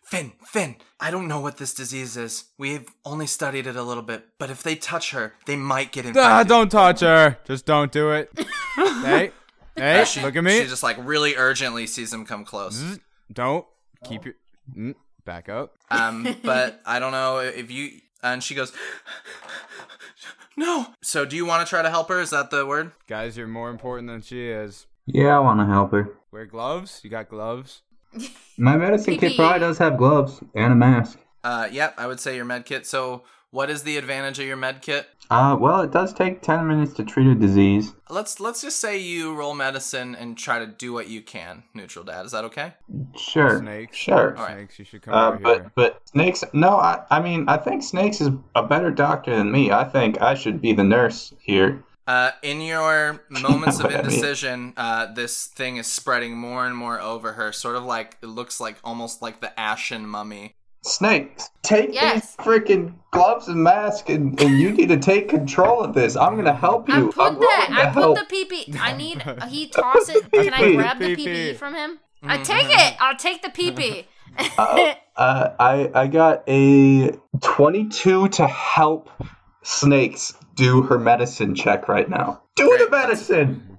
Finn, 0.03 0.33
Finn, 0.45 0.75
I 0.99 1.13
don't 1.13 1.29
know 1.29 1.39
what 1.39 1.59
this 1.59 1.73
disease 1.73 2.17
is. 2.17 2.47
We've 2.59 2.89
only 3.05 3.29
studied 3.29 3.69
it 3.69 3.77
a 3.77 3.83
little 3.85 4.03
bit, 4.03 4.27
but 4.39 4.51
if 4.51 4.61
they 4.61 4.75
touch 4.75 5.13
her, 5.13 5.35
they 5.47 5.55
might 5.55 5.93
get 5.93 6.05
infected. 6.05 6.33
Ah, 6.33 6.43
don't 6.43 6.69
touch 6.69 6.99
her. 7.01 7.39
Just 7.45 7.65
don't 7.65 7.93
do 7.93 8.11
it. 8.11 8.29
hey, 8.77 9.31
hey, 9.77 10.01
Uh, 10.01 10.05
she, 10.05 10.21
look 10.23 10.37
at 10.37 10.45
me. 10.45 10.61
She 10.61 10.67
just 10.67 10.83
like 10.83 10.97
really 11.01 11.37
urgently 11.37 11.87
sees 11.87 12.13
him 12.13 12.25
come 12.25 12.45
close. 12.45 12.99
Don't 13.33 13.67
keep 14.05 14.25
your 14.25 14.35
mm, 14.77 14.95
back 15.25 15.49
up. 15.49 15.77
Um, 15.91 16.37
but 16.45 16.81
I 16.87 16.99
don't 16.99 17.13
know 17.13 17.39
if 17.39 17.71
you. 17.71 18.01
And 18.23 18.43
she 18.43 18.55
goes, 18.55 18.73
no. 20.57 20.87
So 21.01 21.25
do 21.25 21.37
you 21.37 21.47
want 21.47 21.67
to 21.67 21.71
try 21.71 21.81
to 21.83 21.91
help 21.91 22.09
her? 22.09 22.21
Is 22.21 22.31
that 22.31 22.51
the 22.51 22.67
word? 22.67 22.93
Guys, 23.07 23.37
you're 23.37 23.47
more 23.47 23.71
important 23.71 24.09
than 24.09 24.21
she 24.21 24.49
is. 24.49 24.87
Yeah, 25.07 25.37
I 25.37 25.39
want 25.41 25.61
to 25.61 25.67
help 25.67 25.93
her. 25.93 26.11
Wear 26.31 26.45
gloves. 26.47 27.01
You 27.03 27.11
got 27.11 27.29
gloves. 27.29 27.83
My 28.59 28.77
medicine 28.77 29.17
kit 29.17 29.37
probably 29.37 29.61
does 29.61 29.79
have 29.79 29.97
gloves 29.97 30.41
and 30.55 30.73
a 30.73 30.77
mask. 30.77 31.19
Uh, 31.43 31.69
yeah, 31.73 31.93
I 31.97 32.07
would 32.07 32.21
say 32.21 32.37
your 32.37 32.45
med 32.45 32.67
kit. 32.67 32.87
So 32.87 33.23
what 33.51 33.71
is 33.71 33.83
the 33.85 33.97
advantage 33.97 34.39
of 34.39 34.47
your 34.47 34.57
med 34.57 34.83
kit? 34.83 35.09
Uh, 35.31 35.57
well, 35.61 35.81
it 35.81 35.93
does 35.93 36.13
take 36.13 36.43
ten 36.43 36.67
minutes 36.67 36.93
to 36.95 37.05
treat 37.05 37.29
a 37.29 37.35
disease. 37.37 37.95
Let's 38.09 38.41
let's 38.41 38.63
just 38.63 38.81
say 38.81 38.99
you 38.99 39.33
roll 39.35 39.55
medicine 39.55 40.17
and 40.17 40.37
try 40.37 40.59
to 40.59 40.67
do 40.67 40.93
what 40.93 41.07
you 41.09 41.23
can. 41.23 41.63
Neutral 41.73 42.05
dad, 42.05 42.27
is 42.27 42.33
that 42.33 42.45
okay? 42.47 42.75
Sure, 43.17 43.61
Snakes. 43.61 43.97
sure. 43.97 44.37
All 44.37 44.43
right. 44.45 44.57
Snakes, 44.57 44.79
you 44.81 44.85
should 44.85 45.03
come 45.03 45.15
Uh, 45.15 45.29
over 45.29 45.39
but 45.39 45.55
here. 45.61 45.73
but 45.77 46.03
Snakes. 46.09 46.43
No, 46.53 46.71
I 46.71 47.05
I 47.11 47.21
mean 47.21 47.49
I 47.49 47.59
think 47.59 47.83
Snakes 47.85 48.21
is 48.21 48.31
a 48.57 48.63
better 48.65 48.91
doctor 48.91 49.37
than 49.37 49.53
me. 49.53 49.71
I 49.71 49.85
think 49.85 50.21
I 50.21 50.35
should 50.35 50.61
be 50.61 50.73
the 50.73 50.85
nurse 50.85 51.33
here. 51.41 51.85
Uh, 52.09 52.33
in 52.43 52.61
your 52.61 53.23
moments 53.29 53.79
of 53.79 53.85
What 53.85 53.95
I 53.95 54.03
mean. 54.03 54.05
indecision, 54.07 54.73
uh, 54.77 55.13
this 55.15 55.47
thing 55.47 55.77
is 55.77 55.87
spreading 55.87 56.37
more 56.37 56.67
and 56.67 56.77
more 56.77 57.01
over 57.01 57.35
her, 57.35 57.53
sort 57.53 57.77
of 57.77 57.85
like 57.85 58.17
it 58.21 58.27
looks 58.27 58.59
like 58.59 58.79
almost 58.83 59.23
like 59.23 59.41
the 59.41 59.59
ashen 59.59 60.09
mummy. 60.09 60.57
Snakes, 60.83 61.51
take 61.63 61.93
Yes. 61.93 62.37
these 62.37 62.47
freaking 62.47 62.95
gloves 63.11 63.49
and 63.49 63.63
mask, 63.63 64.09
and, 64.09 64.41
and 64.41 64.59
you 64.59 64.71
need 64.73 64.89
to 64.89 64.97
take 64.97 65.29
control 65.29 65.81
of 65.83 65.93
this. 65.95 66.17
I'm 66.17 66.37
gonna 66.37 66.55
help 66.55 66.89
I 66.89 66.99
you. 66.99 67.13
put 67.13 67.27
I'm 67.35 67.41
that. 67.41 67.69
I 67.71 67.91
put 67.93 68.03
help. 68.03 68.19
the 68.19 68.25
PP. 68.35 68.77
I 68.81 68.97
need. 68.97 69.23
He 69.49 69.69
toss 69.69 70.09
it. 70.09 70.31
Can 70.33 70.55
I 70.55 70.73
grab 70.75 70.99
the 70.99 71.15
PP. 71.17 71.27
PPE 71.27 71.57
from 71.57 71.75
him? 71.75 71.99
I 72.23 72.39
take 72.39 72.69
it. 72.69 72.97
I'll 73.01 73.17
take 73.17 73.43
the 73.43 73.49
PP. 73.49 74.05
Uh, 74.59 74.95
uh, 75.17 75.51
I 75.59 75.91
I 75.95 76.07
got 76.07 76.45
a 76.49 77.13
22 77.43 78.29
to 78.29 78.47
help 78.47 79.11
Snakes 79.63 80.35
do 80.55 80.83
her 80.83 80.99
medicine 80.99 81.55
check 81.55 81.89
right 81.89 82.09
now. 82.09 82.43
Do 82.57 82.69
Great, 82.69 82.85
the 82.85 82.91
medicine. 82.91 83.79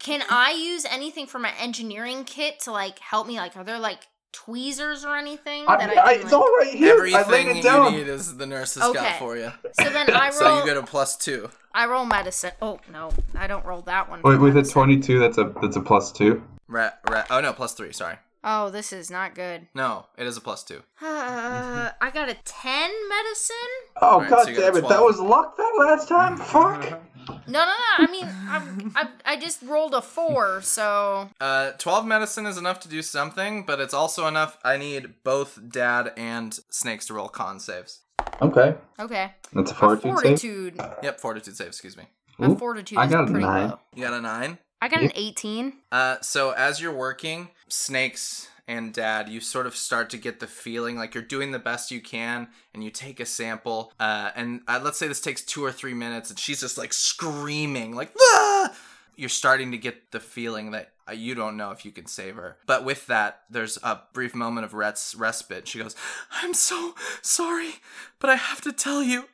Can 0.00 0.22
I 0.30 0.52
use 0.52 0.86
anything 0.90 1.26
from 1.26 1.42
my 1.42 1.52
engineering 1.60 2.24
kit 2.24 2.60
to 2.60 2.72
like 2.72 2.98
help 3.00 3.26
me? 3.26 3.36
Like, 3.36 3.56
are 3.56 3.64
there 3.64 3.78
like 3.78 4.06
tweezers 4.32 5.04
or 5.04 5.16
anything 5.16 5.64
I, 5.66 5.76
that 5.76 5.96
I, 5.96 6.02
I 6.02 6.12
can? 6.14 6.22
it's 6.22 6.32
like- 6.32 6.40
all 6.40 6.56
right 6.58 6.74
here. 6.74 6.94
I 6.94 6.98
laid 7.02 7.14
Everything 7.14 7.56
it 7.58 7.64
you 7.64 7.90
need 7.90 8.08
is 8.08 8.36
the 8.36 8.46
nurse 8.46 8.74
has 8.74 8.92
got 8.92 9.18
for 9.18 9.36
you. 9.36 9.52
So 9.74 9.90
then 9.90 10.10
I 10.14 10.28
roll. 10.28 10.32
So 10.32 10.58
you 10.60 10.64
get 10.66 10.76
a 10.76 10.82
plus 10.82 11.16
two. 11.16 11.50
I 11.72 11.86
roll 11.86 12.04
medicine. 12.04 12.52
Oh 12.60 12.80
no, 12.92 13.10
I 13.34 13.46
don't 13.46 13.64
roll 13.64 13.82
that 13.82 14.08
one. 14.08 14.22
Wait, 14.22 14.38
with 14.38 14.56
a 14.56 14.62
22, 14.62 15.18
that's 15.20 15.38
a 15.38 15.52
that's 15.60 15.76
a 15.76 15.80
plus 15.80 16.12
two. 16.12 16.42
Rat, 16.68 17.00
rat. 17.08 17.26
Oh 17.30 17.40
no, 17.40 17.52
plus 17.52 17.74
three. 17.74 17.92
Sorry. 17.92 18.16
Oh, 18.42 18.70
this 18.70 18.92
is 18.92 19.10
not 19.10 19.34
good. 19.34 19.68
No, 19.74 20.06
it 20.16 20.26
is 20.26 20.36
a 20.36 20.40
plus 20.40 20.64
two. 20.64 20.82
Uh, 21.02 21.90
I 22.00 22.10
got 22.10 22.28
a 22.30 22.34
ten 22.44 22.90
medicine. 23.08 23.56
Oh 24.00 24.14
Alright, 24.14 24.30
god 24.30 24.44
so 24.44 24.50
you 24.50 24.56
got 24.56 24.68
a 24.70 24.72
damn 24.80 24.84
it! 24.84 24.88
That 24.88 25.02
was 25.02 25.20
luck 25.20 25.56
that 25.56 25.76
last 25.78 26.08
time. 26.08 26.36
Fuck. 26.38 27.00
No, 27.28 27.34
no, 27.46 27.66
no. 27.66 27.74
I 27.98 28.06
mean, 28.10 28.26
I'm, 28.48 28.92
I, 28.96 29.08
I 29.34 29.36
just 29.40 29.62
rolled 29.62 29.94
a 29.94 30.02
four, 30.02 30.60
so 30.62 31.28
Uh, 31.40 31.72
12 31.78 32.06
medicine 32.06 32.46
is 32.46 32.56
enough 32.56 32.80
to 32.80 32.88
do 32.88 33.02
something, 33.02 33.64
but 33.64 33.80
it's 33.80 33.94
also 33.94 34.26
enough. 34.26 34.56
I 34.64 34.76
need 34.76 35.14
both 35.24 35.58
Dad 35.70 36.12
and 36.16 36.58
Snakes 36.70 37.06
to 37.06 37.14
roll 37.14 37.28
con 37.28 37.58
saves. 37.60 38.00
Okay. 38.40 38.74
okay. 38.98 39.32
That's 39.52 39.70
a 39.72 39.74
A 39.74 39.76
fortitude, 39.76 40.02
save. 40.02 40.12
fortitude. 40.12 40.80
Yep, 41.02 41.20
fortitude 41.20 41.56
save, 41.56 41.66
excuse 41.68 41.96
me. 41.96 42.04
A 42.38 42.56
fortitude 42.56 42.98
I 42.98 43.04
is 43.04 43.10
got 43.10 43.28
a 43.28 43.32
nine. 43.32 43.68
low. 43.70 43.78
You 43.94 44.02
got 44.04 44.14
a 44.14 44.20
9? 44.20 44.58
I 44.82 44.88
got 44.88 45.02
an 45.02 45.12
eighteen. 45.14 45.74
Uh, 45.92 46.16
so 46.22 46.52
as 46.52 46.80
you're 46.80 46.94
working, 46.94 47.48
Snakes 47.72 48.48
and 48.68 48.92
Dad, 48.92 49.28
you 49.28 49.40
sort 49.40 49.66
of 49.66 49.74
start 49.74 50.10
to 50.10 50.16
get 50.16 50.38
the 50.38 50.46
feeling 50.46 50.96
like 50.96 51.14
you're 51.14 51.24
doing 51.24 51.50
the 51.50 51.58
best 51.58 51.90
you 51.90 52.00
can, 52.00 52.48
and 52.72 52.84
you 52.84 52.90
take 52.90 53.18
a 53.18 53.26
sample. 53.26 53.92
Uh, 53.98 54.30
and 54.36 54.60
uh, 54.68 54.80
let's 54.82 54.98
say 54.98 55.08
this 55.08 55.20
takes 55.20 55.42
two 55.42 55.64
or 55.64 55.72
three 55.72 55.94
minutes, 55.94 56.30
and 56.30 56.38
she's 56.38 56.60
just 56.60 56.78
like 56.78 56.92
screaming, 56.92 57.94
like 57.94 58.12
ah! 58.20 58.72
You're 59.16 59.28
starting 59.28 59.72
to 59.72 59.78
get 59.78 60.12
the 60.12 60.20
feeling 60.20 60.70
that 60.70 60.92
uh, 61.08 61.12
you 61.12 61.34
don't 61.34 61.56
know 61.56 61.72
if 61.72 61.84
you 61.84 61.90
can 61.90 62.06
save 62.06 62.36
her. 62.36 62.56
But 62.64 62.84
with 62.84 63.06
that, 63.08 63.42
there's 63.50 63.76
a 63.82 64.00
brief 64.12 64.34
moment 64.34 64.64
of 64.64 64.72
res- 64.72 65.14
respite. 65.18 65.66
She 65.66 65.78
goes, 65.78 65.96
"I'm 66.30 66.54
so 66.54 66.94
sorry, 67.22 67.74
but 68.18 68.30
I 68.30 68.36
have 68.36 68.60
to 68.62 68.72
tell 68.72 69.02
you, 69.02 69.24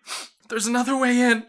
there's 0.48 0.66
another 0.66 0.96
way 0.96 1.20
in. 1.20 1.46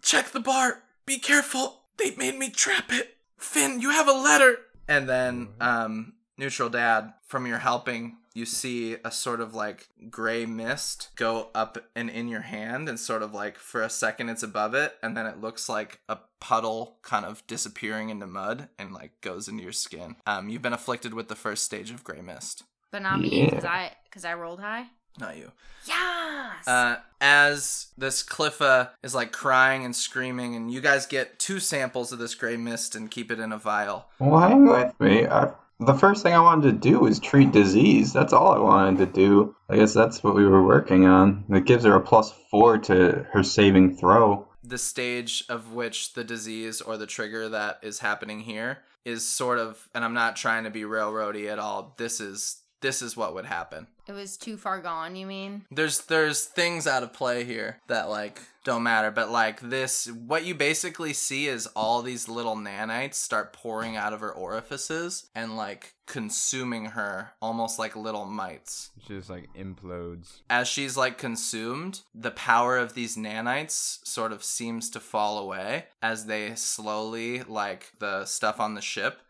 Check 0.00 0.30
the 0.30 0.40
bar. 0.40 0.82
Be 1.06 1.18
careful. 1.18 1.80
They 1.96 2.14
made 2.14 2.38
me 2.38 2.50
trap 2.50 2.92
it. 2.92 3.16
Finn, 3.36 3.80
you 3.80 3.90
have 3.90 4.08
a 4.08 4.12
letter. 4.12 4.58
And 4.88 5.08
then, 5.08 5.48
um, 5.60 6.12
neutral 6.38 6.68
dad, 6.68 7.12
from 7.26 7.46
your 7.46 7.58
helping, 7.58 8.16
you 8.34 8.44
see 8.44 8.96
a 9.04 9.10
sort 9.10 9.40
of 9.40 9.54
like 9.54 9.88
gray 10.10 10.44
mist 10.44 11.08
go 11.16 11.48
up 11.54 11.78
and 11.94 12.10
in 12.10 12.28
your 12.28 12.42
hand, 12.42 12.88
and 12.88 13.00
sort 13.00 13.22
of 13.22 13.32
like 13.32 13.58
for 13.58 13.82
a 13.82 13.90
second 13.90 14.28
it's 14.28 14.42
above 14.42 14.74
it, 14.74 14.96
and 15.02 15.16
then 15.16 15.26
it 15.26 15.40
looks 15.40 15.68
like 15.68 16.00
a 16.08 16.18
puddle 16.38 16.98
kind 17.02 17.24
of 17.24 17.46
disappearing 17.46 18.10
into 18.10 18.26
mud 18.26 18.68
and 18.78 18.92
like 18.92 19.20
goes 19.20 19.48
into 19.48 19.62
your 19.62 19.72
skin. 19.72 20.16
Um, 20.26 20.48
you've 20.48 20.62
been 20.62 20.72
afflicted 20.72 21.14
with 21.14 21.28
the 21.28 21.34
first 21.34 21.64
stage 21.64 21.90
of 21.90 22.04
gray 22.04 22.20
mist. 22.20 22.64
But 22.90 23.02
not 23.02 23.20
me, 23.20 23.46
because 23.46 23.64
I 23.64 23.92
because 24.04 24.24
I 24.24 24.34
rolled 24.34 24.60
high. 24.60 24.86
Not 25.18 25.38
you. 25.38 25.50
Yes. 25.86 26.68
Uh, 26.68 26.96
as 27.20 27.86
this 27.96 28.22
Cliffa 28.22 28.90
is 29.02 29.14
like 29.14 29.32
crying 29.32 29.84
and 29.84 29.96
screaming, 29.96 30.54
and 30.54 30.70
you 30.70 30.82
guys 30.82 31.06
get 31.06 31.38
two 31.38 31.58
samples 31.58 32.12
of 32.12 32.18
this 32.18 32.34
gray 32.34 32.56
mist 32.56 32.94
and 32.94 33.10
keep 33.10 33.30
it 33.30 33.40
in 33.40 33.50
a 33.50 33.58
vial. 33.58 34.08
Well, 34.18 34.40
hang 34.40 34.66
with 34.66 34.98
me. 35.00 35.26
I, 35.26 35.52
the 35.78 35.94
first 35.94 36.22
thing 36.22 36.32
I 36.32 36.40
wanted 36.40 36.70
to 36.70 36.90
do 36.90 37.00
was 37.00 37.18
treat 37.18 37.52
disease. 37.52 38.12
That's 38.12 38.32
all 38.32 38.52
I 38.52 38.58
wanted 38.58 38.98
to 38.98 39.06
do. 39.06 39.54
I 39.68 39.76
guess 39.76 39.92
that's 39.92 40.22
what 40.22 40.34
we 40.34 40.46
were 40.46 40.64
working 40.64 41.06
on. 41.06 41.44
It 41.50 41.66
gives 41.66 41.84
her 41.84 41.94
a 41.94 42.00
plus 42.00 42.32
four 42.50 42.78
to 42.78 43.26
her 43.32 43.42
saving 43.42 43.96
throw. 43.96 44.48
The 44.64 44.78
stage 44.78 45.44
of 45.48 45.72
which 45.72 46.14
the 46.14 46.24
disease 46.24 46.80
or 46.80 46.96
the 46.96 47.06
trigger 47.06 47.48
that 47.50 47.80
is 47.82 47.98
happening 48.00 48.40
here 48.40 48.78
is 49.04 49.26
sort 49.26 49.58
of, 49.58 49.88
and 49.94 50.04
I'm 50.04 50.14
not 50.14 50.36
trying 50.36 50.64
to 50.64 50.70
be 50.70 50.82
railroady 50.82 51.50
at 51.50 51.58
all. 51.58 51.94
This 51.98 52.20
is 52.20 52.62
this 52.82 53.02
is 53.02 53.16
what 53.16 53.34
would 53.34 53.46
happen. 53.46 53.86
it 54.06 54.12
was 54.12 54.36
too 54.36 54.56
far 54.56 54.80
gone. 54.80 55.16
You 55.16 55.26
mean? 55.26 55.64
There's 55.70 56.02
there's 56.02 56.44
things 56.44 56.86
out 56.86 57.02
of 57.02 57.12
play 57.12 57.44
here 57.44 57.80
that 57.88 58.08
like 58.08 58.40
don't 58.66 58.82
matter, 58.82 59.12
but 59.12 59.30
like 59.30 59.60
this, 59.60 60.10
what 60.10 60.44
you 60.44 60.52
basically 60.52 61.12
see 61.12 61.46
is 61.46 61.68
all 61.68 62.02
these 62.02 62.28
little 62.28 62.56
nanites 62.56 63.14
start 63.14 63.52
pouring 63.52 63.96
out 63.96 64.12
of 64.12 64.18
her 64.18 64.32
orifices 64.32 65.30
and 65.36 65.56
like 65.56 65.94
consuming 66.06 66.86
her 66.86 67.30
almost 67.40 67.78
like 67.78 67.94
little 67.94 68.24
mites. 68.24 68.90
It 68.96 69.06
just 69.06 69.30
like 69.30 69.48
implodes. 69.54 70.40
As 70.50 70.66
she's 70.66 70.96
like 70.96 71.16
consumed, 71.16 72.00
the 72.12 72.32
power 72.32 72.76
of 72.76 72.94
these 72.94 73.16
nanites 73.16 74.04
sort 74.04 74.32
of 74.32 74.42
seems 74.42 74.90
to 74.90 75.00
fall 75.00 75.38
away 75.38 75.84
as 76.02 76.26
they 76.26 76.56
slowly 76.56 77.44
like 77.44 77.92
the 78.00 78.24
stuff 78.24 78.58
on 78.58 78.74
the 78.74 78.82
ship 78.82 79.20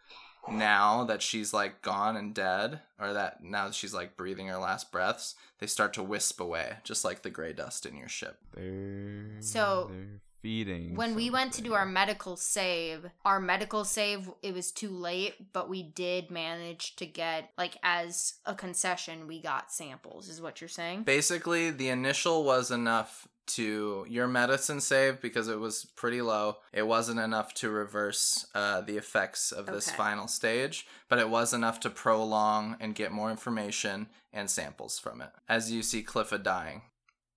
now 0.50 1.04
that 1.04 1.22
she's 1.22 1.52
like 1.52 1.82
gone 1.82 2.16
and 2.16 2.34
dead 2.34 2.80
or 3.00 3.12
that 3.12 3.42
now 3.42 3.66
that 3.66 3.74
she's 3.74 3.94
like 3.94 4.16
breathing 4.16 4.46
her 4.46 4.58
last 4.58 4.92
breaths 4.92 5.34
they 5.58 5.66
start 5.66 5.92
to 5.94 6.02
wisp 6.02 6.40
away 6.40 6.76
just 6.84 7.04
like 7.04 7.22
the 7.22 7.30
gray 7.30 7.52
dust 7.52 7.86
in 7.86 7.96
your 7.96 8.08
ship. 8.08 8.38
They're 8.54 9.40
So, 9.40 9.90
they're 9.90 10.20
feeding. 10.46 10.94
When 10.94 11.14
we 11.16 11.28
went 11.28 11.52
to 11.54 11.62
do 11.62 11.74
our 11.74 11.84
medical 11.86 12.36
save, 12.36 13.06
our 13.24 13.40
medical 13.40 13.84
save 13.84 14.30
it 14.42 14.54
was 14.54 14.70
too 14.70 14.90
late, 14.90 15.52
but 15.52 15.68
we 15.68 15.82
did 15.82 16.30
manage 16.30 16.94
to 16.96 17.06
get 17.06 17.50
like 17.58 17.76
as 17.82 18.34
a 18.46 18.54
concession, 18.54 19.26
we 19.26 19.40
got 19.40 19.72
samples. 19.72 20.28
Is 20.28 20.40
what 20.40 20.60
you're 20.60 20.68
saying? 20.68 21.02
basically 21.02 21.70
the 21.70 21.88
initial 21.88 22.44
was 22.44 22.70
enough 22.70 23.26
to 23.46 24.04
your 24.08 24.26
medicine 24.28 24.80
save 24.80 25.20
because 25.20 25.46
it 25.48 25.58
was 25.60 25.84
pretty 25.96 26.20
low 26.20 26.56
it 26.72 26.86
wasn't 26.86 27.20
enough 27.20 27.54
to 27.54 27.70
reverse 27.70 28.44
uh, 28.56 28.80
the 28.80 28.96
effects 28.96 29.52
of 29.52 29.66
this 29.66 29.86
Okay. 29.88 29.96
final 29.96 30.26
stage 30.26 30.84
but 31.08 31.20
it 31.20 31.28
was 31.28 31.52
enough 31.54 31.78
to 31.78 31.88
prolong 31.90 32.76
and 32.80 32.96
get 32.96 33.12
more 33.12 33.30
information 33.30 34.08
and 34.32 34.50
samples 34.50 34.98
from 34.98 35.20
it 35.20 35.30
as 35.48 35.70
you 35.70 35.80
see 35.82 36.02
cliffa 36.02 36.42
dying 36.42 36.82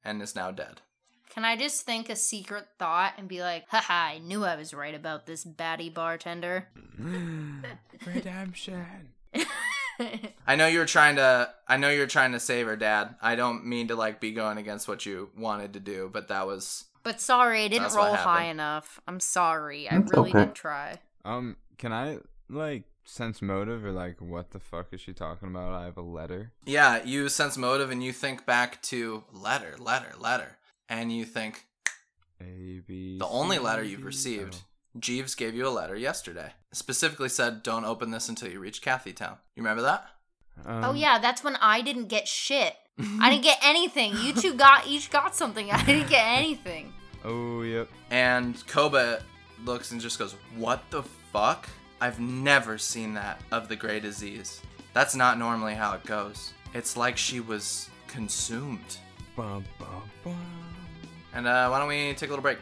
and 0.03 0.19
is 0.21 0.35
now 0.35 0.49
dead 0.49 0.81
Can 1.29 1.45
I 1.45 1.55
just 1.55 1.85
think 1.85 2.09
a 2.09 2.15
secret 2.15 2.65
thought 2.77 3.13
and 3.17 3.27
be 3.27 3.41
like, 3.41 3.65
haha, 3.69 4.15
I 4.15 4.17
knew 4.17 4.43
I 4.43 4.55
was 4.55 4.73
right 4.73 4.95
about 4.95 5.25
this 5.25 5.45
baddie 5.45 5.93
bartender? 5.93 6.67
Redemption. 8.05 9.09
I 10.47 10.55
know 10.55 10.67
you 10.67 10.79
were 10.79 10.85
trying 10.85 11.17
to 11.17 11.49
I 11.67 11.77
know 11.77 11.89
you're 11.89 12.07
trying 12.07 12.31
to 12.31 12.39
save 12.39 12.65
her 12.65 12.75
dad. 12.75 13.15
I 13.21 13.35
don't 13.35 13.65
mean 13.65 13.89
to 13.89 13.95
like 13.95 14.19
be 14.19 14.31
going 14.31 14.57
against 14.57 14.87
what 14.87 15.05
you 15.05 15.29
wanted 15.37 15.73
to 15.73 15.79
do, 15.79 16.09
but 16.11 16.29
that 16.29 16.47
was 16.47 16.85
but 17.03 17.21
sorry, 17.21 17.63
I 17.63 17.67
didn't 17.67 17.93
roll 17.93 18.13
high 18.13 18.45
enough. 18.45 18.99
I'm 19.07 19.19
sorry. 19.19 19.89
I 19.89 19.97
That's 19.97 20.11
really 20.11 20.31
okay. 20.31 20.45
did 20.45 20.55
try. 20.55 20.99
Um, 21.23 21.57
can 21.77 21.93
I 21.93 22.19
like 22.49 22.83
sense 23.05 23.41
motive 23.41 23.85
or 23.85 23.91
like 23.91 24.21
what 24.21 24.51
the 24.51 24.59
fuck 24.59 24.87
is 24.91 25.01
she 25.01 25.13
talking 25.13 25.49
about? 25.49 25.73
I 25.73 25.85
have 25.85 25.97
a 25.97 26.01
letter. 26.01 26.51
Yeah, 26.65 27.03
you 27.03 27.29
sense 27.29 27.57
motive 27.57 27.89
and 27.91 28.03
you 28.03 28.11
think 28.13 28.45
back 28.45 28.81
to 28.83 29.23
letter, 29.31 29.75
letter, 29.79 30.13
letter. 30.19 30.57
And 30.89 31.11
you 31.11 31.25
think 31.25 31.65
A 32.41 32.81
B. 32.85 33.17
the 33.19 33.27
only 33.27 33.57
C, 33.57 33.63
letter 33.63 33.83
you've 33.83 34.03
received. 34.03 34.55
L. 34.55 34.61
Jeeves 34.99 35.35
gave 35.35 35.53
you 35.53 35.67
a 35.67 35.69
letter 35.69 35.95
yesterday. 35.95 36.53
Specifically 36.73 37.29
said 37.29 37.63
don't 37.63 37.85
open 37.85 38.11
this 38.11 38.27
until 38.27 38.49
you 38.49 38.59
reach 38.59 38.81
Kathy 38.81 39.13
Town. 39.13 39.37
You 39.55 39.63
remember 39.63 39.83
that? 39.83 40.07
Um, 40.65 40.83
oh 40.83 40.93
yeah, 40.93 41.19
that's 41.19 41.43
when 41.43 41.55
I 41.57 41.81
didn't 41.81 42.07
get 42.07 42.27
shit. 42.27 42.75
I 43.19 43.29
didn't 43.29 43.43
get 43.43 43.59
anything. 43.63 44.15
You 44.17 44.33
two 44.33 44.55
got 44.55 44.87
each 44.87 45.09
got 45.09 45.35
something. 45.35 45.71
I 45.71 45.83
didn't 45.85 46.09
get 46.09 46.25
anything. 46.25 46.93
Oh 47.23 47.61
yep. 47.61 47.89
And 48.09 48.65
Koba 48.67 49.21
looks 49.63 49.91
and 49.91 50.01
just 50.01 50.19
goes, 50.19 50.35
What 50.55 50.81
the 50.89 51.03
fuck? 51.31 51.69
I've 52.01 52.19
never 52.19 52.77
seen 52.77 53.13
that 53.15 53.41
of 53.51 53.67
the 53.67 53.75
gray 53.75 53.99
disease. 53.99 54.61
That's 54.93 55.15
not 55.15 55.37
normally 55.37 55.75
how 55.75 55.93
it 55.93 56.03
goes. 56.05 56.53
It's 56.73 56.95
like 56.95 57.17
she 57.17 57.39
was 57.41 57.89
consumed. 58.07 58.97
Bum, 59.35 59.63
bum, 59.77 60.03
bum. 60.23 60.35
And 61.33 61.47
uh, 61.47 61.69
why 61.69 61.79
don't 61.79 61.87
we 61.87 62.13
take 62.15 62.29
a 62.29 62.33
little 62.33 62.41
break? 62.41 62.57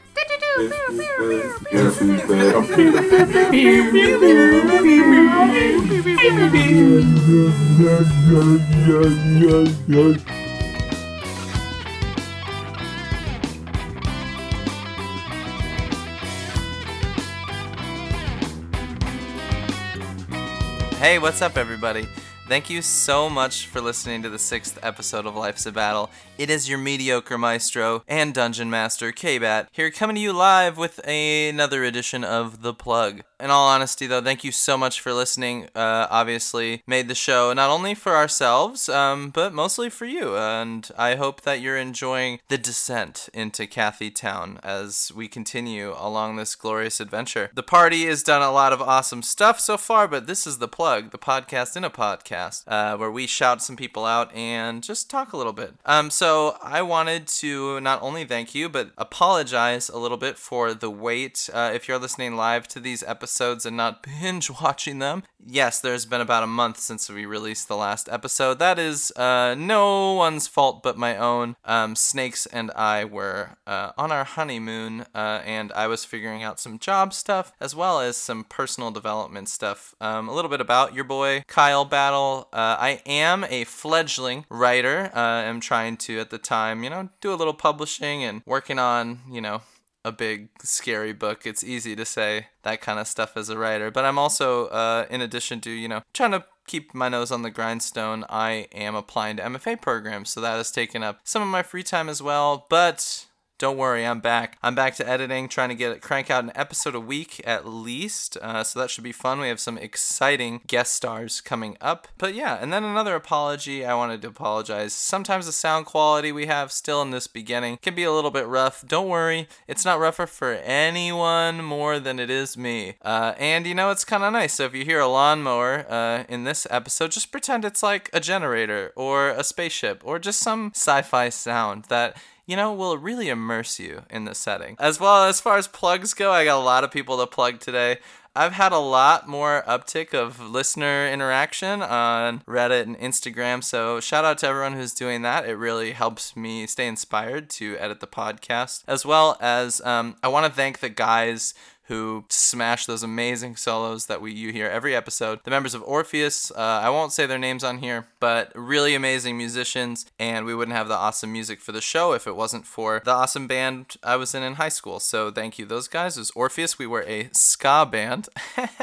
Hey, 21.00 21.20
what's 21.20 21.42
up, 21.42 21.58
everybody? 21.58 22.08
Thank 22.48 22.70
you 22.70 22.82
so 22.82 23.30
much 23.30 23.68
for 23.68 23.82
listening 23.82 24.24
to 24.24 24.30
the 24.30 24.40
sixth 24.40 24.80
episode 24.82 25.26
of 25.26 25.36
Life's 25.36 25.66
a 25.66 25.72
Battle. 25.72 26.10
It 26.38 26.50
is 26.50 26.70
your 26.70 26.78
mediocre 26.78 27.38
maestro 27.38 28.04
and 28.08 28.34
dungeon 28.34 28.70
master, 28.70 29.12
K-Bat, 29.12 29.70
here 29.72 29.90
coming 29.90 30.16
to 30.18 30.22
you 30.22 30.34
live 30.34 30.78
with 30.78 31.00
another 31.08 31.84
edition 31.84 32.24
of 32.24 32.62
The 32.62 32.74
Plug. 32.74 33.24
In 33.40 33.52
all 33.52 33.68
honesty, 33.68 34.08
though, 34.08 34.22
thank 34.22 34.44
you 34.44 34.52
so 34.52 34.78
much 34.78 35.00
for 35.00 35.14
listening. 35.14 35.68
Uh, 35.76 36.08
obviously, 36.10 36.82
made 36.88 37.08
the 37.08 37.16
show 37.16 37.54
not 37.54 37.70
only 37.70 37.94
for 37.94 38.16
ourselves, 38.16 38.90
um, 38.90 39.30
but 39.30 39.54
mostly 39.54 39.90
for 39.90 40.06
you. 40.06 40.36
And 40.36 40.90
I 40.98 41.16
hope 41.16 41.42
that 41.42 41.62
you're 41.62 41.78
enjoying 41.78 42.40
the 42.48 42.58
descent 42.58 43.30
into 43.34 43.68
Kathy 43.68 44.10
Town 44.10 44.60
as 44.64 45.12
we 45.16 45.28
continue 45.28 45.94
along 45.98 46.36
this 46.36 46.56
glorious 46.56 47.00
adventure. 47.00 47.52
The 47.54 47.64
party 47.64 48.06
has 48.08 48.24
done 48.24 48.42
a 48.42 48.52
lot 48.52 48.74
of 48.74 48.82
awesome 48.82 49.22
stuff 49.22 49.60
so 49.60 49.78
far, 49.78 50.08
but 50.08 50.26
this 50.26 50.48
is 50.48 50.58
The 50.58 50.68
Plug, 50.68 51.12
the 51.12 51.20
podcast 51.20 51.78
in 51.78 51.84
a 51.84 51.90
podcast 51.90 52.28
podcast, 52.28 52.64
uh, 52.68 52.98
where 52.98 53.12
we 53.12 53.28
shout 53.28 53.62
some 53.62 53.76
people 53.76 54.06
out 54.06 54.34
and 54.34 54.84
just 54.84 55.10
talk 55.10 55.34
a 55.34 55.38
little 55.38 55.54
bit. 55.54 55.74
Um, 55.86 56.10
so 56.10 56.27
I 56.28 56.82
wanted 56.82 57.28
to 57.28 57.80
not 57.80 58.02
only 58.02 58.26
thank 58.26 58.54
you, 58.54 58.70
but 58.70 58.92
apologize 58.98 59.90
a 59.90 59.98
little 59.98 60.18
bit 60.18 60.38
for 60.38 60.74
the 60.74 60.90
wait. 60.90 61.50
Uh, 61.54 61.72
if 61.74 61.88
you're 61.88 62.00
listening 62.00 62.36
live 62.36 62.68
to 62.70 62.80
these 62.80 63.04
episodes 63.04 63.66
and 63.66 63.78
not 63.78 64.04
binge 64.22 64.50
watching 64.62 65.00
them, 65.00 65.24
yes, 65.46 65.80
there's 65.80 66.06
been 66.06 66.22
about 66.22 66.44
a 66.44 66.48
month 66.48 66.80
since 66.80 67.10
we 67.10 67.26
released 67.26 67.68
the 67.68 67.78
last 67.78 68.10
episode. 68.10 68.60
That 68.60 68.78
is 68.78 69.12
uh, 69.12 69.56
no 69.58 70.14
one's 70.14 70.48
fault 70.48 70.84
but 70.84 70.98
my 70.98 71.16
own. 71.16 71.56
Um, 71.64 71.96
Snakes 71.96 72.46
and 72.48 72.72
I 72.72 73.06
were 73.06 73.58
uh, 73.66 73.92
on 73.98 74.12
our 74.12 74.24
honeymoon, 74.24 75.06
uh, 75.16 75.42
and 75.46 75.72
I 75.74 75.88
was 75.88 76.04
figuring 76.06 76.44
out 76.44 76.60
some 76.60 76.80
job 76.80 77.14
stuff 77.14 77.54
as 77.60 77.76
well 77.76 78.00
as 78.00 78.18
some 78.18 78.44
personal 78.44 78.92
development 78.92 79.50
stuff. 79.50 79.96
Um, 80.02 80.28
a 80.28 80.34
little 80.34 80.50
bit 80.50 80.62
about 80.62 80.94
your 80.94 81.04
boy 81.04 81.44
Kyle 81.48 81.86
Battle. 81.86 82.50
Uh, 82.52 82.76
I 82.80 83.02
am 83.06 83.46
a 83.50 83.64
fledgling 83.64 84.46
writer. 84.50 85.12
Uh, 85.14 85.20
I'm 85.20 85.60
trying 85.60 85.98
to 85.98 86.17
at 86.20 86.30
the 86.30 86.38
time, 86.38 86.84
you 86.84 86.90
know, 86.90 87.10
do 87.22 87.34
a 87.34 87.36
little 87.36 87.54
publishing 87.54 88.24
and 88.24 88.42
working 88.46 88.80
on, 88.80 89.20
you 89.30 89.42
know, 89.42 89.62
a 90.06 90.12
big 90.12 90.50
scary 90.64 91.14
book. 91.14 91.46
It's 91.46 91.64
easy 91.64 91.96
to 91.96 92.06
say 92.06 92.48
that 92.64 92.82
kind 92.82 93.00
of 93.00 93.08
stuff 93.08 93.36
as 93.36 93.50
a 93.50 93.58
writer, 93.58 93.92
but 93.92 94.06
I'm 94.06 94.18
also, 94.18 94.68
uh, 94.68 95.06
in 95.10 95.22
addition 95.22 95.62
to 95.62 95.72
you 95.72 95.88
know, 95.88 96.02
trying 96.14 96.32
to 96.32 96.46
keep 96.68 96.94
my 96.94 97.10
nose 97.10 97.32
on 97.32 97.42
the 97.42 97.50
grindstone, 97.50 98.26
I 98.30 98.68
am 98.72 98.96
applying 98.96 99.38
to 99.38 99.44
MFA 99.44 99.82
programs, 99.82 100.30
so 100.30 100.42
that 100.42 100.58
has 100.58 100.72
taken 100.72 101.04
up 101.04 101.22
some 101.24 101.42
of 101.42 101.48
my 101.48 101.64
free 101.64 101.84
time 101.84 102.10
as 102.10 102.22
well. 102.22 102.66
But 102.70 103.26
don't 103.58 103.78
worry, 103.78 104.06
I'm 104.06 104.20
back. 104.20 104.58
I'm 104.62 104.76
back 104.76 104.96
to 104.96 105.08
editing, 105.08 105.50
trying 105.50 105.70
to 105.70 105.76
get 105.76 105.92
it 105.92 106.02
crank 106.02 106.30
out 106.30 106.44
an 106.44 106.52
episode 106.54 106.94
a 106.94 107.00
week 107.00 107.42
at 107.46 107.68
least. 107.68 108.38
Uh, 108.40 108.64
so 108.64 108.80
that 108.80 108.92
should 108.92 109.04
be 109.04 109.12
fun. 109.12 109.40
We 109.40 109.48
have 109.48 109.60
some 109.60 109.78
exciting 109.78 110.62
guest 110.68 110.94
stars 110.94 111.42
coming 111.42 111.76
up. 111.82 112.08
But 112.18 112.36
yeah, 112.36 112.58
and 112.62 112.72
then 112.72 112.84
another 112.84 113.16
apology. 113.16 113.84
I 113.84 113.96
wanted 113.96 114.22
to 114.22 114.28
apologize. 114.28 114.94
Sometimes 114.94 115.48
the 115.48 115.52
sound 115.52 115.88
quality 115.88 116.32
we 116.32 116.46
have 116.46 116.72
still 116.72 117.02
in 117.02 117.10
this 117.10 117.26
beginning 117.26 117.78
can 117.82 117.96
be 117.96 118.04
a 118.04 118.12
little 118.12 118.32
bit 118.32 118.46
rough. 118.46 118.86
Don't 118.86 119.10
worry, 119.10 119.48
it's 119.68 119.86
not 119.86 120.00
rougher 120.00 120.28
for 120.28 120.54
anyone 120.54 121.64
more 121.64 122.00
than 122.00 122.20
it 122.20 122.30
is 122.30 122.58
me. 122.58 122.96
Uh, 123.02 123.34
and 123.40 123.66
you 123.66 123.74
know, 123.74 123.90
it's 123.90 124.06
kind 124.06 124.24
of 124.24 124.34
nice. 124.34 124.54
So 124.54 124.66
if 124.66 124.76
you 124.76 124.86
hear 124.86 125.00
a 125.00 125.08
lawnmower 125.08 125.86
uh, 125.90 126.26
in 126.30 126.44
this 126.44 126.68
episode, 126.70 127.12
just 127.12 127.32
pretend 127.32 127.66
it's 127.66 127.82
like 127.82 128.12
a 128.14 128.20
generator 128.20 128.94
or 128.96 129.30
a 129.30 129.44
spaceship 129.44 130.02
or 130.06 130.20
just 130.20 130.40
some 130.40 130.72
sci-fi 130.76 131.30
sound 131.30 131.86
that 131.86 132.18
you 132.48 132.56
know, 132.56 132.74
will 132.74 132.98
really 132.98 133.30
immerse 133.30 133.80
you 133.80 134.04
in 134.10 134.26
the 134.26 134.34
setting. 134.34 134.76
As 134.80 135.00
well 135.00 135.26
as 135.26 135.40
far 135.40 135.58
as 135.58 135.68
plugs 135.68 136.14
go, 136.14 136.32
I 136.32 136.46
got 136.46 136.60
a 136.60 136.64
lot 136.64 136.84
of 136.84 136.92
people 136.92 137.20
to 137.20 137.28
plug 137.28 137.60
today. 137.60 137.98
I've 138.38 138.54
had 138.54 138.72
a 138.72 138.78
lot 138.78 139.28
more 139.28 139.64
uptick 139.68 140.14
of 140.14 140.40
listener 140.40 141.08
interaction 141.08 141.82
on 141.82 142.42
Reddit 142.48 142.84
and 142.84 142.96
Instagram. 143.00 143.64
So 143.64 144.00
shout 144.00 144.26
out 144.26 144.38
to 144.40 144.48
everyone 144.48 144.74
who's 144.74 144.94
doing 144.94 145.24
that. 145.24 145.50
It 145.50 145.56
really 145.56 145.92
helps 145.92 146.36
me 146.36 146.68
stay 146.68 146.88
inspired 146.88 147.50
to 147.52 147.76
edit 147.80 148.00
the 148.00 148.06
podcast. 148.06 148.84
As 148.88 149.06
well 149.06 149.38
as 149.42 149.82
um, 149.82 150.18
I 150.22 150.28
want 150.28 150.46
to 150.46 150.52
thank 150.52 150.80
the 150.80 150.90
guys 150.90 151.56
who 151.88 152.26
smash 152.30 152.86
those 152.86 153.04
amazing 153.04 153.56
solos 153.56 154.08
that 154.08 154.22
we 154.22 154.34
you 154.34 154.52
hear 154.52 154.68
every 154.68 154.96
episode. 154.96 155.40
The 155.44 155.52
members 155.52 155.74
of 155.74 155.82
Orpheus, 155.84 156.52
uh, 156.52 156.82
I 156.84 156.90
won't 156.90 157.14
say 157.14 157.26
their 157.26 157.38
names 157.38 157.64
on 157.64 157.80
here, 157.80 158.08
but 158.20 158.52
really 158.56 158.94
amazing 158.94 159.38
musicians, 159.38 160.06
and 160.20 160.46
we 160.46 160.54
wouldn't 160.54 160.76
have 160.76 160.88
the 160.88 160.96
awesome 160.96 161.32
music 161.32 161.62
for 161.62 161.72
the 161.72 161.82
show 161.82 162.14
if 162.14 162.28
it 162.28 162.36
wasn't 162.36 162.66
for 162.66 163.02
the 163.06 163.12
awesome 163.12 163.48
band 163.48 163.96
I 164.04 164.18
was 164.18 164.36
in 164.36 164.44
in 164.44 164.56
high 164.56 164.70
school. 164.70 165.00
So 165.00 165.32
thank 165.32 165.58
you, 165.58 165.66
those 165.66 165.88
guys. 165.88 166.18
It 166.18 166.22
was 166.22 166.32
Orpheus. 166.32 166.78
We 166.78 166.88
were 166.88 167.04
a 167.08 167.30
ska 167.32 167.88
band, 167.90 168.28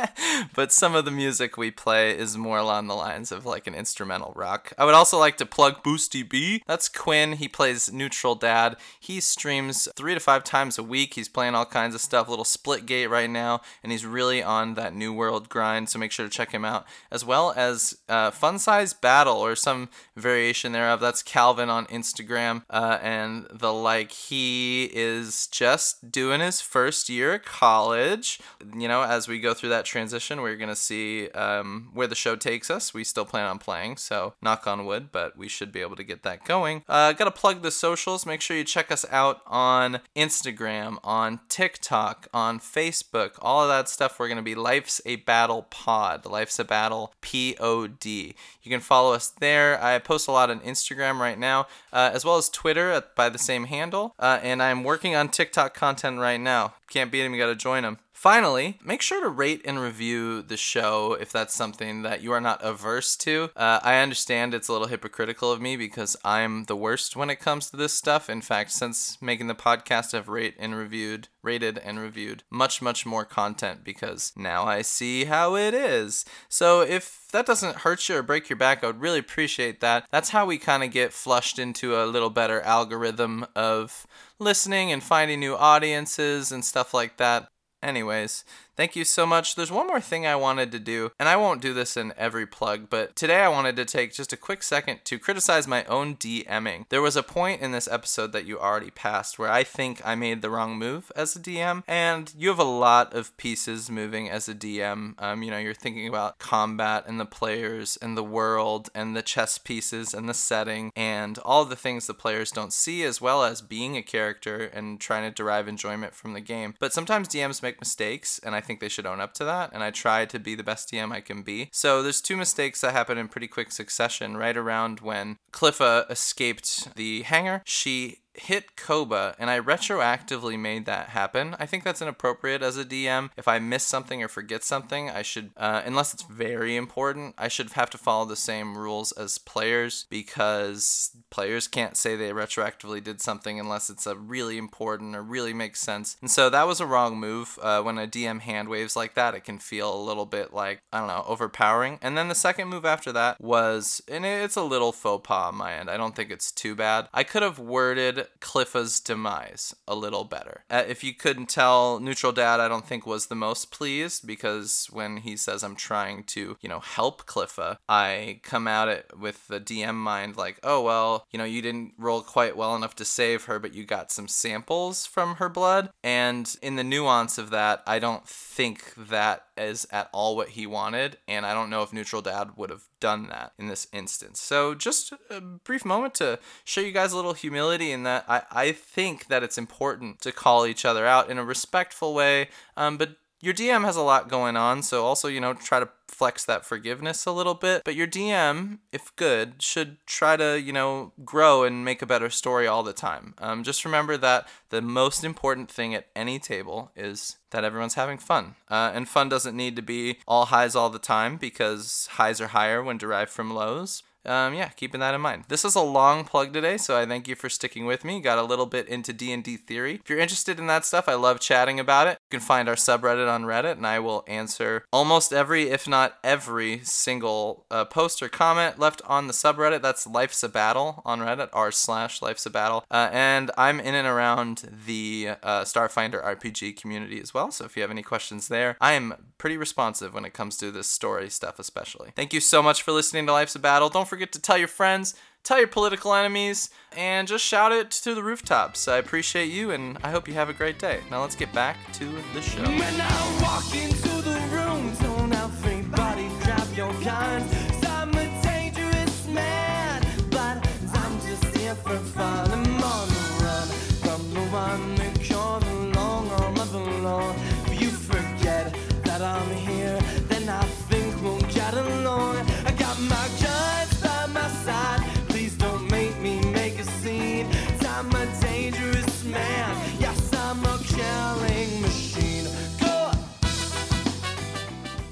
but 0.55 0.73
some 0.73 0.95
of 0.95 1.05
the 1.05 1.11
music 1.11 1.57
we 1.57 1.71
play 1.71 2.17
is 2.17 2.39
more 2.39 2.59
along 2.59 2.87
the 2.87 2.95
lines 2.95 3.31
of 3.31 3.45
like 3.45 3.67
an 3.67 3.75
instrumental 3.75 4.33
rock. 4.35 4.73
I 4.79 4.85
would 4.85 4.95
also 4.95 5.19
like 5.19 5.37
to 5.39 5.47
plug 5.47 5.83
Boosty 5.83 6.29
B. 6.29 6.63
That's 6.67 6.89
Quinn. 6.89 7.35
He 7.35 7.49
plays 7.49 7.93
Neutral 7.93 8.35
Dad. 8.35 8.77
He 8.99 9.21
streams 9.21 9.89
three 9.95 10.15
to 10.15 10.21
five 10.21 10.43
times 10.43 10.79
a 10.79 10.83
week. 10.83 11.15
He's 11.15 11.29
playing 11.29 11.55
all 11.55 11.67
kinds 11.67 11.95
of 11.95 12.01
stuff, 12.01 12.29
little 12.29 12.45
split 12.45 12.87
right 13.03 13.31
now, 13.31 13.61
and 13.83 13.93
he's 13.93 14.07
really 14.07 14.43
on 14.43 14.75
that 14.75 14.95
New 14.95 15.13
World 15.13 15.49
grind, 15.49 15.89
so 15.89 15.99
make 15.99 16.13
sure 16.13 16.27
to 16.27 16.31
check 16.31 16.53
him 16.53 16.65
out. 16.65 16.87
As 17.11 17.25
well 17.25 17.53
as 17.57 17.99
uh, 18.09 18.31
Fun 18.31 18.59
Size 18.59 18.95
Battle, 18.95 19.37
or 19.37 19.57
some 19.57 19.89
variation 20.17 20.73
thereof. 20.73 21.01
That's 21.01 21.23
Calvin 21.23 21.69
on 21.69 21.87
Instagram 21.87 22.63
uh, 22.71 22.99
and 23.03 23.47
the 23.51 23.73
like. 23.73 24.13
He 24.13 24.91
is 24.93 25.47
just 25.49 26.11
doing 26.11 26.41
his 26.41 26.61
first 26.61 27.09
year 27.09 27.35
at 27.35 27.45
college. 27.45 28.39
You 28.77 28.89
know, 28.89 29.03
as 29.03 29.29
we 29.29 29.41
go 29.41 29.55
through 29.55 29.71
that 29.71 29.85
transition, 29.85 30.41
we're 30.41 30.57
going 30.57 30.69
to 30.69 30.77
see 30.77 31.29
um, 31.31 31.91
where 31.93 32.07
the 32.07 32.15
show 32.15 32.37
takes 32.37 32.71
us. 32.71 32.95
We 32.95 33.05
still 33.05 33.25
plan 33.25 33.47
on 33.47 33.59
playing, 33.59 33.97
so 33.97 34.35
knock 34.41 34.67
on 34.67 34.87
wood, 34.87 35.09
but 35.13 35.37
we 35.37 35.49
should 35.49 35.73
be 35.73 35.81
able 35.81 35.97
to 35.97 36.05
get 36.05 36.23
that 36.23 36.45
going. 36.45 36.83
Uh, 36.89 37.13
Got 37.13 37.25
to 37.25 37.31
plug 37.31 37.63
the 37.63 37.71
socials. 37.71 38.27
Make 38.27 38.41
sure 38.41 38.57
you 38.57 38.65
check 38.65 38.91
us 38.91 39.05
out 39.11 39.41
on 39.47 40.01
Instagram, 40.17 40.99
on 41.03 41.41
TikTok, 41.49 42.29
on 42.33 42.59
Facebook. 42.59 42.84
Facebook, 42.85 43.33
all 43.41 43.63
of 43.63 43.69
that 43.69 43.89
stuff. 43.89 44.19
We're 44.19 44.29
going 44.29 44.37
to 44.37 44.43
be 44.43 44.55
Life's 44.55 45.01
a 45.07 45.17
Battle 45.17 45.63
Pod, 45.71 46.27
Life's 46.27 46.59
a 46.59 46.65
Battle 46.65 47.13
P 47.21 47.57
O 47.59 47.87
D. 47.87 48.35
You 48.63 48.71
can 48.71 48.81
follow 48.81 49.15
us 49.15 49.29
there. 49.29 49.83
I 49.83 49.99
post 49.99 50.29
a 50.29 50.33
lot 50.33 50.51
on 50.51 50.61
Instagram 50.61 51.19
right 51.19 51.39
now, 51.39 51.67
uh, 51.93 52.11
as 52.13 52.25
well 52.25 52.37
as 52.37 52.49
Twitter 52.49 52.91
at, 52.91 53.15
by 53.15 53.29
the 53.29 53.39
same 53.39 53.65
handle. 53.65 54.15
Uh, 54.19 54.39
and 54.43 54.63
I'm 54.63 54.85
working 54.85 55.15
on 55.15 55.29
TikTok 55.29 55.75
content 55.75 56.19
right 56.19 56.41
now. 56.41 56.75
Can't 56.91 57.11
beat 57.11 57.23
them, 57.23 57.33
you 57.33 57.41
got 57.41 57.47
to 57.47 57.57
join 57.57 57.83
them. 57.85 57.99
Finally, 58.25 58.79
make 58.83 59.03
sure 59.03 59.21
to 59.21 59.29
rate 59.29 59.61
and 59.67 59.79
review 59.79 60.41
the 60.41 60.57
show 60.57 61.13
if 61.13 61.31
that's 61.31 61.53
something 61.53 62.01
that 62.01 62.23
you 62.23 62.33
are 62.33 62.41
not 62.41 62.59
averse 62.65 63.17
to. 63.17 63.51
Uh, 63.55 63.79
I 63.83 63.99
understand 63.99 64.55
it's 64.55 64.67
a 64.67 64.73
little 64.73 64.87
hypocritical 64.87 65.53
of 65.53 65.61
me 65.61 65.77
because 65.77 66.17
I'm 66.25 66.65
the 66.65 66.75
worst 66.75 67.17
when 67.17 67.29
it 67.29 67.39
comes 67.39 67.69
to 67.69 67.77
this 67.77 67.93
stuff. 67.93 68.31
In 68.31 68.41
fact, 68.41 68.71
since 68.71 69.21
making 69.21 69.49
the 69.49 69.55
podcast, 69.55 70.15
I've 70.15 70.31
rate 70.31 70.55
and 70.59 70.75
reviewed, 70.75 71.29
rated 71.43 71.77
and 71.77 72.01
reviewed 72.01 72.45
much, 72.49 72.81
much 72.81 73.05
more 73.05 73.27
content 73.27 73.85
because 73.85 74.33
now 74.35 74.65
I 74.65 74.81
see 74.81 75.27
how 75.27 75.55
it 75.57 75.75
is. 75.75 76.25
So 76.49 76.81
if 76.81 77.27
that 77.33 77.45
doesn't 77.45 77.81
hurt 77.81 78.09
you 78.09 78.17
or 78.17 78.23
break 78.23 78.49
your 78.49 78.57
back, 78.57 78.83
I 78.83 78.87
would 78.87 79.03
really 79.03 79.19
appreciate 79.19 79.81
that. 79.81 80.07
That's 80.11 80.31
how 80.31 80.47
we 80.47 80.57
kind 80.57 80.83
of 80.83 80.91
get 80.91 81.13
flushed 81.13 81.59
into 81.59 81.95
a 81.95 82.07
little 82.07 82.31
better 82.31 82.63
algorithm 82.63 83.45
of 83.55 84.07
listening 84.39 84.91
and 84.91 85.03
finding 85.03 85.41
new 85.41 85.55
audiences 85.55 86.51
and 86.51 86.65
stuff 86.65 86.95
like 86.95 87.19
that. 87.19 87.49
Anyways, 87.85 88.45
thank 88.77 88.97
you 88.97 89.05
so 89.05 89.27
much. 89.27 89.55
There's 89.55 89.71
one 89.71 89.87
more 89.87 90.01
thing 90.01 90.27
I 90.27 90.37
wanted 90.37 90.73
to 90.73 90.79
do, 90.79 91.13
and 91.19 91.29
I 91.29 91.37
won't 91.37 91.63
do 91.63 91.73
this 91.73 91.97
in 91.97 92.13
every 92.17 92.47
plug, 92.47 92.89
but 92.91 93.17
today 93.17 93.41
I 93.41 93.49
wanted 93.49 93.77
to 93.77 93.85
take 93.85 94.13
just 94.13 94.33
a 94.33 94.37
quick 94.37 94.63
second 94.63 95.01
to 95.05 95.19
criticize 95.19 95.67
my 95.67 95.85
own 95.85 96.17
DMing. 96.17 96.87
There 96.89 97.03
was 97.03 97.17
a 97.17 97.23
point 97.23 97.61
in 97.61 97.73
this 97.73 97.89
episode 97.89 98.33
that 98.33 98.47
you 98.47 98.59
already 98.59 98.91
passed 98.91 99.39
where 99.39 99.51
I 99.51 99.65
think 99.65 100.01
I 100.05 100.15
made 100.15 100.43
the 100.43 100.51
wrong 100.51 100.77
move 100.77 101.11
as 101.17 101.37
a 101.37 101.41
DM, 101.41 101.83
and 101.87 102.33
you 102.37 102.49
have 102.49 102.59
a 102.59 102.65
lot 102.65 103.15
of 103.15 103.37
pieces 103.37 103.91
moving 103.91 104.29
as 104.29 104.49
a 104.49 104.55
DM. 104.55 105.15
Um, 105.19 105.43
you 105.43 105.51
know, 105.51 105.59
you're 105.59 105.75
thinking 105.75 106.09
about 106.09 106.39
combat 106.39 107.05
and 107.07 107.21
the 107.21 107.27
players 107.27 107.97
and 108.01 108.17
the 108.17 108.25
world 108.25 108.91
and 108.95 109.17
the 109.17 109.23
chess 109.23 109.59
pieces 109.59 110.15
and 110.15 110.29
the 110.29 110.35
setting 110.35 110.93
and 110.97 111.39
all 111.39 111.65
the 111.65 111.77
things 111.77 112.07
the 112.07 112.15
players 112.15 112.51
don't 112.51 112.73
see, 112.73 113.03
as 113.05 113.21
well 113.21 113.45
as 113.45 113.63
being 113.63 113.97
a 113.97 114.03
character 114.03 114.65
and 114.65 115.01
trying 115.01 115.29
to 115.29 115.35
derive 115.35 115.69
enjoyment 115.69 116.15
from 116.15 116.33
the 116.33 116.41
game. 116.41 116.75
But 116.79 116.93
sometimes 116.93 117.29
DMs 117.29 117.63
make 117.63 117.81
mistakes, 117.81 118.41
and 118.43 118.55
I 118.55 118.61
think 118.65 118.81
they 118.81 118.89
should 118.89 119.07
own 119.07 119.21
up 119.21 119.35
to 119.35 119.45
that. 119.45 119.71
And 119.73 119.83
I 119.83 119.91
try 119.91 120.25
to 120.25 120.39
be 120.39 120.55
the 120.55 120.65
best 120.65 120.91
DM 120.91 121.13
I 121.13 121.21
can 121.21 121.43
be. 121.43 121.69
So 121.73 122.03
there's 122.03 122.21
two 122.21 122.37
mistakes 122.37 122.81
that 122.81 122.93
happen 122.93 123.19
in 123.19 123.29
pretty 123.29 123.49
quick 123.49 123.71
succession. 123.71 124.37
Right 124.37 124.57
around 124.57 125.01
when 125.01 125.37
Cliffa 125.53 126.11
escaped 126.11 126.95
the 126.97 127.23
hangar, 127.23 127.63
she 127.65 128.19
hit 128.35 128.77
Koba 128.77 129.35
and 129.39 129.51
I 129.51 129.61
retroactively 129.61 130.59
made 130.59 130.87
that 130.87 131.11
happen. 131.11 131.57
I 131.59 131.67
think 131.67 131.85
that's 131.85 132.03
inappropriate 132.03 132.63
as 132.63 132.77
a 132.77 132.85
DM. 132.85 133.31
If 133.37 133.49
I 133.49 133.59
miss 133.59 133.85
something 133.85 134.23
or 134.23 134.29
forget 134.29 134.65
something, 134.65 135.11
I 135.11 135.23
should, 135.23 135.51
uh, 135.57 135.83
unless 135.85 136.13
it's 136.13 136.23
very 136.23 136.77
important, 136.77 137.35
I 137.39 137.49
should 137.49 137.73
have 137.73 137.91
to 137.91 137.99
follow 137.99 138.25
the 138.25 138.37
same 138.37 138.77
rules 138.77 139.13
as 139.13 139.39
players 139.39 140.07
because 140.11 141.11
players 141.31 141.69
can't 141.69 141.97
say 141.97 142.17
they 142.17 142.31
retroactively 142.31 143.03
did 143.03 143.21
something 143.21 143.59
unless 143.59 143.91
it's 143.91 144.07
a 144.07 144.17
really 144.17 144.59
important 144.59 145.17
or 145.17 145.23
really 145.23 145.55
makes 145.55 145.81
sense. 145.81 146.17
And 146.21 146.31
so 146.31 146.51
that 146.51 146.67
was 146.67 146.81
a 146.81 146.87
wrong 146.87 147.19
move. 147.19 147.59
Uh, 147.63 147.83
when 147.83 147.99
a 147.99 148.07
DM 148.07 148.41
hand 148.41 148.69
waves 148.69 148.97
like 148.97 149.15
that, 149.15 149.35
it 149.35 149.45
can 149.45 149.59
feel 149.59 149.95
a 149.95 150.05
little 150.05 150.27
bit 150.27 150.53
like, 150.53 150.81
I 150.93 150.99
don't 150.99 151.09
know, 151.09 151.25
overpowering. 151.27 151.99
And 152.03 152.17
then 152.19 152.29
the 152.29 152.35
second 152.35 152.69
move 152.69 152.85
after 152.85 153.13
that 153.13 153.41
was, 153.41 154.03
and 154.09 154.25
it's 154.27 154.57
a 154.57 154.63
little 154.63 154.93
faux 154.93 155.27
pas 155.27 155.49
on 155.49 155.57
my 155.57 155.75
end. 155.75 155.91
I 155.91 155.97
don't 155.97 156.17
think 156.17 156.31
it's 156.31 156.53
too 156.53 156.75
bad. 156.75 157.09
I 157.13 157.25
could 157.25 157.43
have 157.43 157.59
worded 157.59 158.24
Cliffa's 158.41 159.01
demise 159.01 159.75
a 159.87 159.95
little 159.95 160.25
better. 160.25 160.65
Uh, 160.71 160.85
if 160.87 161.03
you 161.05 161.15
couldn't 161.15 161.49
tell, 161.49 162.01
Neutral 162.01 162.33
Dad, 162.33 162.61
I 162.61 162.69
don't 162.69 162.87
think 162.87 163.07
was 163.07 163.27
the 163.27 163.35
most 163.35 163.71
pleased 163.71 164.27
because 164.27 164.89
when 164.91 165.19
he 165.19 165.37
says 165.37 165.63
I'm 165.63 165.77
trying 165.77 166.25
to, 166.25 166.57
you 166.61 166.69
know, 166.69 166.81
help 166.81 167.27
Cliffa, 167.27 167.77
I 167.89 168.41
come 168.43 168.69
at 168.69 168.89
it 168.89 169.11
with 169.19 169.47
the 169.49 169.61
DM 169.61 169.95
mind 169.95 170.37
like, 170.37 170.59
oh, 170.63 170.83
well, 170.83 171.27
you 171.31 171.39
know, 171.39 171.45
you 171.45 171.63
didn't 171.63 171.95
roll 171.99 172.23
quite 172.23 172.57
well 172.57 172.75
enough 172.77 172.95
to 172.97 173.05
save 173.05 173.45
her, 173.45 173.59
but 173.59 173.75
you 173.75 173.85
got 173.85 174.13
some 174.13 174.29
samples 174.29 175.07
from 175.07 175.37
her 175.37 175.49
blood. 175.49 175.91
And 176.03 176.55
in 176.63 176.77
the 176.77 176.85
nuance 176.85 177.39
of 177.39 177.51
that, 177.51 177.83
I 177.87 177.99
don't 177.99 178.27
think 178.29 178.95
that 178.97 179.47
is 179.57 179.87
at 179.91 180.09
all 180.13 180.37
what 180.37 180.51
he 180.51 180.67
wanted. 180.67 181.19
And 181.29 181.47
I 181.47 181.55
don't 181.55 181.71
know 181.71 181.83
if 181.83 181.93
Neutral 181.93 182.23
Dad 182.23 182.51
would 182.57 182.71
have 182.71 182.85
done 183.05 183.29
that 183.29 183.53
in 183.59 183.67
this 183.67 183.87
instance. 183.93 184.41
So 184.41 184.75
just 184.75 185.13
a 185.29 185.39
brief 185.43 185.85
moment 185.85 186.15
to 186.15 186.39
show 186.65 186.81
you 186.81 186.91
guys 186.91 187.13
a 187.13 187.17
little 187.17 187.35
humility 187.35 187.93
in 187.93 188.03
that 188.05 188.25
I, 188.27 188.43
I 188.51 188.73
think 188.73 189.27
that 189.27 189.43
it's 189.43 189.59
important 189.59 190.23
to 190.23 190.33
call 190.33 190.65
each 190.65 190.87
other 190.87 191.05
out 191.05 191.29
in 191.29 191.37
a 191.37 191.45
respectful 191.45 192.15
way, 192.15 192.49
um, 192.79 192.97
but 192.97 193.19
your 193.45 193.55
DM 193.55 193.85
has 193.85 193.97
a 193.97 194.03
lot 194.03 194.29
going 194.29 194.57
on, 194.57 194.83
so 194.83 195.05
also, 195.05 195.29
you 195.29 195.41
know, 195.41 195.53
try 195.53 195.79
to 195.79 195.89
flex 196.09 196.45
that 196.45 196.65
forgiveness 196.65 197.27
a 197.27 197.33
little 197.33 197.55
bit. 197.55 197.83
But 197.85 197.95
your 197.95 198.07
DM, 198.07 198.79
if 198.93 199.15
good, 199.17 199.63
should 199.63 199.99
try 200.07 200.37
to, 200.37 200.59
you 200.61 200.73
know, 200.73 201.13
grow 201.25 201.65
and 201.65 201.85
make 201.85 202.01
a 202.01 202.07
better 202.07 202.31
story 202.31 202.67
all 202.67 202.83
the 202.83 202.93
time. 202.93 203.35
Um, 203.39 203.63
just 203.63 203.85
remember 203.85 204.17
that 204.17 204.49
the 204.71 204.81
most 204.81 205.25
important 205.25 205.71
thing 205.71 205.95
at 205.95 206.07
any 206.17 206.39
table 206.39 206.93
is 206.97 207.37
that 207.51 207.65
everyone's 207.65 207.95
having 207.95 208.19
fun. 208.19 208.55
Uh, 208.71 208.93
and 208.95 209.09
fun 209.09 209.29
doesn't 209.29 209.57
need 209.57 209.77
to 209.77 209.83
be 209.83 210.19
all 210.27 210.47
highs 210.47 210.75
all 210.75 210.91
the 210.91 210.99
time 210.99 211.37
because 211.37 212.09
highs 212.13 212.41
are 212.41 212.49
higher 212.49 212.83
when 212.83 212.97
derived 212.97 213.31
from 213.31 213.53
lows 213.53 214.03
um, 214.27 214.55
yeah, 214.55 214.69
keeping 214.69 215.01
that 215.01 215.15
in 215.15 215.21
mind. 215.21 215.45
This 215.49 215.65
is 215.65 215.75
a 215.75 215.81
long 215.81 216.25
plug 216.25 216.53
today, 216.53 216.77
so 216.77 216.99
I 216.99 217.07
thank 217.07 217.29
you 217.29 217.35
for 217.35 217.49
sticking 217.49 217.87
with 217.87 218.05
me. 218.05 218.21
Got 218.21 218.39
a 218.39 218.43
little 218.43 218.67
bit 218.67 218.89
into 218.89 219.13
D&D 219.13 219.57
theory. 219.59 220.01
If 220.03 220.11
you're 220.11 220.19
interested 220.19 220.59
in 220.59 220.67
that 220.67 220.85
stuff, 220.85 221.09
I 221.09 221.15
love 221.15 221.41
chatting 221.41 221.79
about 221.79 222.07
it. 222.07 222.19
You 222.31 222.39
can 222.39 222.47
find 222.47 222.69
our 222.69 222.75
subreddit 222.75 223.29
on 223.29 223.45
Reddit, 223.45 223.73
and 223.73 223.87
I 223.87 223.99
will 223.99 224.25
answer 224.27 224.85
almost 224.93 225.33
every, 225.33 225.71
if 225.71 225.89
not 225.89 226.19
every, 226.23 226.81
single 226.83 227.67
uh, 227.71 227.85
post 227.85 228.23
or 228.23 228.29
comment 228.29 228.79
left 228.79 229.03
on 229.07 229.27
the 229.27 229.33
subreddit. 229.33 229.83
That's 229.83 230.07
Life's 230.07 230.43
a 230.43 230.49
Battle 230.49 231.03
on 231.05 231.21
Reddit, 231.21 231.49
r 231.53 231.71
slash 231.71 232.23
Life's 232.23 232.47
a 232.47 232.51
Battle. 232.51 232.85
Uh, 232.91 233.09
and 233.13 233.51
I'm 233.57 233.81
in 233.81 233.95
and 233.95 234.07
around 234.07 234.71
the 234.87 235.31
uh, 235.43 235.63
Starfinder 235.63 236.25
RPG 236.25 236.77
community 236.81 237.21
as 237.21 237.35
well, 237.35 237.51
so 237.51 237.65
if 237.65 237.77
you 237.77 237.83
have 237.83 237.91
any 237.91 238.03
questions 238.03 238.49
there, 238.49 238.77
I 238.81 238.93
am 238.93 239.15
pretty 239.39 239.57
responsive 239.57 240.15
when 240.15 240.25
it 240.25 240.33
comes 240.33 240.57
to 240.57 240.71
this 240.71 240.89
story 240.89 241.29
stuff, 241.31 241.59
especially. 241.59 242.13
Thank 242.17 242.33
you 242.33 242.41
so 242.41 242.63
much 242.63 242.83
for 242.83 242.93
listening 242.93 243.27
to 243.27 243.33
Life's 243.33 243.55
a 243.55 243.59
Battle. 243.59 243.89
Don't 243.89 244.09
forget 244.15 244.31
to 244.31 244.41
tell 244.41 244.57
your 244.57 244.69
friends, 244.69 245.15
tell 245.43 245.59
your 245.59 245.67
political 245.67 246.15
enemies, 246.15 246.71
and 246.97 247.27
just 247.27 247.45
shout 247.45 247.73
it 247.73 247.91
to 247.91 248.15
the 248.15 248.23
rooftops. 248.23 248.87
I 248.87 248.99
appreciate 248.99 249.47
you, 249.47 249.73
and 249.73 249.99
I 250.05 250.13
hope 250.13 250.29
you 250.29 250.35
have 250.35 250.49
a 250.49 250.53
great 250.53 250.79
day. 250.79 251.01
Now 251.11 251.23
let's 251.23 251.35
get 251.35 251.53
back 251.53 251.77
to 251.95 252.05
the 252.33 252.41
show. 252.41 252.63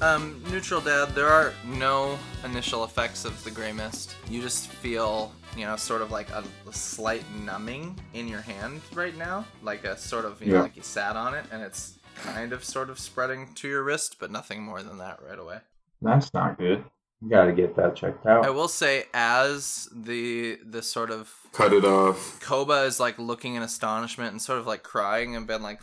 Um, 0.03 0.43
neutral 0.51 0.81
dad, 0.81 1.15
there 1.15 1.29
are 1.29 1.53
no 1.65 2.19
initial 2.45 2.83
effects 2.83 3.25
of 3.25 3.43
the 3.45 3.53
gray 3.53 3.73
mist. 3.73 4.17
You 4.29 4.43
just 4.43 4.67
feel, 4.67 5.33
you 5.57 5.65
know, 5.65 5.77
sort 5.77 6.03
of 6.03 6.11
like 6.11 6.29
a, 6.31 6.43
a 6.69 6.73
slight 6.73 7.23
numbing 7.45 7.97
in 8.13 8.27
your 8.27 8.41
hand 8.41 8.81
right 8.95 9.17
now, 9.17 9.45
like 9.63 9.85
a 9.85 9.97
sort 9.97 10.25
of, 10.25 10.43
you 10.43 10.55
know, 10.55 10.63
like 10.63 10.75
you 10.77 10.83
sat 10.83 11.15
on 11.15 11.35
it, 11.35 11.45
and 11.53 11.63
it's 11.63 12.01
kind 12.17 12.53
of 12.53 12.65
sort 12.65 12.91
of 12.91 12.99
spreading 12.99 13.55
to 13.55 13.69
your 13.69 13.85
wrist, 13.85 14.17
but 14.19 14.33
nothing 14.33 14.61
more 14.65 14.83
than 14.83 14.99
that 14.99 15.21
right 15.27 15.39
away. 15.39 15.59
That's 16.01 16.35
not 16.35 16.59
good. 16.59 16.85
You 17.23 17.31
gotta 17.31 17.53
get 17.53 17.77
that 17.77 17.95
checked 17.95 18.27
out. 18.27 18.45
I 18.45 18.51
will 18.51 18.67
say, 18.67 19.05
as 19.15 19.89
the 19.95 20.59
the 20.65 20.83
sort 20.83 21.13
of 21.13 21.33
Cut 21.53 21.73
it 21.73 21.85
off. 21.85 22.41
Koba 22.41 22.83
is 22.83 22.99
like 22.99 23.21
looking 23.21 23.55
in 23.55 23.63
astonishment 23.63 24.33
and 24.33 24.43
sort 24.43 24.59
of 24.59 24.67
like 24.67 24.83
crying 24.83 25.37
and 25.37 25.47
been 25.47 25.63
like, 25.63 25.81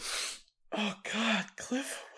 "Oh 0.73 0.95
God, 1.13 1.45
Cliff, 1.55 1.63
what 1.77 1.77
the 1.77 1.83
fuck?" 1.83 2.09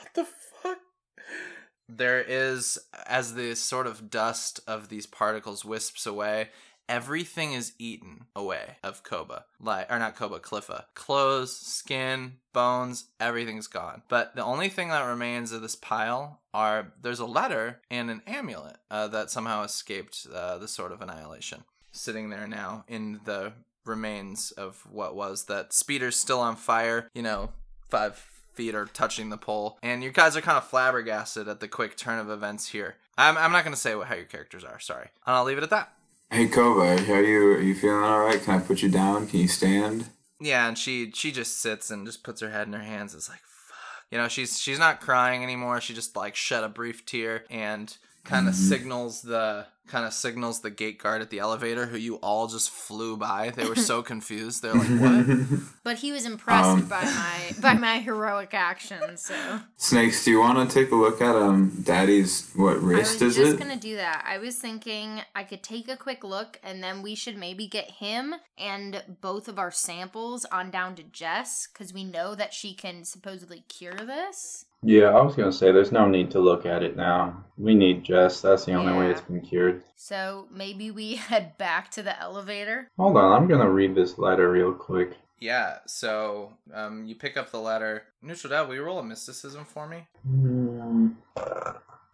There 1.93 2.21
is, 2.21 2.79
as 3.05 3.33
the 3.33 3.55
sort 3.55 3.87
of 3.87 4.09
dust 4.09 4.59
of 4.67 4.89
these 4.89 5.05
particles 5.05 5.65
wisps 5.65 6.05
away, 6.05 6.49
everything 6.87 7.53
is 7.53 7.73
eaten 7.79 8.25
away 8.35 8.77
of 8.83 9.03
Koba, 9.03 9.45
like 9.59 9.91
or 9.91 9.99
not 9.99 10.15
Koba, 10.15 10.39
Cliffa. 10.39 10.85
Clothes, 10.93 11.55
skin, 11.55 12.33
bones, 12.53 13.05
everything's 13.19 13.67
gone. 13.67 14.03
But 14.07 14.35
the 14.35 14.43
only 14.43 14.69
thing 14.69 14.89
that 14.89 15.07
remains 15.07 15.51
of 15.51 15.61
this 15.61 15.75
pile 15.75 16.41
are 16.53 16.93
there's 17.01 17.19
a 17.19 17.25
letter 17.25 17.81
and 17.89 18.09
an 18.09 18.21
amulet 18.27 18.77
uh, 18.89 19.07
that 19.09 19.29
somehow 19.29 19.63
escaped 19.63 20.27
uh, 20.33 20.57
the 20.57 20.67
sort 20.67 20.91
of 20.91 21.01
annihilation 21.01 21.63
sitting 21.91 22.29
there 22.29 22.47
now 22.47 22.85
in 22.87 23.19
the 23.25 23.53
remains 23.85 24.51
of 24.51 24.85
what 24.89 25.15
was 25.15 25.45
that 25.45 25.73
speeder's 25.73 26.15
still 26.15 26.39
on 26.39 26.55
fire 26.55 27.09
you 27.13 27.21
know 27.21 27.51
five 27.89 28.40
feet 28.61 28.75
are 28.75 28.85
touching 28.85 29.29
the 29.29 29.37
pole. 29.37 29.79
And 29.81 30.03
you 30.03 30.11
guys 30.11 30.37
are 30.37 30.41
kind 30.41 30.57
of 30.57 30.65
flabbergasted 30.65 31.47
at 31.47 31.59
the 31.61 31.67
quick 31.67 31.97
turn 31.97 32.19
of 32.19 32.29
events 32.29 32.67
here. 32.69 32.95
I'm, 33.17 33.35
I'm 33.37 33.51
not 33.51 33.63
going 33.63 33.73
to 33.73 33.79
say 33.79 33.95
what, 33.95 34.07
how 34.07 34.15
your 34.15 34.25
characters 34.25 34.63
are 34.63 34.79
sorry. 34.79 35.09
And 35.25 35.35
i'll 35.35 35.43
leave 35.43 35.57
it 35.57 35.63
at 35.63 35.71
that. 35.71 35.93
Hey 36.29 36.47
Koba, 36.47 37.01
how 37.01 37.15
you 37.15 37.53
are 37.53 37.59
you 37.59 37.73
feeling 37.75 38.03
all 38.03 38.19
right? 38.21 38.41
Can 38.41 38.55
I 38.55 38.59
put 38.59 38.81
you 38.83 38.89
down? 38.89 39.27
Can 39.27 39.39
you 39.39 39.47
stand? 39.47 40.09
yeah 40.43 40.67
and 40.67 40.75
she 40.77 41.11
she 41.11 41.31
just 41.31 41.61
sits 41.61 41.91
and 41.91 42.05
just 42.05 42.23
puts 42.23 42.41
her 42.41 42.49
head 42.49 42.67
in 42.67 42.73
her 42.73 42.79
hands. 42.79 43.13
It's 43.13 43.29
like 43.29 43.41
fuck. 43.41 44.05
You 44.11 44.17
know 44.17 44.27
she's 44.27 44.59
she's 44.59 44.79
not 44.79 45.01
crying 45.01 45.43
anymore. 45.43 45.81
She 45.81 45.93
just 45.93 46.15
like 46.15 46.35
shed 46.35 46.63
a 46.63 46.69
brief 46.69 47.05
tear. 47.05 47.43
And 47.49 47.95
kind 48.23 48.47
of 48.47 48.55
signals 48.55 49.21
the 49.21 49.65
kind 49.87 50.05
of 50.05 50.13
signals 50.13 50.61
the 50.61 50.69
gate 50.69 50.97
guard 50.99 51.21
at 51.21 51.29
the 51.31 51.39
elevator 51.39 51.87
who 51.87 51.97
you 51.97 52.15
all 52.17 52.47
just 52.47 52.69
flew 52.69 53.17
by 53.17 53.49
they 53.49 53.67
were 53.67 53.75
so 53.75 54.01
confused 54.13 54.61
they're 54.61 54.73
like 54.73 54.87
what 54.87 55.25
But 55.83 55.97
he 55.97 56.11
was 56.13 56.25
impressed 56.25 56.69
Um. 56.69 56.85
by 56.87 57.03
my 57.03 57.51
by 57.61 57.73
my 57.73 57.99
heroic 57.99 58.53
actions, 58.53 59.21
so 59.25 59.59
Snakes, 59.77 60.23
do 60.23 60.31
you 60.31 60.39
want 60.39 60.69
to 60.69 60.73
take 60.73 60.91
a 60.91 60.95
look 60.95 61.19
at 61.21 61.35
um 61.35 61.81
Daddy's 61.83 62.51
what 62.55 62.81
wrist 62.81 63.21
is 63.21 63.21
it 63.21 63.23
I 63.23 63.25
was 63.25 63.37
wrist 63.37 63.37
is 63.39 63.45
just 63.51 63.55
it? 63.55 63.59
gonna 63.59 63.79
do 63.79 63.95
that. 63.95 64.23
I 64.25 64.37
was 64.37 64.55
thinking 64.57 65.21
I 65.35 65.43
could 65.43 65.63
take 65.63 65.89
a 65.89 65.97
quick 65.97 66.23
look 66.23 66.59
and 66.63 66.81
then 66.83 67.01
we 67.01 67.15
should 67.15 67.35
maybe 67.37 67.67
get 67.67 67.89
him 67.91 68.35
and 68.57 69.03
both 69.19 69.47
of 69.47 69.57
our 69.59 69.71
samples 69.71 70.45
on 70.51 70.69
down 70.71 70.95
to 70.95 71.03
Jess 71.03 71.67
because 71.67 71.91
we 71.93 72.03
know 72.03 72.35
that 72.35 72.53
she 72.53 72.73
can 72.75 73.03
supposedly 73.03 73.65
cure 73.67 73.95
this. 73.95 74.65
Yeah, 74.83 75.09
I 75.09 75.21
was 75.21 75.35
gonna 75.35 75.51
say 75.51 75.71
there's 75.71 75.91
no 75.91 76.07
need 76.07 76.31
to 76.31 76.39
look 76.39 76.65
at 76.65 76.81
it 76.81 76.95
now. 76.95 77.43
We 77.57 77.75
need 77.75 78.03
Jess. 78.03 78.41
That's 78.41 78.65
the 78.65 78.73
only 78.73 78.93
way 78.93 79.11
it's 79.11 79.21
been 79.21 79.41
cured. 79.41 79.83
So 79.95 80.47
maybe 80.51 80.89
we 80.89 81.15
head 81.29 81.57
back 81.57 81.91
to 81.91 82.03
the 82.03 82.19
elevator. 82.19 82.89
Hold 82.97 83.17
on, 83.17 83.31
I'm 83.31 83.47
gonna 83.47 83.69
read 83.69 83.93
this 83.93 84.17
letter 84.17 84.49
real 84.49 84.73
quick. 84.73 85.13
Yeah, 85.39 85.77
so 85.85 86.53
um, 86.73 87.05
you 87.05 87.15
pick 87.15 87.37
up 87.37 87.51
the 87.51 87.59
letter. 87.59 88.03
Neutral 88.21 88.51
Dad, 88.51 88.67
will 88.67 88.75
you 88.75 88.83
roll 88.83 88.99
a 88.99 89.03
mysticism 89.03 89.65
for 89.65 89.87
me? 89.87 90.07
Hmm. 90.23 91.09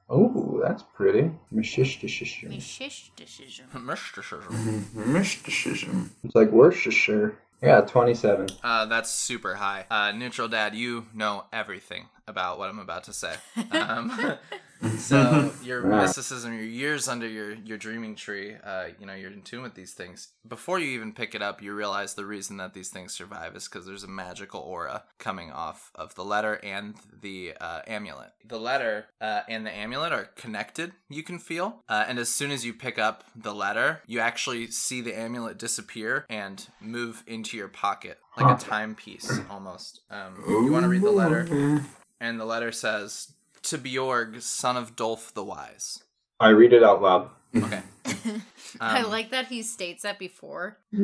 Oh, 0.09 0.61
that's 0.63 0.83
pretty. 0.95 1.31
Mysticism. 1.51 2.49
Me 2.49 2.59
shish 2.61 3.11
decision. 3.17 3.67
mysticism. 3.81 4.87
Mysticism. 5.13 6.11
It's 6.23 6.35
like 6.35 6.51
Worcestershire. 6.51 7.37
Yeah, 7.61 7.81
27. 7.81 8.47
Uh, 8.63 8.85
that's 8.85 9.09
super 9.09 9.55
high. 9.55 9.85
Uh, 9.89 10.13
Neutral 10.13 10.47
Dad, 10.47 10.75
you 10.75 11.07
know 11.13 11.45
everything 11.51 12.05
about 12.27 12.59
what 12.59 12.69
I'm 12.69 12.79
about 12.79 13.05
to 13.05 13.13
say. 13.13 13.35
Um, 13.71 14.37
so 14.97 15.51
your 15.63 15.81
mysticism, 15.83 16.53
your 16.53 16.63
years 16.63 17.07
under 17.07 17.27
your 17.27 17.53
your 17.53 17.77
dreaming 17.77 18.15
tree, 18.15 18.55
uh, 18.63 18.85
you 18.99 19.05
know, 19.05 19.13
you're 19.13 19.31
in 19.31 19.41
tune 19.41 19.63
with 19.63 19.75
these 19.75 19.93
things. 19.93 20.29
Before 20.47 20.79
you 20.79 20.87
even 20.91 21.13
pick 21.13 21.35
it 21.35 21.41
up, 21.41 21.61
you 21.61 21.73
realize 21.73 22.13
the 22.13 22.25
reason 22.25 22.57
that 22.57 22.73
these 22.73 22.89
things 22.89 23.13
survive 23.13 23.55
is 23.55 23.67
because 23.67 23.85
there's 23.85 24.03
a 24.03 24.07
magical 24.07 24.61
aura 24.61 25.03
coming 25.17 25.51
off 25.51 25.91
of 25.95 26.15
the 26.15 26.23
letter 26.23 26.59
and 26.63 26.95
the 27.21 27.53
uh, 27.59 27.81
amulet. 27.87 28.31
The 28.45 28.59
letter 28.59 29.07
uh, 29.19 29.41
and 29.47 29.65
the 29.65 29.75
amulet 29.75 30.13
are 30.13 30.25
connected. 30.35 30.93
You 31.09 31.23
can 31.23 31.39
feel, 31.39 31.83
uh, 31.89 32.05
and 32.07 32.19
as 32.19 32.29
soon 32.29 32.51
as 32.51 32.65
you 32.65 32.73
pick 32.73 32.97
up 32.97 33.23
the 33.35 33.53
letter, 33.53 34.01
you 34.07 34.19
actually 34.19 34.67
see 34.67 35.01
the 35.01 35.17
amulet 35.17 35.57
disappear 35.57 36.25
and 36.29 36.65
move 36.79 37.23
into 37.27 37.57
your 37.57 37.67
pocket 37.67 38.19
like 38.37 38.59
a 38.59 38.63
timepiece 38.63 39.39
almost. 39.49 40.01
Um, 40.09 40.43
you 40.47 40.71
want 40.71 40.83
to 40.83 40.89
read 40.89 41.01
the 41.01 41.11
letter? 41.11 41.81
and 42.19 42.39
the 42.39 42.45
letter 42.45 42.71
says 42.71 43.33
to 43.69 43.77
Bjorg, 43.77 44.41
son 44.41 44.77
of 44.77 44.95
Dolph 44.95 45.33
the 45.33 45.43
Wise. 45.43 46.03
I 46.39 46.49
read 46.49 46.73
it 46.73 46.83
out 46.83 47.01
loud. 47.01 47.29
Okay. 47.55 47.81
I 48.79 49.01
Um, 49.01 49.09
like 49.09 49.31
that 49.31 49.47
he 49.47 49.61
states 49.63 50.03
that 50.03 50.19
before. 50.19 50.77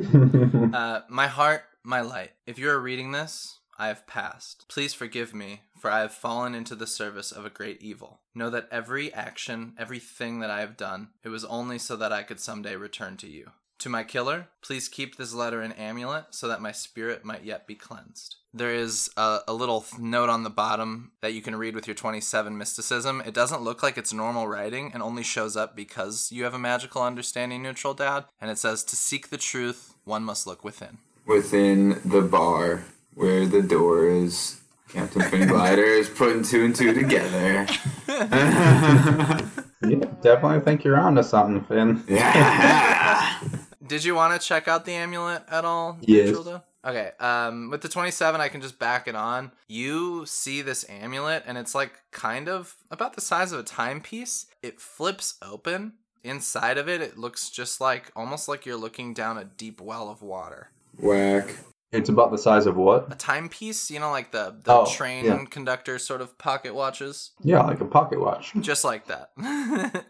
Uh, 0.73 1.02
my 1.07 1.27
heart, 1.27 1.61
my 1.84 2.02
light. 2.02 2.31
If 2.48 2.57
you 2.57 2.69
are 2.69 2.80
reading 2.80 3.11
this, 3.11 3.60
I 3.77 3.88
have 3.90 4.07
passed. 4.07 4.65
Please 4.69 4.94
forgive 4.94 5.34
me, 5.34 5.61
for 5.80 5.91
I 5.91 5.99
have 6.02 6.14
fallen 6.14 6.56
into 6.56 6.73
the 6.76 6.88
service 6.88 7.31
of 7.31 7.45
a 7.45 7.49
great 7.52 7.81
evil. 7.81 8.22
Know 8.34 8.49
that 8.49 8.68
every 8.72 9.14
action, 9.14 9.73
everything 9.77 10.40
that 10.40 10.49
I 10.49 10.61
have 10.61 10.76
done, 10.77 11.10
it 11.23 11.30
was 11.30 11.45
only 11.45 11.77
so 11.77 11.95
that 11.98 12.11
I 12.11 12.23
could 12.23 12.40
someday 12.40 12.76
return 12.76 13.18
to 13.18 13.27
you. 13.27 13.52
To 13.84 13.89
my 13.89 14.05
killer, 14.05 14.47
please 14.61 14.88
keep 14.88 15.18
this 15.18 15.34
letter 15.34 15.61
an 15.61 15.73
amulet 15.73 16.27
so 16.30 16.47
that 16.47 16.61
my 16.61 16.72
spirit 16.72 17.26
might 17.26 17.43
yet 17.43 17.68
be 17.68 17.76
cleansed. 17.76 18.38
There 18.53 18.73
is 18.73 19.10
a, 19.18 19.39
a 19.45 19.53
little 19.53 19.84
note 19.99 20.30
on 20.30 20.43
the 20.43 20.49
bottom 20.49 21.11
that 21.19 21.34
you 21.34 21.41
can 21.41 21.57
read 21.57 21.76
with 21.76 21.85
your 21.85 21.93
27 21.93 22.57
mysticism. 22.57 23.22
It 23.26 23.34
doesn't 23.34 23.61
look 23.61 23.84
like 23.84 23.97
it's 23.97 24.14
normal 24.14 24.47
writing 24.47 24.91
and 24.93 25.03
only 25.03 25.22
shows 25.22 25.57
up 25.57 25.76
because 25.76 26.31
you 26.31 26.45
have 26.45 26.53
a 26.53 26.60
magical 26.60 27.03
understanding, 27.03 27.61
neutral 27.61 27.93
dad. 27.93 28.23
And 28.39 28.49
it 28.49 28.57
says, 28.57 28.85
To 28.85 28.95
seek 28.95 29.30
the 29.30 29.38
truth, 29.38 29.95
one 30.05 30.23
must 30.23 30.47
look 30.47 30.64
within. 30.64 30.99
Within 31.26 31.99
the 32.05 32.22
bar 32.22 32.85
where 33.15 33.45
the 33.45 33.61
door 33.61 34.07
is, 34.07 34.61
Captain 34.88 35.23
Finn 35.23 35.49
Glider 35.49 35.84
is 35.84 36.07
putting 36.07 36.43
two 36.43 36.64
and 36.64 36.73
two 36.73 36.93
together. 36.93 37.68
Yeah, 39.88 40.05
definitely 40.22 40.61
think 40.61 40.84
you're 40.84 40.99
onto 40.99 41.23
something, 41.23 41.64
Finn. 41.65 42.03
Yeah. 42.07 43.39
Did 43.85 44.03
you 44.03 44.15
want 44.15 44.39
to 44.39 44.45
check 44.47 44.68
out 44.68 44.85
the 44.85 44.93
amulet 44.93 45.43
at 45.49 45.65
all? 45.65 45.97
Yes. 46.01 46.27
Neutral 46.30 46.64
Okay, 46.85 47.11
um, 47.22 47.69
with 47.69 47.81
the 47.81 47.88
27, 47.88 48.41
I 48.41 48.49
can 48.49 48.60
just 48.60 48.77
back 48.77 49.07
it 49.07 49.15
on. 49.15 49.51
You 49.69 50.26
see 50.26 50.61
this 50.61 50.85
amulet, 50.89 51.43
and 51.47 51.57
it's 51.57 51.73
like 51.73 51.93
kind 52.11 52.49
of 52.49 52.76
about 52.91 53.14
the 53.14 53.22
size 53.22 53.53
of 53.53 53.60
a 53.60 53.64
timepiece. 53.64 54.47
It 54.61 54.81
flips 54.81 55.35
open. 55.41 55.93
Inside 56.26 56.77
of 56.77 56.89
it, 56.89 57.01
it 57.01 57.18
looks 57.18 57.49
just 57.49 57.80
like 57.80 58.11
almost 58.15 58.47
like 58.49 58.65
you're 58.65 58.76
looking 58.77 59.14
down 59.14 59.38
a 59.38 59.45
deep 59.45 59.80
well 59.80 60.10
of 60.10 60.22
water. 60.22 60.72
Whack. 60.99 61.55
It's 61.93 62.10
about 62.10 62.31
the 62.31 62.38
size 62.38 62.65
of 62.65 62.76
what? 62.76 63.11
A 63.11 63.15
timepiece, 63.15 63.91
you 63.91 63.99
know, 63.99 64.10
like 64.11 64.31
the, 64.31 64.55
the 64.64 64.72
Oh, 64.73 64.85
train 64.85 65.26
yeah. 65.26 65.45
conductor 65.49 65.99
sort 65.99 66.22
of 66.22 66.38
pocket 66.38 66.73
watches, 66.73 67.31
Yeah, 67.43 67.61
like 67.61 67.81
a 67.81 67.85
pocket 67.85 68.19
watch. 68.19 68.51
just 68.60 68.84
like 68.84 69.05
that. 69.07 69.31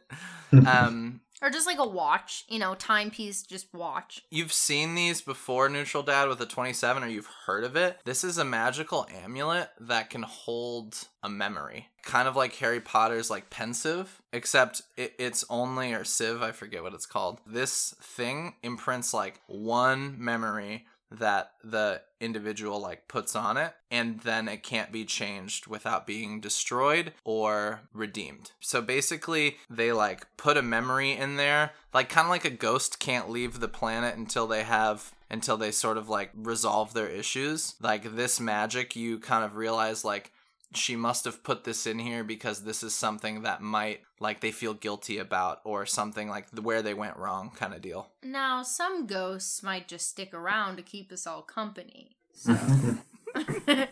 um, 0.68 1.20
Or 1.44 1.50
just 1.50 1.68
like 1.68 1.78
a 1.78 1.86
watch, 1.86 2.46
you 2.48 2.58
know, 2.58 2.74
timepiece, 2.74 3.44
just 3.44 3.68
watch. 3.74 4.24
You've 4.32 4.54
seen 4.54 4.96
these 4.96 5.20
before, 5.20 5.68
Neutral 5.68 6.02
Dad, 6.02 6.30
with 6.30 6.40
a 6.40 6.46
27, 6.46 7.04
or 7.04 7.08
you've 7.08 7.30
heard 7.46 7.66
of 7.66 7.76
it. 7.76 8.00
This 8.06 8.24
is 8.24 8.38
a 8.38 8.46
magical 8.46 9.06
amulet 9.24 9.70
that 9.82 10.10
can 10.10 10.24
hold 10.24 10.96
a 11.22 11.28
memory. 11.28 11.88
Kind 12.02 12.30
of 12.30 12.38
like 12.38 12.56
Harry 12.56 12.80
Potter's, 12.80 13.30
like, 13.30 13.50
pensive, 13.50 14.22
except 14.32 14.84
it, 14.96 15.16
it's 15.20 15.44
only, 15.50 15.92
or 15.92 16.06
sieve, 16.06 16.42
I 16.42 16.54
forget 16.54 16.82
what 16.82 16.94
it's 16.94 17.06
called. 17.06 17.42
This 17.46 17.94
thing 18.02 18.56
imprints, 18.64 19.14
like, 19.14 19.42
one 19.48 20.16
memory 20.18 20.86
that 21.14 21.52
the 21.64 22.02
individual 22.20 22.80
like 22.80 23.08
puts 23.08 23.36
on 23.36 23.58
it 23.58 23.74
and 23.92 24.22
then 24.22 24.48
it 24.48 24.64
can't 24.64 24.92
be 24.92 25.06
changed 25.06 25.68
without 25.68 26.08
being 26.08 26.42
destroyed 26.42 27.14
or 27.24 27.82
redeemed. 27.94 28.52
So 28.60 28.82
basically 28.82 29.58
they 29.70 29.92
like 29.92 30.26
put 30.38 30.58
a 30.58 30.62
memory 30.62 31.12
in 31.12 31.36
there 31.36 31.72
like 31.94 32.10
kind 32.10 32.26
of 32.26 32.32
like 32.32 32.46
a 32.46 32.50
ghost 32.50 33.00
can't 33.00 33.30
leave 33.30 33.60
the 33.60 33.68
planet 33.68 34.16
until 34.16 34.48
they 34.48 34.64
have 34.64 35.14
until 35.30 35.58
they 35.58 35.72
sort 35.72 35.98
of 35.98 36.10
like 36.10 36.32
resolve 36.36 36.94
their 36.94 37.08
issues. 37.08 37.76
Like 37.82 38.16
this 38.16 38.40
magic 38.40 38.96
you 38.96 39.20
kind 39.20 39.44
of 39.44 39.56
realize 39.56 40.04
like 40.04 40.32
she 40.76 40.96
must 40.96 41.26
have 41.26 41.44
put 41.44 41.64
this 41.64 41.86
in 41.86 42.00
here 42.00 42.24
because 42.24 42.64
this 42.64 42.84
is 42.84 42.94
something 42.96 43.44
that 43.44 43.62
might 43.62 44.02
like 44.20 44.42
they 44.42 44.52
feel 44.52 44.74
guilty 44.74 45.18
about 45.18 45.60
or 45.64 45.86
something 45.86 46.30
like 46.30 46.50
where 46.60 46.82
they 46.82 46.94
went 46.94 47.18
wrong 47.18 47.52
kind 47.56 47.74
of 47.74 47.82
deal. 47.82 48.10
Now, 48.24 48.64
some 48.64 49.06
ghosts 49.06 49.64
might 49.64 49.88
just 49.88 50.10
stick 50.10 50.34
around 50.34 50.78
to 50.78 50.84
keep 50.84 51.12
us 51.12 51.28
all 51.28 51.42
company. 51.42 52.18
So. 52.34 52.58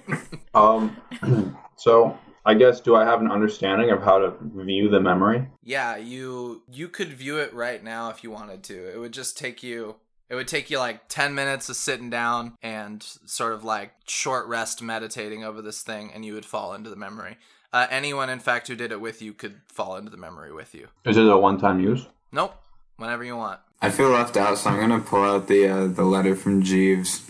Um, 0.53 0.97
so 1.77 2.17
I 2.45 2.53
guess 2.53 2.81
do 2.81 2.95
I 2.95 3.05
have 3.05 3.21
an 3.21 3.31
understanding 3.31 3.91
of 3.91 4.03
how 4.03 4.19
to 4.19 4.33
view 4.41 4.89
the 4.89 4.99
memory? 4.99 5.47
Yeah, 5.63 5.97
you 5.97 6.63
you 6.71 6.87
could 6.87 7.09
view 7.09 7.37
it 7.37 7.53
right 7.53 7.83
now 7.83 8.09
if 8.09 8.23
you 8.23 8.31
wanted 8.31 8.63
to. 8.63 8.93
It 8.93 8.99
would 8.99 9.13
just 9.13 9.37
take 9.37 9.63
you 9.63 9.95
it 10.31 10.35
would 10.35 10.47
take 10.47 10.69
you 10.69 10.79
like 10.79 11.09
10 11.09 11.35
minutes 11.35 11.67
of 11.67 11.75
sitting 11.75 12.09
down 12.09 12.53
and 12.63 13.03
sort 13.25 13.51
of 13.51 13.65
like 13.65 13.91
short 14.07 14.47
rest 14.47 14.81
meditating 14.81 15.43
over 15.43 15.61
this 15.61 15.81
thing 15.83 16.09
and 16.13 16.23
you 16.23 16.33
would 16.33 16.45
fall 16.45 16.73
into 16.73 16.89
the 16.89 16.95
memory. 16.95 17.37
Uh, 17.73 17.85
anyone 17.89 18.29
in 18.29 18.39
fact 18.39 18.69
who 18.69 18.75
did 18.75 18.93
it 18.93 19.01
with 19.01 19.21
you 19.21 19.33
could 19.33 19.59
fall 19.67 19.97
into 19.97 20.09
the 20.09 20.15
memory 20.15 20.53
with 20.53 20.73
you. 20.73 20.87
Is 21.03 21.17
it 21.17 21.27
a 21.27 21.37
one-time 21.37 21.81
use? 21.81 22.07
Nope, 22.31 22.55
whenever 22.95 23.25
you 23.25 23.35
want. 23.35 23.59
I 23.81 23.89
feel 23.89 24.07
left 24.09 24.37
out, 24.37 24.57
so 24.57 24.69
I'm 24.69 24.79
gonna 24.79 25.01
pull 25.01 25.21
out 25.21 25.47
the 25.47 25.67
uh, 25.67 25.87
the 25.87 26.03
letter 26.03 26.35
from 26.35 26.63
Jeeves. 26.63 27.29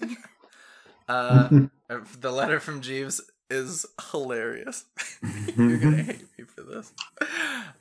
Uh, 1.08 1.48
the 2.20 2.30
letter 2.30 2.60
from 2.60 2.80
Jeeves 2.82 3.20
is 3.50 3.84
hilarious. 4.12 4.84
You're 5.56 5.78
gonna 5.78 6.04
hate 6.04 6.24
me 6.38 6.44
for 6.44 6.62
this. 6.62 6.92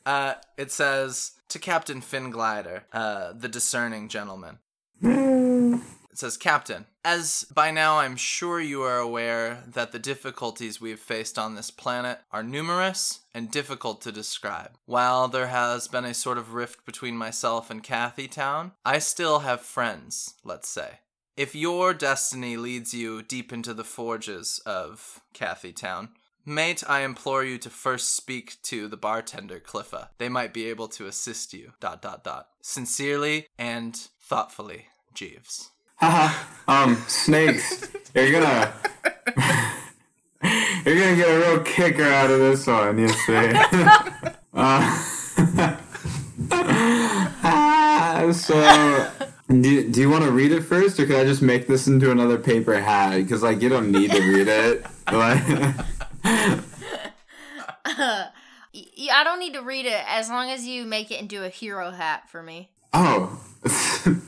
Uh, 0.03 0.33
it 0.57 0.71
says 0.71 1.33
to 1.49 1.59
Captain 1.59 2.01
Finn 2.01 2.29
Glider, 2.29 2.85
uh, 2.93 3.33
the 3.33 3.49
discerning 3.49 4.07
gentleman. 4.07 4.59
It 5.01 6.17
says, 6.17 6.37
Captain, 6.37 6.85
as 7.05 7.45
by 7.53 7.71
now 7.71 7.99
I'm 7.99 8.15
sure 8.15 8.59
you 8.59 8.81
are 8.81 8.97
aware 8.97 9.63
that 9.67 9.91
the 9.91 9.99
difficulties 9.99 10.81
we 10.81 10.89
have 10.89 10.99
faced 10.99 11.37
on 11.37 11.55
this 11.55 11.71
planet 11.71 12.19
are 12.31 12.43
numerous 12.43 13.21
and 13.33 13.49
difficult 13.51 14.01
to 14.01 14.11
describe. 14.11 14.71
While 14.85 15.27
there 15.27 15.47
has 15.47 15.87
been 15.87 16.05
a 16.05 16.13
sort 16.13 16.37
of 16.37 16.53
rift 16.53 16.85
between 16.85 17.15
myself 17.15 17.69
and 17.69 17.83
Cathy 17.83 18.27
Town, 18.27 18.73
I 18.83 18.99
still 18.99 19.39
have 19.39 19.61
friends, 19.61 20.35
let's 20.43 20.67
say. 20.67 20.99
If 21.37 21.55
your 21.55 21.93
destiny 21.93 22.57
leads 22.57 22.93
you 22.93 23.21
deep 23.21 23.53
into 23.53 23.73
the 23.73 23.85
forges 23.85 24.59
of 24.65 25.21
Cathy 25.33 25.71
Town, 25.71 26.09
mate, 26.49 26.83
I 26.87 27.01
implore 27.01 27.43
you 27.45 27.57
to 27.59 27.69
first 27.69 28.15
speak 28.15 28.57
to 28.63 28.87
the 28.87 28.97
bartender 28.97 29.59
Cliffa. 29.59 30.09
They 30.17 30.27
might 30.27 30.53
be 30.53 30.65
able 30.65 30.87
to 30.89 31.05
assist 31.05 31.53
you. 31.53 31.73
Dot 31.79 32.01
dot 32.01 32.23
dot. 32.23 32.47
Sincerely 32.61 33.47
and 33.57 33.95
thoughtfully, 34.19 34.87
Jeeves. 35.13 35.69
Haha. 35.97 36.33
um, 36.67 36.95
snakes. 37.07 37.87
You're 38.15 38.31
gonna 38.31 38.73
you're 40.85 40.97
gonna 40.97 41.15
get 41.15 41.29
a 41.29 41.37
real 41.37 41.59
kicker 41.59 42.03
out 42.03 42.31
of 42.31 42.39
this 42.39 42.65
one, 42.65 42.97
you 42.97 43.09
see. 43.09 43.35
uh, 43.35 44.33
ah, 47.41 48.31
so, 48.33 49.11
do, 49.49 49.89
do 49.89 50.01
you 50.01 50.09
want 50.09 50.23
to 50.23 50.31
read 50.31 50.51
it 50.51 50.61
first, 50.61 50.99
or 50.99 51.05
can 51.05 51.17
I 51.17 51.25
just 51.25 51.41
make 51.41 51.67
this 51.67 51.87
into 51.87 52.11
another 52.11 52.37
paper 52.37 52.79
hat? 52.79 53.17
Because 53.17 53.43
like 53.43 53.61
you 53.61 53.69
don't 53.69 53.91
need 53.91 54.11
to 54.11 54.21
read 54.21 54.47
it. 54.47 54.85
Y- 58.71 59.09
I 59.11 59.23
don't 59.23 59.39
need 59.39 59.53
to 59.53 59.63
read 59.63 59.87
it 59.87 60.03
as 60.07 60.29
long 60.29 60.51
as 60.51 60.67
you 60.67 60.85
make 60.85 61.09
it 61.09 61.19
into 61.19 61.43
a 61.43 61.49
hero 61.49 61.89
hat 61.89 62.29
for 62.29 62.43
me. 62.43 62.69
oh, 62.93 63.41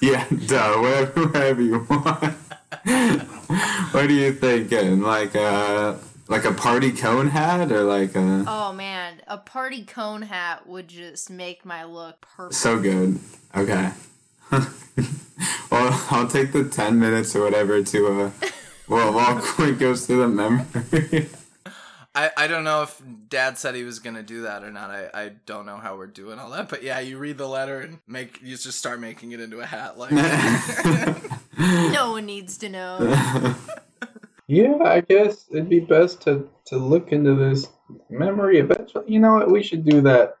yeah, 0.00 0.24
duh. 0.46 0.74
Whatever, 0.80 1.26
whatever 1.26 1.62
you 1.62 1.84
want. 1.90 2.24
what 3.92 4.04
are 4.04 4.12
you 4.12 4.32
thinking? 4.32 5.00
Like 5.02 5.34
a 5.34 5.98
like 6.28 6.44
a 6.44 6.52
party 6.52 6.92
cone 6.92 7.26
hat, 7.28 7.72
or 7.72 7.82
like 7.82 8.14
a 8.14 8.44
Oh 8.46 8.72
man, 8.72 9.20
a 9.26 9.36
party 9.38 9.84
cone 9.84 10.22
hat 10.22 10.68
would 10.68 10.86
just 10.86 11.28
make 11.28 11.64
my 11.64 11.82
look 11.84 12.20
perfect. 12.20 12.54
so 12.54 12.78
good? 12.78 13.18
Okay. 13.56 13.90
well, 14.52 16.06
I'll 16.10 16.28
take 16.28 16.52
the 16.52 16.68
ten 16.70 17.00
minutes 17.00 17.34
or 17.34 17.42
whatever 17.42 17.82
to 17.82 18.06
uh. 18.06 18.30
Well, 18.88 19.12
while 19.12 19.40
Quinn 19.40 19.76
goes 19.76 20.06
through 20.06 20.20
the 20.20 20.28
memory. 20.28 21.28
I, 22.18 22.30
I 22.36 22.46
don't 22.48 22.64
know 22.64 22.82
if 22.82 23.00
Dad 23.28 23.58
said 23.58 23.76
he 23.76 23.84
was 23.84 24.00
gonna 24.00 24.24
do 24.24 24.42
that 24.42 24.64
or 24.64 24.72
not. 24.72 24.90
I, 24.90 25.08
I 25.14 25.32
don't 25.46 25.66
know 25.66 25.76
how 25.76 25.96
we're 25.96 26.08
doing 26.08 26.38
all 26.40 26.50
that, 26.50 26.68
but 26.68 26.82
yeah, 26.82 26.98
you 26.98 27.16
read 27.16 27.38
the 27.38 27.46
letter 27.46 27.80
and 27.80 27.98
make 28.08 28.40
you 28.42 28.56
just 28.56 28.78
start 28.78 28.98
making 29.00 29.30
it 29.32 29.40
into 29.40 29.60
a 29.60 29.66
hat. 29.66 29.96
Like 29.96 30.10
no 31.58 32.10
one 32.12 32.26
needs 32.26 32.58
to 32.58 32.68
know. 32.68 33.54
Yeah, 34.50 34.78
I 34.82 35.02
guess 35.02 35.44
it'd 35.50 35.68
be 35.68 35.80
best 35.80 36.22
to, 36.22 36.48
to 36.68 36.78
look 36.78 37.12
into 37.12 37.34
this 37.34 37.68
memory 38.08 38.60
eventually. 38.60 39.04
You 39.06 39.18
know 39.20 39.34
what? 39.34 39.50
We 39.50 39.62
should 39.62 39.84
do 39.84 40.00
that 40.00 40.38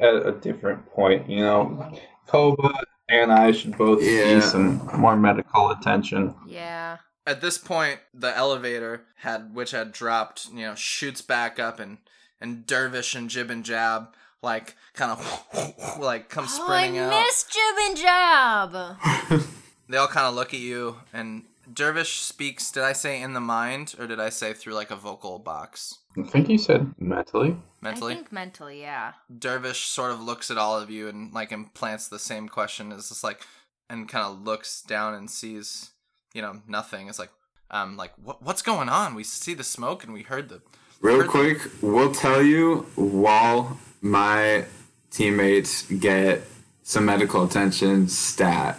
at 0.00 0.14
a 0.24 0.30
different 0.30 0.88
point. 0.92 1.28
You 1.28 1.40
know, 1.40 1.92
Koba 2.28 2.72
and 3.08 3.32
I 3.32 3.50
should 3.50 3.76
both 3.76 4.00
Yeah. 4.00 4.38
see 4.38 4.46
some 4.46 4.88
more 4.96 5.16
medical 5.16 5.70
attention. 5.72 6.36
Yeah. 6.46 6.98
At 7.26 7.40
this 7.40 7.58
point, 7.58 8.00
the 8.14 8.34
elevator 8.36 9.02
had 9.16 9.54
which 9.54 9.72
had 9.72 9.92
dropped, 9.92 10.48
you 10.50 10.60
know, 10.66 10.74
shoots 10.74 11.20
back 11.22 11.58
up 11.58 11.80
and 11.80 11.98
and 12.40 12.66
Dervish 12.66 13.14
and 13.14 13.28
Jib 13.30 13.50
and 13.50 13.64
Jab 13.64 14.14
like 14.42 14.76
kind 14.94 15.10
of 15.12 15.98
like 15.98 16.28
come 16.28 16.44
Oh, 16.48 16.48
I 16.48 16.64
sprinting 16.84 16.98
out. 17.00 17.10
missed 17.10 17.52
Jib 17.52 17.76
and 17.88 17.96
Jab. 17.96 19.42
They 19.88 19.98
all 19.98 20.08
kind 20.08 20.26
of 20.26 20.34
look 20.34 20.52
at 20.52 20.58
you 20.58 20.96
and 21.12 21.44
Dervish 21.72 22.14
speaks. 22.20 22.72
Did 22.72 22.82
I 22.82 22.92
say 22.92 23.22
in 23.22 23.34
the 23.34 23.40
mind 23.40 23.94
or 24.00 24.08
did 24.08 24.18
I 24.18 24.30
say 24.30 24.52
through 24.52 24.74
like 24.74 24.90
a 24.90 24.96
vocal 24.96 25.38
box? 25.38 25.98
I 26.18 26.22
think 26.24 26.48
you 26.48 26.58
said 26.58 26.92
mentally. 26.98 27.56
Mentally, 27.80 28.14
I 28.14 28.16
think 28.16 28.32
mentally, 28.32 28.80
yeah. 28.80 29.12
Dervish 29.38 29.84
sort 29.84 30.10
of 30.10 30.20
looks 30.20 30.50
at 30.50 30.58
all 30.58 30.76
of 30.76 30.90
you 30.90 31.08
and 31.08 31.32
like 31.32 31.52
implants 31.52 32.08
the 32.08 32.18
same 32.18 32.48
question. 32.48 32.90
Is 32.90 33.10
just 33.10 33.22
like 33.22 33.42
and 33.88 34.08
kind 34.08 34.24
of 34.26 34.42
looks 34.42 34.82
down 34.82 35.14
and 35.14 35.30
sees, 35.30 35.90
you 36.36 36.42
know, 36.42 36.60
nothing. 36.68 37.08
It's 37.08 37.18
like, 37.18 37.30
um, 37.70 37.96
like 37.96 38.12
what 38.22 38.42
what's 38.42 38.62
going 38.62 38.88
on? 38.90 39.14
We 39.14 39.24
see 39.24 39.54
the 39.54 39.64
smoke 39.64 40.04
and 40.04 40.12
we 40.12 40.22
heard 40.22 40.50
the. 40.50 40.60
Real 41.00 41.16
heard 41.16 41.26
the- 41.26 41.30
quick, 41.30 41.58
we'll 41.80 42.12
tell 42.12 42.42
you 42.42 42.86
while 42.94 43.78
my 44.02 44.66
teammates 45.10 45.82
get 45.90 46.42
some 46.82 47.06
medical 47.06 47.42
attention 47.42 48.06
stat. 48.08 48.78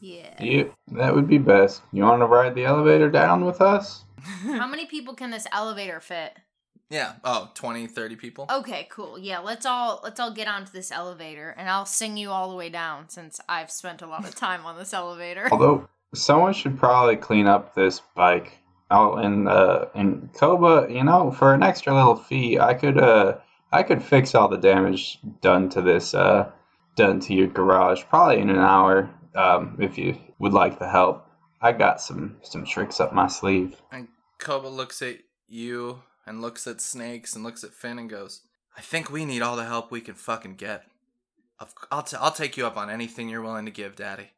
Yeah. 0.00 0.42
Yep, 0.42 0.72
that 0.92 1.14
would 1.14 1.28
be 1.28 1.38
best. 1.38 1.80
You 1.92 2.02
want 2.02 2.20
to 2.20 2.26
ride 2.26 2.54
the 2.54 2.64
elevator 2.64 3.08
down 3.10 3.44
with 3.44 3.60
us? 3.60 4.04
How 4.42 4.66
many 4.66 4.86
people 4.86 5.14
can 5.14 5.30
this 5.30 5.46
elevator 5.52 6.00
fit? 6.00 6.36
Yeah. 6.90 7.14
Oh, 7.24 7.50
20, 7.54 7.86
30 7.86 8.16
people. 8.16 8.46
Okay, 8.50 8.86
cool. 8.90 9.18
Yeah, 9.18 9.38
let's 9.38 9.64
all 9.66 10.00
let's 10.04 10.20
all 10.20 10.32
get 10.32 10.46
onto 10.48 10.72
this 10.72 10.92
elevator 10.92 11.54
and 11.56 11.68
I'll 11.68 11.86
sing 11.86 12.16
you 12.16 12.30
all 12.30 12.50
the 12.50 12.56
way 12.56 12.68
down 12.68 13.08
since 13.08 13.40
I've 13.48 13.70
spent 13.70 14.02
a 14.02 14.06
lot 14.06 14.24
of 14.26 14.34
time 14.34 14.64
on 14.66 14.76
this 14.76 14.92
elevator. 14.92 15.48
Although 15.50 15.88
someone 16.14 16.52
should 16.52 16.78
probably 16.78 17.16
clean 17.16 17.46
up 17.46 17.74
this 17.74 18.00
bike. 18.14 18.58
Oh, 18.90 19.14
and 19.14 19.48
uh, 19.48 19.86
and 19.94 20.32
Koba, 20.34 20.86
you 20.88 21.02
know, 21.02 21.30
for 21.30 21.54
an 21.54 21.62
extra 21.62 21.94
little 21.94 22.16
fee, 22.16 22.58
I 22.58 22.74
could 22.74 22.98
uh, 22.98 23.38
I 23.72 23.82
could 23.82 24.02
fix 24.02 24.34
all 24.34 24.48
the 24.48 24.56
damage 24.56 25.18
done 25.40 25.68
to 25.70 25.82
this 25.82 26.14
uh, 26.14 26.50
done 26.94 27.20
to 27.20 27.34
your 27.34 27.48
garage 27.48 28.04
probably 28.08 28.38
in 28.38 28.50
an 28.50 28.58
hour. 28.58 29.10
Um, 29.34 29.76
if 29.80 29.98
you 29.98 30.16
would 30.38 30.52
like 30.52 30.78
the 30.78 30.88
help, 30.88 31.28
I 31.60 31.72
got 31.72 32.00
some 32.00 32.36
some 32.42 32.64
tricks 32.64 33.00
up 33.00 33.12
my 33.12 33.26
sleeve. 33.26 33.76
And 33.90 34.08
Koba 34.38 34.68
looks 34.68 35.02
at 35.02 35.16
you 35.48 36.02
and 36.26 36.40
looks 36.40 36.66
at 36.66 36.80
Snakes 36.80 37.34
and 37.34 37.44
looks 37.44 37.64
at 37.64 37.74
Finn 37.74 37.98
and 37.98 38.10
goes, 38.10 38.42
I 38.76 38.80
think 38.80 39.10
we 39.10 39.24
need 39.24 39.42
all 39.42 39.56
the 39.56 39.64
help 39.64 39.90
we 39.90 40.00
can 40.00 40.14
fucking 40.14 40.56
get. 40.56 40.84
I'll, 41.90 42.02
t- 42.02 42.18
I'll 42.20 42.32
take 42.32 42.58
you 42.58 42.66
up 42.66 42.76
on 42.76 42.90
anything 42.90 43.30
you're 43.30 43.40
willing 43.40 43.64
to 43.64 43.70
give, 43.70 43.96
Daddy. 43.96 44.30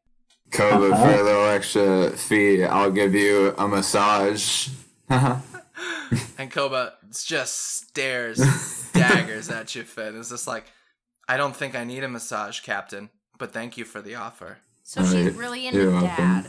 Koba, 0.51 0.95
uh-huh. 0.95 1.05
for 1.05 1.21
a 1.21 1.23
little 1.23 1.47
extra 1.47 2.11
fee, 2.11 2.65
I'll 2.65 2.91
give 2.91 3.15
you 3.15 3.55
a 3.59 3.69
massage. 3.69 4.69
And 6.39 6.51
Koba 6.51 6.95
just 7.13 7.55
stares 7.55 8.39
daggers 8.93 9.51
at 9.51 9.75
you, 9.75 9.83
Finn. 9.83 10.19
It's 10.19 10.31
just 10.31 10.47
like, 10.47 10.65
I 11.29 11.37
don't 11.37 11.55
think 11.55 11.75
I 11.75 11.85
need 11.85 12.03
a 12.05 12.09
massage, 12.09 12.61
Captain, 12.61 13.11
but 13.39 13.53
thank 13.53 13.77
you 13.77 13.85
for 13.85 14.01
the 14.01 14.15
offer. 14.15 14.59
So 14.85 15.03
she's 15.03 15.15
Alright, 15.15 15.35
really 15.35 15.67
you're 15.67 15.91
into 15.91 16.07
welcome. 16.07 16.17
dad, 16.17 16.47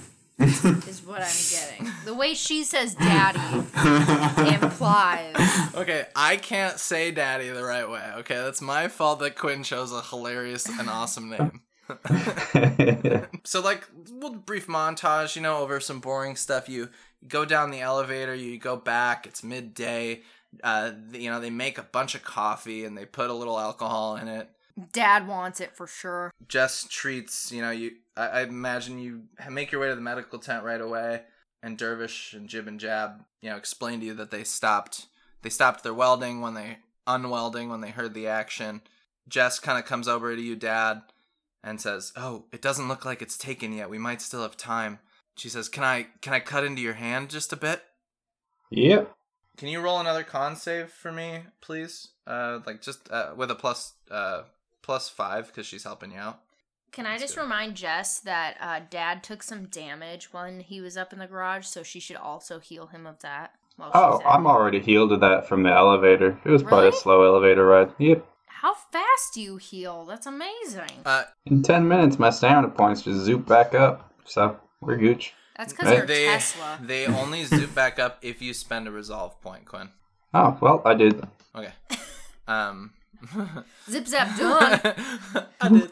is 0.87 1.01
what 1.05 1.21
I'm 1.21 1.27
getting. 1.51 1.91
The 2.05 2.13
way 2.13 2.33
she 2.33 2.63
says 2.63 2.95
daddy 2.95 3.39
implies. 4.55 5.35
Okay, 5.75 6.05
I 6.15 6.37
can't 6.37 6.79
say 6.79 7.11
Daddy 7.11 7.49
the 7.49 7.63
right 7.63 7.89
way. 7.89 8.11
Okay, 8.19 8.35
that's 8.35 8.61
my 8.61 8.87
fault 8.87 9.19
that 9.19 9.35
Quinn 9.35 9.63
chose 9.63 9.91
a 9.91 10.01
hilarious 10.01 10.67
and 10.67 10.89
awesome 10.89 11.29
name. 11.29 11.61
so 13.43 13.61
like 13.61 13.87
we'll 14.11 14.33
brief 14.35 14.67
montage 14.67 15.35
you 15.35 15.41
know 15.41 15.57
over 15.57 15.79
some 15.79 15.99
boring 15.99 16.35
stuff. 16.35 16.69
You 16.69 16.89
go 17.27 17.45
down 17.45 17.71
the 17.71 17.81
elevator 17.81 18.33
you 18.35 18.57
go 18.57 18.75
back 18.75 19.25
it's 19.25 19.43
midday. 19.43 20.21
Uh 20.63 20.91
you 21.11 21.29
know 21.29 21.39
they 21.39 21.49
make 21.49 21.77
a 21.77 21.83
bunch 21.83 22.15
of 22.15 22.23
coffee 22.23 22.85
and 22.85 22.97
they 22.97 23.05
put 23.05 23.29
a 23.29 23.33
little 23.33 23.59
alcohol 23.59 24.15
in 24.15 24.27
it. 24.27 24.49
Dad 24.93 25.27
wants 25.27 25.59
it 25.59 25.75
for 25.75 25.87
sure. 25.87 26.31
jess 26.47 26.87
treats 26.89 27.51
you 27.51 27.61
know 27.61 27.71
you 27.71 27.91
i, 28.15 28.27
I 28.27 28.41
imagine 28.43 28.99
you 28.99 29.23
make 29.49 29.71
your 29.71 29.81
way 29.81 29.89
to 29.89 29.95
the 29.95 30.01
medical 30.01 30.39
tent 30.39 30.63
right 30.63 30.81
away. 30.81 31.23
And 31.61 31.77
dervish 31.77 32.33
and 32.33 32.47
jib 32.47 32.67
and 32.69 32.79
jab 32.79 33.25
you 33.41 33.49
know 33.49 33.57
explain 33.57 33.99
to 33.99 34.05
you 34.05 34.13
that 34.13 34.31
they 34.31 34.45
stopped 34.45 35.07
they 35.41 35.49
stopped 35.49 35.83
their 35.83 35.93
welding 35.93 36.39
when 36.41 36.53
they 36.53 36.77
unwelding 37.07 37.69
when 37.69 37.81
they 37.81 37.89
heard 37.89 38.13
the 38.13 38.27
action. 38.27 38.81
Jess 39.27 39.59
kind 39.59 39.77
of 39.77 39.85
comes 39.85 40.07
over 40.07 40.35
to 40.35 40.41
you 40.41 40.55
dad 40.55 41.01
and 41.63 41.79
says, 41.81 42.13
"Oh, 42.15 42.45
it 42.51 42.61
doesn't 42.61 42.87
look 42.87 43.05
like 43.05 43.21
it's 43.21 43.37
taken 43.37 43.73
yet. 43.73 43.89
We 43.89 43.97
might 43.97 44.21
still 44.21 44.41
have 44.41 44.57
time." 44.57 44.99
She 45.35 45.49
says, 45.49 45.69
"Can 45.69 45.83
I 45.83 46.07
can 46.21 46.33
I 46.33 46.39
cut 46.39 46.63
into 46.63 46.81
your 46.81 46.93
hand 46.93 47.29
just 47.29 47.53
a 47.53 47.57
bit? 47.57 47.83
yep. 48.69 49.15
Can 49.57 49.67
you 49.67 49.81
roll 49.81 49.99
another 49.99 50.23
con 50.23 50.55
save 50.55 50.89
for 50.91 51.11
me, 51.11 51.41
please? 51.61 52.09
Uh, 52.25 52.59
like 52.65 52.81
just 52.81 53.11
uh, 53.11 53.33
with 53.35 53.51
a 53.51 53.55
plus 53.55 53.93
uh 54.09 54.43
plus 54.81 55.09
five 55.09 55.47
because 55.47 55.65
she's 55.65 55.83
helping 55.83 56.11
you 56.11 56.19
out." 56.19 56.39
Can 56.91 57.05
I 57.05 57.17
just 57.19 57.37
remind 57.37 57.75
Jess 57.75 58.19
that 58.21 58.57
uh, 58.59 58.79
Dad 58.89 59.23
took 59.23 59.43
some 59.43 59.65
damage 59.65 60.33
when 60.33 60.59
he 60.59 60.81
was 60.81 60.97
up 60.97 61.13
in 61.13 61.19
the 61.19 61.27
garage, 61.27 61.65
so 61.67 61.83
she 61.83 61.99
should 61.99 62.15
also 62.15 62.59
heal 62.59 62.87
him 62.87 63.05
of 63.05 63.19
that. 63.19 63.53
Oh, 63.79 64.21
I'm 64.25 64.47
already 64.47 64.79
healed 64.79 65.11
of 65.11 65.21
that 65.21 65.47
from 65.47 65.63
the 65.63 65.71
elevator. 65.71 66.37
It 66.43 66.49
was 66.49 66.63
probably 66.63 66.89
a 66.89 66.93
slow 66.93 67.23
elevator 67.23 67.65
ride. 67.65 67.93
Yep. 67.97 68.25
How 68.61 68.73
fast 68.73 69.33
do 69.33 69.41
you 69.41 69.55
heal? 69.57 70.05
That's 70.05 70.27
amazing. 70.27 70.89
Uh, 71.05 71.23
In 71.45 71.63
10 71.63 71.87
minutes, 71.87 72.19
my 72.19 72.29
stamina 72.29 72.69
points 72.69 73.01
just 73.03 73.21
zoop 73.21 73.45
back 73.47 73.73
up. 73.73 74.11
So, 74.25 74.57
we're 74.81 74.97
gooch. 74.97 75.33
That's 75.57 75.71
because 75.73 75.87
Right. 75.87 75.97
you're 75.99 76.05
they 76.05 76.25
Tesla. 76.25 76.77
they 76.83 77.05
only 77.07 77.45
zoom 77.45 77.69
back 77.71 77.99
up 77.99 78.19
if 78.21 78.41
you 78.41 78.53
spend 78.53 78.87
a 78.87 78.91
resolve 78.91 79.39
point, 79.41 79.65
Quinn. 79.65 79.89
Oh, 80.33 80.57
well, 80.61 80.81
I 80.85 80.93
did. 80.93 81.23
Okay. 81.55 81.71
Um. 82.47 82.91
Zip 83.89 84.07
zap 84.07 84.37
done. 84.37 84.95
I 85.61 85.69
did. 85.69 85.91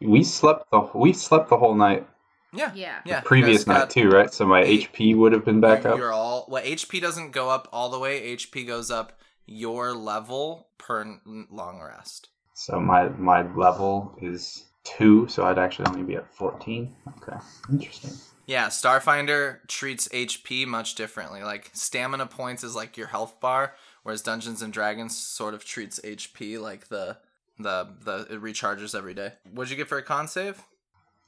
We 0.00 0.24
slept 0.24 0.70
the 0.70 0.80
we 0.94 1.12
slept 1.12 1.48
the 1.48 1.56
whole 1.56 1.74
night. 1.74 2.06
Yeah. 2.52 2.72
Yeah. 2.74 2.98
Yeah. 3.04 3.20
Previous 3.20 3.66
night 3.66 3.78
got- 3.80 3.90
too, 3.90 4.08
right? 4.08 4.32
So 4.32 4.46
my 4.46 4.62
eight- 4.62 4.92
HP 4.94 5.14
would 5.16 5.32
have 5.32 5.44
been 5.44 5.60
back 5.60 5.84
up. 5.86 5.96
You're 5.98 6.12
all 6.12 6.46
well. 6.48 6.62
HP 6.62 7.00
doesn't 7.00 7.32
go 7.32 7.50
up 7.50 7.68
all 7.72 7.88
the 7.90 7.98
way. 7.98 8.34
HP 8.36 8.66
goes 8.66 8.90
up 8.90 9.18
your 9.46 9.94
level 9.94 10.68
per 10.78 11.18
long 11.24 11.80
rest. 11.80 12.28
So 12.54 12.80
my 12.80 13.08
my 13.10 13.42
level 13.54 14.16
is 14.20 14.64
two, 14.84 15.28
so 15.28 15.44
I'd 15.44 15.58
actually 15.58 15.88
only 15.88 16.02
be 16.02 16.16
at 16.16 16.32
14. 16.34 16.94
Okay, 17.18 17.36
interesting. 17.70 18.12
Yeah, 18.46 18.68
Starfinder 18.68 19.66
treats 19.66 20.08
HP 20.08 20.66
much 20.66 20.94
differently. 20.94 21.42
Like 21.42 21.70
stamina 21.74 22.26
points 22.26 22.62
is 22.62 22.76
like 22.76 22.96
your 22.96 23.08
health 23.08 23.40
bar, 23.40 23.74
whereas 24.04 24.22
Dungeons 24.22 24.62
and 24.62 24.72
Dragons 24.72 25.16
sort 25.16 25.54
of 25.54 25.64
treats 25.64 26.00
HP 26.00 26.60
like 26.60 26.88
the 26.88 27.18
the 27.58 27.88
the 28.04 28.26
it 28.30 28.42
recharges 28.42 28.94
every 28.94 29.14
day. 29.14 29.32
What'd 29.52 29.70
you 29.70 29.76
get 29.76 29.88
for 29.88 29.98
a 29.98 30.02
con 30.02 30.28
save? 30.28 30.62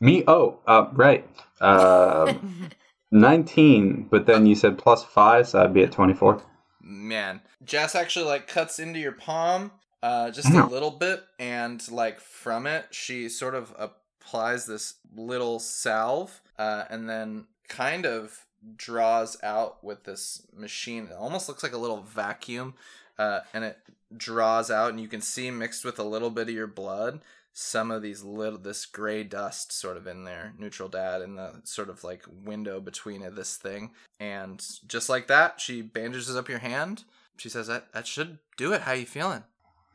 Me? 0.00 0.22
Oh, 0.28 0.60
uh, 0.66 0.86
right. 0.92 1.28
Uh, 1.60 2.34
19, 3.10 4.06
but 4.10 4.26
then 4.26 4.46
you 4.46 4.54
said 4.54 4.78
plus 4.78 5.02
five, 5.02 5.48
so 5.48 5.62
I'd 5.62 5.74
be 5.74 5.82
at 5.82 5.90
24. 5.90 6.40
Man, 6.89 7.43
Jess 7.62 7.94
actually 7.94 8.24
like 8.24 8.48
cuts 8.48 8.78
into 8.78 8.98
your 8.98 9.12
palm 9.12 9.73
uh 10.02 10.31
just 10.31 10.55
a 10.55 10.65
little 10.65 10.93
bit 10.93 11.24
and 11.40 11.90
like 11.90 12.20
from 12.20 12.66
it 12.69 12.86
she 12.93 13.28
sort 13.28 13.55
of 13.55 13.74
applies 13.77 14.65
this 14.65 14.94
little 15.16 15.59
salve 15.59 16.40
uh 16.59 16.85
and 16.89 17.10
then 17.10 17.44
kind 17.69 18.06
of 18.06 18.47
draws 18.77 19.36
out 19.43 19.82
with 19.85 20.05
this 20.05 20.47
machine. 20.56 21.09
It 21.10 21.16
almost 21.19 21.48
looks 21.48 21.62
like 21.62 21.73
a 21.73 21.78
little 21.78 22.01
vacuum 22.01 22.74
uh 23.19 23.40
and 23.52 23.65
it 23.65 23.78
draws 24.16 24.70
out 24.70 24.90
and 24.90 25.01
you 25.01 25.09
can 25.09 25.20
see 25.20 25.51
mixed 25.51 25.85
with 25.85 25.98
a 25.98 26.05
little 26.05 26.31
bit 26.31 26.48
of 26.48 26.55
your 26.55 26.66
blood 26.66 27.20
some 27.60 27.90
of 27.90 28.02
these 28.02 28.22
little 28.22 28.56
this 28.56 28.86
gray 28.86 29.24
dust 29.24 29.72
sort 29.72 29.97
of 29.97 30.06
in 30.06 30.22
there 30.22 30.55
neutral 30.56 30.89
dad 30.89 31.20
in 31.22 31.35
the 31.35 31.60
sort 31.64 31.90
of 31.90 32.05
like 32.05 32.22
window 32.44 32.78
between 32.78 33.20
it, 33.20 33.35
this 33.35 33.56
thing. 33.56 33.90
And 34.20 34.64
just 34.86 35.09
like 35.09 35.26
that 35.26 35.60
she 35.60 35.82
bandages 35.82 36.36
up 36.36 36.48
your 36.48 36.60
hand. 36.60 37.02
She 37.36 37.48
says 37.48 37.66
that 37.66 37.93
that 37.93 38.06
should 38.06 38.39
do 38.56 38.72
it. 38.72 38.82
How 38.82 38.93
you 38.93 39.06
feeling? 39.06 39.43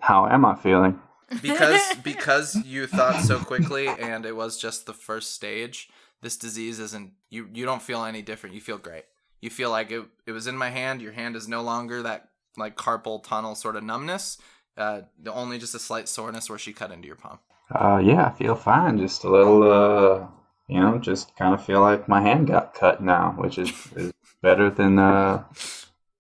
How 0.02 0.28
am 0.28 0.44
I 0.44 0.56
feeling? 0.56 1.00
because 1.42 1.80
because 2.04 2.56
you 2.66 2.86
thought 2.86 3.22
so 3.22 3.40
quickly 3.40 3.88
and 3.88 4.26
it 4.26 4.36
was 4.36 4.58
just 4.58 4.86
the 4.86 4.94
first 4.94 5.32
stage 5.32 5.88
this 6.22 6.36
disease 6.36 6.80
isn't 6.80 7.14
you 7.30 7.48
you 7.54 7.64
don't 7.64 7.82
feel 7.82 8.04
any 8.04 8.22
different. 8.22 8.56
You 8.56 8.62
feel 8.62 8.78
great. 8.78 9.06
You 9.40 9.50
feel 9.50 9.70
like 9.70 9.90
it, 9.90 10.04
it 10.26 10.34
was 10.34 10.48
in 10.48 10.58
my 10.58 10.70
hand. 10.70 11.02
Your 11.02 11.14
hand 11.14 11.38
is 11.38 11.48
no 11.48 11.62
longer 11.62 12.04
that 12.04 12.28
like 12.58 12.76
carpal 12.76 13.24
tunnel 13.24 13.56
sort 13.56 13.78
of 13.78 13.84
numbness 13.86 14.38
uh 14.76 15.02
only 15.28 15.58
just 15.58 15.76
a 15.76 15.80
slight 15.80 16.10
soreness 16.10 16.50
where 16.50 16.60
she 16.60 16.74
cut 16.74 16.92
into 16.92 17.08
your 17.08 17.16
palm 17.16 17.40
Uh, 17.74 17.98
yeah, 18.04 18.28
I 18.28 18.32
feel 18.32 18.56
fine. 18.56 18.98
Just 18.98 19.24
a 19.24 19.30
little, 19.30 19.64
uh, 19.64 20.28
you 20.68 20.80
know, 20.80 20.98
just 21.00 21.36
kind 21.36 21.54
of 21.54 21.66
feel 21.66 21.82
like 21.82 22.08
my 22.08 22.22
hand 22.22 22.48
got 22.48 22.74
cut 22.74 23.02
now, 23.02 23.34
which 23.38 23.58
is, 23.58 23.72
is 23.96 24.14
better 24.42 24.70
than, 24.70 25.00
uh, 25.00 25.44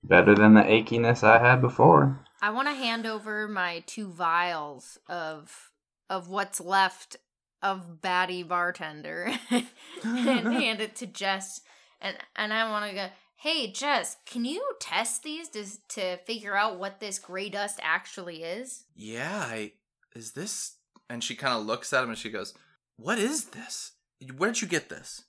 better 0.03 0.35
than 0.35 0.53
the 0.55 0.61
achiness 0.61 1.23
I 1.23 1.39
had 1.39 1.61
before. 1.61 2.19
I 2.41 2.49
want 2.49 2.67
to 2.67 2.73
hand 2.73 3.05
over 3.05 3.47
my 3.47 3.83
two 3.85 4.09
vials 4.09 4.97
of 5.07 5.71
of 6.09 6.27
what's 6.27 6.59
left 6.59 7.15
of 7.61 8.01
Batty 8.01 8.43
Bartender 8.43 9.31
and 9.51 9.63
hand 10.03 10.81
it 10.81 10.95
to 10.97 11.07
Jess. 11.07 11.61
And 12.01 12.17
and 12.35 12.51
I 12.51 12.69
want 12.69 12.89
to 12.89 12.95
go, 12.95 13.07
hey 13.37 13.71
Jess, 13.71 14.17
can 14.25 14.43
you 14.43 14.61
test 14.81 15.23
these 15.23 15.47
to 15.49 15.65
to 15.89 16.17
figure 16.17 16.55
out 16.55 16.79
what 16.79 16.99
this 16.99 17.17
gray 17.17 17.47
dust 17.49 17.79
actually 17.81 18.43
is? 18.43 18.83
yeah 18.95 19.45
i 19.47 19.71
is 20.15 20.33
this 20.33 20.73
and 21.13 21.23
she 21.23 21.35
kind 21.35 21.57
of 21.57 21.65
looks 21.65 21.93
at 21.93 22.03
him 22.03 22.09
and 22.09 22.17
she 22.17 22.29
goes 22.29 22.53
what 22.97 23.17
is 23.19 23.45
this 23.45 23.91
where'd 24.37 24.61
you 24.61 24.67
get 24.67 24.89
this 24.89 25.23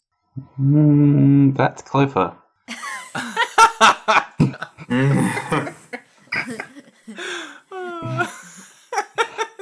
Hmm, 0.56 1.52
that's 1.52 1.80
Cliffa. 1.82 2.34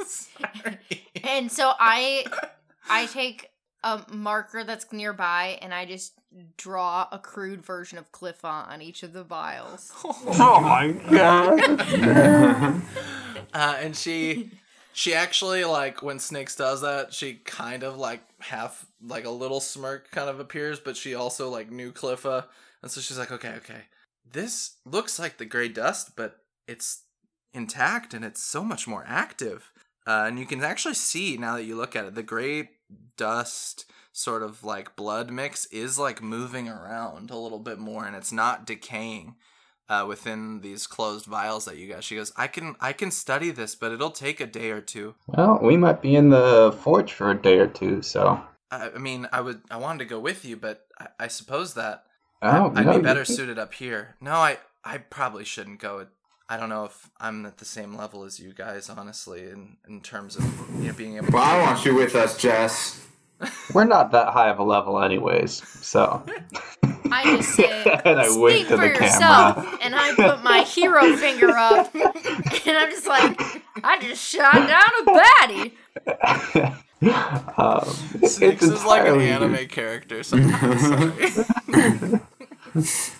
Sorry. 0.05 0.77
And 1.23 1.51
so 1.51 1.73
I 1.79 2.25
I 2.89 3.05
take 3.07 3.49
a 3.83 4.01
marker 4.11 4.63
that's 4.63 4.91
nearby 4.91 5.57
and 5.61 5.73
I 5.73 5.85
just 5.85 6.13
draw 6.57 7.07
a 7.11 7.19
crude 7.19 7.63
version 7.63 7.97
of 7.97 8.11
Cliffa 8.11 8.67
on 8.67 8.81
each 8.81 9.03
of 9.03 9.13
the 9.13 9.23
vials. 9.23 9.91
Oh 10.05 10.59
my 10.61 10.91
god. 11.11 11.61
uh, 13.53 13.75
and 13.79 13.95
she 13.95 14.51
She 14.93 15.13
actually 15.15 15.65
like 15.65 16.03
when 16.03 16.19
Snakes 16.19 16.55
does 16.55 16.81
that, 16.81 17.13
she 17.13 17.33
kind 17.33 17.83
of 17.83 17.97
like 17.97 18.21
half 18.39 18.85
like 19.01 19.25
a 19.25 19.29
little 19.31 19.59
smirk 19.59 20.11
kind 20.11 20.29
of 20.29 20.39
appears, 20.39 20.79
but 20.79 20.95
she 20.95 21.15
also 21.15 21.49
like 21.49 21.71
knew 21.71 21.91
Cliffa, 21.91 22.45
and 22.81 22.91
so 22.91 23.01
she's 23.01 23.17
like, 23.17 23.31
okay, 23.31 23.55
okay, 23.57 23.81
this 24.31 24.77
looks 24.85 25.17
like 25.17 25.37
the 25.37 25.45
gray 25.45 25.67
dust, 25.67 26.15
but 26.15 26.41
it's 26.67 27.03
intact 27.53 28.13
and 28.13 28.23
it's 28.23 28.41
so 28.41 28.63
much 28.63 28.87
more 28.87 29.03
active. 29.07 29.71
Uh, 30.05 30.25
and 30.27 30.37
you 30.37 30.45
can 30.45 30.63
actually 30.63 30.93
see 30.93 31.37
now 31.37 31.55
that 31.55 31.63
you 31.63 31.75
look 31.75 31.95
at 31.95 32.05
it, 32.05 32.15
the 32.15 32.23
gray 32.23 32.69
dust 33.17 33.85
sort 34.11 34.43
of 34.43 34.63
like 34.63 34.95
blood 34.95 35.31
mix 35.31 35.65
is 35.67 35.97
like 35.97 36.21
moving 36.21 36.69
around 36.69 37.31
a 37.31 37.37
little 37.37 37.59
bit 37.59 37.79
more, 37.79 38.05
and 38.05 38.15
it's 38.15 38.31
not 38.31 38.67
decaying 38.67 39.35
uh, 39.89 40.05
within 40.07 40.61
these 40.61 40.87
closed 40.87 41.25
vials 41.25 41.65
that 41.65 41.77
you 41.77 41.87
got. 41.89 42.03
She 42.03 42.15
goes, 42.15 42.31
I 42.37 42.47
can 42.47 42.75
I 42.79 42.93
can 42.93 43.11
study 43.11 43.51
this, 43.51 43.75
but 43.75 43.91
it'll 43.91 44.11
take 44.11 44.39
a 44.41 44.47
day 44.47 44.71
or 44.71 44.81
two. 44.81 45.15
Well, 45.27 45.59
we 45.61 45.77
might 45.77 46.01
be 46.01 46.15
in 46.15 46.29
the 46.29 46.75
forge 46.81 47.11
for 47.13 47.31
a 47.31 47.39
day 47.41 47.59
or 47.59 47.67
two, 47.67 48.01
so. 48.01 48.39
I, 48.71 48.91
I 48.95 48.97
mean, 48.97 49.27
I 49.31 49.41
would 49.41 49.61
I 49.69 49.77
wanted 49.77 49.99
to 49.99 50.05
go 50.05 50.19
with 50.19 50.45
you, 50.45 50.55
but 50.57 50.85
I, 50.99 51.07
I 51.21 51.27
suppose 51.27 51.73
that 51.75 52.03
Oh, 52.41 52.73
I'd 52.75 52.85
no, 52.85 52.97
be 52.97 53.01
better 53.01 53.23
can- 53.23 53.35
suited 53.35 53.57
up 53.59 53.73
here. 53.73 54.15
No, 54.19 54.33
I 54.33 54.57
I 54.83 54.97
probably 54.97 55.45
shouldn't 55.45 55.79
go. 55.79 56.07
I 56.49 56.57
don't 56.57 56.69
know 56.69 56.83
if 56.85 57.09
I'm 57.19 57.45
at 57.45 57.57
the 57.59 57.65
same 57.65 57.95
level 57.95 58.23
as 58.25 58.37
you 58.39 58.53
guys, 58.53 58.89
honestly, 58.89 59.43
in 59.43 59.77
in 59.87 60.01
terms 60.01 60.35
of 60.35 60.43
you 60.79 60.87
know 60.87 60.93
being 60.93 61.17
able. 61.17 61.27
Well, 61.31 61.43
I 61.43 61.61
want 61.61 61.85
you 61.85 61.95
with 61.95 62.15
us, 62.15 62.37
Jess. 62.37 63.05
We're 63.73 63.85
not 63.85 64.11
that 64.11 64.29
high 64.29 64.49
of 64.49 64.59
a 64.59 64.63
level, 64.63 65.01
anyways, 65.01 65.53
so. 65.85 66.23
I 67.11 67.37
just 67.37 67.49
say, 67.55 67.83
And 68.05 68.19
I 68.19 68.29
wink 68.37 68.57
speak 68.57 68.67
to 68.69 68.75
for 68.77 68.81
the 68.81 68.87
yourself. 68.87 69.55
camera. 69.55 69.77
And 69.83 69.95
I 69.95 70.13
put 70.15 70.43
my 70.43 70.61
hero 70.61 71.15
finger 71.17 71.49
up, 71.49 71.93
and 71.93 72.77
I'm 72.77 72.89
just 72.89 73.05
like, 73.07 73.39
I 73.83 73.99
just 73.99 74.23
shot 74.23 74.53
down 74.53 74.91
a 75.01 75.05
baddie. 75.11 75.73
um, 77.57 77.95
it's 78.21 78.35
Snakes 78.35 78.63
is 78.63 78.85
like 78.85 79.01
an 79.07 79.19
entirely- 79.19 79.29
anime 79.55 79.67
character. 79.67 80.23
Sometimes. 80.23 80.81
Sorry. 80.81 82.21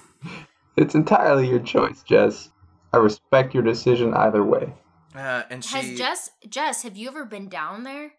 It's 0.76 0.95
entirely 0.95 1.47
your 1.47 1.60
choice, 1.60 2.01
Jess. 2.01 2.49
I 2.93 2.97
respect 2.97 3.53
your 3.53 3.61
decision 3.61 4.14
either 4.15 4.43
way. 4.43 4.73
Uh, 5.14 5.43
and 5.51 5.64
she, 5.64 5.77
Has 5.77 5.97
Jess, 5.97 6.30
Jess, 6.49 6.81
have 6.81 6.97
you 6.97 7.10
ever 7.10 7.26
been 7.26 7.47
down 7.47 7.84
there? 7.84 8.14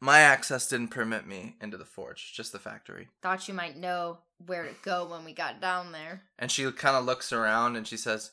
my 0.00 0.20
access 0.20 0.68
didn't 0.68 0.88
permit 0.88 1.26
me 1.26 1.56
into 1.60 1.76
the 1.76 1.84
forge, 1.84 2.32
just 2.34 2.52
the 2.52 2.58
factory. 2.60 3.08
Thought 3.22 3.48
you 3.48 3.54
might 3.54 3.76
know 3.76 4.18
where 4.44 4.64
to 4.64 4.74
go 4.82 5.06
when 5.06 5.24
we 5.24 5.32
got 5.32 5.60
down 5.60 5.92
there. 5.92 6.22
And 6.38 6.50
she 6.50 6.70
kind 6.72 6.96
of 6.96 7.04
looks 7.04 7.32
around 7.32 7.76
and 7.76 7.86
she 7.86 7.96
says, 7.96 8.32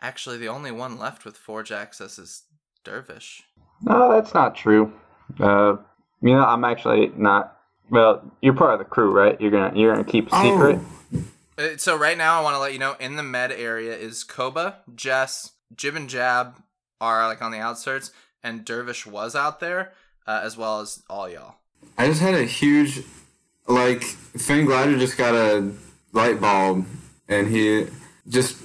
"Actually, 0.00 0.38
the 0.38 0.48
only 0.48 0.70
one 0.72 0.98
left 0.98 1.24
with 1.24 1.36
forge 1.36 1.70
access 1.72 2.18
is 2.18 2.44
Dervish." 2.84 3.42
No, 3.82 4.10
that's 4.12 4.34
not 4.34 4.54
true. 4.56 4.92
Uh, 5.38 5.76
you 6.22 6.30
know, 6.34 6.44
I'm 6.44 6.64
actually 6.64 7.12
not. 7.16 7.58
Well, 7.90 8.32
you're 8.42 8.54
part 8.54 8.72
of 8.72 8.78
the 8.80 8.84
crew, 8.84 9.12
right? 9.12 9.40
You're 9.40 9.50
gonna 9.50 9.78
you're 9.78 9.92
gonna 9.92 10.04
keep 10.04 10.32
a 10.32 10.42
secret. 10.42 10.80
Oh, 10.80 11.24
Uh, 11.58 11.76
So 11.78 11.96
right 11.96 12.18
now, 12.18 12.40
I 12.40 12.42
want 12.42 12.54
to 12.54 12.60
let 12.60 12.72
you 12.72 12.78
know 12.78 12.96
in 12.98 13.16
the 13.16 13.22
med 13.22 13.52
area 13.52 13.94
is 13.96 14.24
Koba, 14.24 14.78
Jess, 14.94 15.52
Jib 15.74 15.94
and 15.96 16.08
Jab 16.08 16.62
are 17.00 17.26
like 17.28 17.40
on 17.42 17.52
the 17.52 17.58
outskirts, 17.60 18.10
and 18.42 18.64
Dervish 18.64 19.06
was 19.06 19.34
out 19.36 19.60
there, 19.60 19.92
uh, 20.26 20.40
as 20.42 20.56
well 20.56 20.80
as 20.80 21.02
all 21.08 21.28
y'all. 21.28 21.56
I 21.96 22.06
just 22.08 22.20
had 22.20 22.34
a 22.34 22.44
huge, 22.44 23.02
like, 23.68 24.02
Finn 24.04 24.64
Glider 24.66 24.98
just 24.98 25.16
got 25.16 25.34
a 25.34 25.72
light 26.12 26.40
bulb, 26.40 26.86
and 27.28 27.48
he 27.48 27.86
just 28.28 28.56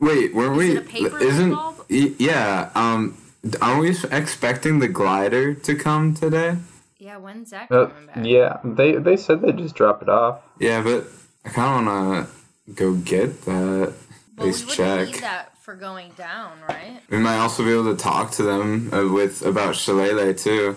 wait. 0.00 0.34
Weren't 0.34 0.52
Is 0.52 0.58
we? 0.58 0.70
it 0.72 0.78
a 0.78 0.80
paper 0.82 1.18
isn't 1.22 1.50
bulb? 1.50 1.84
yeah? 1.88 2.70
Um, 2.74 3.16
are 3.62 3.78
we 3.78 3.96
expecting 4.10 4.78
the 4.80 4.88
glider 4.88 5.54
to 5.54 5.74
come 5.74 6.14
today? 6.14 6.56
Yeah, 6.98 7.16
when's 7.18 7.50
that 7.50 7.70
Uh, 7.70 7.86
coming 7.86 8.06
back? 8.06 8.16
yeah, 8.24 8.58
they 8.64 8.92
they 8.96 9.16
said 9.16 9.40
they 9.42 9.52
just 9.52 9.74
drop 9.76 10.02
it 10.02 10.08
off. 10.08 10.40
Yeah, 10.58 10.82
but 10.82 11.06
I 11.44 11.48
kind 11.50 11.88
of 11.88 12.06
wanna 12.06 12.26
go 12.74 12.94
get 12.94 13.42
that. 13.44 13.54
At 13.54 13.56
Well, 13.56 13.92
we 14.38 14.44
least 14.46 14.66
wouldn't 14.66 14.76
check. 14.76 15.06
need 15.14 15.22
that 15.22 15.52
for 15.62 15.74
going 15.74 16.10
down, 16.16 16.52
right? 16.68 17.00
We 17.10 17.18
might 17.18 17.38
also 17.38 17.64
be 17.64 17.72
able 17.72 17.94
to 17.94 17.96
talk 18.02 18.30
to 18.32 18.42
them 18.42 18.90
uh, 18.92 19.06
with 19.12 19.42
about 19.46 19.74
Shalele 19.74 20.40
too. 20.40 20.76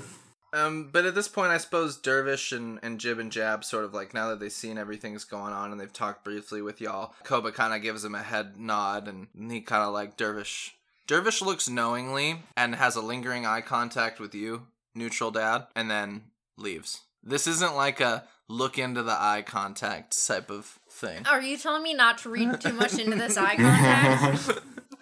Um, 0.54 0.90
but 0.92 1.06
at 1.06 1.16
this 1.16 1.28
point, 1.28 1.52
I 1.52 1.58
suppose 1.58 1.98
Dervish 1.98 2.52
and, 2.52 2.80
and 2.84 3.00
Jib 3.00 3.20
and 3.20 3.32
Jab 3.32 3.64
sort 3.64 3.86
of 3.86 3.94
like 3.94 4.14
now 4.14 4.30
that 4.30 4.40
they've 4.40 4.52
seen 4.52 4.78
everything's 4.78 5.24
going 5.24 5.54
on 5.54 5.72
and 5.72 5.80
they've 5.80 5.92
talked 5.92 6.24
briefly 6.24 6.62
with 6.62 6.82
y'all, 6.82 7.14
Koba 7.24 7.52
kind 7.52 7.74
of 7.74 7.82
gives 7.82 8.04
him 8.04 8.16
a 8.16 8.22
head 8.22 8.60
nod 8.60 9.08
and 9.08 9.28
he 9.52 9.62
kind 9.62 9.84
of 9.84 9.94
like 9.94 10.18
Dervish. 10.18 10.76
Dervish 11.08 11.42
looks 11.42 11.70
knowingly 11.70 12.44
and 12.56 12.76
has 12.76 12.96
a 12.96 13.02
lingering 13.02 13.46
eye 13.46 13.62
contact 13.62 14.20
with 14.20 14.36
you, 14.36 14.68
neutral 14.94 15.32
dad, 15.32 15.68
and 15.76 15.90
then 15.90 16.24
leaves. 16.58 17.02
This 17.24 17.48
isn't 17.48 17.76
like 17.76 18.02
a 18.02 18.26
look 18.48 18.78
into 18.78 19.04
the 19.04 19.12
eye 19.12 19.44
contact 19.46 20.28
type 20.28 20.50
of 20.50 20.80
thing. 20.90 21.26
Are 21.28 21.42
you 21.42 21.58
telling 21.58 21.84
me 21.84 21.94
not 21.94 22.18
to 22.20 22.30
read 22.30 22.60
too 22.60 22.74
much 22.74 23.00
into 23.00 23.16
this 23.16 23.38
eye 23.38 23.56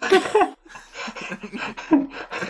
contact? 0.00 0.56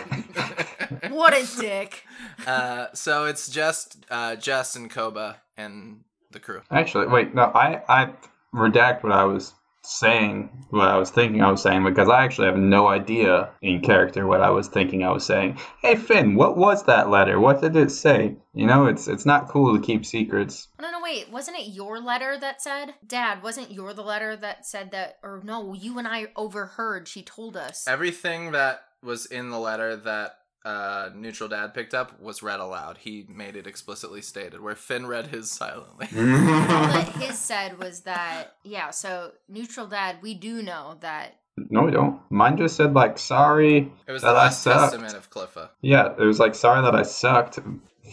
what 1.15 1.33
a 1.33 1.45
dick. 1.59 2.05
uh, 2.47 2.87
so 2.93 3.25
it's 3.25 3.49
just 3.49 4.05
uh, 4.09 4.35
Jess 4.35 4.75
and 4.75 4.89
Koba 4.89 5.37
and 5.57 6.01
the 6.31 6.39
crew. 6.39 6.61
Actually, 6.71 7.07
wait, 7.07 7.35
no, 7.35 7.43
I 7.43 7.81
I 7.87 8.13
redact 8.53 9.03
what 9.03 9.11
I 9.11 9.25
was 9.25 9.53
saying, 9.83 10.49
what 10.69 10.87
I 10.87 10.97
was 10.97 11.09
thinking 11.09 11.41
I 11.41 11.49
was 11.49 11.61
saying, 11.61 11.83
because 11.83 12.07
I 12.07 12.23
actually 12.23 12.47
have 12.47 12.57
no 12.57 12.87
idea 12.87 13.49
in 13.61 13.81
character 13.81 14.27
what 14.27 14.41
I 14.41 14.49
was 14.51 14.67
thinking 14.67 15.03
I 15.03 15.11
was 15.11 15.25
saying. 15.25 15.57
Hey 15.81 15.95
Finn, 15.95 16.35
what 16.35 16.55
was 16.57 16.83
that 16.83 17.09
letter? 17.09 17.39
What 17.39 17.61
did 17.61 17.75
it 17.75 17.91
say? 17.91 18.35
You 18.53 18.67
know, 18.67 18.85
it's 18.85 19.07
it's 19.07 19.25
not 19.25 19.49
cool 19.49 19.75
to 19.75 19.83
keep 19.83 20.05
secrets. 20.05 20.67
No, 20.79 20.91
no, 20.91 21.01
wait. 21.01 21.31
Wasn't 21.31 21.57
it 21.57 21.67
your 21.67 21.99
letter 21.99 22.37
that 22.39 22.61
said? 22.61 22.93
Dad, 23.05 23.41
wasn't 23.41 23.71
your 23.71 23.93
the 23.93 24.03
letter 24.03 24.35
that 24.35 24.65
said 24.65 24.91
that? 24.91 25.17
Or 25.23 25.41
no, 25.43 25.73
you 25.73 25.97
and 25.97 26.07
I 26.07 26.27
overheard. 26.35 27.07
She 27.07 27.23
told 27.23 27.57
us. 27.57 27.87
Everything 27.87 28.51
that 28.51 28.83
was 29.03 29.25
in 29.25 29.49
the 29.49 29.59
letter 29.59 29.95
that 29.95 30.37
uh, 30.63 31.09
Neutral 31.15 31.49
Dad 31.49 31.73
picked 31.73 31.93
up 31.93 32.19
was 32.21 32.43
read 32.43 32.59
aloud. 32.59 32.97
He 32.99 33.25
made 33.27 33.55
it 33.55 33.65
explicitly 33.67 34.21
stated, 34.21 34.61
where 34.61 34.75
Finn 34.75 35.07
read 35.07 35.27
his 35.27 35.49
silently. 35.49 36.07
All 36.15 36.21
that 36.23 37.09
his 37.19 37.37
said 37.39 37.79
was 37.79 38.01
that, 38.01 38.55
yeah, 38.63 38.91
so 38.91 39.31
neutral 39.49 39.87
dad, 39.87 40.17
we 40.21 40.33
do 40.33 40.61
know 40.61 40.97
that. 41.01 41.37
No, 41.57 41.83
we 41.83 41.91
don't. 41.91 42.19
Mine 42.29 42.57
just 42.57 42.75
said 42.75 42.93
like 42.93 43.17
sorry 43.17 43.91
It 44.07 44.11
was 44.11 44.21
the 44.21 44.29
that 44.29 44.35
I 44.37 44.43
last 44.45 44.63
sucked. 44.63 44.93
testament 44.93 45.15
of 45.15 45.29
Cliffa. 45.29 45.69
Yeah, 45.81 46.13
it 46.17 46.23
was 46.23 46.39
like 46.39 46.55
sorry 46.55 46.81
that 46.83 46.95
I 46.95 47.03
sucked. 47.03 47.59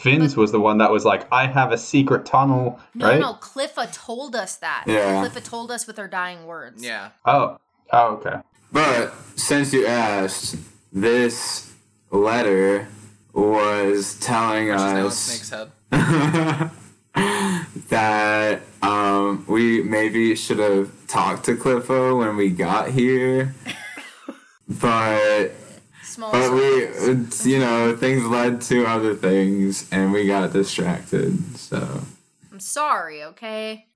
Finn's 0.00 0.36
was 0.36 0.52
the 0.52 0.60
one 0.60 0.78
that 0.78 0.90
was 0.90 1.04
like, 1.04 1.26
I 1.32 1.46
have 1.46 1.72
a 1.72 1.78
secret 1.78 2.24
tunnel, 2.26 2.78
No, 2.94 3.06
right? 3.08 3.20
no, 3.20 3.34
Cliffa 3.34 3.92
told 3.92 4.36
us 4.36 4.56
that. 4.56 4.84
Yeah. 4.86 5.24
Cliffa 5.24 5.42
told 5.42 5.70
us 5.70 5.86
with 5.86 5.96
her 5.98 6.06
dying 6.08 6.46
words. 6.46 6.84
Yeah. 6.84 7.10
Oh, 7.24 7.58
oh, 7.92 8.14
okay. 8.14 8.36
But 8.70 9.12
since 9.36 9.72
you 9.72 9.86
asked, 9.86 10.56
this 10.92 11.67
letter 12.10 12.88
was 13.32 14.18
telling 14.20 14.68
Which 14.68 14.76
is 14.76 14.82
now 14.82 14.96
in 14.96 15.06
us 15.06 15.50
head. 15.50 15.70
that 17.88 18.60
um, 18.82 19.44
we 19.48 19.82
maybe 19.82 20.34
should 20.34 20.58
have 20.58 20.90
talked 21.06 21.44
to 21.46 21.56
Cliffa 21.56 22.16
when 22.18 22.36
we 22.36 22.50
got 22.50 22.90
here. 22.90 23.54
but 24.68 25.52
Small 26.04 26.32
but 26.32 26.52
we, 26.52 26.60
it's, 26.60 27.46
you 27.46 27.58
know, 27.58 27.96
things 27.96 28.24
led 28.24 28.60
to 28.62 28.86
other 28.86 29.14
things, 29.14 29.88
and 29.92 30.12
we 30.12 30.26
got 30.26 30.52
distracted. 30.52 31.56
So 31.56 32.02
I'm 32.50 32.60
sorry, 32.60 33.22
okay? 33.22 33.86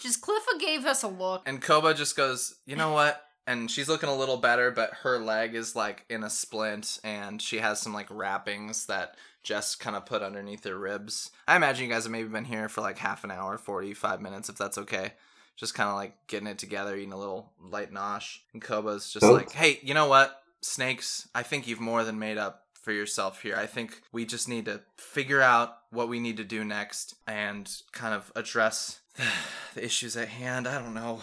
Just 0.00 0.20
Cliffa 0.20 0.58
gave 0.60 0.86
us 0.86 1.02
a 1.02 1.08
look. 1.08 1.42
And 1.46 1.60
Koba 1.60 1.94
just 1.94 2.16
goes, 2.16 2.54
you 2.66 2.76
know 2.76 2.92
what? 2.92 3.27
And 3.48 3.70
she's 3.70 3.88
looking 3.88 4.08
a 4.10 4.14
little 4.14 4.36
better, 4.36 4.70
but 4.70 4.92
her 5.02 5.18
leg 5.18 5.54
is 5.54 5.74
like 5.74 6.04
in 6.10 6.22
a 6.22 6.28
splint, 6.30 7.00
and 7.02 7.40
she 7.40 7.58
has 7.58 7.80
some 7.80 7.94
like 7.94 8.06
wrappings 8.10 8.86
that 8.86 9.16
Jess 9.42 9.74
kind 9.74 9.96
of 9.96 10.04
put 10.04 10.22
underneath 10.22 10.64
her 10.64 10.78
ribs. 10.78 11.30
I 11.48 11.56
imagine 11.56 11.88
you 11.88 11.92
guys 11.92 12.02
have 12.04 12.12
maybe 12.12 12.28
been 12.28 12.44
here 12.44 12.68
for 12.68 12.82
like 12.82 12.98
half 12.98 13.24
an 13.24 13.30
hour, 13.30 13.56
45 13.56 14.20
minutes, 14.20 14.48
if 14.50 14.56
that's 14.56 14.76
okay. 14.78 15.14
Just 15.56 15.74
kind 15.74 15.88
of 15.88 15.94
like 15.96 16.12
getting 16.26 16.46
it 16.46 16.58
together, 16.58 16.94
eating 16.94 17.12
a 17.14 17.18
little 17.18 17.50
light 17.60 17.90
nosh. 17.92 18.38
And 18.52 18.62
Koba's 18.62 19.10
just 19.10 19.24
Oh. 19.24 19.32
like, 19.32 19.50
hey, 19.52 19.80
you 19.82 19.94
know 19.94 20.06
what? 20.08 20.42
Snakes, 20.60 21.26
I 21.34 21.42
think 21.42 21.66
you've 21.66 21.80
more 21.80 22.04
than 22.04 22.18
made 22.18 22.36
up 22.36 22.66
for 22.74 22.92
yourself 22.92 23.40
here. 23.42 23.56
I 23.56 23.66
think 23.66 24.02
we 24.12 24.24
just 24.26 24.48
need 24.48 24.66
to 24.66 24.82
figure 24.98 25.40
out 25.40 25.78
what 25.90 26.08
we 26.08 26.20
need 26.20 26.36
to 26.36 26.44
do 26.44 26.64
next 26.64 27.14
and 27.26 27.70
kind 27.92 28.12
of 28.14 28.30
address 28.36 29.00
the 29.74 29.84
issues 29.84 30.16
at 30.16 30.28
hand. 30.28 30.68
I 30.68 30.78
don't 30.80 30.94
know. 30.94 31.22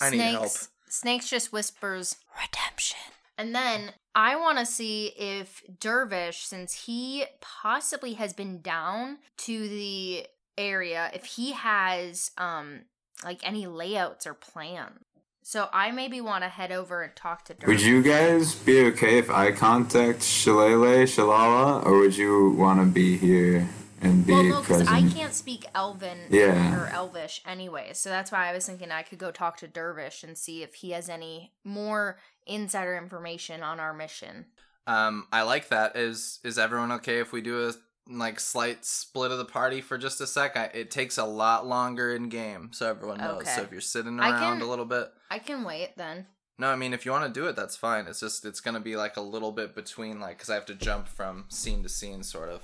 I 0.00 0.10
need 0.10 0.20
help. 0.20 0.52
Snakes 0.94 1.28
just 1.28 1.52
whispers 1.52 2.18
redemption. 2.40 3.00
And 3.36 3.52
then 3.52 3.94
I 4.14 4.36
want 4.36 4.58
to 4.58 4.64
see 4.64 5.06
if 5.16 5.60
Dervish, 5.80 6.46
since 6.46 6.84
he 6.84 7.24
possibly 7.40 8.12
has 8.14 8.32
been 8.32 8.60
down 8.60 9.18
to 9.38 9.68
the 9.68 10.28
area, 10.56 11.10
if 11.12 11.24
he 11.24 11.50
has 11.50 12.30
um 12.38 12.82
like 13.24 13.40
any 13.42 13.66
layouts 13.66 14.24
or 14.24 14.34
plans. 14.34 15.00
So 15.42 15.68
I 15.72 15.90
maybe 15.90 16.20
want 16.20 16.44
to 16.44 16.48
head 16.48 16.70
over 16.70 17.02
and 17.02 17.14
talk 17.16 17.44
to 17.46 17.54
Dirk. 17.54 17.66
Would 17.66 17.82
you 17.82 18.00
guys 18.00 18.54
be 18.54 18.80
okay 18.86 19.18
if 19.18 19.30
I 19.30 19.50
contact 19.50 20.20
Shalele, 20.20 21.02
Shalala, 21.02 21.84
or 21.84 21.98
would 21.98 22.16
you 22.16 22.50
want 22.50 22.78
to 22.78 22.86
be 22.86 23.16
here 23.16 23.68
and 24.04 24.26
be 24.26 24.32
well, 24.32 24.42
no, 24.44 24.60
because 24.60 24.82
present? 24.82 24.90
I 24.90 25.08
can't 25.12 25.34
speak 25.34 25.66
Elven 25.74 26.18
Yeah. 26.30 26.78
or 26.80 26.88
Elvish 26.88 27.42
anyway. 27.46 27.90
So 27.94 28.10
that's 28.10 28.30
why 28.30 28.48
I 28.48 28.52
was 28.52 28.66
thinking 28.66 28.90
I 28.90 29.02
could 29.02 29.18
go 29.18 29.30
talk 29.30 29.56
to 29.58 29.68
Dervish 29.68 30.22
and 30.22 30.36
see 30.38 30.62
if 30.62 30.74
he 30.74 30.90
has 30.90 31.08
any 31.08 31.52
more 31.64 32.18
insider 32.46 32.96
information 32.96 33.62
on 33.62 33.80
our 33.80 33.92
mission. 33.94 34.46
Um, 34.86 35.26
I 35.32 35.42
like 35.42 35.68
that. 35.68 35.96
Is 35.96 36.40
is 36.44 36.58
everyone 36.58 36.92
okay 36.92 37.18
if 37.18 37.32
we 37.32 37.40
do 37.40 37.66
a 37.68 37.72
like 38.06 38.38
slight 38.38 38.84
split 38.84 39.30
of 39.30 39.38
the 39.38 39.46
party 39.46 39.80
for 39.80 39.96
just 39.96 40.20
a 40.20 40.26
sec? 40.26 40.56
I, 40.58 40.64
it 40.74 40.90
takes 40.90 41.16
a 41.16 41.24
lot 41.24 41.66
longer 41.66 42.14
in 42.14 42.28
game, 42.28 42.70
so 42.72 42.90
everyone 42.90 43.16
knows. 43.18 43.42
Okay. 43.42 43.50
So 43.50 43.62
if 43.62 43.72
you're 43.72 43.80
sitting 43.80 44.20
I 44.20 44.30
around 44.30 44.58
can- 44.58 44.66
a 44.66 44.70
little 44.70 44.84
bit, 44.84 45.08
I 45.30 45.38
can 45.38 45.64
wait 45.64 45.96
then. 45.96 46.26
no, 46.58 46.68
I 46.68 46.76
mean 46.76 46.92
if 46.92 47.06
you 47.06 47.12
want 47.12 47.24
to 47.32 47.40
do 47.40 47.46
it, 47.46 47.56
that's 47.56 47.76
fine. 47.76 48.06
It's 48.06 48.20
just 48.20 48.44
it's 48.44 48.60
gonna 48.60 48.78
be 48.80 48.94
like 48.96 49.16
a 49.16 49.22
little 49.22 49.52
bit 49.52 49.74
between 49.74 50.20
like 50.20 50.36
because 50.36 50.50
I 50.50 50.54
have 50.54 50.66
to 50.66 50.74
jump 50.74 51.08
from 51.08 51.46
scene 51.48 51.82
to 51.82 51.88
scene, 51.88 52.22
sort 52.22 52.50
of. 52.50 52.60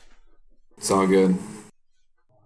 It's 0.80 0.90
all 0.90 1.06
good. 1.06 1.36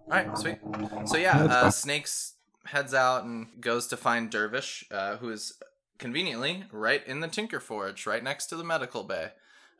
All 0.07 0.11
right, 0.11 0.37
sweet. 0.37 0.57
So 1.05 1.15
yeah, 1.17 1.37
uh. 1.45 1.71
Snakes 1.71 2.33
heads 2.65 2.93
out 2.93 3.23
and 3.23 3.47
goes 3.61 3.87
to 3.87 3.95
find 3.97 4.29
Dervish, 4.29 4.83
uh, 4.91 5.15
who 5.17 5.29
is 5.29 5.53
conveniently 5.99 6.65
right 6.69 7.01
in 7.07 7.21
the 7.21 7.29
Tinker 7.29 7.61
Forge, 7.61 8.05
right 8.05 8.21
next 8.21 8.47
to 8.47 8.57
the 8.57 8.63
medical 8.65 9.03
bay, 9.03 9.29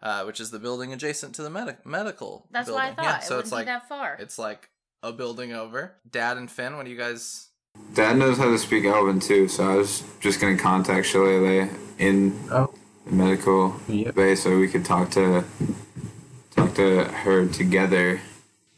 uh, 0.02 0.24
which 0.24 0.40
is 0.40 0.52
the 0.52 0.60
building 0.60 0.94
adjacent 0.94 1.36
to 1.36 1.42
the 1.44 1.50
medi- 1.50 1.76
medical. 1.84 2.48
That's 2.50 2.70
building. 2.70 2.86
what 2.86 2.92
I 2.94 2.96
thought. 2.96 3.04
Yeah, 3.06 3.18
it 3.18 3.24
so 3.24 3.36
wouldn't 3.36 3.46
it's 3.48 3.52
like 3.52 3.66
be 3.66 3.72
that 3.72 3.90
far. 3.90 4.16
it's 4.20 4.40
like 4.40 4.70
a 5.04 5.12
building 5.12 5.52
over. 5.52 5.96
Dad 6.10 6.38
and 6.38 6.50
Finn, 6.50 6.78
what 6.78 6.86
do 6.86 6.92
you 6.92 6.98
guys? 6.98 7.50
Dad 7.94 8.18
knows 8.18 8.38
how 8.38 8.46
to 8.46 8.58
speak 8.58 8.86
Elven 8.86 9.20
too, 9.20 9.50
so 9.50 9.70
I 9.70 9.76
was 9.76 10.02
just 10.22 10.40
gonna 10.40 10.58
contact 10.58 11.08
Shalele 11.08 11.70
in 12.00 12.40
Oh. 12.50 12.74
the 13.06 13.12
medical 13.12 13.76
Yep. 13.90 14.16
bay 14.16 14.36
so 14.36 14.58
we 14.58 14.70
could 14.70 14.86
talk 14.86 15.12
to 15.12 15.44
talk 16.56 16.74
to 16.76 17.04
her 17.04 17.46
together. 17.48 18.22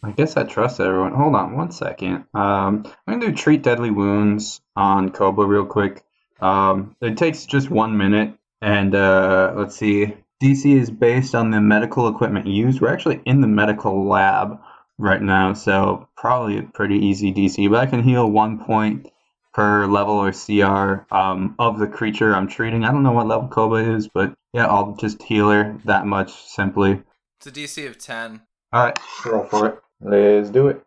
I 0.03 0.11
guess 0.11 0.37
I 0.37 0.43
trust 0.43 0.79
everyone. 0.79 1.13
Hold 1.13 1.35
on 1.35 1.55
one 1.55 1.71
second. 1.71 2.25
Um, 2.33 2.83
I'm 3.07 3.19
gonna 3.19 3.27
do 3.27 3.33
treat 3.33 3.63
deadly 3.63 3.91
wounds 3.91 4.61
on 4.75 5.09
Koba 5.11 5.45
real 5.45 5.65
quick. 5.65 6.03
Um, 6.39 6.95
it 7.01 7.17
takes 7.17 7.45
just 7.45 7.69
one 7.69 7.97
minute, 7.97 8.35
and 8.61 8.93
uh, 8.93 9.53
let's 9.55 9.75
see. 9.75 10.13
DC 10.41 10.79
is 10.79 10.91
based 10.91 11.33
on 11.33 11.49
the 11.49 11.59
medical 11.59 12.07
equipment 12.07 12.45
used. 12.45 12.79
We're 12.79 12.93
actually 12.93 13.21
in 13.25 13.41
the 13.41 13.47
medical 13.47 14.07
lab 14.07 14.59
right 14.99 15.21
now, 15.21 15.53
so 15.53 16.07
probably 16.15 16.59
a 16.59 16.63
pretty 16.63 16.97
easy 16.97 17.33
DC. 17.33 17.69
But 17.69 17.79
I 17.79 17.87
can 17.87 18.03
heal 18.03 18.29
one 18.29 18.59
point 18.59 19.09
per 19.53 19.87
level 19.87 20.13
or 20.13 20.31
CR 20.31 21.11
um, 21.13 21.55
of 21.57 21.79
the 21.79 21.87
creature 21.87 22.35
I'm 22.35 22.47
treating. 22.47 22.85
I 22.85 22.91
don't 22.91 23.01
know 23.01 23.13
what 23.13 23.25
level 23.25 23.47
Koba 23.47 23.77
is, 23.77 24.07
but 24.07 24.35
yeah, 24.53 24.67
I'll 24.67 24.95
just 24.95 25.23
heal 25.23 25.49
her 25.49 25.79
that 25.85 26.05
much 26.05 26.31
simply. 26.45 27.01
It's 27.39 27.47
a 27.47 27.51
DC 27.51 27.87
of 27.87 27.97
ten. 27.97 28.41
All 28.71 28.85
right, 28.85 28.99
roll 29.25 29.43
for 29.45 29.67
it. 29.67 29.79
Let's 30.01 30.49
do 30.49 30.67
it. 30.67 30.83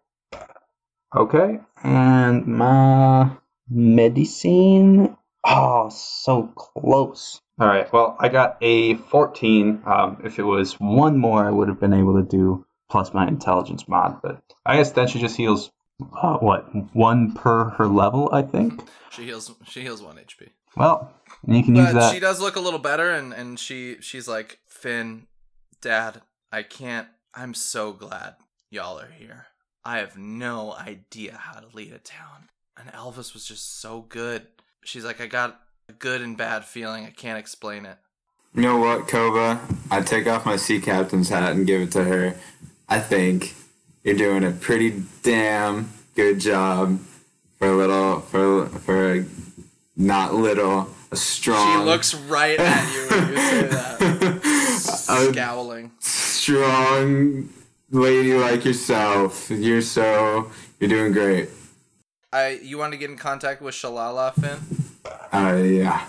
Okay, 1.14 1.58
and 1.82 2.46
my 2.46 3.30
medicine. 3.68 5.16
Oh, 5.44 5.88
so 5.88 6.52
close. 6.54 7.40
All 7.58 7.66
right, 7.66 7.92
well, 7.92 8.16
I 8.20 8.28
got 8.28 8.58
a 8.60 8.94
14. 8.94 9.82
Um, 9.84 10.22
if 10.24 10.38
it 10.38 10.44
was 10.44 10.74
one 10.74 11.18
more, 11.18 11.44
I 11.44 11.50
would 11.50 11.68
have 11.68 11.80
been 11.80 11.94
able 11.94 12.14
to 12.14 12.22
do 12.22 12.64
plus 12.90 13.12
my 13.12 13.26
intelligence 13.26 13.88
mod, 13.88 14.20
but 14.22 14.40
I 14.64 14.76
guess 14.76 14.92
then 14.92 15.08
she 15.08 15.18
just 15.20 15.36
heals, 15.36 15.70
uh, 16.16 16.38
what, 16.38 16.64
one 16.94 17.32
per 17.32 17.70
her 17.70 17.86
level, 17.86 18.30
I 18.32 18.42
think? 18.42 18.82
She 19.10 19.24
heals. 19.24 19.52
She 19.66 19.82
heals 19.82 20.02
one 20.02 20.16
HP. 20.16 20.50
Well, 20.76 21.12
you 21.46 21.64
can 21.64 21.74
use 21.74 21.92
that. 21.92 22.12
she 22.12 22.20
does 22.20 22.40
look 22.40 22.54
a 22.54 22.60
little 22.60 22.78
better, 22.78 23.10
and 23.10 23.32
and 23.32 23.58
she 23.58 23.96
she's 24.00 24.28
like 24.28 24.60
Finn, 24.68 25.26
Dad. 25.80 26.22
I 26.52 26.62
can't. 26.62 27.08
I'm 27.34 27.54
so 27.54 27.92
glad 27.92 28.36
y'all 28.70 29.00
are 29.00 29.10
here. 29.18 29.46
I 29.84 29.98
have 29.98 30.16
no 30.16 30.72
idea 30.72 31.36
how 31.36 31.58
to 31.58 31.74
lead 31.74 31.92
a 31.92 31.98
town, 31.98 32.48
and 32.78 32.90
Elvis 32.92 33.34
was 33.34 33.44
just 33.44 33.80
so 33.80 34.02
good. 34.08 34.46
She's 34.84 35.04
like, 35.04 35.20
I 35.20 35.26
got 35.26 35.60
a 35.88 35.92
good 35.92 36.22
and 36.22 36.36
bad 36.36 36.64
feeling. 36.64 37.04
I 37.04 37.10
can't 37.10 37.38
explain 37.38 37.84
it. 37.84 37.98
You 38.54 38.62
know 38.62 38.78
what, 38.78 39.08
Koba? 39.08 39.60
I 39.90 40.00
take 40.02 40.26
off 40.26 40.46
my 40.46 40.56
sea 40.56 40.80
captain's 40.80 41.28
hat 41.28 41.52
and 41.52 41.66
give 41.66 41.80
it 41.82 41.92
to 41.92 42.04
her. 42.04 42.36
I 42.88 42.98
think 43.00 43.54
you're 44.02 44.16
doing 44.16 44.44
a 44.44 44.50
pretty 44.50 45.02
damn 45.22 45.90
good 46.14 46.40
job 46.40 47.00
for 47.58 47.68
a 47.68 47.76
little, 47.76 48.20
for 48.20 48.66
for 48.66 49.14
a 49.18 49.24
not 49.96 50.34
little, 50.34 50.88
a 51.10 51.16
strong. 51.16 51.80
She 51.80 51.84
looks 51.84 52.14
right 52.14 52.58
at 52.58 52.92
you 52.92 53.16
when 53.16 53.28
you 53.30 53.36
say 53.36 53.66
that, 53.68 55.30
scowling. 55.32 55.92
strong 56.00 57.48
lady 57.90 58.34
like 58.34 58.64
yourself. 58.64 59.50
You're 59.50 59.82
so 59.82 60.50
you're 60.78 60.88
doing 60.88 61.12
great. 61.12 61.50
I 62.32 62.60
you 62.62 62.78
want 62.78 62.92
to 62.92 62.98
get 62.98 63.10
in 63.10 63.16
contact 63.16 63.60
with 63.60 63.74
Shalala, 63.74 64.34
Finn? 64.34 64.60
Uh, 65.32 65.56
yeah. 65.56 66.06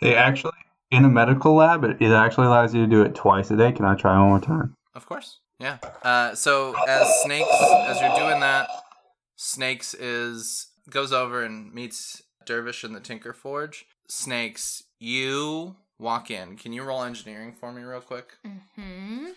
They 0.00 0.16
actually, 0.16 0.52
in 0.90 1.04
a 1.04 1.08
medical 1.08 1.54
lab, 1.54 1.84
it, 1.84 1.96
it 2.00 2.10
actually 2.10 2.46
allows 2.46 2.74
you 2.74 2.82
to 2.82 2.86
do 2.86 3.02
it 3.02 3.14
twice 3.14 3.50
a 3.50 3.56
day. 3.56 3.72
Can 3.72 3.84
I 3.84 3.94
try 3.94 4.18
one 4.18 4.28
more 4.28 4.40
time? 4.40 4.76
Of 4.94 5.06
course. 5.06 5.38
Yeah. 5.58 5.78
Uh, 6.02 6.34
so 6.34 6.74
as 6.88 7.06
Snakes, 7.22 7.48
as 7.86 8.00
you're 8.00 8.16
doing 8.16 8.40
that, 8.40 8.68
Snakes 9.36 9.94
is 9.94 10.70
goes 10.90 11.12
over 11.12 11.44
and 11.44 11.72
meets 11.72 12.22
Dervish 12.46 12.82
in 12.82 12.92
the 12.92 13.00
Tinker 13.00 13.32
Forge. 13.32 13.86
Snakes, 14.08 14.82
you 14.98 15.76
walk 15.98 16.30
in. 16.30 16.56
Can 16.56 16.72
you 16.72 16.82
roll 16.82 17.04
engineering 17.04 17.52
for 17.52 17.72
me 17.72 17.82
real 17.82 18.00
quick? 18.00 18.32
Hmm. 18.76 19.28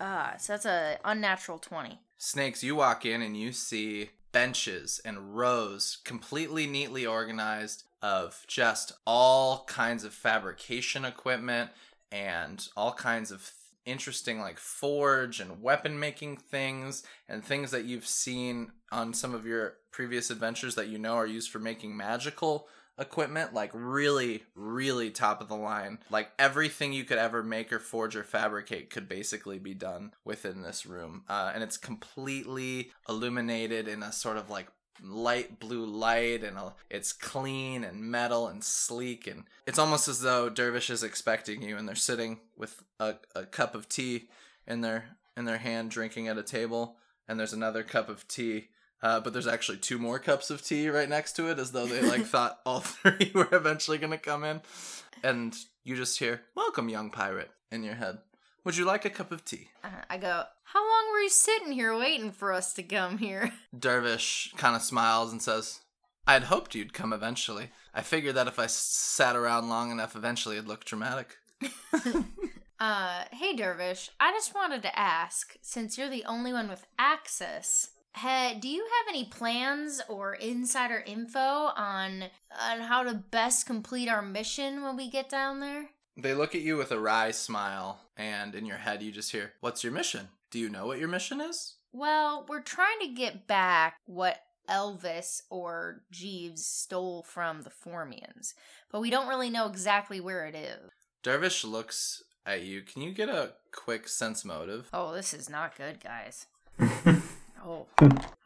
Ah, 0.00 0.34
so 0.38 0.54
that's 0.54 0.64
a 0.64 0.98
unnatural 1.04 1.58
twenty. 1.58 2.00
Snakes, 2.16 2.64
you 2.64 2.74
walk 2.74 3.04
in 3.04 3.22
and 3.22 3.36
you 3.36 3.52
see 3.52 4.10
benches 4.32 5.00
and 5.04 5.36
rows 5.36 5.98
completely 6.04 6.66
neatly 6.66 7.06
organized 7.06 7.84
of 8.02 8.44
just 8.46 8.92
all 9.06 9.64
kinds 9.66 10.04
of 10.04 10.14
fabrication 10.14 11.04
equipment 11.04 11.70
and 12.10 12.68
all 12.76 12.92
kinds 12.92 13.30
of 13.30 13.52
interesting 13.84 14.40
like 14.40 14.58
forge 14.58 15.40
and 15.40 15.62
weapon 15.62 15.98
making 15.98 16.36
things 16.36 17.02
and 17.28 17.44
things 17.44 17.70
that 17.70 17.84
you've 17.84 18.06
seen 18.06 18.70
on 18.92 19.12
some 19.12 19.34
of 19.34 19.46
your 19.46 19.74
previous 19.90 20.30
adventures 20.30 20.74
that 20.74 20.88
you 20.88 20.98
know 20.98 21.14
are 21.14 21.26
used 21.26 21.50
for 21.50 21.58
making 21.58 21.96
magical 21.96 22.68
equipment 23.00 23.54
like 23.54 23.70
really 23.72 24.44
really 24.54 25.10
top 25.10 25.40
of 25.40 25.48
the 25.48 25.56
line. 25.56 25.98
Like 26.10 26.30
everything 26.38 26.92
you 26.92 27.04
could 27.04 27.18
ever 27.18 27.42
make 27.42 27.72
or 27.72 27.78
forge 27.78 28.14
or 28.14 28.22
fabricate 28.22 28.90
could 28.90 29.08
basically 29.08 29.58
be 29.58 29.74
done 29.74 30.12
within 30.24 30.62
this 30.62 30.86
room. 30.86 31.24
Uh, 31.28 31.50
and 31.54 31.62
it's 31.62 31.76
completely 31.76 32.92
illuminated 33.08 33.88
in 33.88 34.02
a 34.02 34.12
sort 34.12 34.36
of 34.36 34.50
like 34.50 34.68
light 35.02 35.58
blue 35.58 35.86
light 35.86 36.44
and 36.44 36.58
it's 36.90 37.12
clean 37.12 37.84
and 37.84 38.02
metal 38.02 38.48
and 38.48 38.62
sleek 38.62 39.26
and 39.26 39.44
it's 39.66 39.78
almost 39.78 40.08
as 40.08 40.20
though 40.20 40.50
dervish 40.50 40.90
is 40.90 41.02
expecting 41.02 41.62
you 41.62 41.76
and 41.76 41.88
they're 41.88 41.94
sitting 41.94 42.38
with 42.54 42.82
a, 42.98 43.14
a 43.34 43.46
cup 43.46 43.74
of 43.74 43.88
tea 43.88 44.28
in 44.66 44.82
their 44.82 45.16
in 45.38 45.46
their 45.46 45.56
hand 45.56 45.90
drinking 45.90 46.28
at 46.28 46.36
a 46.36 46.42
table 46.42 46.96
and 47.26 47.40
there's 47.40 47.54
another 47.54 47.82
cup 47.82 48.10
of 48.10 48.28
tea 48.28 48.68
uh, 49.02 49.20
but 49.20 49.32
there's 49.32 49.46
actually 49.46 49.78
two 49.78 49.98
more 49.98 50.18
cups 50.18 50.50
of 50.50 50.62
tea 50.64 50.88
right 50.88 51.08
next 51.08 51.34
to 51.36 51.48
it 51.50 51.58
as 51.58 51.72
though 51.72 51.86
they 51.86 52.02
like 52.02 52.24
thought 52.34 52.60
all 52.66 52.80
three 52.80 53.30
were 53.34 53.48
eventually 53.52 53.98
going 53.98 54.10
to 54.12 54.18
come 54.18 54.44
in 54.44 54.60
and 55.22 55.56
you 55.84 55.96
just 55.96 56.18
hear 56.18 56.42
welcome 56.54 56.88
young 56.88 57.10
pirate 57.10 57.50
in 57.72 57.82
your 57.84 57.94
head 57.94 58.18
would 58.64 58.76
you 58.76 58.84
like 58.84 59.04
a 59.04 59.10
cup 59.10 59.32
of 59.32 59.44
tea 59.44 59.68
Uh, 59.84 59.88
I 60.08 60.16
go. 60.18 60.44
How 60.64 60.80
long 60.80 61.12
were 61.12 61.18
you 61.20 61.30
sitting 61.30 61.72
here 61.72 61.96
waiting 61.98 62.30
for 62.30 62.52
us 62.52 62.72
to 62.74 62.82
come 62.84 63.18
here? 63.18 63.50
Dervish 63.76 64.52
kind 64.56 64.76
of 64.76 64.82
smiles 64.82 65.32
and 65.32 65.42
says, 65.42 65.80
I 66.28 66.34
had 66.34 66.44
hoped 66.44 66.76
you'd 66.76 66.92
come 66.92 67.12
eventually. 67.12 67.70
I 67.92 68.02
figured 68.02 68.36
that 68.36 68.46
if 68.46 68.56
I 68.60 68.64
s- 68.64 68.74
sat 68.76 69.34
around 69.34 69.68
long 69.68 69.90
enough, 69.90 70.14
eventually 70.14 70.56
it'd 70.56 70.68
look 70.68 70.84
dramatic. 70.84 71.38
Uh, 72.78 73.24
hey 73.32 73.54
Dervish, 73.56 74.10
I 74.20 74.30
just 74.32 74.54
wanted 74.54 74.82
to 74.82 74.98
ask, 74.98 75.56
since 75.60 75.98
you're 75.98 76.08
the 76.08 76.24
only 76.24 76.52
one 76.52 76.68
with 76.68 76.86
access, 76.98 77.88
ha- 78.14 78.54
do 78.58 78.68
you 78.68 78.82
have 78.82 79.14
any 79.14 79.24
plans 79.24 80.00
or 80.08 80.34
insider 80.34 81.02
info 81.06 81.38
on 81.38 82.24
on 82.60 82.80
how 82.80 83.02
to 83.02 83.14
best 83.14 83.66
complete 83.66 84.08
our 84.08 84.22
mission 84.22 84.82
when 84.82 84.96
we 84.96 85.10
get 85.10 85.28
down 85.28 85.60
there? 85.60 85.90
They 86.16 86.34
look 86.34 86.54
at 86.54 86.60
you 86.60 86.76
with 86.76 86.92
a 86.92 87.00
wry 87.00 87.30
smile, 87.30 88.00
and 88.16 88.54
in 88.54 88.66
your 88.66 88.76
head 88.76 89.02
you 89.02 89.12
just 89.12 89.32
hear, 89.32 89.52
What's 89.60 89.82
your 89.84 89.92
mission? 89.92 90.28
Do 90.50 90.58
you 90.58 90.68
know 90.68 90.86
what 90.86 90.98
your 90.98 91.08
mission 91.08 91.40
is? 91.40 91.76
Well, 91.92 92.44
we're 92.48 92.62
trying 92.62 93.00
to 93.00 93.08
get 93.08 93.46
back 93.46 93.96
what 94.06 94.42
Elvis 94.68 95.42
or 95.50 96.02
Jeeves 96.10 96.64
stole 96.64 97.22
from 97.22 97.62
the 97.62 97.70
Formians, 97.70 98.54
but 98.90 99.00
we 99.00 99.10
don't 99.10 99.28
really 99.28 99.50
know 99.50 99.66
exactly 99.66 100.20
where 100.20 100.46
it 100.46 100.54
is. 100.54 100.90
Dervish 101.22 101.64
looks 101.64 102.22
at 102.46 102.62
you. 102.62 102.82
Can 102.82 103.02
you 103.02 103.12
get 103.12 103.28
a 103.28 103.52
quick 103.72 104.08
sense 104.08 104.44
motive? 104.44 104.88
Oh, 104.92 105.12
this 105.14 105.34
is 105.34 105.48
not 105.50 105.76
good, 105.76 105.98
guys. 106.02 106.46
oh, 107.64 107.86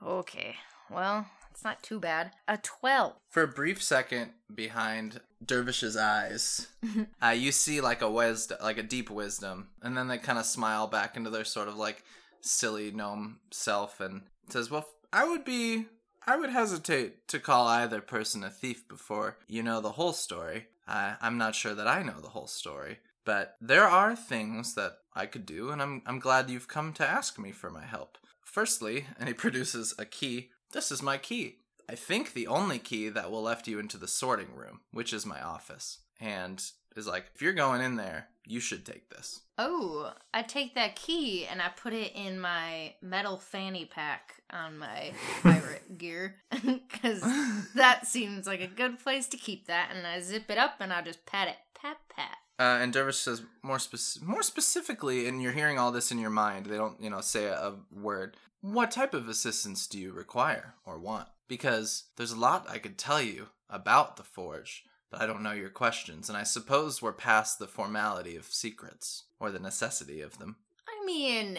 okay. 0.02 0.56
Well, 0.90 1.26
It's 1.50 1.64
not 1.64 1.82
too 1.82 2.00
bad. 2.00 2.32
A 2.48 2.58
12. 2.58 3.14
For 3.30 3.42
a 3.44 3.48
brief 3.48 3.82
second 3.82 4.32
behind 4.52 5.20
Dervish's 5.44 5.96
eyes, 5.96 6.66
uh, 7.22 7.28
you 7.28 7.52
see 7.52 7.80
like 7.80 8.02
a 8.02 8.10
wisdom, 8.10 8.58
like 8.62 8.78
a 8.78 8.82
deep 8.82 9.08
wisdom, 9.08 9.68
and 9.82 9.96
then 9.96 10.08
they 10.08 10.18
kind 10.18 10.38
of 10.38 10.46
smile 10.46 10.86
back 10.88 11.16
into 11.16 11.30
their 11.30 11.44
sort 11.44 11.68
of 11.68 11.76
like 11.76 12.02
silly 12.40 12.90
gnome 12.90 13.38
self 13.52 14.00
and 14.00 14.22
says, 14.48 14.70
"Well, 14.70 14.86
I 15.12 15.24
would 15.28 15.44
be, 15.44 15.86
I 16.26 16.36
would 16.36 16.50
hesitate 16.50 17.28
to 17.28 17.38
call 17.38 17.68
either 17.68 18.00
person 18.00 18.42
a 18.42 18.50
thief 18.50 18.86
before 18.88 19.38
you 19.46 19.62
know 19.62 19.80
the 19.80 19.92
whole 19.92 20.12
story. 20.12 20.66
I, 20.88 21.14
I'm 21.20 21.38
not 21.38 21.54
sure 21.54 21.74
that 21.74 21.86
I 21.86 22.02
know 22.02 22.20
the 22.20 22.30
whole 22.30 22.48
story." 22.48 22.98
But 23.24 23.56
there 23.60 23.84
are 23.88 24.14
things 24.14 24.74
that 24.74 24.98
I 25.14 25.26
could 25.26 25.46
do, 25.46 25.70
and 25.70 25.80
I'm 25.80 26.02
I'm 26.04 26.18
glad 26.18 26.50
you've 26.50 26.68
come 26.68 26.92
to 26.94 27.08
ask 27.08 27.38
me 27.38 27.52
for 27.52 27.70
my 27.70 27.84
help. 27.84 28.18
Firstly, 28.54 29.06
and 29.18 29.26
he 29.26 29.34
produces 29.34 29.94
a 29.98 30.04
key. 30.04 30.50
This 30.70 30.92
is 30.92 31.02
my 31.02 31.18
key. 31.18 31.56
I 31.88 31.96
think 31.96 32.34
the 32.34 32.46
only 32.46 32.78
key 32.78 33.08
that 33.08 33.28
will 33.28 33.42
left 33.42 33.66
you 33.66 33.80
into 33.80 33.96
the 33.96 34.06
sorting 34.06 34.54
room, 34.54 34.82
which 34.92 35.12
is 35.12 35.26
my 35.26 35.42
office. 35.42 35.98
And 36.20 36.64
is 36.94 37.08
like, 37.08 37.32
if 37.34 37.42
you're 37.42 37.52
going 37.52 37.80
in 37.80 37.96
there, 37.96 38.28
you 38.46 38.60
should 38.60 38.86
take 38.86 39.10
this. 39.10 39.40
Oh, 39.58 40.12
I 40.32 40.42
take 40.42 40.76
that 40.76 40.94
key 40.94 41.46
and 41.50 41.60
I 41.60 41.70
put 41.70 41.94
it 41.94 42.12
in 42.14 42.38
my 42.38 42.94
metal 43.02 43.38
fanny 43.38 43.86
pack 43.86 44.34
on 44.50 44.78
my 44.78 45.10
pirate 45.42 45.98
gear 45.98 46.36
because 46.52 47.22
that 47.74 48.06
seems 48.06 48.46
like 48.46 48.60
a 48.60 48.68
good 48.68 49.00
place 49.00 49.26
to 49.30 49.36
keep 49.36 49.66
that. 49.66 49.90
And 49.92 50.06
I 50.06 50.20
zip 50.20 50.48
it 50.48 50.58
up 50.58 50.76
and 50.78 50.92
I 50.92 51.02
just 51.02 51.26
pat 51.26 51.48
it, 51.48 51.56
pat 51.74 51.96
pat. 52.08 52.36
Uh, 52.58 52.78
and 52.80 52.92
Dervish 52.92 53.18
says 53.18 53.42
more 53.62 53.78
spec- 53.78 54.22
more 54.22 54.42
specifically, 54.42 55.26
and 55.26 55.42
you're 55.42 55.52
hearing 55.52 55.78
all 55.78 55.90
this 55.90 56.12
in 56.12 56.18
your 56.18 56.30
mind. 56.30 56.66
They 56.66 56.76
don't, 56.76 57.00
you 57.00 57.10
know, 57.10 57.20
say 57.20 57.46
a, 57.46 57.54
a 57.54 57.76
word. 57.92 58.36
What 58.60 58.90
type 58.90 59.12
of 59.12 59.28
assistance 59.28 59.86
do 59.86 59.98
you 59.98 60.12
require 60.12 60.74
or 60.86 60.98
want? 60.98 61.28
Because 61.48 62.04
there's 62.16 62.32
a 62.32 62.38
lot 62.38 62.66
I 62.70 62.78
could 62.78 62.96
tell 62.96 63.20
you 63.20 63.48
about 63.68 64.16
the 64.16 64.22
forge, 64.22 64.84
but 65.10 65.20
I 65.20 65.26
don't 65.26 65.42
know 65.42 65.52
your 65.52 65.68
questions, 65.68 66.28
and 66.28 66.38
I 66.38 66.44
suppose 66.44 67.02
we're 67.02 67.12
past 67.12 67.58
the 67.58 67.66
formality 67.66 68.36
of 68.36 68.46
secrets 68.46 69.24
or 69.40 69.50
the 69.50 69.58
necessity 69.58 70.20
of 70.20 70.38
them. 70.38 70.56
I 70.88 71.04
mean, 71.04 71.58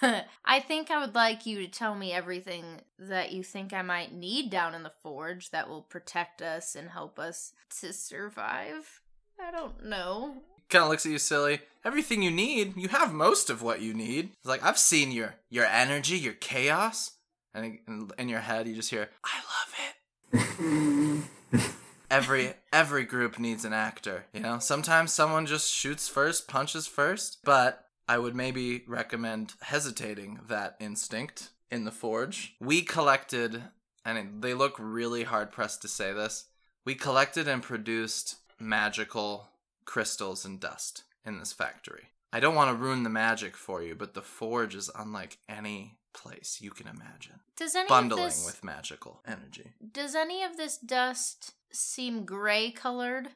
I 0.44 0.60
think 0.60 0.90
I 0.90 1.00
would 1.00 1.14
like 1.14 1.46
you 1.46 1.58
to 1.58 1.68
tell 1.68 1.94
me 1.94 2.12
everything 2.12 2.64
that 2.98 3.32
you 3.32 3.42
think 3.44 3.72
I 3.72 3.82
might 3.82 4.12
need 4.12 4.50
down 4.50 4.74
in 4.74 4.82
the 4.82 4.92
forge 5.02 5.50
that 5.50 5.68
will 5.68 5.82
protect 5.82 6.42
us 6.42 6.74
and 6.74 6.90
help 6.90 7.18
us 7.18 7.52
to 7.80 7.92
survive. 7.92 9.00
I 9.40 9.50
don't 9.50 9.84
know. 9.84 10.42
Kind 10.68 10.84
of 10.84 10.90
looks 10.90 11.06
at 11.06 11.12
you 11.12 11.18
silly. 11.18 11.60
Everything 11.84 12.22
you 12.22 12.30
need, 12.30 12.76
you 12.76 12.88
have 12.88 13.12
most 13.12 13.50
of 13.50 13.62
what 13.62 13.80
you 13.80 13.94
need. 13.94 14.30
It's 14.38 14.48
like 14.48 14.64
I've 14.64 14.78
seen 14.78 15.12
your 15.12 15.36
your 15.50 15.66
energy, 15.66 16.18
your 16.18 16.32
chaos, 16.34 17.12
and 17.54 17.78
in, 17.86 18.10
in 18.18 18.28
your 18.28 18.40
head 18.40 18.66
you 18.66 18.74
just 18.74 18.90
hear, 18.90 19.08
"I 19.24 19.36
love 19.54 19.74
it." 19.78 21.22
every 22.10 22.54
every 22.72 23.04
group 23.04 23.38
needs 23.38 23.64
an 23.64 23.72
actor, 23.72 24.24
you 24.32 24.40
know? 24.40 24.58
Sometimes 24.58 25.12
someone 25.12 25.46
just 25.46 25.72
shoots 25.72 26.08
first, 26.08 26.48
punches 26.48 26.86
first, 26.86 27.38
but 27.44 27.84
I 28.08 28.18
would 28.18 28.34
maybe 28.34 28.84
recommend 28.86 29.54
hesitating 29.60 30.40
that 30.48 30.76
instinct 30.80 31.50
in 31.70 31.84
the 31.84 31.90
forge. 31.90 32.54
We 32.60 32.82
collected 32.82 33.62
and 34.04 34.42
they 34.42 34.54
look 34.54 34.76
really 34.78 35.24
hard 35.24 35.50
pressed 35.50 35.82
to 35.82 35.88
say 35.88 36.12
this. 36.12 36.46
We 36.84 36.94
collected 36.94 37.48
and 37.48 37.62
produced 37.62 38.36
magical 38.58 39.48
crystals 39.84 40.44
and 40.44 40.60
dust 40.60 41.04
in 41.24 41.38
this 41.38 41.52
factory. 41.52 42.08
I 42.32 42.40
don't 42.40 42.54
want 42.54 42.70
to 42.70 42.82
ruin 42.82 43.02
the 43.02 43.10
magic 43.10 43.56
for 43.56 43.82
you, 43.82 43.94
but 43.94 44.14
the 44.14 44.22
forge 44.22 44.74
is 44.74 44.90
unlike 44.94 45.38
any 45.48 45.98
place 46.12 46.58
you 46.60 46.70
can 46.70 46.88
imagine. 46.88 47.40
Does 47.56 47.74
any 47.74 47.88
Bundling 47.88 48.24
of 48.24 48.30
this 48.30 48.46
with 48.46 48.64
magical 48.64 49.20
energy. 49.26 49.72
does 49.92 50.14
any 50.14 50.42
of 50.42 50.56
this 50.56 50.76
dust 50.76 51.52
seem 51.70 52.24
gray 52.24 52.70
colored? 52.70 53.28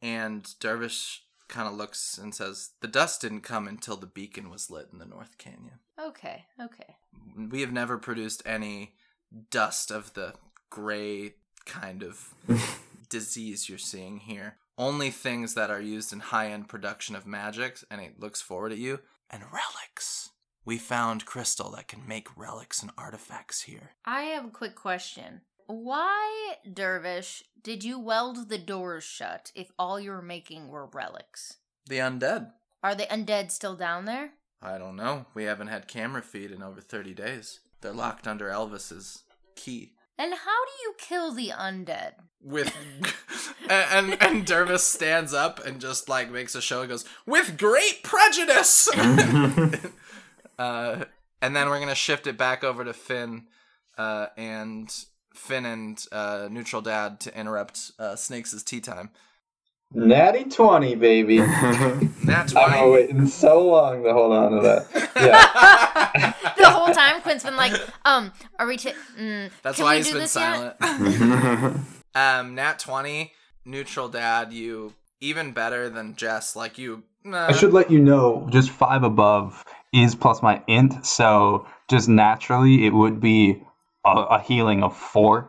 And 0.00 0.42
Dervish 0.58 1.22
kind 1.48 1.68
of 1.68 1.74
looks 1.74 2.18
and 2.18 2.34
says, 2.34 2.70
The 2.80 2.88
dust 2.88 3.20
didn't 3.20 3.42
come 3.42 3.68
until 3.68 3.96
the 3.96 4.06
beacon 4.06 4.50
was 4.50 4.70
lit 4.70 4.88
in 4.92 4.98
the 4.98 5.04
North 5.04 5.38
Canyon. 5.38 5.78
Okay, 6.00 6.46
okay. 6.60 6.96
We 7.36 7.60
have 7.60 7.72
never 7.72 7.98
produced 7.98 8.42
any 8.44 8.94
dust 9.50 9.90
of 9.90 10.14
the 10.14 10.34
gray 10.70 11.34
kind 11.64 12.02
of 12.02 12.34
disease 13.12 13.68
you're 13.68 13.78
seeing 13.78 14.18
here. 14.18 14.56
Only 14.76 15.10
things 15.10 15.54
that 15.54 15.70
are 15.70 15.80
used 15.80 16.12
in 16.12 16.18
high 16.18 16.48
end 16.48 16.68
production 16.68 17.14
of 17.14 17.26
magics, 17.26 17.84
and 17.90 18.00
it 18.00 18.18
looks 18.18 18.42
forward 18.42 18.72
at 18.72 18.78
you, 18.78 18.98
and 19.30 19.44
relics. 19.52 20.30
We 20.64 20.78
found 20.78 21.26
crystal 21.26 21.70
that 21.72 21.88
can 21.88 22.06
make 22.06 22.36
relics 22.36 22.82
and 22.82 22.90
artifacts 22.96 23.62
here. 23.62 23.90
I 24.04 24.22
have 24.22 24.46
a 24.46 24.50
quick 24.50 24.74
question. 24.74 25.42
Why, 25.66 26.56
Dervish, 26.70 27.44
did 27.62 27.84
you 27.84 27.98
weld 27.98 28.48
the 28.48 28.58
doors 28.58 29.04
shut 29.04 29.52
if 29.54 29.70
all 29.78 30.00
you 30.00 30.10
were 30.10 30.22
making 30.22 30.68
were 30.68 30.86
relics? 30.86 31.58
The 31.86 31.98
undead. 31.98 32.52
Are 32.82 32.94
the 32.94 33.04
undead 33.04 33.50
still 33.50 33.76
down 33.76 34.04
there? 34.04 34.32
I 34.60 34.78
don't 34.78 34.96
know. 34.96 35.26
We 35.34 35.44
haven't 35.44 35.68
had 35.68 35.88
camera 35.88 36.22
feed 36.22 36.50
in 36.50 36.62
over 36.62 36.80
30 36.80 37.14
days. 37.14 37.60
They're 37.80 37.92
locked 37.92 38.28
under 38.28 38.48
Elvis's 38.48 39.24
key. 39.56 39.94
And 40.18 40.34
how 40.34 40.64
do 40.64 40.72
you 40.82 40.94
kill 40.98 41.32
the 41.32 41.48
undead? 41.48 42.12
with 42.42 42.74
and, 43.70 44.10
and 44.10 44.22
and 44.22 44.46
Dervish 44.46 44.82
stands 44.82 45.32
up 45.32 45.64
and 45.64 45.80
just 45.80 46.08
like 46.08 46.30
makes 46.30 46.54
a 46.54 46.60
show 46.60 46.80
and 46.80 46.90
goes 46.90 47.04
with 47.26 47.56
great 47.56 48.02
prejudice 48.02 48.88
uh 50.58 51.04
and 51.40 51.56
then 51.56 51.68
we're 51.68 51.78
gonna 51.80 51.94
shift 51.94 52.26
it 52.26 52.36
back 52.36 52.64
over 52.64 52.84
to 52.84 52.92
Finn 52.92 53.46
uh 53.96 54.26
and 54.36 54.92
Finn 55.34 55.64
and 55.64 56.04
uh 56.10 56.48
neutral 56.50 56.82
dad 56.82 57.20
to 57.20 57.38
interrupt 57.38 57.92
uh 57.98 58.16
Snakes' 58.16 58.62
tea 58.62 58.80
time 58.80 59.10
Natty 59.94 60.44
20, 60.44 60.94
baby. 60.94 61.38
that's 62.24 62.56
I've 62.56 62.72
been 62.72 62.92
waiting 62.92 63.26
so 63.26 63.66
long 63.66 64.02
to 64.04 64.12
hold 64.12 64.32
on 64.32 64.52
to 64.52 64.60
that. 64.62 65.08
Yeah. 65.22 66.32
the 66.56 66.68
whole 66.68 66.92
time 66.92 67.20
Quinn's 67.20 67.44
been 67.44 67.54
like, 67.54 67.72
um, 68.04 68.32
are 68.58 68.66
we 68.66 68.76
to 68.78 68.92
mm, 69.16 69.50
that's 69.62 69.76
can 69.76 69.84
why 69.84 69.92
we 69.92 69.96
he's 69.98 70.10
do 70.10 70.18
been 70.18 70.26
silent 70.26 70.74
um 72.14 72.54
nat 72.56 72.78
20 72.80 73.32
neutral 73.64 74.08
dad 74.08 74.52
you 74.52 74.94
even 75.20 75.52
better 75.52 75.88
than 75.88 76.16
Jess 76.16 76.56
like 76.56 76.76
you 76.76 77.04
nah. 77.24 77.46
I 77.48 77.52
should 77.52 77.72
let 77.72 77.90
you 77.90 78.00
know, 78.00 78.48
just 78.50 78.70
five 78.70 79.04
above 79.04 79.64
is 79.92 80.14
plus 80.14 80.42
my 80.42 80.62
int, 80.66 81.04
so 81.06 81.66
just 81.88 82.08
naturally 82.08 82.86
it 82.86 82.92
would 82.92 83.20
be 83.20 83.62
a, 84.04 84.10
a 84.10 84.40
healing 84.40 84.82
of 84.82 84.96
four. 84.96 85.48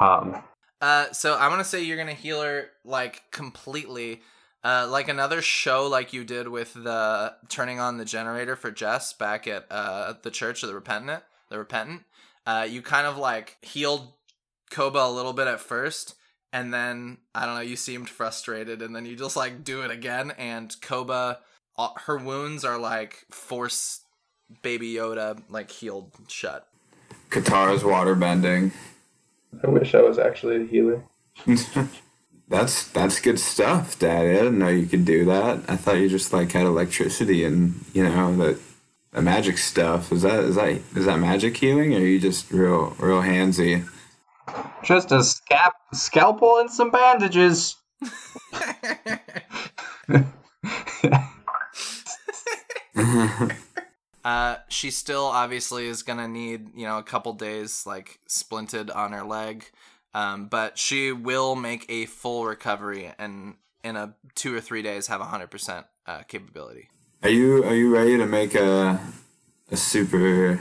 Um, 0.00 0.42
Uh, 0.80 1.10
so 1.12 1.36
I'm 1.36 1.50
gonna 1.50 1.64
say 1.64 1.82
you're 1.82 1.96
gonna 1.96 2.12
heal 2.14 2.42
her 2.42 2.70
like 2.84 3.22
completely, 3.30 4.22
uh, 4.62 4.86
like 4.90 5.08
another 5.08 5.40
show 5.40 5.86
like 5.86 6.12
you 6.12 6.24
did 6.24 6.48
with 6.48 6.74
the 6.74 7.34
turning 7.48 7.80
on 7.80 7.96
the 7.96 8.04
generator 8.04 8.56
for 8.56 8.70
Jess 8.70 9.12
back 9.12 9.46
at 9.46 9.66
uh 9.70 10.14
the 10.22 10.30
Church 10.30 10.62
of 10.62 10.68
the 10.68 10.74
Repentant. 10.74 11.22
The 11.48 11.58
Repentant. 11.58 12.02
Uh, 12.46 12.66
you 12.68 12.82
kind 12.82 13.06
of 13.06 13.16
like 13.16 13.56
healed 13.62 14.12
Koba 14.70 14.98
a 14.98 15.10
little 15.10 15.32
bit 15.32 15.48
at 15.48 15.60
first, 15.60 16.14
and 16.52 16.72
then 16.72 17.18
I 17.34 17.46
don't 17.46 17.54
know. 17.54 17.60
You 17.60 17.76
seemed 17.76 18.08
frustrated, 18.08 18.82
and 18.82 18.94
then 18.94 19.06
you 19.06 19.16
just 19.16 19.36
like 19.36 19.64
do 19.64 19.82
it 19.82 19.90
again, 19.90 20.32
and 20.32 20.74
Koba, 20.80 21.40
uh, 21.76 21.88
her 22.06 22.18
wounds 22.18 22.64
are 22.64 22.78
like 22.78 23.24
force 23.30 24.00
Baby 24.62 24.94
Yoda 24.94 25.42
like 25.48 25.70
healed 25.70 26.12
shut. 26.28 26.68
Katara's 27.30 27.84
water 27.84 28.14
bending. 28.14 28.72
I 29.62 29.68
wish 29.68 29.94
I 29.94 30.02
was 30.02 30.18
actually 30.18 30.62
a 30.62 30.66
healer. 30.66 31.04
That's 32.48 32.86
that's 32.92 33.20
good 33.20 33.40
stuff, 33.40 33.98
Daddy. 33.98 34.30
I 34.30 34.34
didn't 34.34 34.60
know 34.60 34.68
you 34.68 34.86
could 34.86 35.04
do 35.04 35.24
that. 35.24 35.68
I 35.68 35.74
thought 35.74 35.96
you 35.96 36.08
just 36.08 36.32
like 36.32 36.52
had 36.52 36.64
electricity 36.64 37.42
and 37.42 37.84
you 37.92 38.04
know 38.04 38.36
the 38.36 38.60
the 39.10 39.20
magic 39.20 39.58
stuff. 39.58 40.12
Is 40.12 40.22
that 40.22 40.44
is 40.44 40.54
that 40.54 40.80
is 40.94 41.06
that 41.06 41.18
magic 41.18 41.56
healing, 41.56 41.92
or 41.92 41.98
are 41.98 42.06
you 42.06 42.20
just 42.20 42.52
real 42.52 42.94
real 43.00 43.20
handsy? 43.20 43.84
Just 44.84 45.10
a 45.10 45.16
scap- 45.16 45.72
scalpel 45.92 46.58
and 46.58 46.70
some 46.70 46.92
bandages. 46.92 47.74
Uh, 54.26 54.56
she 54.68 54.90
still 54.90 55.26
obviously 55.26 55.86
is 55.86 56.02
gonna 56.02 56.26
need 56.26 56.74
you 56.74 56.84
know 56.84 56.98
a 56.98 57.02
couple 57.04 57.32
days 57.32 57.86
like 57.86 58.18
splinted 58.28 58.92
on 58.92 59.12
her 59.12 59.22
leg, 59.22 59.70
um, 60.14 60.48
but 60.48 60.76
she 60.76 61.12
will 61.12 61.54
make 61.54 61.86
a 61.88 62.06
full 62.06 62.44
recovery 62.44 63.12
and 63.20 63.54
in 63.84 63.94
a 63.94 64.16
two 64.34 64.52
or 64.52 64.60
three 64.60 64.82
days 64.82 65.06
have 65.06 65.20
a 65.20 65.26
hundred 65.26 65.48
percent 65.48 65.86
uh, 66.08 66.22
capability. 66.22 66.88
Are 67.22 67.28
you 67.28 67.62
are 67.62 67.74
you 67.76 67.94
ready 67.94 68.16
to 68.16 68.26
make 68.26 68.56
a 68.56 68.98
a 69.70 69.76
super 69.76 70.60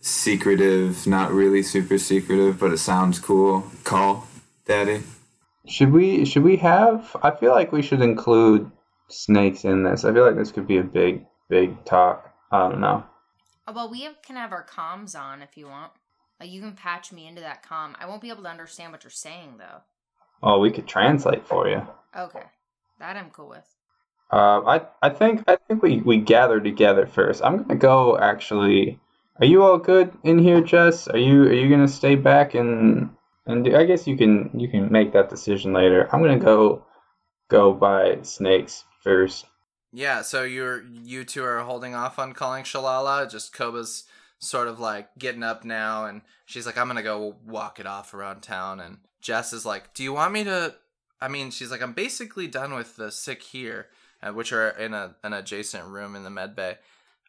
secretive, 0.00 1.04
not 1.04 1.32
really 1.32 1.64
super 1.64 1.98
secretive, 1.98 2.60
but 2.60 2.72
it 2.72 2.78
sounds 2.78 3.18
cool 3.18 3.64
call, 3.82 4.28
Daddy? 4.66 5.02
Should 5.66 5.90
we 5.90 6.24
should 6.24 6.44
we 6.44 6.58
have 6.58 7.16
I 7.24 7.32
feel 7.32 7.50
like 7.50 7.72
we 7.72 7.82
should 7.82 8.02
include 8.02 8.70
snakes 9.08 9.64
in 9.64 9.82
this. 9.82 10.04
I 10.04 10.12
feel 10.12 10.24
like 10.24 10.36
this 10.36 10.52
could 10.52 10.68
be 10.68 10.78
a 10.78 10.84
big 10.84 11.26
big 11.48 11.84
talk. 11.84 12.29
I 12.50 12.68
don't 12.68 12.80
know. 12.80 13.04
Oh, 13.66 13.72
well, 13.72 13.90
we 13.90 14.02
have, 14.02 14.20
can 14.22 14.36
have 14.36 14.52
our 14.52 14.66
comms 14.66 15.18
on 15.18 15.42
if 15.42 15.56
you 15.56 15.66
want. 15.66 15.92
Like 16.40 16.50
you 16.50 16.60
can 16.60 16.72
patch 16.72 17.12
me 17.12 17.26
into 17.28 17.42
that 17.42 17.62
comm. 17.62 17.94
I 18.00 18.06
won't 18.06 18.22
be 18.22 18.30
able 18.30 18.42
to 18.44 18.48
understand 18.48 18.92
what 18.92 19.04
you're 19.04 19.10
saying 19.10 19.56
though. 19.58 19.82
Oh, 20.42 20.58
we 20.58 20.70
could 20.70 20.88
translate 20.88 21.46
for 21.46 21.68
you. 21.68 21.86
Okay, 22.16 22.42
that 22.98 23.16
I'm 23.16 23.28
cool 23.30 23.50
with. 23.50 23.66
Uh, 24.32 24.62
I 24.62 24.80
I 25.02 25.10
think 25.10 25.44
I 25.46 25.56
think 25.56 25.82
we 25.82 25.98
we 25.98 26.16
gather 26.16 26.58
together 26.58 27.06
first. 27.06 27.44
I'm 27.44 27.58
gonna 27.58 27.78
go 27.78 28.16
actually. 28.16 28.98
Are 29.38 29.46
you 29.46 29.62
all 29.62 29.78
good 29.78 30.12
in 30.24 30.38
here, 30.38 30.62
Jess? 30.62 31.08
Are 31.08 31.18
you 31.18 31.42
are 31.42 31.52
you 31.52 31.68
gonna 31.68 31.88
stay 31.88 32.14
back 32.14 32.54
and 32.54 33.10
and 33.46 33.64
do, 33.64 33.76
I 33.76 33.84
guess 33.84 34.06
you 34.06 34.16
can 34.16 34.50
you 34.54 34.68
can 34.68 34.90
make 34.90 35.12
that 35.12 35.28
decision 35.28 35.74
later. 35.74 36.08
I'm 36.10 36.22
gonna 36.22 36.38
go 36.38 36.86
go 37.48 37.74
by 37.74 38.22
snakes 38.22 38.84
first. 39.02 39.44
Yeah, 39.92 40.22
so 40.22 40.44
you're 40.44 40.82
you 40.82 41.24
two 41.24 41.44
are 41.44 41.60
holding 41.60 41.94
off 41.94 42.18
on 42.18 42.32
calling 42.32 42.64
Shalala. 42.64 43.30
Just 43.30 43.54
Koba's 43.54 44.04
sort 44.38 44.68
of 44.68 44.78
like 44.78 45.08
getting 45.18 45.42
up 45.42 45.64
now, 45.64 46.06
and 46.06 46.22
she's 46.46 46.66
like, 46.66 46.78
"I'm 46.78 46.86
gonna 46.86 47.02
go 47.02 47.36
walk 47.44 47.80
it 47.80 47.86
off 47.86 48.14
around 48.14 48.42
town." 48.42 48.80
And 48.80 48.98
Jess 49.20 49.52
is 49.52 49.66
like, 49.66 49.92
"Do 49.94 50.02
you 50.04 50.12
want 50.12 50.32
me 50.32 50.44
to?" 50.44 50.76
I 51.20 51.28
mean, 51.28 51.50
she's 51.50 51.70
like, 51.70 51.82
"I'm 51.82 51.92
basically 51.92 52.46
done 52.46 52.74
with 52.74 52.96
the 52.96 53.10
sick 53.10 53.42
here, 53.42 53.88
uh, 54.22 54.32
which 54.32 54.52
are 54.52 54.70
in 54.70 54.94
a 54.94 55.16
an 55.24 55.32
adjacent 55.32 55.86
room 55.86 56.14
in 56.14 56.22
the 56.24 56.30
med 56.30 56.54
bay." 56.54 56.78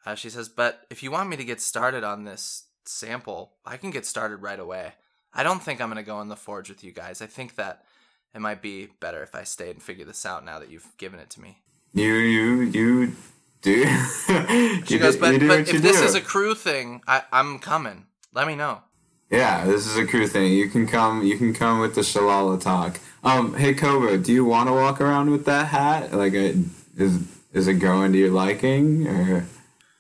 Uh, 0.06 0.16
she 0.16 0.30
says, 0.30 0.50
"But 0.50 0.86
if 0.90 1.02
you 1.04 1.12
want 1.12 1.30
me 1.30 1.38
to 1.38 1.44
get 1.46 1.62
started 1.62 2.04
on 2.04 2.26
this 2.26 2.66
sample, 2.86 3.54
I 3.66 3.78
can 3.78 3.92
get 3.92 4.06
started 4.06 4.38
right 4.38 4.60
away. 4.60 4.94
I 5.34 5.44
don't 5.44 5.64
think 5.64 5.82
I'm 5.82 5.90
gonna 5.90 6.04
go 6.04 6.22
in 6.22 6.28
the 6.28 6.36
forge 6.36 6.70
with 6.70 6.84
you 6.84 6.92
guys. 6.92 7.22
I 7.22 7.28
think 7.28 7.56
that." 7.56 7.86
It 8.34 8.40
might 8.40 8.62
be 8.62 8.86
better 8.86 9.22
if 9.24 9.36
I 9.36 9.44
stayed 9.44 9.72
and 9.72 9.84
figure 9.84 10.06
this 10.06 10.26
out 10.26 10.46
now 10.46 10.58
that 10.60 10.70
you've 10.70 10.96
given 10.98 11.20
it 11.20 11.30
to 11.32 11.42
me. 11.42 11.62
You 11.94 12.14
you 12.14 12.62
you 12.62 13.12
do. 13.62 13.86
She 14.86 14.96
You 14.96 15.00
goes, 15.00 15.18
but, 15.18 15.40
do 15.40 15.48
but 15.48 15.60
if 15.70 15.82
this 15.82 16.00
do." 16.00 16.06
is 16.06 16.16
a 16.16 16.22
crew 16.22 16.56
thing, 16.56 17.02
I, 17.08 17.22
I'm 17.32 17.60
coming. 17.60 18.06
Let 18.34 18.48
me 18.48 18.56
know. 18.56 18.80
Yeah, 19.30 19.66
this 19.66 19.86
is 19.88 19.96
a 19.98 20.06
crew 20.06 20.28
thing. 20.28 20.52
You 20.54 20.70
can 20.70 20.88
come. 20.88 21.24
You 21.24 21.38
can 21.38 21.54
come 21.54 21.80
with 21.80 21.96
the 21.96 22.02
Shalala 22.02 22.60
talk. 22.60 23.00
Um, 23.24 23.54
hey 23.56 23.74
Cobra, 23.74 24.18
do 24.18 24.34
you 24.34 24.44
want 24.46 24.68
to 24.70 24.74
walk 24.74 25.00
around 25.00 25.30
with 25.32 25.46
that 25.46 25.68
hat? 25.68 26.12
Like, 26.14 26.34
uh, 26.34 26.54
is 26.98 27.20
is 27.54 27.68
it 27.68 27.76
going 27.76 28.12
to 28.14 28.18
your 28.18 28.32
liking? 28.32 29.08
Or 29.08 29.46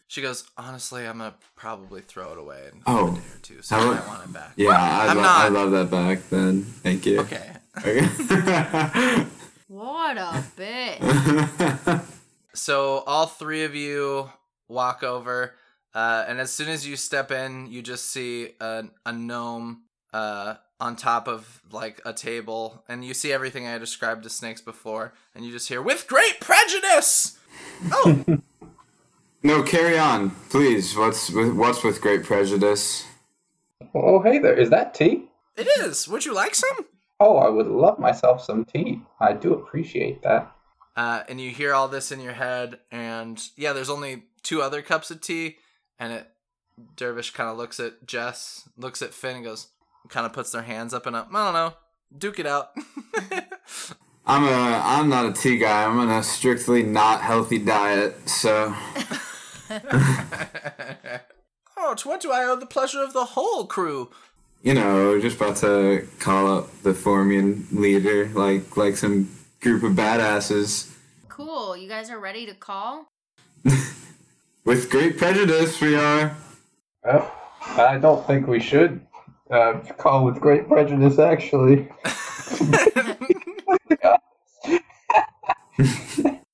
She 0.08 0.22
goes, 0.22 0.44
honestly, 0.58 1.06
I'm 1.06 1.20
gonna 1.20 1.36
probably 1.56 2.02
throw 2.02 2.32
it 2.34 2.38
away 2.40 2.70
in 2.74 2.82
Oh. 2.88 3.10
a 3.10 3.12
day 3.12 3.18
or 3.36 3.40
two, 3.42 3.62
so 3.62 3.76
How- 3.76 3.92
I 3.94 4.08
want 4.08 4.24
it 4.26 4.34
back. 4.34 4.54
yeah, 4.56 4.70
I, 4.72 5.08
I'm 5.10 5.18
lo- 5.18 5.24
I 5.24 5.48
love 5.50 5.72
that 5.72 5.90
back. 5.92 6.30
Then 6.30 6.64
thank 6.64 7.06
you. 7.06 7.20
Okay. 7.22 7.52
Okay. 7.78 8.02
What 9.72 10.18
a 10.18 10.44
bitch. 10.58 12.04
So 12.54 12.98
all 13.08 13.28
three 13.28 13.64
of 13.64 13.74
you 13.74 14.30
walk 14.68 15.04
over, 15.04 15.54
uh, 15.96 16.26
and 16.28 16.42
as 16.42 16.52
soon 16.52 16.68
as 16.68 16.86
you 16.86 16.98
step 16.98 17.32
in, 17.32 17.72
you 17.72 17.82
just 17.82 18.10
see 18.10 18.50
a, 18.60 18.84
a 19.06 19.14
gnome 19.14 19.84
uh, 20.12 20.56
on 20.78 20.98
top 20.98 21.30
of 21.30 21.62
like 21.72 22.02
a 22.04 22.12
table, 22.12 22.84
and 22.90 23.06
you 23.06 23.14
see 23.14 23.32
everything 23.32 23.68
I 23.68 23.78
described 23.78 24.24
to 24.24 24.30
snakes 24.30 24.60
before, 24.60 25.14
and 25.34 25.46
you 25.46 25.52
just 25.54 25.70
hear 25.70 25.82
with 25.82 26.08
great 26.08 26.42
prejudice. 26.42 27.38
Oh, 27.94 28.26
no, 29.44 29.64
carry 29.64 29.98
on, 29.98 30.32
please. 30.50 30.96
What's 30.96 31.30
with 31.32 31.54
what's 31.56 31.84
with 31.84 32.02
great 32.02 32.24
prejudice? 32.24 33.06
Oh, 33.96 34.22
hey 34.22 34.40
there. 34.40 34.54
Is 34.54 34.70
that 34.72 34.94
tea? 34.94 35.30
it 35.56 35.68
is. 35.80 36.08
Would 36.10 36.26
you 36.26 36.34
like 36.34 36.54
some? 36.56 36.86
Oh, 37.24 37.38
I 37.38 37.50
would 37.50 37.68
love 37.68 38.00
myself 38.00 38.44
some 38.44 38.66
tea. 38.66 39.00
I 39.20 39.34
do 39.34 39.54
appreciate 39.54 40.24
that. 40.24 40.52
Uh, 40.96 41.22
and 41.30 41.40
you 41.40 41.52
hear 41.52 41.72
all 41.72 41.88
this 41.88 42.12
in 42.12 42.20
your 42.20 42.34
head, 42.34 42.80
and 42.92 43.40
yeah, 43.56 43.74
there's 43.74 43.92
only 43.92 44.24
two 44.42 44.64
other 44.64 44.82
cups 44.82 45.12
of 45.12 45.22
tea, 45.22 45.58
and 46.00 46.12
it 46.12 46.28
Dervish 46.96 47.32
kind 47.32 47.48
of 47.48 47.58
looks 47.58 47.80
at 47.80 48.08
Jess, 48.08 48.68
looks 48.76 49.04
at 49.04 49.14
Finn, 49.14 49.36
and 49.36 49.46
goes, 49.46 49.68
kind 50.10 50.26
of 50.26 50.34
puts 50.34 50.52
their 50.52 50.64
hands 50.64 50.96
up 50.96 51.06
and 51.06 51.16
up. 51.16 51.30
I 51.32 51.46
don't 51.46 51.54
know, 51.54 51.74
duke 52.18 52.40
it 52.40 52.48
out. 52.48 52.72
I'm 54.26 54.44
a 54.44 54.82
I'm 54.84 55.08
not 55.08 55.28
a 55.28 55.34
tea 55.34 55.60
guy. 55.60 55.86
I'm 55.86 56.00
on 56.00 56.10
a 56.10 56.24
strictly 56.24 56.82
not 56.82 57.22
healthy 57.22 57.60
diet. 57.60 58.28
So 58.28 58.74
oh, 61.78 61.94
to 61.96 62.08
what 62.08 62.22
do 62.22 62.32
I 62.32 62.46
owe 62.46 62.56
the 62.56 62.66
pleasure 62.66 63.04
of 63.04 63.14
the 63.14 63.26
whole 63.26 63.68
crew? 63.68 64.10
You 64.64 64.74
know, 64.74 65.20
just 65.20 65.38
about 65.38 65.58
to 65.58 66.08
call 66.20 66.58
up 66.58 66.82
the 66.84 66.92
Formian 66.94 67.66
leader, 67.72 68.30
like 68.30 68.78
like 68.78 68.98
some 68.98 69.30
group 69.60 69.84
of 69.84 69.94
badasses. 69.94 70.92
cool. 71.30 71.76
You 71.76 71.88
guys 71.90 72.10
are 72.10 72.20
ready 72.20 72.46
to 72.46 72.54
call? 72.54 73.08
With 74.66 74.90
great 74.90 75.18
prejudice, 75.18 75.82
we 75.82 75.96
are. 75.96 76.36
Oh, 77.06 77.34
I 77.62 77.98
don't 77.98 78.26
think 78.28 78.48
we 78.48 78.60
should 78.60 79.02
uh, 79.50 79.80
call 79.98 80.24
with 80.26 80.40
great 80.40 80.68
prejudice, 80.68 81.18
actually. 81.18 81.90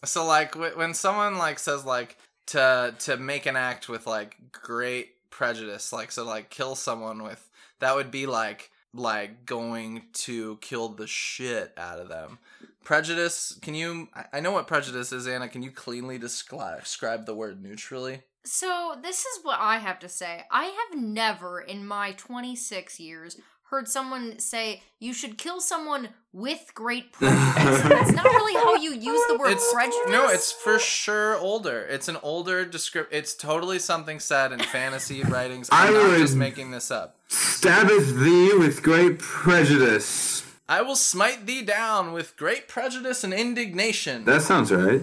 So 0.05 0.25
like 0.25 0.55
when 0.55 0.93
someone 0.93 1.37
like 1.37 1.59
says 1.59 1.83
like 1.83 2.17
to 2.47 2.95
to 2.99 3.17
make 3.17 3.45
an 3.45 3.57
act 3.57 3.89
with 3.89 4.07
like 4.07 4.37
great 4.53 5.09
prejudice, 5.29 5.91
like 5.93 6.11
so 6.11 6.23
like 6.23 6.49
kill 6.49 6.75
someone 6.75 7.23
with 7.23 7.49
that 7.79 7.95
would 7.95 8.11
be 8.11 8.25
like 8.25 8.71
like 8.93 9.45
going 9.45 10.03
to 10.13 10.57
kill 10.61 10.89
the 10.89 11.07
shit 11.07 11.73
out 11.77 11.99
of 11.99 12.09
them. 12.09 12.39
Prejudice, 12.83 13.57
can 13.61 13.75
you 13.75 14.07
I- 14.33 14.39
know 14.39 14.51
what 14.53 14.67
prejudice 14.67 15.11
is, 15.11 15.27
Anna, 15.27 15.49
can 15.49 15.61
you 15.61 15.71
cleanly 15.71 16.17
descri- 16.17 16.79
describe 16.81 17.25
the 17.25 17.35
word 17.35 17.61
neutrally? 17.61 18.21
So, 18.45 18.95
this 19.03 19.19
is 19.25 19.43
what 19.43 19.59
I 19.59 19.79
have 19.79 19.99
to 19.99 20.07
say. 20.09 20.45
I 20.49 20.63
have 20.65 20.97
never 21.01 21.59
in 21.59 21.85
my 21.85 22.13
26 22.13 22.97
years 22.97 23.37
heard 23.69 23.87
someone 23.87 24.39
say 24.39 24.81
you 24.99 25.13
should 25.13 25.37
kill 25.37 25.59
someone 25.59 26.09
with 26.31 26.71
great 26.73 27.11
prejudice. 27.13 27.81
That's 27.81 28.11
not 28.11 28.25
really 28.25 28.53
how 28.53 28.75
you 28.75 28.91
use 28.93 29.21
the 29.27 29.37
word 29.37 29.51
It's 29.51 29.73
prejudice. 29.73 30.09
no, 30.09 30.29
it's 30.29 30.51
for 30.51 30.79
sure 30.79 31.37
older. 31.37 31.81
It's 31.89 32.07
an 32.07 32.17
older 32.23 32.65
descript. 32.65 33.13
It's 33.13 33.35
totally 33.35 33.79
something 33.79 34.19
said 34.19 34.51
in 34.51 34.59
fantasy 34.59 35.21
writings. 35.29 35.69
I'm 35.71 35.95
I 35.95 35.97
not 36.09 36.17
just 36.17 36.35
making 36.35 36.71
this 36.71 36.91
up. 36.91 37.17
Stabbeth 37.29 38.19
thee 38.23 38.53
with 38.57 38.81
great 38.83 39.19
prejudice. 39.19 40.43
I 40.69 40.81
will 40.81 40.95
smite 40.95 41.45
thee 41.45 41.61
down 41.61 42.13
with 42.13 42.35
great 42.37 42.67
prejudice 42.67 43.23
and 43.23 43.33
indignation. 43.33 44.25
That 44.25 44.41
sounds 44.41 44.71
right. 44.71 45.01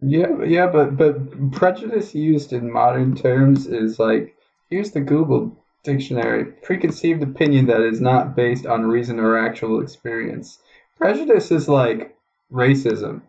Yeah, 0.00 0.42
yeah, 0.44 0.66
but 0.68 0.96
but 0.96 1.52
prejudice 1.52 2.14
used 2.14 2.52
in 2.52 2.70
modern 2.72 3.16
terms 3.16 3.66
is 3.66 3.98
like 3.98 4.34
here's 4.70 4.92
the 4.92 5.00
Google 5.00 5.64
dictionary: 5.82 6.44
preconceived 6.44 7.22
opinion 7.22 7.66
that 7.66 7.80
is 7.80 8.00
not 8.00 8.36
based 8.36 8.66
on 8.66 8.86
reason 8.86 9.18
or 9.18 9.38
actual 9.38 9.80
experience. 9.80 10.58
Prejudice 10.96 11.50
is 11.50 11.68
like 11.68 12.16
racism. 12.52 13.22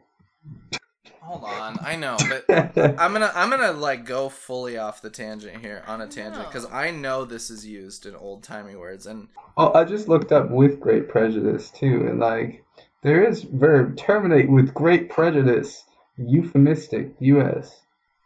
Hold 1.22 1.44
on, 1.44 1.78
I 1.84 1.96
know, 1.96 2.18
but 2.28 2.46
I'm 3.00 3.14
gonna 3.14 3.32
I'm 3.36 3.52
gonna 3.52 3.74
like 3.74 4.04
go 4.04 4.30
fully 4.30 4.78
off 4.78 5.02
the 5.04 5.12
tangent 5.12 5.62
here 5.62 5.84
on 5.86 6.02
a 6.02 6.08
tangent 6.08 6.48
because 6.48 6.66
I 6.72 6.90
know 6.90 7.24
this 7.24 7.52
is 7.52 7.68
used 7.68 8.08
in 8.08 8.16
old 8.16 8.42
timey 8.42 8.76
words 8.76 9.06
and 9.06 9.28
Oh, 9.56 9.72
I 9.74 9.84
just 9.84 10.08
looked 10.08 10.32
up 10.32 10.50
with 10.50 10.80
great 10.80 11.08
prejudice 11.08 11.70
too, 11.70 12.08
and 12.08 12.20
like 12.20 12.64
there 13.04 13.24
is 13.24 13.44
verb 13.44 13.98
terminate 13.98 14.50
with 14.50 14.74
great 14.74 15.10
prejudice, 15.10 15.84
euphemistic, 16.18 17.12
U.S. 17.20 17.82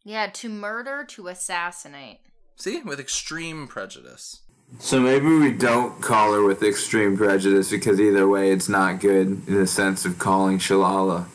yeah, 0.06 0.28
to 0.28 0.48
murder, 0.48 1.04
to 1.10 1.28
assassinate. 1.28 2.20
See 2.56 2.82
with 2.82 3.00
extreme 3.00 3.68
prejudice. 3.68 4.42
So 4.80 5.00
maybe 5.00 5.28
we 5.28 5.52
don't 5.52 6.02
call 6.02 6.34
her 6.34 6.44
with 6.44 6.64
extreme 6.64 7.16
prejudice 7.16 7.70
because 7.70 8.00
either 8.00 8.28
way 8.28 8.52
it's 8.52 8.68
not 8.68 9.00
good 9.00 9.48
in 9.48 9.56
the 9.56 9.68
sense 9.68 10.06
of 10.06 10.18
calling 10.18 10.58
Shalala. 10.58 11.26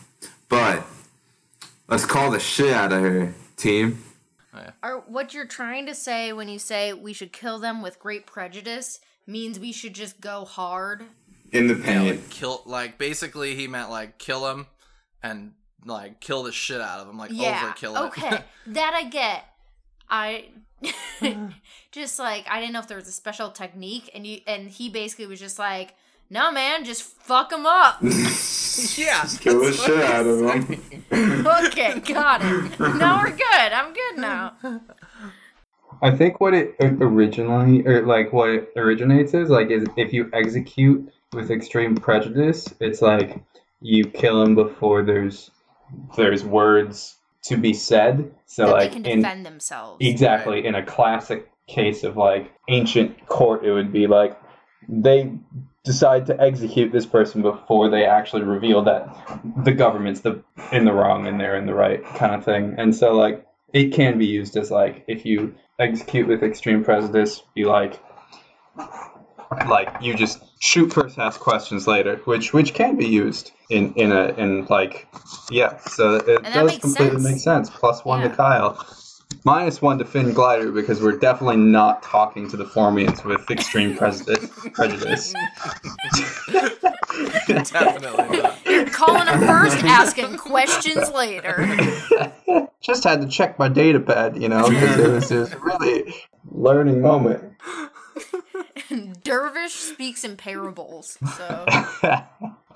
But 0.49 0.85
let's 1.89 2.05
call 2.05 2.31
the 2.31 2.41
shit 2.41 2.73
out 2.73 2.93
of 2.93 3.03
her, 3.03 3.35
team. 3.57 4.03
Oh, 4.55 4.73
or 4.83 5.05
what 5.07 5.35
you're 5.35 5.47
trying 5.47 5.87
to 5.87 5.95
say 5.95 6.33
when 6.33 6.49
you 6.49 6.59
say 6.59 6.93
we 6.93 7.13
should 7.13 7.33
kill 7.33 7.59
them 7.59 7.83
with 7.83 7.99
great 7.99 8.27
prejudice 8.27 9.01
means 9.27 9.59
we 9.59 9.73
should 9.73 9.95
just 9.95 10.21
go 10.21 10.45
hard. 10.45 11.05
In 11.53 11.67
the 11.67 11.75
Yeah, 11.75 12.03
like 12.03 12.31
kill 12.31 12.63
like 12.67 12.99
basically 12.99 13.55
he 13.55 13.69
meant 13.69 13.91
like 13.91 14.19
kill 14.19 14.43
them 14.43 14.67
and 15.23 15.53
like 15.85 16.21
kill 16.21 16.43
the 16.43 16.53
shit 16.53 16.81
out 16.81 17.01
of 17.01 17.07
them, 17.07 17.19
like 17.19 17.31
yeah. 17.33 17.73
overkill 17.73 17.95
it. 17.95 18.07
Okay, 18.09 18.45
that 18.69 18.95
I 18.95 19.05
get. 19.09 19.45
I 20.11 20.47
just 21.93 22.19
like 22.19 22.47
I 22.49 22.61
didn't 22.61 22.73
know 22.73 22.81
if 22.81 22.89
there 22.89 22.97
was 22.97 23.09
a 23.09 23.13
special 23.13 23.51
technique, 23.51 24.11
and 24.15 24.27
you 24.27 24.41
and 24.47 24.69
he 24.69 24.89
basically 24.89 25.27
was 25.27 25.41
just 25.41 25.59
like, 25.59 25.95
"No, 26.31 26.53
man, 26.53 26.85
just 26.85 27.03
fuck 27.03 27.53
him 27.53 27.67
up." 27.67 27.99
yeah, 28.03 29.27
Kill 29.41 29.65
the 29.65 29.73
shit 29.73 30.05
out 30.05 30.27
of 30.27 30.39
saying. 30.39 31.05
them. 31.11 31.47
okay, 31.67 32.01
got 32.01 32.41
it. 32.43 32.79
Now 32.79 33.23
we're 33.23 33.31
good. 33.31 33.73
I'm 33.73 33.93
good 33.93 34.19
now. 34.19 34.55
I 36.01 36.13
think 36.13 36.41
what 36.41 36.55
it 36.55 36.77
originally, 36.81 37.85
or 37.87 38.07
like 38.07 38.33
what 38.33 38.51
it 38.51 38.73
originates 38.77 39.35
is 39.35 39.51
like, 39.51 39.71
is 39.71 39.85
if 39.97 40.13
you 40.13 40.31
execute 40.33 41.13
with 41.33 41.51
extreme 41.51 41.97
prejudice, 41.97 42.73
it's 42.81 43.03
like 43.03 43.41
you 43.81 44.05
kill 44.05 44.43
him 44.43 44.55
before 44.55 45.03
there's 45.03 45.51
there's 46.17 46.45
words 46.45 47.18
to 47.45 47.57
be 47.57 47.75
said. 47.75 48.35
So 48.47 48.67
that 48.67 48.73
like 48.73 48.91
they 48.91 48.97
can 48.97 49.07
in 49.07 49.21
defend 49.21 49.47
themselves. 49.47 49.99
exactly 50.01 50.67
in 50.67 50.75
a 50.75 50.85
classic 50.85 51.51
case 51.67 52.05
of 52.05 52.17
like 52.17 52.53
ancient 52.69 53.27
court, 53.27 53.65
it 53.65 53.73
would 53.73 53.93
be 53.93 54.07
like 54.07 54.39
they 54.89 55.33
decide 55.85 56.27
to 56.27 56.41
execute 56.41 56.93
this 56.93 57.07
person 57.07 57.43
before 57.43 57.89
they 57.89 58.05
actually 58.05 58.43
reveal 58.43 58.83
that 58.85 59.09
the 59.65 59.73
government's 59.73 60.21
the 60.21 60.43
in 60.73 60.85
the 60.85 60.93
wrong 60.93 61.27
and 61.27 61.41
they're 61.41 61.57
in 61.57 61.67
the 61.67 61.75
right 61.75 62.05
kind 62.05 62.35
of 62.35 62.45
thing. 62.45 62.75
And 62.79 62.95
so 62.95 63.13
like 63.13 63.47
it 63.73 63.93
can 63.93 64.19
be 64.19 64.27
used 64.27 64.57
as 64.57 64.71
like 64.71 65.05
if 65.09 65.25
you 65.25 65.55
execute 65.79 66.27
with 66.27 66.43
extreme 66.43 66.85
prejudice, 66.85 67.43
be 67.55 67.65
like 67.65 68.01
like 69.69 69.89
you 70.01 70.15
just 70.15 70.43
shoot 70.61 70.93
first, 70.93 71.19
ask 71.19 71.41
questions 71.41 71.87
later, 71.87 72.17
which 72.25 72.53
which 72.53 72.75
can 72.75 72.97
be 72.97 73.07
used 73.07 73.53
in 73.71 73.93
in 73.95 74.13
a 74.13 74.29
in 74.37 74.67
like 74.67 75.07
yeah. 75.51 75.79
So 75.79 76.17
it 76.17 76.43
does 76.43 76.79
completely 76.79 77.21
sense. 77.21 77.25
make 77.25 77.39
sense. 77.39 77.71
Plus 77.71 78.05
one 78.05 78.21
Yeah. 78.21 78.29
to 78.29 78.37
Kyle. 78.37 78.87
Minus 79.45 79.83
one 79.83 79.99
to 79.99 80.05
Finn 80.07 80.33
Glider 80.33 80.73
because 80.73 81.03
we're 81.03 81.19
definitely 81.19 81.59
not 81.59 82.03
talking 82.03 82.49
to 82.49 82.57
the 82.57 82.65
Formians 82.65 83.25
with 83.25 83.49
extreme 83.51 83.95
prejudice. 83.95 84.51
prejudice. 84.73 85.35
Definitely 87.47 88.41
not. 88.41 88.67
You're 88.67 88.87
calling 88.87 89.27
them 89.27 89.41
first, 89.41 89.85
asking 89.85 90.39
questions 90.39 91.11
later. 91.11 91.77
Just 92.81 93.05
had 93.05 93.21
to 93.21 93.29
check 93.29 93.59
my 93.59 93.69
data 93.69 94.01
pad, 94.01 94.41
you 94.41 94.49
know, 94.49 94.69
because 94.69 94.99
it 94.99 95.11
was 95.11 95.29
just 95.29 95.55
really 95.57 96.15
learning 96.51 97.01
moment. 97.03 97.43
Dervish 99.23 99.75
speaks 99.75 100.25
in 100.25 100.37
parables, 100.37 101.19
so 101.37 101.67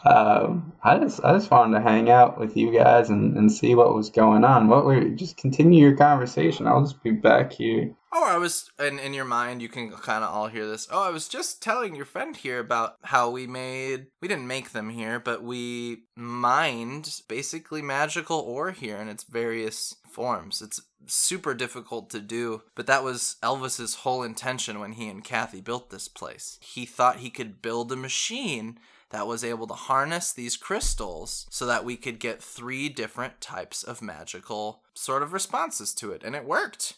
um, 0.04 0.72
I 0.82 0.98
just 0.98 1.22
I 1.24 1.32
just 1.34 1.50
wanted 1.50 1.78
to 1.78 1.82
hang 1.82 2.10
out 2.10 2.38
with 2.38 2.56
you 2.56 2.72
guys 2.72 3.10
and, 3.10 3.36
and 3.36 3.50
see 3.50 3.74
what 3.74 3.94
was 3.94 4.10
going 4.10 4.44
on. 4.44 4.68
What 4.68 4.84
were 4.84 5.08
just 5.10 5.36
continue 5.36 5.80
your 5.80 5.96
conversation. 5.96 6.66
I'll 6.66 6.82
just 6.82 7.02
be 7.02 7.10
back 7.10 7.52
here. 7.52 7.94
Oh, 8.14 8.26
I 8.26 8.36
was, 8.36 8.70
and 8.78 9.00
in 9.00 9.14
your 9.14 9.24
mind, 9.24 9.62
you 9.62 9.70
can 9.70 9.90
kind 9.90 10.22
of 10.22 10.30
all 10.30 10.48
hear 10.48 10.66
this. 10.66 10.86
Oh, 10.90 11.02
I 11.02 11.08
was 11.08 11.28
just 11.28 11.62
telling 11.62 11.96
your 11.96 12.04
friend 12.04 12.36
here 12.36 12.58
about 12.58 12.96
how 13.02 13.30
we 13.30 13.46
made, 13.46 14.08
we 14.20 14.28
didn't 14.28 14.46
make 14.46 14.72
them 14.72 14.90
here, 14.90 15.18
but 15.18 15.42
we 15.42 16.02
mined 16.14 17.22
basically 17.26 17.80
magical 17.80 18.38
ore 18.38 18.72
here 18.72 18.98
in 18.98 19.08
its 19.08 19.24
various 19.24 19.96
forms. 20.10 20.60
It's 20.60 20.82
super 21.06 21.54
difficult 21.54 22.10
to 22.10 22.20
do, 22.20 22.62
but 22.74 22.86
that 22.86 23.04
was 23.04 23.36
Elvis's 23.42 23.96
whole 23.96 24.22
intention 24.22 24.80
when 24.80 24.92
he 24.92 25.08
and 25.08 25.24
Kathy 25.24 25.60
built 25.60 25.90
this 25.90 26.08
place. 26.08 26.58
He 26.62 26.86
thought 26.86 27.18
he 27.18 27.30
could 27.30 27.62
build 27.62 27.90
a 27.92 27.96
machine 27.96 28.78
that 29.10 29.26
was 29.26 29.44
able 29.44 29.66
to 29.66 29.74
harness 29.74 30.32
these 30.32 30.56
crystals 30.56 31.46
so 31.50 31.66
that 31.66 31.84
we 31.84 31.96
could 31.96 32.18
get 32.18 32.42
three 32.42 32.88
different 32.88 33.40
types 33.40 33.82
of 33.82 34.02
magical 34.02 34.82
sort 34.94 35.22
of 35.22 35.32
responses 35.32 35.94
to 35.94 36.12
it, 36.12 36.22
and 36.24 36.34
it 36.34 36.44
worked. 36.44 36.94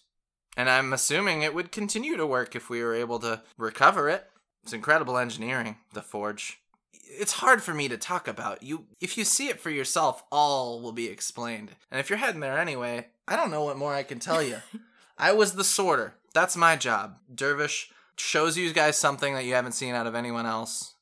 And 0.57 0.71
I'm 0.71 0.93
assuming 0.93 1.43
it 1.43 1.55
would 1.55 1.73
continue 1.73 2.17
to 2.17 2.27
work 2.27 2.55
if 2.55 2.71
we 2.71 2.83
were 2.83 2.95
able 2.95 3.19
to 3.21 3.43
recover 3.59 4.09
it. 4.09 4.31
It's 4.63 4.73
incredible 4.73 5.19
engineering, 5.19 5.77
the 5.93 6.03
forge. 6.03 6.61
It's 7.07 7.33
hard 7.33 7.63
for 7.63 7.75
me 7.75 7.89
to 7.89 7.97
talk 7.97 8.27
about. 8.29 8.63
You 8.63 8.87
if 9.01 9.17
you 9.17 9.25
see 9.25 9.49
it 9.49 9.61
for 9.61 9.71
yourself, 9.71 10.23
all 10.33 10.81
will 10.81 10.93
be 10.93 11.07
explained. 11.09 11.73
And 11.91 12.01
if 12.01 12.11
you're 12.11 12.19
heading 12.19 12.41
there 12.41 12.59
anyway, 12.59 13.07
I 13.29 13.37
don't 13.37 13.51
know 13.51 13.65
what 13.65 13.79
more 13.79 13.95
I 13.95 14.03
can 14.03 14.19
tell 14.19 14.43
you. 14.43 14.59
I 15.19 15.33
was 15.33 15.55
the 15.55 15.65
sorter. 15.65 16.15
That's 16.33 16.57
my 16.57 16.77
job. 16.77 17.19
Dervish 17.33 17.91
shows 18.17 18.57
you 18.57 18.73
guys 18.73 18.97
something 18.97 19.35
that 19.35 19.45
you 19.45 19.55
haven't 19.55 19.73
seen 19.73 19.95
out 19.95 20.07
of 20.07 20.15
anyone 20.15 20.47
else. 20.47 20.95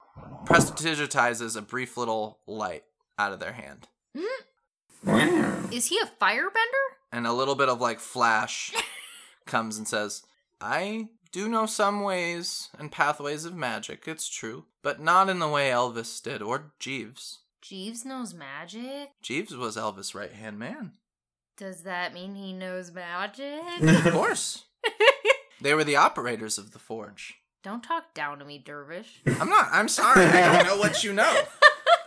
Prestidigitizes 0.44 1.56
a 1.56 1.62
brief 1.62 1.96
little 1.96 2.38
light 2.46 2.84
out 3.18 3.32
of 3.32 3.40
their 3.40 3.52
hand. 3.52 3.88
Wow. 5.04 5.68
is 5.72 5.86
he 5.86 5.98
a 5.98 6.06
firebender? 6.22 6.92
and 7.10 7.26
a 7.26 7.32
little 7.32 7.54
bit 7.54 7.68
of 7.68 7.80
like 7.80 8.00
flash 8.00 8.72
comes 9.46 9.76
and 9.76 9.86
says, 9.86 10.22
I 10.60 11.08
do 11.32 11.48
know 11.48 11.66
some 11.66 12.02
ways 12.02 12.68
and 12.78 12.92
pathways 12.92 13.44
of 13.44 13.54
magic, 13.54 14.04
it's 14.06 14.28
true, 14.28 14.66
but 14.82 15.00
not 15.00 15.28
in 15.28 15.38
the 15.38 15.48
way 15.48 15.70
Elvis 15.70 16.22
did 16.22 16.42
or 16.42 16.72
Jeeves. 16.78 17.38
Jeeves 17.62 18.04
knows 18.04 18.34
magic. 18.34 19.10
Jeeves 19.22 19.56
was 19.56 19.76
Elvis' 19.76 20.14
right 20.14 20.32
hand 20.32 20.58
man. 20.58 20.92
Does 21.56 21.82
that 21.82 22.12
mean 22.12 22.34
he 22.34 22.52
knows 22.52 22.92
magic? 22.92 23.62
Of 23.82 24.12
course. 24.12 24.64
they 25.60 25.74
were 25.74 25.84
the 25.84 25.96
operators 25.96 26.58
of 26.58 26.72
the 26.72 26.78
forge. 26.78 27.34
Don't 27.62 27.82
talk 27.82 28.12
down 28.14 28.38
to 28.40 28.44
me, 28.44 28.58
Dervish. 28.58 29.20
I'm 29.40 29.48
not, 29.48 29.68
I'm 29.72 29.88
sorry, 29.88 30.24
I 30.26 30.56
don't 30.56 30.66
know 30.66 30.78
what 30.78 31.04
you 31.04 31.12
know. 31.14 31.42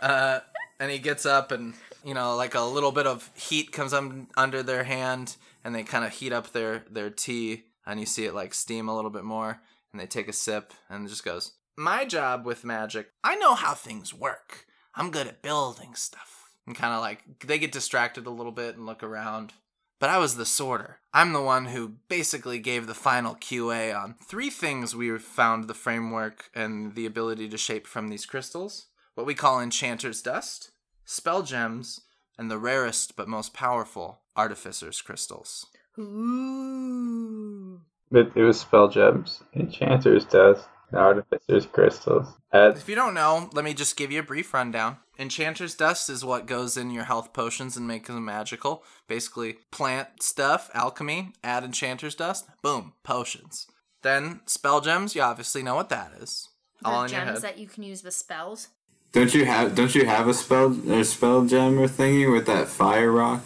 Uh, 0.02 0.40
and 0.78 0.90
he 0.90 0.98
gets 0.98 1.24
up 1.24 1.50
and, 1.50 1.72
you 2.04 2.12
know, 2.12 2.36
like 2.36 2.54
a 2.54 2.60
little 2.60 2.92
bit 2.92 3.06
of 3.06 3.30
heat 3.34 3.72
comes 3.72 3.94
un- 3.94 4.26
under 4.36 4.62
their 4.62 4.84
hand 4.84 5.36
and 5.64 5.74
they 5.74 5.82
kind 5.82 6.04
of 6.04 6.12
heat 6.12 6.32
up 6.32 6.52
their, 6.52 6.84
their 6.90 7.08
tea 7.08 7.64
and 7.86 8.00
you 8.00 8.06
see 8.06 8.24
it 8.24 8.34
like 8.34 8.52
steam 8.54 8.88
a 8.88 8.94
little 8.94 9.10
bit 9.10 9.24
more 9.24 9.60
and 9.92 10.00
they 10.00 10.06
take 10.06 10.28
a 10.28 10.32
sip 10.32 10.72
and 10.90 11.06
it 11.06 11.08
just 11.08 11.24
goes, 11.24 11.52
My 11.76 12.04
job 12.04 12.44
with 12.44 12.64
magic, 12.64 13.10
I 13.22 13.36
know 13.36 13.54
how 13.54 13.74
things 13.74 14.12
work. 14.12 14.66
I'm 14.94 15.10
good 15.10 15.26
at 15.26 15.42
building 15.42 15.94
stuff. 15.94 16.50
And 16.66 16.74
kind 16.74 16.92
of 16.92 17.00
like 17.00 17.22
they 17.46 17.58
get 17.58 17.72
distracted 17.72 18.26
a 18.26 18.30
little 18.30 18.52
bit 18.52 18.76
and 18.76 18.86
look 18.86 19.02
around. 19.02 19.52
But 19.98 20.10
I 20.10 20.18
was 20.18 20.36
the 20.36 20.44
sorter. 20.44 20.98
I'm 21.14 21.32
the 21.32 21.40
one 21.40 21.66
who 21.66 21.94
basically 22.08 22.58
gave 22.58 22.86
the 22.86 22.94
final 22.94 23.34
QA 23.34 23.98
on 23.98 24.16
three 24.22 24.50
things 24.50 24.94
we 24.94 25.16
found 25.18 25.64
the 25.64 25.74
framework 25.74 26.50
and 26.54 26.94
the 26.94 27.06
ability 27.06 27.48
to 27.48 27.56
shape 27.56 27.86
from 27.86 28.08
these 28.08 28.26
crystals 28.26 28.86
what 29.14 29.26
we 29.26 29.34
call 29.34 29.60
enchanter's 29.60 30.20
dust, 30.20 30.70
spell 31.06 31.42
gems, 31.42 32.02
and 32.38 32.50
the 32.50 32.58
rarest 32.58 33.16
but 33.16 33.28
most 33.28 33.54
powerful 33.54 34.20
artificer's 34.36 35.00
crystals. 35.00 35.66
Ooh. 35.98 37.80
But 38.10 38.32
it 38.36 38.42
was 38.42 38.60
spell 38.60 38.88
gems, 38.88 39.42
enchanter's 39.54 40.24
dust, 40.24 40.66
artificer's 40.92 41.66
crystals. 41.66 42.28
Add 42.52 42.76
If 42.76 42.88
you 42.88 42.94
don't 42.94 43.14
know, 43.14 43.50
let 43.52 43.64
me 43.64 43.74
just 43.74 43.96
give 43.96 44.12
you 44.12 44.20
a 44.20 44.24
brief 44.24 44.54
rundown. 44.54 44.98
Enchanter's 45.18 45.74
dust 45.74 46.08
is 46.10 46.24
what 46.24 46.46
goes 46.46 46.76
in 46.76 46.90
your 46.90 47.04
health 47.04 47.32
potions 47.32 47.76
and 47.76 47.88
makes 47.88 48.08
them 48.08 48.24
magical. 48.24 48.84
Basically, 49.08 49.58
plant 49.70 50.22
stuff, 50.22 50.70
alchemy, 50.74 51.32
add 51.42 51.64
enchanter's 51.64 52.14
dust, 52.14 52.46
boom, 52.62 52.92
potions. 53.02 53.66
Then 54.02 54.40
spell 54.46 54.80
gems, 54.80 55.14
you 55.16 55.22
obviously 55.22 55.62
know 55.62 55.74
what 55.74 55.88
that 55.88 56.12
is. 56.20 56.48
The 56.82 56.88
All 56.88 57.04
in 57.04 57.10
your 57.10 57.20
gems 57.20 57.30
head. 57.32 57.42
that 57.42 57.58
you 57.58 57.66
can 57.66 57.82
use 57.82 58.04
with 58.04 58.14
spells. 58.14 58.68
Don't 59.12 59.34
you 59.34 59.46
have 59.46 59.74
Don't 59.74 59.94
you 59.94 60.04
have 60.04 60.28
a 60.28 60.34
spell 60.34 60.76
or 60.90 61.02
spell 61.02 61.46
gem 61.46 61.78
or 61.78 61.88
thingy 61.88 62.30
with 62.30 62.46
that 62.46 62.68
fire 62.68 63.10
rock? 63.10 63.42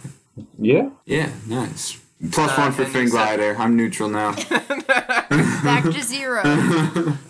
yeah. 0.59 0.91
Yeah, 1.07 1.31
nice. 1.47 1.99
Plus 2.33 2.51
Uh, 2.51 2.61
one 2.63 2.73
for 2.73 2.83
and 2.83 2.93
you 2.95 3.01
Finn 3.01 3.09
said- 3.09 3.17
Glider. 3.39 3.57
I'm 3.59 3.77
neutral 3.77 4.09
now. 4.09 4.33
Back 5.65 5.85
to 5.85 6.03
zero. 6.03 6.43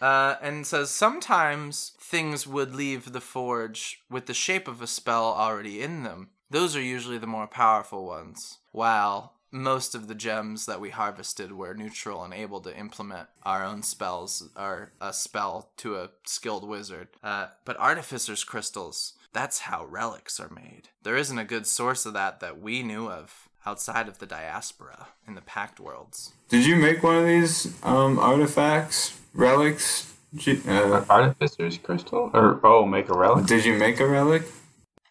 Uh, 0.00 0.36
and 0.40 0.66
says 0.66 0.90
sometimes 0.90 1.92
things 2.00 2.46
would 2.46 2.74
leave 2.74 3.12
the 3.12 3.20
forge 3.20 4.02
with 4.10 4.26
the 4.26 4.34
shape 4.34 4.66
of 4.68 4.80
a 4.80 4.86
spell 4.86 5.24
already 5.26 5.82
in 5.82 6.04
them. 6.04 6.28
Those 6.50 6.74
are 6.76 6.80
usually 6.82 7.18
the 7.18 7.26
more 7.26 7.46
powerful 7.46 8.06
ones, 8.06 8.58
while 8.72 9.34
most 9.50 9.94
of 9.94 10.06
the 10.08 10.14
gems 10.14 10.66
that 10.66 10.80
we 10.80 10.90
harvested 10.90 11.52
were 11.52 11.74
neutral 11.74 12.22
and 12.24 12.32
able 12.32 12.60
to 12.60 12.76
implement 12.78 13.28
our 13.42 13.64
own 13.64 13.82
spells 13.82 14.48
or 14.56 14.92
a 15.00 15.12
spell 15.12 15.70
to 15.78 15.96
a 15.96 16.10
skilled 16.24 16.66
wizard. 16.66 17.08
Uh, 17.22 17.48
but 17.64 17.78
artificer's 17.78 18.44
crystals, 18.44 19.14
that's 19.32 19.60
how 19.60 19.84
relics 19.86 20.38
are 20.40 20.50
made. 20.54 20.88
There 21.02 21.16
isn't 21.16 21.38
a 21.38 21.44
good 21.44 21.66
source 21.66 22.06
of 22.06 22.12
that 22.14 22.40
that 22.40 22.60
we 22.60 22.82
knew 22.82 23.08
of 23.10 23.45
outside 23.66 24.08
of 24.08 24.18
the 24.18 24.26
diaspora 24.26 25.08
in 25.26 25.34
the 25.34 25.40
pact 25.40 25.80
worlds. 25.80 26.32
Did 26.48 26.64
you 26.64 26.76
make 26.76 27.02
one 27.02 27.16
of 27.16 27.26
these 27.26 27.74
um, 27.82 28.18
artifacts, 28.18 29.18
relics? 29.34 30.12
G- 30.34 30.60
uh, 30.68 31.04
Artificer's 31.08 31.78
crystal? 31.78 32.30
Or, 32.32 32.60
oh, 32.62 32.84
make 32.86 33.08
a 33.08 33.14
relic? 33.18 33.46
did 33.46 33.64
you 33.64 33.74
make 33.74 34.00
a 34.00 34.06
relic? 34.06 34.42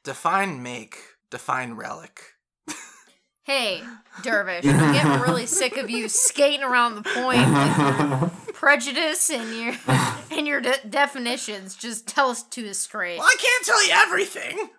Define 0.03 0.61
make, 0.61 0.97
define 1.29 1.73
relic. 1.73 2.21
Hey, 3.43 3.83
Dervish, 4.23 4.65
I'm 4.65 4.93
getting 4.93 5.21
really 5.27 5.45
sick 5.45 5.77
of 5.77 5.87
you 5.87 6.09
skating 6.09 6.63
around 6.63 6.95
the 6.95 7.03
point 7.03 7.47
with 7.47 7.77
your 7.77 8.31
prejudice 8.53 9.29
and 9.29 9.55
your 9.55 9.75
and 10.31 10.47
your 10.47 10.61
de- 10.61 10.87
definitions. 10.89 11.75
Just 11.75 12.07
tell 12.07 12.29
us 12.29 12.41
to 12.41 12.67
us 12.67 12.79
straight. 12.79 13.19
Well, 13.19 13.27
I 13.27 13.35
can't 13.37 13.65
tell 13.65 13.87
you 13.87 13.93
everything. 13.93 14.69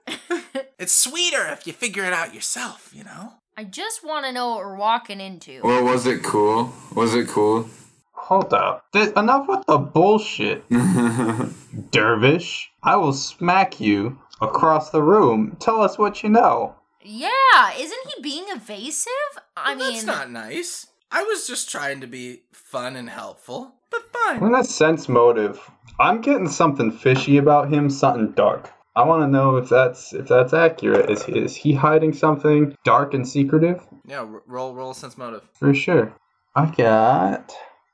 it's 0.80 0.92
sweeter 0.92 1.46
if 1.52 1.64
you 1.68 1.72
figure 1.72 2.02
it 2.04 2.12
out 2.12 2.34
yourself, 2.34 2.90
you 2.92 3.04
know? 3.04 3.34
I 3.58 3.64
just 3.64 4.04
want 4.04 4.26
to 4.26 4.32
know 4.32 4.50
what 4.50 4.58
we're 4.58 4.76
walking 4.76 5.18
into. 5.20 5.60
Well, 5.62 5.82
was 5.82 6.06
it 6.06 6.22
cool? 6.22 6.72
Was 6.94 7.14
it 7.14 7.26
cool? 7.28 7.66
Hold 8.12 8.52
up. 8.52 8.84
Th- 8.92 9.14
enough 9.16 9.46
with 9.48 9.64
the 9.66 9.78
bullshit, 9.78 10.62
dervish. 11.90 12.70
I 12.82 12.96
will 12.96 13.12
smack 13.12 13.80
you 13.80 14.18
across 14.42 14.90
the 14.90 15.02
room. 15.02 15.56
Tell 15.60 15.80
us 15.80 15.96
what 15.96 16.22
you 16.22 16.28
know. 16.28 16.74
Yeah, 17.02 17.30
isn't 17.78 18.06
he 18.14 18.22
being 18.22 18.44
evasive? 18.48 19.12
I 19.56 19.74
Well, 19.74 19.86
mean, 19.86 19.94
That's 19.94 20.06
not 20.06 20.30
nice. 20.30 20.88
I 21.10 21.22
was 21.22 21.46
just 21.46 21.70
trying 21.70 22.00
to 22.00 22.06
be 22.06 22.42
fun 22.52 22.96
and 22.96 23.08
helpful, 23.08 23.72
but 23.90 24.02
fine. 24.12 24.42
In 24.42 24.54
a 24.54 24.64
sense 24.64 25.08
motive, 25.08 25.60
I'm 26.00 26.20
getting 26.20 26.48
something 26.48 26.90
fishy 26.90 27.38
about 27.38 27.72
him, 27.72 27.88
something 27.88 28.32
dark. 28.32 28.70
I 28.96 29.04
want 29.04 29.22
to 29.22 29.28
know 29.28 29.56
if 29.56 29.68
that's 29.68 30.14
if 30.14 30.26
that's 30.26 30.54
accurate. 30.54 31.10
Is 31.10 31.28
is 31.28 31.54
he 31.54 31.74
hiding 31.74 32.14
something 32.14 32.74
dark 32.82 33.12
and 33.12 33.28
secretive? 33.28 33.86
Yeah, 34.06 34.20
r- 34.20 34.42
roll, 34.46 34.74
roll 34.74 34.94
sense 34.94 35.18
motive. 35.18 35.42
For 35.52 35.74
sure. 35.74 36.14
I 36.54 36.66
got 36.74 37.52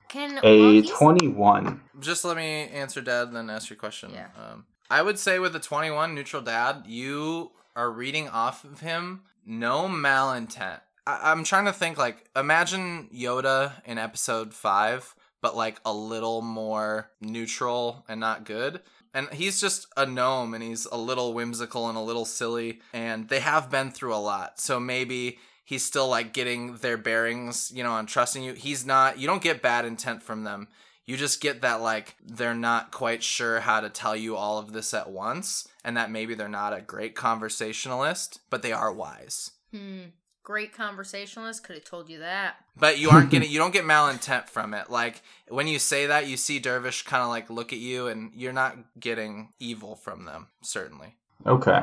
Can 0.09 0.39
A 0.45 0.81
well, 0.81 0.83
21. 0.85 1.81
Just 1.99 2.25
let 2.25 2.37
me 2.37 2.69
answer 2.69 3.01
dad 3.01 3.29
and 3.29 3.37
then 3.37 3.51
ask 3.51 3.69
your 3.69 3.77
question. 3.77 4.13
Yeah. 4.15 4.29
Um, 4.39 4.67
I 4.89 5.03
would 5.03 5.19
say 5.19 5.41
with 5.41 5.57
a 5.57 5.61
21 5.61 6.15
neutral 6.15 6.43
dad, 6.43 6.85
you 6.87 7.51
are 7.75 7.91
reading 7.91 8.29
off 8.29 8.63
of 8.63 8.81
him 8.81 9.23
no 9.45 9.89
malintent. 9.89 10.81
I- 11.05 11.33
I'm 11.33 11.43
trying 11.43 11.65
to 11.65 11.73
think 11.73 11.99
like 11.99 12.29
imagine 12.37 13.09
Yoda 13.13 13.73
in 13.85 13.99
episode 13.99 14.55
5 14.55 15.17
but 15.41 15.57
like 15.57 15.81
a 15.85 15.93
little 15.93 16.41
more 16.41 17.11
neutral 17.21 18.05
and 18.09 18.21
not 18.21 18.45
good. 18.45 18.81
And 19.15 19.29
he's 19.33 19.61
just 19.61 19.87
a 19.97 20.07
gnome 20.07 20.55
and 20.55 20.63
he's 20.63 20.87
a 20.87 20.97
little 20.97 21.35
whimsical 21.35 21.89
and 21.89 21.99
a 21.99 22.03
little 22.03 22.25
silly 22.25 22.81
and 22.93 23.29
they 23.29 23.41
have 23.41 23.71
been 23.71 23.91
through 23.91 24.15
a 24.15 24.17
lot. 24.17 24.59
So 24.59 24.81
maybe 24.81 25.39
he's 25.65 25.85
still 25.85 26.09
like 26.09 26.33
getting 26.33 26.77
their 26.77 26.97
bearings, 26.97 27.71
you 27.75 27.83
know, 27.83 27.93
on 27.93 28.07
trusting 28.07 28.43
you. 28.43 28.55
He's 28.55 28.87
not 28.87 29.19
you 29.19 29.27
don't 29.27 29.43
get 29.43 29.63
bad 29.63 29.85
intent 29.85 30.23
from 30.23 30.45
them 30.45 30.69
you 31.07 31.17
just 31.17 31.41
get 31.41 31.63
that 31.63 31.81
like 31.81 32.17
they're 32.25 32.55
not 32.55 32.91
quite 32.91 33.23
sure 33.23 33.61
how 33.61 33.81
to 33.81 33.91
tell 33.91 34.15
you 34.15 34.37
all 34.37 34.59
of 34.59 34.73
this 34.73 34.95
at 34.95 35.11
once 35.11 35.69
and 35.85 35.97
that 35.97 36.11
maybe 36.11 36.35
they're 36.35 36.49
not 36.49 36.73
a 36.73 36.81
great 36.81 37.15
conversationalist 37.15 38.41
but 38.51 38.63
they 38.63 38.73
are 38.73 38.93
wise 38.93 39.51
Hmm. 39.73 40.11
Great 40.45 40.73
conversationalist 40.73 41.63
could 41.65 41.77
have 41.77 41.85
told 41.85 42.09
you 42.09 42.19
that. 42.19 42.57
but 42.77 42.99
you 42.99 43.11
aren't 43.11 43.31
getting 43.31 43.49
you 43.53 43.59
don't 43.59 43.73
get 43.73 43.85
malintent 43.85 44.49
from 44.49 44.75
it 44.75 44.91
like 44.91 45.23
when 45.49 45.67
you 45.69 45.79
say 45.79 46.07
that 46.07 46.27
you 46.27 46.37
see 46.37 46.59
dervish 46.59 47.03
kind 47.03 47.23
of 47.23 47.29
like 47.29 47.49
look 47.49 47.73
at 47.73 47.79
you 47.79 48.09
and 48.09 48.33
you're 48.35 48.53
not 48.53 48.77
getting 48.99 49.51
evil 49.61 49.95
from 49.95 50.25
them 50.25 50.49
certainly 50.63 51.15
Okay. 51.47 51.81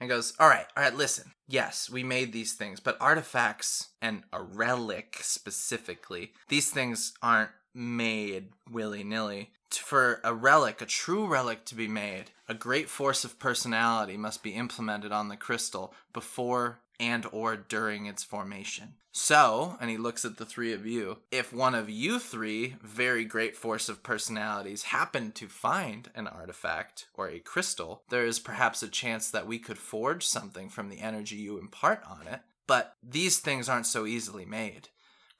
and 0.00 0.08
goes, 0.08 0.32
All 0.38 0.48
right, 0.48 0.66
all 0.76 0.82
right, 0.82 0.94
listen. 0.94 1.32
Yes, 1.48 1.90
we 1.90 2.02
made 2.04 2.32
these 2.32 2.52
things, 2.52 2.80
but 2.80 2.96
artifacts 3.00 3.88
and 4.00 4.22
a 4.32 4.40
relic 4.42 5.18
specifically, 5.22 6.32
these 6.48 6.70
things 6.70 7.12
aren't 7.22 7.50
made 7.74 8.48
willy 8.70 9.02
nilly. 9.04 9.50
For 9.70 10.20
a 10.24 10.34
relic, 10.34 10.80
a 10.80 10.86
true 10.86 11.26
relic 11.26 11.64
to 11.66 11.74
be 11.74 11.86
made, 11.88 12.30
a 12.48 12.54
great 12.54 12.88
force 12.88 13.24
of 13.24 13.38
personality 13.38 14.16
must 14.16 14.42
be 14.42 14.50
implemented 14.50 15.12
on 15.12 15.28
the 15.28 15.36
crystal 15.36 15.94
before 16.12 16.80
and 17.00 17.26
or 17.32 17.56
during 17.56 18.06
its 18.06 18.22
formation. 18.22 18.94
So, 19.12 19.76
and 19.80 19.90
he 19.90 19.96
looks 19.96 20.24
at 20.24 20.36
the 20.36 20.44
three 20.44 20.72
of 20.72 20.86
you, 20.86 21.18
if 21.32 21.52
one 21.52 21.74
of 21.74 21.90
you 21.90 22.20
three 22.20 22.76
very 22.80 23.24
great 23.24 23.56
force 23.56 23.88
of 23.88 24.04
personalities 24.04 24.84
happen 24.84 25.32
to 25.32 25.48
find 25.48 26.10
an 26.14 26.28
artifact 26.28 27.06
or 27.14 27.28
a 27.28 27.40
crystal, 27.40 28.02
there 28.10 28.24
is 28.24 28.38
perhaps 28.38 28.84
a 28.84 28.88
chance 28.88 29.28
that 29.30 29.48
we 29.48 29.58
could 29.58 29.78
forge 29.78 30.24
something 30.24 30.68
from 30.68 30.90
the 30.90 31.00
energy 31.00 31.36
you 31.36 31.58
impart 31.58 32.02
on 32.08 32.28
it. 32.28 32.40
But 32.68 32.94
these 33.02 33.38
things 33.38 33.68
aren't 33.68 33.86
so 33.86 34.06
easily 34.06 34.44
made. 34.44 34.90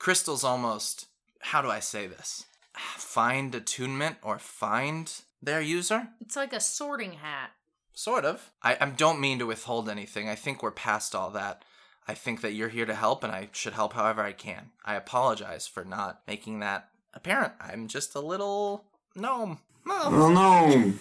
Crystals 0.01 0.43
almost, 0.43 1.07
how 1.39 1.63
do 1.63 1.71
I 1.71 1.79
say 1.79 2.09
this? 2.09 2.47
Find 2.75 3.55
attunement 3.55 4.17
or 4.23 4.41
find 4.41 5.13
their 5.41 5.61
user? 5.61 6.09
It's 6.21 6.35
like 6.35 6.53
a 6.53 6.61
sorting 6.61 7.13
hat. 7.13 7.51
Sort 8.01 8.25
of. 8.25 8.51
I, 8.63 8.79
I 8.81 8.87
don't 8.87 9.21
mean 9.21 9.39
to 9.41 9.47
withhold 9.47 9.87
anything. 9.87 10.27
I 10.27 10.35
think 10.35 10.63
we're 10.63 10.71
past 10.71 11.15
all 11.15 11.29
that. 11.33 11.67
I 12.09 12.15
think 12.15 12.41
that 12.41 12.55
you're 12.55 12.71
here 12.71 12.87
to 12.87 12.95
help, 12.95 13.23
and 13.23 13.31
I 13.31 13.51
should 13.53 13.75
help 13.75 13.93
however 13.93 14.23
I 14.23 14.33
can. 14.33 14.71
I 14.87 14.95
apologize 14.95 15.67
for 15.67 15.85
not 15.85 16.23
making 16.27 16.61
that 16.61 16.89
apparent. 17.13 17.53
I'm 17.61 17.89
just 17.89 18.15
a 18.15 18.21
little 18.21 18.87
gnome. 19.15 19.59
No. 19.85 20.01
Oh 20.03 20.31
no! 20.33 20.95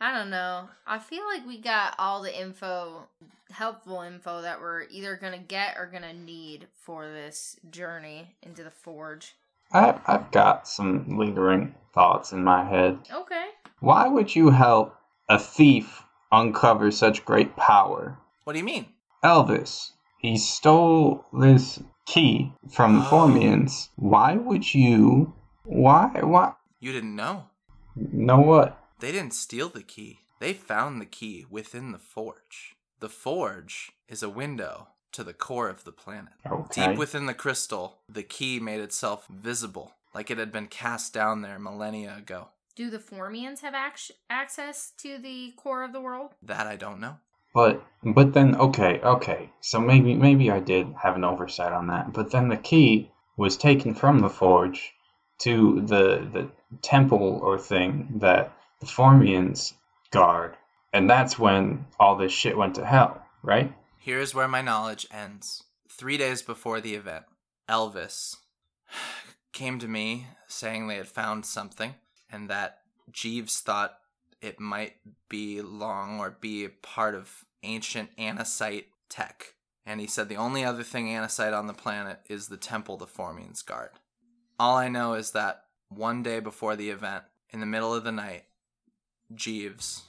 I 0.00 0.16
don't 0.16 0.30
know. 0.30 0.68
I 0.86 1.00
feel 1.00 1.24
like 1.24 1.44
we 1.44 1.58
got 1.58 1.96
all 1.98 2.22
the 2.22 2.40
info, 2.40 3.08
helpful 3.50 4.02
info 4.02 4.42
that 4.42 4.60
we're 4.60 4.84
either 4.84 5.16
gonna 5.16 5.38
get 5.38 5.76
or 5.76 5.90
gonna 5.92 6.14
need 6.14 6.68
for 6.72 7.08
this 7.08 7.56
journey 7.72 8.36
into 8.44 8.62
the 8.62 8.70
forge. 8.70 9.34
I've, 9.72 9.98
I've 10.06 10.30
got 10.30 10.68
some 10.68 11.18
lingering 11.18 11.74
thoughts 11.92 12.30
in 12.30 12.44
my 12.44 12.64
head. 12.64 12.96
Okay. 13.12 13.46
Why 13.80 14.06
would 14.06 14.36
you 14.36 14.50
help 14.50 14.96
a 15.28 15.38
thief 15.38 16.02
uncover 16.32 16.90
such 16.90 17.24
great 17.24 17.56
power? 17.56 18.18
What 18.44 18.52
do 18.52 18.58
you 18.58 18.64
mean? 18.64 18.86
Elvis, 19.24 19.90
he 20.18 20.36
stole 20.36 21.24
this 21.32 21.82
key 22.06 22.52
from 22.70 22.94
the 22.94 23.00
Oh. 23.00 23.10
Formians. 23.10 23.88
Why 23.96 24.34
would 24.36 24.74
you? 24.74 25.34
Why? 25.64 26.10
Why? 26.22 26.54
You 26.80 26.92
didn't 26.92 27.16
know. 27.16 27.46
Know 27.96 28.38
what? 28.40 28.82
They 29.00 29.10
didn't 29.12 29.34
steal 29.34 29.68
the 29.68 29.82
key. 29.82 30.20
They 30.38 30.52
found 30.52 31.00
the 31.00 31.06
key 31.06 31.46
within 31.50 31.92
the 31.92 31.98
forge. 31.98 32.76
The 33.00 33.08
forge 33.08 33.92
is 34.08 34.22
a 34.22 34.28
window 34.28 34.88
to 35.12 35.24
the 35.24 35.32
core 35.32 35.68
of 35.68 35.84
the 35.84 35.92
planet. 35.92 36.34
Okay. 36.48 36.88
Deep 36.88 36.98
within 36.98 37.26
the 37.26 37.34
crystal, 37.34 37.98
the 38.08 38.22
key 38.22 38.60
made 38.60 38.80
itself 38.80 39.26
visible, 39.28 39.94
like 40.14 40.30
it 40.30 40.38
had 40.38 40.52
been 40.52 40.66
cast 40.66 41.12
down 41.14 41.40
there 41.40 41.58
millennia 41.58 42.14
ago. 42.16 42.48
Do 42.76 42.90
the 42.90 42.98
Formians 42.98 43.60
have 43.60 43.74
ac- 43.74 44.12
access 44.28 44.92
to 44.98 45.16
the 45.16 45.52
core 45.56 45.82
of 45.82 45.94
the 45.94 46.00
world? 46.00 46.34
That 46.42 46.66
I 46.66 46.76
don't 46.76 47.00
know. 47.00 47.16
But 47.54 47.82
but 48.04 48.34
then 48.34 48.54
okay 48.56 49.00
okay 49.00 49.50
so 49.62 49.80
maybe 49.80 50.14
maybe 50.14 50.50
I 50.50 50.60
did 50.60 50.94
have 51.02 51.16
an 51.16 51.24
oversight 51.24 51.72
on 51.72 51.86
that. 51.86 52.12
But 52.12 52.30
then 52.32 52.48
the 52.48 52.58
key 52.58 53.10
was 53.38 53.56
taken 53.56 53.94
from 53.94 54.18
the 54.18 54.28
forge 54.28 54.92
to 55.38 55.80
the 55.80 56.28
the 56.30 56.50
temple 56.82 57.40
or 57.42 57.58
thing 57.58 58.18
that 58.20 58.52
the 58.80 58.86
Formians 58.86 59.72
guard, 60.10 60.54
and 60.92 61.08
that's 61.08 61.38
when 61.38 61.86
all 61.98 62.16
this 62.16 62.32
shit 62.32 62.58
went 62.58 62.74
to 62.74 62.84
hell, 62.84 63.24
right? 63.42 63.72
Here's 63.98 64.34
where 64.34 64.48
my 64.48 64.60
knowledge 64.60 65.06
ends. 65.10 65.64
Three 65.88 66.18
days 66.18 66.42
before 66.42 66.82
the 66.82 66.94
event, 66.94 67.24
Elvis 67.70 68.36
came 69.52 69.78
to 69.78 69.88
me 69.88 70.26
saying 70.46 70.88
they 70.88 70.96
had 70.96 71.08
found 71.08 71.46
something 71.46 71.94
and 72.30 72.50
that 72.50 72.78
Jeeves 73.10 73.60
thought 73.60 73.98
it 74.40 74.60
might 74.60 74.94
belong 75.28 76.20
or 76.20 76.36
be 76.40 76.68
part 76.68 77.14
of 77.14 77.44
ancient 77.62 78.10
Anacite 78.18 78.86
tech. 79.08 79.54
And 79.84 80.00
he 80.00 80.06
said 80.06 80.28
the 80.28 80.36
only 80.36 80.64
other 80.64 80.82
thing 80.82 81.08
Anacite 81.08 81.52
on 81.52 81.66
the 81.66 81.72
planet 81.72 82.20
is 82.28 82.48
the 82.48 82.56
temple 82.56 82.96
the 82.96 83.06
Formians 83.06 83.64
guard. 83.64 83.90
All 84.58 84.76
I 84.76 84.88
know 84.88 85.14
is 85.14 85.30
that 85.32 85.64
one 85.88 86.22
day 86.22 86.40
before 86.40 86.76
the 86.76 86.90
event, 86.90 87.24
in 87.50 87.60
the 87.60 87.66
middle 87.66 87.94
of 87.94 88.04
the 88.04 88.12
night, 88.12 88.44
Jeeves 89.34 90.02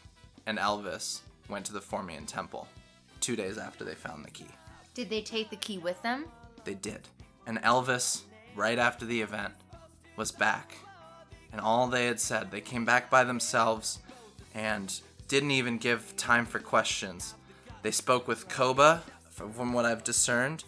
and 0.45 0.57
Elvis 0.57 1.19
went 1.49 1.65
to 1.65 1.73
the 1.73 1.79
Formian 1.81 2.25
temple 2.25 2.67
two 3.19 3.35
days 3.35 3.57
after 3.57 3.83
they 3.83 3.93
found 3.93 4.25
the 4.25 4.31
key. 4.31 4.47
Did 4.93 5.09
they 5.09 5.21
take 5.21 5.49
the 5.49 5.55
key 5.57 5.77
with 5.77 6.01
them? 6.01 6.25
They 6.63 6.73
did. 6.73 7.07
And 7.45 7.61
Elvis, 7.61 8.21
right 8.55 8.79
after 8.79 9.05
the 9.05 9.21
event, 9.21 9.53
was 10.15 10.31
back. 10.31 10.75
And 11.51 11.61
all 11.61 11.87
they 11.87 12.07
had 12.07 12.19
said, 12.19 12.51
they 12.51 12.61
came 12.61 12.85
back 12.85 13.09
by 13.09 13.23
themselves 13.23 13.99
and 14.53 14.99
didn't 15.27 15.51
even 15.51 15.77
give 15.77 16.15
time 16.17 16.45
for 16.45 16.59
questions. 16.59 17.35
They 17.81 17.91
spoke 17.91 18.27
with 18.27 18.49
Koba, 18.49 19.03
from 19.29 19.71
what 19.71 19.85
I've 19.85 20.03
discerned, 20.03 20.63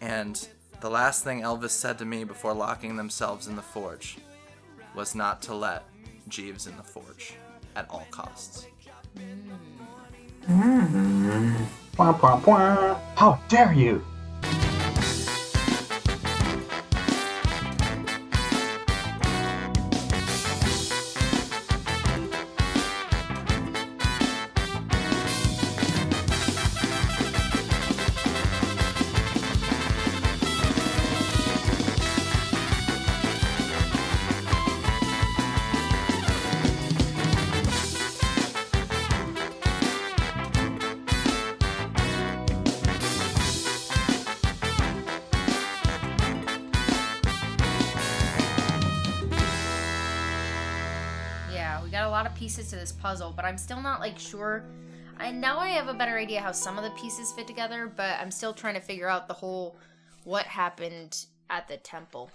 and 0.00 0.48
the 0.80 0.90
last 0.90 1.24
thing 1.24 1.42
Elvis 1.42 1.70
said 1.70 1.98
to 1.98 2.04
me 2.04 2.24
before 2.24 2.54
locking 2.54 2.96
themselves 2.96 3.46
in 3.46 3.56
the 3.56 3.62
forge 3.62 4.16
was 4.94 5.14
not 5.14 5.42
to 5.42 5.54
let 5.54 5.84
Jeeves 6.28 6.66
in 6.66 6.76
the 6.76 6.82
forge 6.82 7.34
at 7.74 7.88
all 7.90 8.06
costs. 8.10 8.66
Mm-hmm. 10.48 11.64
Wah. 11.98 12.98
How 13.16 13.40
dare 13.48 13.72
you! 13.72 14.04
I'm 53.52 53.58
still 53.58 53.82
not 53.82 54.00
like 54.00 54.18
sure. 54.18 54.64
I 55.18 55.30
now 55.30 55.58
I 55.58 55.68
have 55.68 55.88
a 55.88 55.92
better 55.92 56.16
idea 56.16 56.40
how 56.40 56.52
some 56.52 56.78
of 56.78 56.84
the 56.84 56.90
pieces 56.92 57.32
fit 57.32 57.46
together, 57.46 57.86
but 57.94 58.18
I'm 58.18 58.30
still 58.30 58.54
trying 58.54 58.72
to 58.76 58.80
figure 58.80 59.10
out 59.10 59.28
the 59.28 59.34
whole 59.34 59.76
what 60.24 60.46
happened 60.46 61.26
at 61.50 61.68
the 61.68 61.76
temple. 61.76 62.30